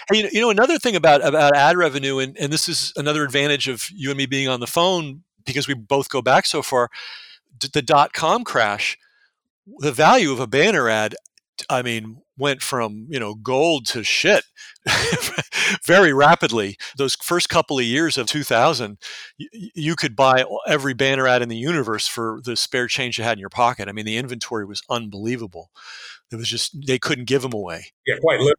And, 0.09 0.29
you, 0.31 0.39
know, 0.39 0.49
another 0.49 0.79
thing 0.79 0.95
about 0.95 1.25
about 1.25 1.55
ad 1.55 1.75
revenue, 1.75 2.19
and, 2.19 2.37
and 2.37 2.53
this 2.53 2.69
is 2.69 2.93
another 2.95 3.23
advantage 3.23 3.67
of 3.67 3.89
you 3.93 4.09
and 4.09 4.17
me 4.17 4.25
being 4.25 4.47
on 4.47 4.61
the 4.61 4.67
phone 4.67 5.23
because 5.45 5.67
we 5.67 5.73
both 5.73 6.09
go 6.09 6.21
back 6.21 6.45
so 6.45 6.61
far. 6.61 6.89
D- 7.57 7.69
the 7.73 7.81
dot 7.81 8.13
com 8.13 8.45
crash, 8.45 8.97
the 9.79 9.91
value 9.91 10.31
of 10.31 10.39
a 10.39 10.47
banner 10.47 10.87
ad, 10.87 11.15
I 11.69 11.81
mean, 11.81 12.21
went 12.37 12.61
from 12.61 13.07
you 13.09 13.19
know 13.19 13.35
gold 13.35 13.85
to 13.87 14.03
shit 14.03 14.43
very 15.85 16.13
rapidly. 16.13 16.77
Those 16.97 17.15
first 17.15 17.49
couple 17.49 17.77
of 17.77 17.85
years 17.85 18.17
of 18.17 18.27
2000, 18.27 18.97
you, 19.37 19.69
you 19.73 19.95
could 19.95 20.15
buy 20.15 20.45
every 20.67 20.93
banner 20.93 21.27
ad 21.27 21.41
in 21.41 21.49
the 21.49 21.57
universe 21.57 22.07
for 22.07 22.39
the 22.43 22.55
spare 22.55 22.87
change 22.87 23.17
you 23.17 23.23
had 23.23 23.33
in 23.33 23.39
your 23.39 23.49
pocket. 23.49 23.87
I 23.87 23.91
mean, 23.91 24.05
the 24.05 24.17
inventory 24.17 24.65
was 24.65 24.81
unbelievable. 24.89 25.71
It 26.31 26.35
was 26.35 26.49
just 26.49 26.75
they 26.85 26.99
couldn't 26.99 27.25
give 27.25 27.41
them 27.41 27.53
away. 27.53 27.87
Yeah, 28.05 28.15
quite 28.21 28.39
literally, 28.39 28.55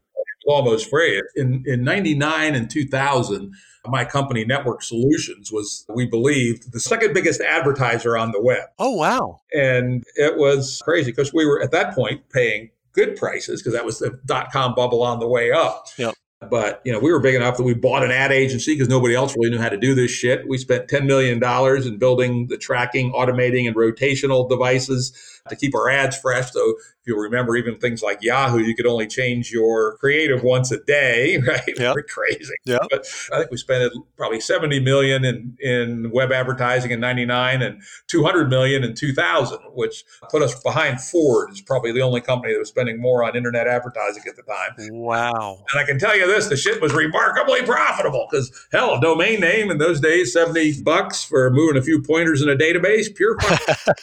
almost 0.46 0.88
free. 0.88 1.22
In 1.36 1.62
in 1.66 1.84
'99 1.84 2.54
and 2.54 2.70
2000, 2.70 3.52
my 3.86 4.04
company 4.04 4.44
Network 4.44 4.82
Solutions 4.82 5.52
was, 5.52 5.84
we 5.88 6.06
believed, 6.06 6.72
the 6.72 6.80
second 6.80 7.14
biggest 7.14 7.40
advertiser 7.40 8.16
on 8.16 8.32
the 8.32 8.40
web. 8.40 8.68
Oh 8.78 8.92
wow! 8.92 9.40
And 9.52 10.04
it 10.16 10.36
was 10.36 10.80
crazy 10.84 11.10
because 11.10 11.32
we 11.32 11.46
were 11.46 11.62
at 11.62 11.70
that 11.72 11.94
point 11.94 12.28
paying 12.30 12.70
good 12.98 13.16
prices 13.16 13.62
because 13.62 13.74
that 13.74 13.84
was 13.84 14.00
the 14.00 14.18
dot 14.26 14.50
com 14.52 14.74
bubble 14.74 15.02
on 15.02 15.20
the 15.20 15.28
way 15.28 15.52
up. 15.52 15.86
Yep. 15.96 16.14
But 16.50 16.80
you 16.84 16.92
know, 16.92 16.98
we 16.98 17.12
were 17.12 17.20
big 17.20 17.34
enough 17.34 17.56
that 17.56 17.64
we 17.64 17.74
bought 17.74 18.04
an 18.04 18.10
ad 18.10 18.32
agency 18.32 18.74
because 18.74 18.88
nobody 18.88 19.14
else 19.14 19.34
really 19.36 19.50
knew 19.50 19.58
how 19.58 19.68
to 19.68 19.76
do 19.76 19.94
this 19.94 20.10
shit. 20.10 20.46
We 20.48 20.58
spent 20.58 20.88
ten 20.88 21.06
million 21.06 21.38
dollars 21.38 21.86
in 21.86 21.98
building 21.98 22.48
the 22.48 22.56
tracking, 22.56 23.12
automating, 23.12 23.66
and 23.66 23.76
rotational 23.76 24.48
devices 24.48 25.12
to 25.48 25.56
keep 25.56 25.74
our 25.74 25.88
ads 25.88 26.16
fresh. 26.16 26.50
So 26.52 26.60
if 26.60 27.06
you'll 27.06 27.18
remember, 27.18 27.56
even 27.56 27.78
things 27.78 28.02
like 28.02 28.18
Yahoo, 28.20 28.58
you 28.58 28.74
could 28.74 28.86
only 28.86 29.06
change 29.06 29.50
your 29.50 29.96
creative 29.98 30.42
once 30.42 30.70
a 30.70 30.78
day, 30.84 31.38
right? 31.46 31.78
Yep. 31.78 31.96
Crazy. 32.08 32.54
Yeah. 32.64 32.78
But 32.90 33.06
I 33.32 33.38
think 33.38 33.50
we 33.50 33.56
spent 33.56 33.92
probably 34.16 34.40
70 34.40 34.80
million 34.80 35.24
in, 35.24 35.56
in 35.60 36.10
web 36.10 36.32
advertising 36.32 36.90
in 36.90 37.00
99 37.00 37.62
and 37.62 37.82
200 38.08 38.48
million 38.48 38.84
in 38.84 38.94
2000, 38.94 39.58
which 39.74 40.04
put 40.30 40.42
us 40.42 40.60
behind 40.62 41.00
Ford. 41.00 41.50
Is 41.50 41.60
probably 41.60 41.92
the 41.92 42.02
only 42.02 42.20
company 42.20 42.52
that 42.52 42.58
was 42.58 42.68
spending 42.68 43.00
more 43.00 43.24
on 43.24 43.36
internet 43.36 43.66
advertising 43.66 44.22
at 44.28 44.36
the 44.36 44.42
time. 44.42 44.92
Wow. 44.92 45.64
And 45.72 45.80
I 45.80 45.84
can 45.84 45.98
tell 45.98 46.16
you 46.16 46.26
this, 46.26 46.48
the 46.48 46.56
shit 46.56 46.80
was 46.80 46.92
remarkably 46.92 47.62
profitable 47.62 48.26
because 48.30 48.50
hell, 48.72 48.94
a 48.94 49.00
domain 49.00 49.40
name 49.40 49.70
in 49.70 49.78
those 49.78 50.00
days, 50.00 50.32
70 50.32 50.82
bucks 50.82 51.24
for 51.24 51.50
moving 51.50 51.76
a 51.76 51.82
few 51.82 52.02
pointers 52.02 52.42
in 52.42 52.48
a 52.48 52.56
database, 52.56 53.14
pure 53.14 53.38
fun. 53.40 53.94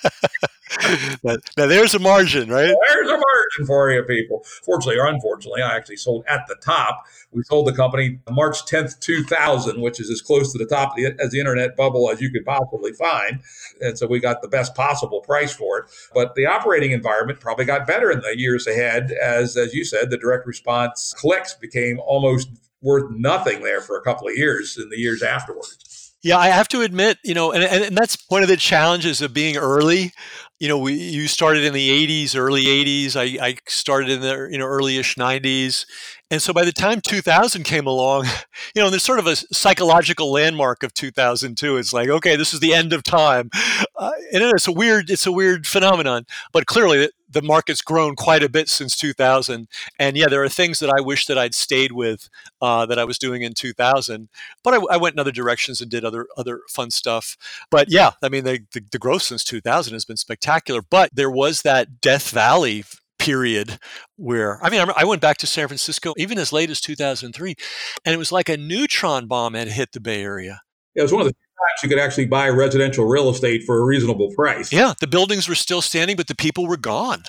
now, 1.57 1.64
now, 1.64 1.68
there's 1.68 1.94
a 1.94 1.99
margin, 1.99 2.49
right? 2.49 2.76
There's 2.90 3.10
a 3.10 3.18
margin 3.18 3.66
for 3.66 3.91
you, 3.91 4.03
people. 4.03 4.44
Fortunately 4.64 4.99
or 4.99 5.07
unfortunately, 5.07 5.62
I 5.62 5.76
actually 5.76 5.98
sold 5.98 6.26
at 6.28 6.41
the 6.48 6.56
top. 6.56 7.06
We 7.32 7.44
sold 7.44 7.68
the 7.68 7.74
company 7.74 8.20
March 8.30 8.66
10th, 8.66 8.99
2000, 8.99 9.82
which 9.82 9.99
is 9.99 10.10
as 10.10 10.22
close 10.22 10.52
to 10.53 10.57
the 10.57 10.66
top 10.66 10.91
of 10.91 10.95
the, 10.95 11.16
as 11.20 11.32
the 11.32 11.40
internet 11.40 11.76
bubble 11.76 12.10
as 12.10 12.22
you 12.22 12.30
could 12.30 12.45
possibly 12.45 12.94
find. 12.94 13.41
And 13.82 13.98
so 13.98 14.07
we 14.07 14.20
got 14.20 14.41
the 14.41 14.48
best 14.48 14.76
possible 14.76 15.22
price 15.22 15.53
for 15.53 15.80
it. 15.80 15.86
But 16.14 16.36
the 16.36 16.45
operating 16.45 16.91
environment 16.91 17.40
probably 17.40 17.66
got 17.66 17.88
better 17.88 18.12
in 18.12 18.22
the 18.22 18.38
years 18.38 18.68
ahead, 18.68 19.12
as 19.12 19.57
as 19.57 19.74
you 19.74 19.84
said, 19.84 20.10
the 20.10 20.18
direct 20.18 20.45
response 20.48 21.14
clicks 21.18 21.53
became 21.53 21.99
almost 21.99 22.49
worth 22.82 23.10
nothing 23.12 23.64
there 23.64 23.82
for 23.82 23.98
a 23.98 24.02
couple 24.02 24.28
of 24.28 24.38
years 24.38 24.78
in 24.78 24.90
the 24.90 24.99
years 24.99 25.24
afterwards. 25.24 26.14
Yeah, 26.26 26.40
I 26.40 26.48
have 26.48 26.68
to 26.70 26.82
admit, 26.82 27.20
you 27.24 27.36
know, 27.36 27.52
and, 27.52 27.64
and 27.64 27.95
that's 27.95 28.18
one 28.30 28.41
of 28.41 28.49
the 28.49 28.57
challenges 28.57 29.22
of 29.22 29.32
being 29.32 29.57
early. 29.57 30.12
You 30.60 30.69
know, 30.69 30.77
we 30.77 30.94
you 30.94 31.27
started 31.27 31.64
in 31.64 31.73
the 31.73 31.90
'80s, 31.90 32.36
early 32.36 32.65
'80s. 32.65 33.15
I, 33.15 33.45
I 33.45 33.57
started 33.68 34.10
in 34.10 34.22
the 34.22 34.48
you 34.49 34.57
know 34.57 34.65
early-ish 34.65 35.15
'90s, 35.15 35.86
and 36.32 36.41
so 36.41 36.53
by 36.53 36.65
the 36.65 36.72
time 36.72 37.02
2000 37.02 37.64
came 37.64 37.86
along, 37.86 38.26
you 38.76 38.82
know, 38.82 38.90
there's 38.90 39.03
sort 39.03 39.19
of 39.19 39.27
a 39.27 39.36
psychological 39.36 40.32
landmark 40.32 40.82
of 40.82 40.94
2002. 40.94 41.77
It's 41.77 41.94
like, 41.94 42.10
okay, 42.10 42.36
this 42.36 42.53
is 42.53 42.61
the 42.61 42.73
end 42.73 42.94
of 42.94 43.03
time, 43.03 43.49
uh, 43.95 44.11
and 44.34 44.44
it's 44.44 44.68
a 44.68 44.72
weird, 44.72 45.10
it's 45.10 45.27
a 45.27 45.32
weird 45.32 45.68
phenomenon. 45.68 46.26
But 46.52 46.65
clearly, 46.65 47.10
the 47.36 47.41
market's 47.41 47.82
grown 47.82 48.16
quite 48.16 48.41
a 48.41 48.49
bit 48.49 48.70
since 48.70 48.95
2000. 48.95 49.68
And 49.99 50.18
yeah, 50.18 50.28
there 50.28 50.41
are 50.44 50.49
things 50.49 50.80
that 50.80 50.90
I 50.90 51.02
wish 51.02 51.28
that 51.28 51.38
I'd 51.38 51.53
stayed 51.53 51.91
with 51.91 52.30
uh, 52.62 52.86
that 52.88 52.98
I 52.98 53.03
was 53.03 53.20
doing 53.20 53.44
in 53.44 53.53
2000. 53.53 54.30
But 54.64 54.74
I, 54.74 54.78
I, 54.95 54.98
went 54.98 55.16
in 55.16 55.20
other 55.20 55.34
directions 55.34 55.82
and 55.82 55.91
did 55.91 56.06
other 56.06 56.28
other 56.38 56.62
fun 56.70 56.90
stuff. 56.90 57.38
But 57.70 57.91
yeah, 57.91 58.12
I 58.24 58.30
mean, 58.30 58.45
the, 58.45 58.62
the, 58.72 58.82
the 58.91 58.98
growth 58.98 59.24
since 59.24 59.44
2000 59.44 59.94
has 59.94 60.06
been 60.06 60.18
spectacular. 60.18 60.82
But 60.82 61.12
there 61.14 61.30
was 61.30 61.62
that 61.64 61.99
Death 62.02 62.32
Valley 62.32 62.86
period 63.20 63.80
where 64.18 64.60
I 64.64 64.70
mean 64.70 64.88
I 64.95 65.06
went 65.06 65.22
back 65.22 65.38
to 65.38 65.48
San 65.48 65.68
Francisco 65.68 66.14
even 66.18 66.38
as 66.38 66.52
late 66.52 66.70
as 66.70 66.82
2003 66.82 67.56
and 68.03 68.14
it 68.14 68.18
was 68.18 68.32
like 68.32 68.49
a 68.49 68.57
neutron 68.57 69.26
bomb 69.26 69.53
had 69.53 69.70
hit 69.70 69.94
the 69.94 70.02
Bay 70.02 70.22
Area. 70.22 70.62
Yeah, 70.94 71.02
it 71.02 71.03
was 71.03 71.14
one 71.14 71.22
of 71.22 71.28
the 71.30 71.36
you 71.84 71.90
could 71.90 71.99
actually 71.99 72.26
buy 72.26 72.49
residential 72.49 73.06
real 73.06 73.30
estate 73.30 73.64
for 73.65 73.77
a 73.77 73.84
reasonable 73.84 74.32
price. 74.36 74.72
Yeah, 74.72 74.94
the 74.99 75.07
buildings 75.07 75.48
were 75.48 75.56
still 75.56 75.82
standing 75.82 76.15
but 76.15 76.27
the 76.27 76.36
people 76.36 76.68
were 76.68 76.77
gone. 76.77 77.23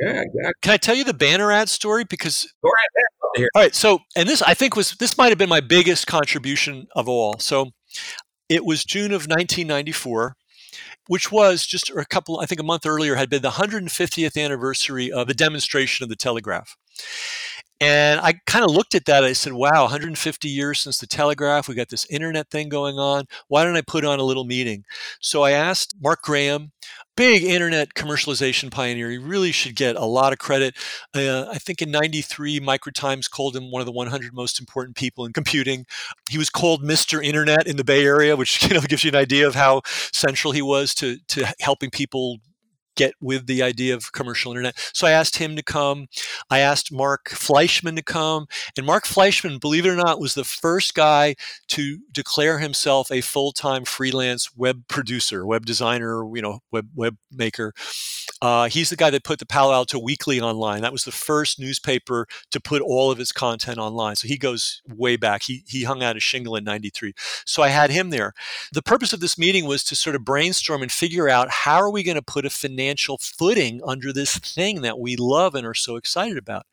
Yeah, 0.00 0.22
exactly. 0.22 0.52
Can 0.62 0.72
I 0.72 0.76
tell 0.76 0.94
you 0.94 1.04
the 1.04 1.14
banner 1.14 1.52
ad 1.52 1.68
story 1.68 2.04
because 2.04 2.52
All 3.54 3.62
right, 3.62 3.74
so 3.74 4.00
and 4.16 4.28
this 4.28 4.42
I 4.42 4.54
think 4.54 4.76
was 4.76 4.92
this 4.92 5.16
might 5.18 5.28
have 5.28 5.38
been 5.38 5.48
my 5.48 5.60
biggest 5.60 6.06
contribution 6.06 6.86
of 6.94 7.08
all. 7.08 7.38
So 7.38 7.70
it 8.48 8.64
was 8.64 8.84
June 8.84 9.12
of 9.12 9.26
1994 9.26 10.36
which 11.10 11.32
was 11.32 11.66
just 11.66 11.90
a 11.90 12.04
couple, 12.04 12.38
I 12.38 12.46
think 12.46 12.60
a 12.60 12.64
month 12.64 12.86
earlier, 12.86 13.16
had 13.16 13.28
been 13.28 13.42
the 13.42 13.50
150th 13.50 14.40
anniversary 14.40 15.10
of 15.10 15.26
the 15.26 15.34
demonstration 15.34 16.04
of 16.04 16.08
the 16.08 16.14
telegraph. 16.14 16.76
And 17.80 18.20
I 18.20 18.34
kind 18.46 18.62
of 18.62 18.70
looked 18.70 18.94
at 18.94 19.06
that. 19.06 19.24
I 19.24 19.32
said, 19.32 19.54
wow, 19.54 19.82
150 19.82 20.48
years 20.48 20.80
since 20.80 20.98
the 20.98 21.06
telegraph. 21.06 21.66
We 21.66 21.74
got 21.74 21.88
this 21.88 22.04
internet 22.10 22.50
thing 22.50 22.68
going 22.68 22.98
on. 22.98 23.24
Why 23.48 23.64
don't 23.64 23.76
I 23.76 23.80
put 23.80 24.04
on 24.04 24.18
a 24.18 24.22
little 24.22 24.44
meeting? 24.44 24.84
So 25.20 25.42
I 25.42 25.52
asked 25.52 25.94
Mark 25.98 26.20
Graham, 26.20 26.72
big 27.16 27.42
internet 27.42 27.94
commercialization 27.94 28.70
pioneer. 28.70 29.10
He 29.10 29.16
really 29.16 29.50
should 29.50 29.76
get 29.76 29.96
a 29.96 30.04
lot 30.04 30.34
of 30.34 30.38
credit. 30.38 30.76
Uh, 31.14 31.46
I 31.50 31.56
think 31.56 31.80
in 31.80 31.90
93, 31.90 32.60
Microtimes 32.60 33.30
called 33.30 33.56
him 33.56 33.70
one 33.70 33.80
of 33.80 33.86
the 33.86 33.92
100 33.92 34.34
most 34.34 34.60
important 34.60 34.94
people 34.94 35.24
in 35.24 35.32
computing. 35.32 35.86
He 36.28 36.36
was 36.36 36.50
called 36.50 36.82
Mr. 36.82 37.24
Internet 37.24 37.66
in 37.66 37.76
the 37.78 37.84
Bay 37.84 38.04
Area, 38.04 38.36
which 38.36 38.62
you 38.68 38.74
know 38.74 38.80
gives 38.80 39.04
you 39.04 39.08
an 39.08 39.16
idea 39.16 39.46
of 39.46 39.54
how 39.54 39.80
central 40.12 40.52
he 40.52 40.62
was 40.62 40.94
to, 40.96 41.16
to 41.28 41.50
helping 41.60 41.88
people 41.88 42.40
get 42.96 43.14
with 43.20 43.46
the 43.46 43.62
idea 43.62 43.94
of 43.94 44.12
commercial 44.12 44.52
internet. 44.52 44.78
So 44.92 45.06
I 45.06 45.12
asked 45.12 45.36
him 45.36 45.56
to 45.56 45.62
come. 45.62 46.08
I 46.50 46.60
asked 46.60 46.92
Marc 46.92 47.30
Fleischman 47.30 47.96
to 47.96 48.02
come. 48.02 48.46
And 48.76 48.86
Marc 48.86 49.04
Fleischman, 49.04 49.60
believe 49.60 49.86
it 49.86 49.90
or 49.90 49.96
not, 49.96 50.20
was 50.20 50.34
the 50.34 50.44
first 50.44 50.94
guy 50.94 51.34
to 51.68 51.98
declare 52.12 52.58
himself 52.58 53.10
a 53.10 53.20
full-time 53.20 53.84
freelance 53.84 54.54
web 54.56 54.86
producer, 54.88 55.46
web 55.46 55.66
designer, 55.66 56.24
you 56.34 56.42
know, 56.42 56.60
web 56.70 56.88
web 56.94 57.16
maker. 57.32 57.72
Uh, 58.42 58.68
he's 58.68 58.90
the 58.90 58.96
guy 58.96 59.10
that 59.10 59.24
put 59.24 59.38
the 59.38 59.46
Palo 59.46 59.72
Alto 59.72 59.98
Weekly 59.98 60.40
online. 60.40 60.82
That 60.82 60.92
was 60.92 61.04
the 61.04 61.12
first 61.12 61.58
newspaper 61.58 62.26
to 62.50 62.60
put 62.60 62.82
all 62.82 63.10
of 63.10 63.20
its 63.20 63.32
content 63.32 63.78
online. 63.78 64.16
So 64.16 64.28
he 64.28 64.38
goes 64.38 64.82
way 64.88 65.16
back. 65.16 65.42
He, 65.42 65.64
he 65.66 65.84
hung 65.84 66.02
out 66.02 66.16
a 66.16 66.20
shingle 66.20 66.56
in 66.56 66.64
93. 66.64 67.12
So 67.44 67.62
I 67.62 67.68
had 67.68 67.90
him 67.90 68.10
there. 68.10 68.32
The 68.72 68.82
purpose 68.82 69.12
of 69.12 69.20
this 69.20 69.38
meeting 69.38 69.66
was 69.66 69.84
to 69.84 69.94
sort 69.94 70.16
of 70.16 70.24
brainstorm 70.24 70.82
and 70.82 70.90
figure 70.90 71.28
out 71.28 71.50
how 71.50 71.76
are 71.76 71.90
we 71.90 72.02
going 72.02 72.16
to 72.16 72.22
put 72.22 72.46
a 72.46 72.50
finance 72.50 72.89
financial 72.90 73.18
footing 73.18 73.80
under 73.86 74.12
this 74.12 74.36
thing 74.38 74.82
that 74.82 74.98
we 74.98 75.14
love 75.16 75.54
and 75.54 75.64
are 75.64 75.74
so 75.74 75.94
excited 75.94 76.36
about. 76.36 76.66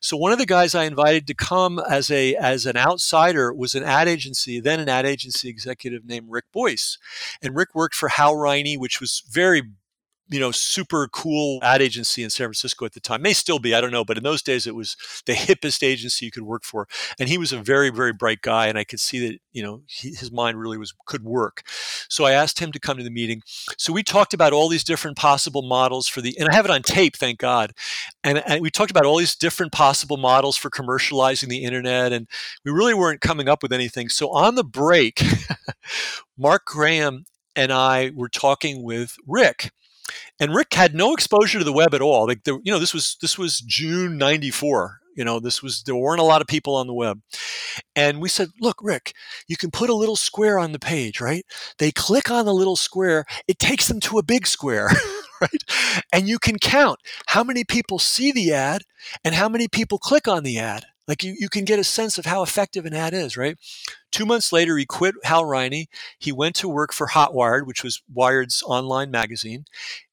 So 0.00 0.16
one 0.16 0.30
of 0.30 0.38
the 0.38 0.46
guys 0.46 0.74
I 0.74 0.84
invited 0.84 1.26
to 1.26 1.34
come 1.34 1.80
as 1.80 2.10
a 2.12 2.36
as 2.36 2.64
an 2.64 2.76
outsider 2.76 3.52
was 3.52 3.74
an 3.74 3.82
ad 3.82 4.06
agency, 4.06 4.60
then 4.60 4.78
an 4.78 4.88
ad 4.88 5.04
agency 5.04 5.48
executive 5.48 6.04
named 6.04 6.28
Rick 6.30 6.44
Boyce. 6.52 6.96
And 7.42 7.56
Rick 7.56 7.74
worked 7.74 7.96
for 7.96 8.08
Hal 8.08 8.36
Riney, 8.36 8.78
which 8.78 9.00
was 9.00 9.24
very 9.28 9.62
you 10.30 10.40
know, 10.40 10.50
super 10.50 11.08
cool 11.08 11.58
ad 11.62 11.80
agency 11.82 12.22
in 12.22 12.30
San 12.30 12.46
Francisco 12.46 12.84
at 12.84 12.92
the 12.92 13.00
time. 13.00 13.22
May 13.22 13.32
still 13.32 13.58
be, 13.58 13.74
I 13.74 13.80
don't 13.80 13.92
know, 13.92 14.04
but 14.04 14.16
in 14.16 14.22
those 14.22 14.42
days 14.42 14.66
it 14.66 14.74
was 14.74 14.96
the 15.26 15.32
hippest 15.32 15.82
agency 15.82 16.26
you 16.26 16.30
could 16.30 16.42
work 16.42 16.64
for. 16.64 16.86
And 17.18 17.28
he 17.28 17.38
was 17.38 17.52
a 17.52 17.58
very, 17.58 17.90
very 17.90 18.12
bright 18.12 18.42
guy, 18.42 18.66
and 18.66 18.78
I 18.78 18.84
could 18.84 19.00
see 19.00 19.26
that 19.26 19.38
you 19.52 19.62
know 19.62 19.82
he, 19.86 20.10
his 20.10 20.30
mind 20.30 20.60
really 20.60 20.78
was 20.78 20.94
could 21.06 21.24
work. 21.24 21.62
So 22.08 22.24
I 22.24 22.32
asked 22.32 22.58
him 22.58 22.72
to 22.72 22.80
come 22.80 22.96
to 22.98 23.04
the 23.04 23.10
meeting. 23.10 23.42
So 23.76 23.92
we 23.92 24.02
talked 24.02 24.34
about 24.34 24.52
all 24.52 24.68
these 24.68 24.84
different 24.84 25.16
possible 25.16 25.62
models 25.62 26.06
for 26.08 26.20
the, 26.20 26.36
and 26.38 26.48
I 26.48 26.54
have 26.54 26.64
it 26.64 26.70
on 26.70 26.82
tape, 26.82 27.16
thank 27.16 27.38
God. 27.38 27.72
And, 28.24 28.42
and 28.46 28.60
we 28.60 28.70
talked 28.70 28.90
about 28.90 29.04
all 29.04 29.18
these 29.18 29.36
different 29.36 29.72
possible 29.72 30.16
models 30.16 30.56
for 30.56 30.70
commercializing 30.70 31.48
the 31.48 31.64
internet, 31.64 32.12
and 32.12 32.28
we 32.64 32.72
really 32.72 32.94
weren't 32.94 33.20
coming 33.20 33.48
up 33.48 33.62
with 33.62 33.72
anything. 33.72 34.08
So 34.08 34.30
on 34.30 34.54
the 34.54 34.64
break, 34.64 35.22
Mark 36.38 36.64
Graham 36.66 37.24
and 37.56 37.72
I 37.72 38.12
were 38.14 38.28
talking 38.28 38.82
with 38.82 39.16
Rick 39.26 39.72
and 40.40 40.54
Rick 40.54 40.74
had 40.74 40.94
no 40.94 41.12
exposure 41.12 41.58
to 41.58 41.64
the 41.64 41.72
web 41.72 41.94
at 41.94 42.02
all. 42.02 42.26
Like 42.26 42.46
you 42.46 42.60
know, 42.64 42.78
this 42.78 42.94
was 42.94 43.16
this 43.20 43.38
was 43.38 43.58
June 43.60 44.18
'94. 44.18 45.00
You 45.16 45.24
know, 45.24 45.40
this 45.40 45.62
was 45.62 45.82
there 45.82 45.96
weren't 45.96 46.20
a 46.20 46.24
lot 46.24 46.40
of 46.40 46.46
people 46.46 46.76
on 46.76 46.86
the 46.86 46.94
web, 46.94 47.20
and 47.96 48.20
we 48.20 48.28
said, 48.28 48.50
"Look, 48.60 48.78
Rick, 48.80 49.14
you 49.48 49.56
can 49.56 49.70
put 49.70 49.90
a 49.90 49.94
little 49.94 50.16
square 50.16 50.58
on 50.58 50.72
the 50.72 50.78
page, 50.78 51.20
right? 51.20 51.44
They 51.78 51.90
click 51.90 52.30
on 52.30 52.44
the 52.44 52.54
little 52.54 52.76
square, 52.76 53.24
it 53.48 53.58
takes 53.58 53.88
them 53.88 54.00
to 54.00 54.18
a 54.18 54.22
big 54.22 54.46
square." 54.46 54.90
right? 55.40 55.62
And 56.12 56.28
you 56.28 56.38
can 56.38 56.58
count 56.58 57.00
how 57.28 57.44
many 57.44 57.64
people 57.64 57.98
see 57.98 58.32
the 58.32 58.52
ad 58.52 58.82
and 59.24 59.34
how 59.34 59.48
many 59.48 59.68
people 59.68 59.98
click 59.98 60.26
on 60.26 60.42
the 60.42 60.58
ad. 60.58 60.86
Like 61.06 61.24
you, 61.24 61.34
you 61.38 61.48
can 61.48 61.64
get 61.64 61.78
a 61.78 61.84
sense 61.84 62.18
of 62.18 62.26
how 62.26 62.42
effective 62.42 62.84
an 62.84 62.92
ad 62.92 63.14
is, 63.14 63.36
right? 63.36 63.56
Two 64.12 64.26
months 64.26 64.52
later, 64.52 64.76
he 64.76 64.84
quit 64.84 65.14
Hal 65.24 65.44
Riney. 65.44 65.88
He 66.18 66.32
went 66.32 66.54
to 66.56 66.68
work 66.68 66.92
for 66.92 67.08
Hotwired, 67.08 67.66
which 67.66 67.82
was 67.82 68.02
Wired's 68.12 68.62
online 68.66 69.10
magazine 69.10 69.64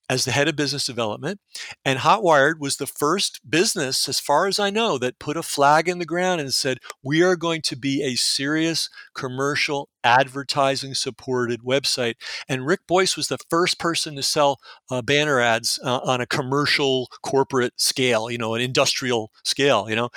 as 0.10 0.26
the 0.26 0.32
head 0.32 0.48
of 0.48 0.56
business 0.56 0.86
development. 0.86 1.40
And 1.84 2.00
Hotwired 2.00 2.60
was 2.60 2.78
the 2.78 2.88
first 2.88 3.42
business, 3.50 4.08
as 4.08 4.20
far 4.20 4.48
as 4.48 4.60
I 4.60 4.70
know, 4.70 4.98
that 4.98 5.20
put 5.20 5.38
a 5.38 5.44
flag 5.44 5.90
in 5.90 6.00
the 6.00 6.06
ground 6.06 6.42
and 6.42 6.54
said, 6.54 6.80
we 7.04 7.22
are 7.24 7.36
going 7.36 7.62
to 7.64 7.76
be 7.76 8.04
a 8.04 8.16
serious 8.16 8.90
commercial 9.14 9.90
advertising 10.04 10.94
supported 10.94 11.62
website. 11.62 12.14
And 12.48 12.66
Rick 12.66 12.82
Boyce 12.88 13.18
was 13.18 13.28
the 13.28 13.40
first 13.50 13.80
person 13.80 14.16
to 14.16 14.24
sell 14.24 14.60
uh, 14.92 15.02
banner 15.02 15.40
ads 15.40 15.80
uh, 15.84 15.98
on 16.04 16.22
a 16.22 16.28
commercial 16.28 17.08
corporate 17.24 17.74
scale, 17.78 18.30
you 18.30 18.38
know, 18.38 18.54
an 18.54 18.62
industrial 18.62 19.32
scale, 19.44 19.90
you 19.90 19.96
know. 19.96 20.10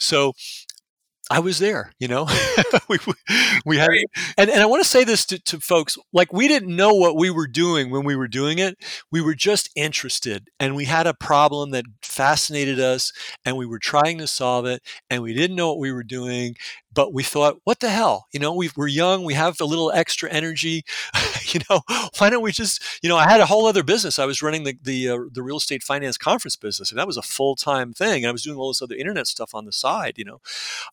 So 0.00 0.32
I 1.30 1.40
was 1.40 1.58
there, 1.58 1.92
you 1.98 2.08
know. 2.08 2.28
we, 2.88 2.98
we 3.64 3.76
had, 3.78 3.90
and, 4.38 4.50
and 4.50 4.60
I 4.60 4.66
want 4.66 4.82
to 4.82 4.88
say 4.88 5.04
this 5.04 5.24
to, 5.26 5.38
to 5.40 5.60
folks: 5.60 5.96
like 6.12 6.32
we 6.32 6.48
didn't 6.48 6.74
know 6.74 6.94
what 6.94 7.16
we 7.16 7.30
were 7.30 7.46
doing 7.46 7.90
when 7.90 8.04
we 8.04 8.16
were 8.16 8.28
doing 8.28 8.58
it. 8.58 8.76
We 9.10 9.20
were 9.20 9.34
just 9.34 9.70
interested, 9.74 10.48
and 10.60 10.76
we 10.76 10.84
had 10.84 11.06
a 11.06 11.14
problem 11.14 11.70
that 11.70 11.84
fascinated 12.02 12.78
us, 12.78 13.12
and 13.44 13.56
we 13.56 13.66
were 13.66 13.78
trying 13.78 14.18
to 14.18 14.26
solve 14.26 14.66
it, 14.66 14.82
and 15.10 15.22
we 15.22 15.34
didn't 15.34 15.56
know 15.56 15.68
what 15.68 15.78
we 15.78 15.92
were 15.92 16.04
doing, 16.04 16.56
but 16.96 17.12
we 17.12 17.22
thought, 17.22 17.60
what 17.64 17.80
the 17.80 17.90
hell? 17.90 18.26
You 18.32 18.40
know, 18.40 18.54
we 18.54 18.70
are 18.76 18.86
young, 18.88 19.22
we 19.22 19.34
have 19.34 19.60
a 19.60 19.66
little 19.66 19.92
extra 19.92 20.30
energy. 20.30 20.82
you 21.42 21.60
know, 21.68 21.82
why 22.18 22.30
don't 22.30 22.42
we 22.42 22.52
just, 22.52 22.82
you 23.02 23.10
know, 23.10 23.18
I 23.18 23.28
had 23.28 23.40
a 23.40 23.46
whole 23.46 23.66
other 23.66 23.82
business. 23.82 24.18
I 24.18 24.24
was 24.24 24.40
running 24.42 24.64
the 24.64 24.76
the, 24.82 25.10
uh, 25.10 25.18
the 25.30 25.42
real 25.42 25.58
estate 25.58 25.82
finance 25.82 26.16
conference 26.16 26.56
business, 26.56 26.90
and 26.90 26.98
that 26.98 27.06
was 27.06 27.18
a 27.18 27.22
full 27.22 27.54
time 27.54 27.92
thing. 27.92 28.24
And 28.24 28.28
I 28.28 28.32
was 28.32 28.42
doing 28.42 28.56
all 28.56 28.68
this 28.68 28.80
other 28.80 28.94
internet 28.94 29.26
stuff 29.26 29.54
on 29.54 29.66
the 29.66 29.72
side. 29.72 30.14
You 30.16 30.24
know, 30.24 30.40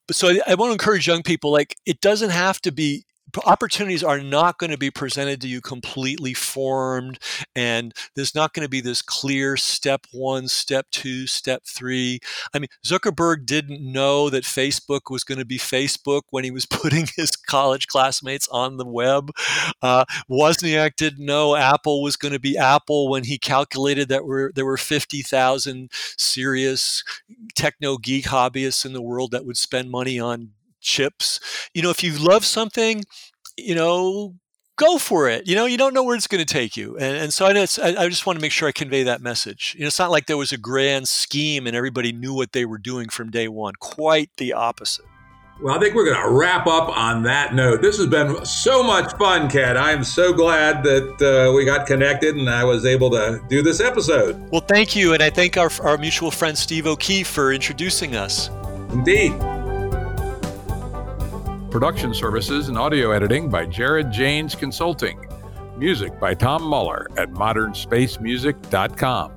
but 0.06 0.18
so 0.18 0.28
I, 0.28 0.40
I 0.46 0.56
want 0.56 0.70
to 0.70 0.74
encourage 0.74 1.08
young 1.08 1.24
people 1.24 1.52
like 1.54 1.78
it 1.86 2.02
doesn't 2.02 2.32
have 2.32 2.60
to 2.62 2.72
be 2.74 3.06
opportunities 3.46 4.04
are 4.04 4.20
not 4.20 4.58
going 4.58 4.72
to 4.72 4.78
be 4.78 4.92
presented 4.92 5.42
to 5.42 5.48
you 5.48 5.62
completely 5.62 6.34
formed 6.34 7.20
and 7.56 7.94
there's 8.16 8.36
not 8.36 8.54
going 8.54 8.66
to 8.66 8.70
be 8.70 8.82
this 8.82 9.02
clear 9.02 9.58
step 9.58 10.06
one 10.12 10.48
step 10.48 10.88
two 10.92 11.28
step 11.28 11.64
three. 11.66 12.20
I 12.54 12.60
mean 12.60 12.70
zuckerberg 12.86 13.46
didn't 13.46 13.82
know 13.82 14.30
that 14.30 14.44
facebook 14.44 15.10
was 15.10 15.24
going 15.24 15.40
to 15.40 15.46
be 15.46 15.58
facebook 15.58 16.24
when 16.30 16.44
he 16.44 16.52
was 16.52 16.66
putting 16.74 17.08
his 17.16 17.36
college 17.36 17.88
classmates 17.88 18.48
on 18.50 18.78
the 18.78 18.86
web. 18.86 19.32
Uh, 19.82 20.06
wozniak 20.30 20.96
didn't 20.96 21.26
know 21.26 21.56
apple 21.56 22.02
was 22.02 22.18
going 22.18 22.34
to 22.34 22.40
be 22.40 22.58
apple 22.58 23.10
when 23.10 23.24
he 23.24 23.38
calculated 23.38 24.10
that 24.10 24.52
there 24.56 24.66
were 24.66 24.78
50000 24.78 25.90
serious 26.18 27.04
techno 27.56 27.98
geek 27.98 28.26
hobbyists 28.26 28.86
in 28.86 28.94
the 28.94 29.02
world 29.02 29.32
that 29.32 29.46
would 29.46 29.58
spend 29.58 29.90
money 29.90 30.20
on 30.20 30.52
chips. 30.84 31.40
You 31.74 31.82
know, 31.82 31.90
if 31.90 32.04
you 32.04 32.14
love 32.18 32.46
something, 32.46 33.04
you 33.58 33.76
know, 33.76 34.36
go 34.78 34.98
for 34.98 35.30
it. 35.30 35.48
You 35.48 35.56
know, 35.56 35.66
you 35.66 35.78
don't 35.78 35.94
know 35.94 36.04
where 36.04 36.16
it's 36.16 36.28
going 36.28 36.44
to 36.44 36.52
take 36.52 36.76
you. 36.76 36.98
And, 36.98 37.18
and 37.18 37.34
so 37.34 37.46
I, 37.46 37.52
I, 37.52 38.10
just 38.10 38.26
want 38.26 38.38
to 38.38 38.42
make 38.42 38.52
sure 38.52 38.68
I 38.68 38.72
convey 38.72 39.04
that 39.04 39.22
message. 39.22 39.76
You 39.78 39.82
know, 39.82 39.88
it's 39.88 40.00
not 40.00 40.12
like 40.12 40.26
there 40.26 40.38
was 40.38 40.52
a 40.52 40.58
grand 40.58 41.08
scheme 41.08 41.68
and 41.68 41.76
everybody 41.76 42.12
knew 42.12 42.34
what 42.34 42.52
they 42.52 42.66
were 42.66 42.78
doing 42.78 43.10
from 43.10 43.30
day 43.30 43.48
one. 43.48 43.74
Quite 43.80 44.32
the 44.38 44.54
opposite. 44.54 45.06
Well, 45.62 45.76
I 45.76 45.80
think 45.80 45.94
we're 45.94 46.06
going 46.06 46.22
to 46.22 46.32
wrap 46.32 46.66
up 46.66 46.90
on 46.90 47.24
that 47.24 47.54
note. 47.54 47.82
This 47.82 47.98
has 47.98 48.08
been 48.08 48.44
so 48.44 48.84
much 48.84 49.14
fun, 49.18 49.50
Ken. 49.50 49.78
I'm 49.78 50.04
so 50.04 50.34
glad 50.34 50.84
that 50.84 51.22
uh, 51.22 51.54
we 51.54 51.64
got 51.64 51.86
connected 51.86 52.36
and 52.36 52.50
I 52.50 52.64
was 52.64 52.86
able 52.86 53.12
to 53.12 53.42
do 53.48 53.62
this 53.62 53.80
episode. 53.80 54.50
Well, 54.52 54.62
thank 54.62 54.96
you. 54.96 55.14
And 55.14 55.22
I 55.22 55.30
thank 55.30 55.56
our, 55.56 55.70
our 55.84 55.98
mutual 55.98 56.32
friend 56.32 56.58
Steve 56.58 56.88
O'Keefe 56.88 57.28
for 57.28 57.54
introducing 57.54 58.16
us. 58.16 58.50
Indeed. 58.90 59.34
Production 61.74 62.14
services 62.14 62.70
and 62.70 62.78
audio 62.78 63.10
editing 63.10 63.50
by 63.50 63.66
Jared 63.66 64.12
Janes 64.12 64.54
Consulting. 64.54 65.26
Music 65.76 66.20
by 66.20 66.36
Tom 66.36 66.62
Muller 66.62 67.08
at 67.18 67.32
modernspacemusic.com. 67.32 69.32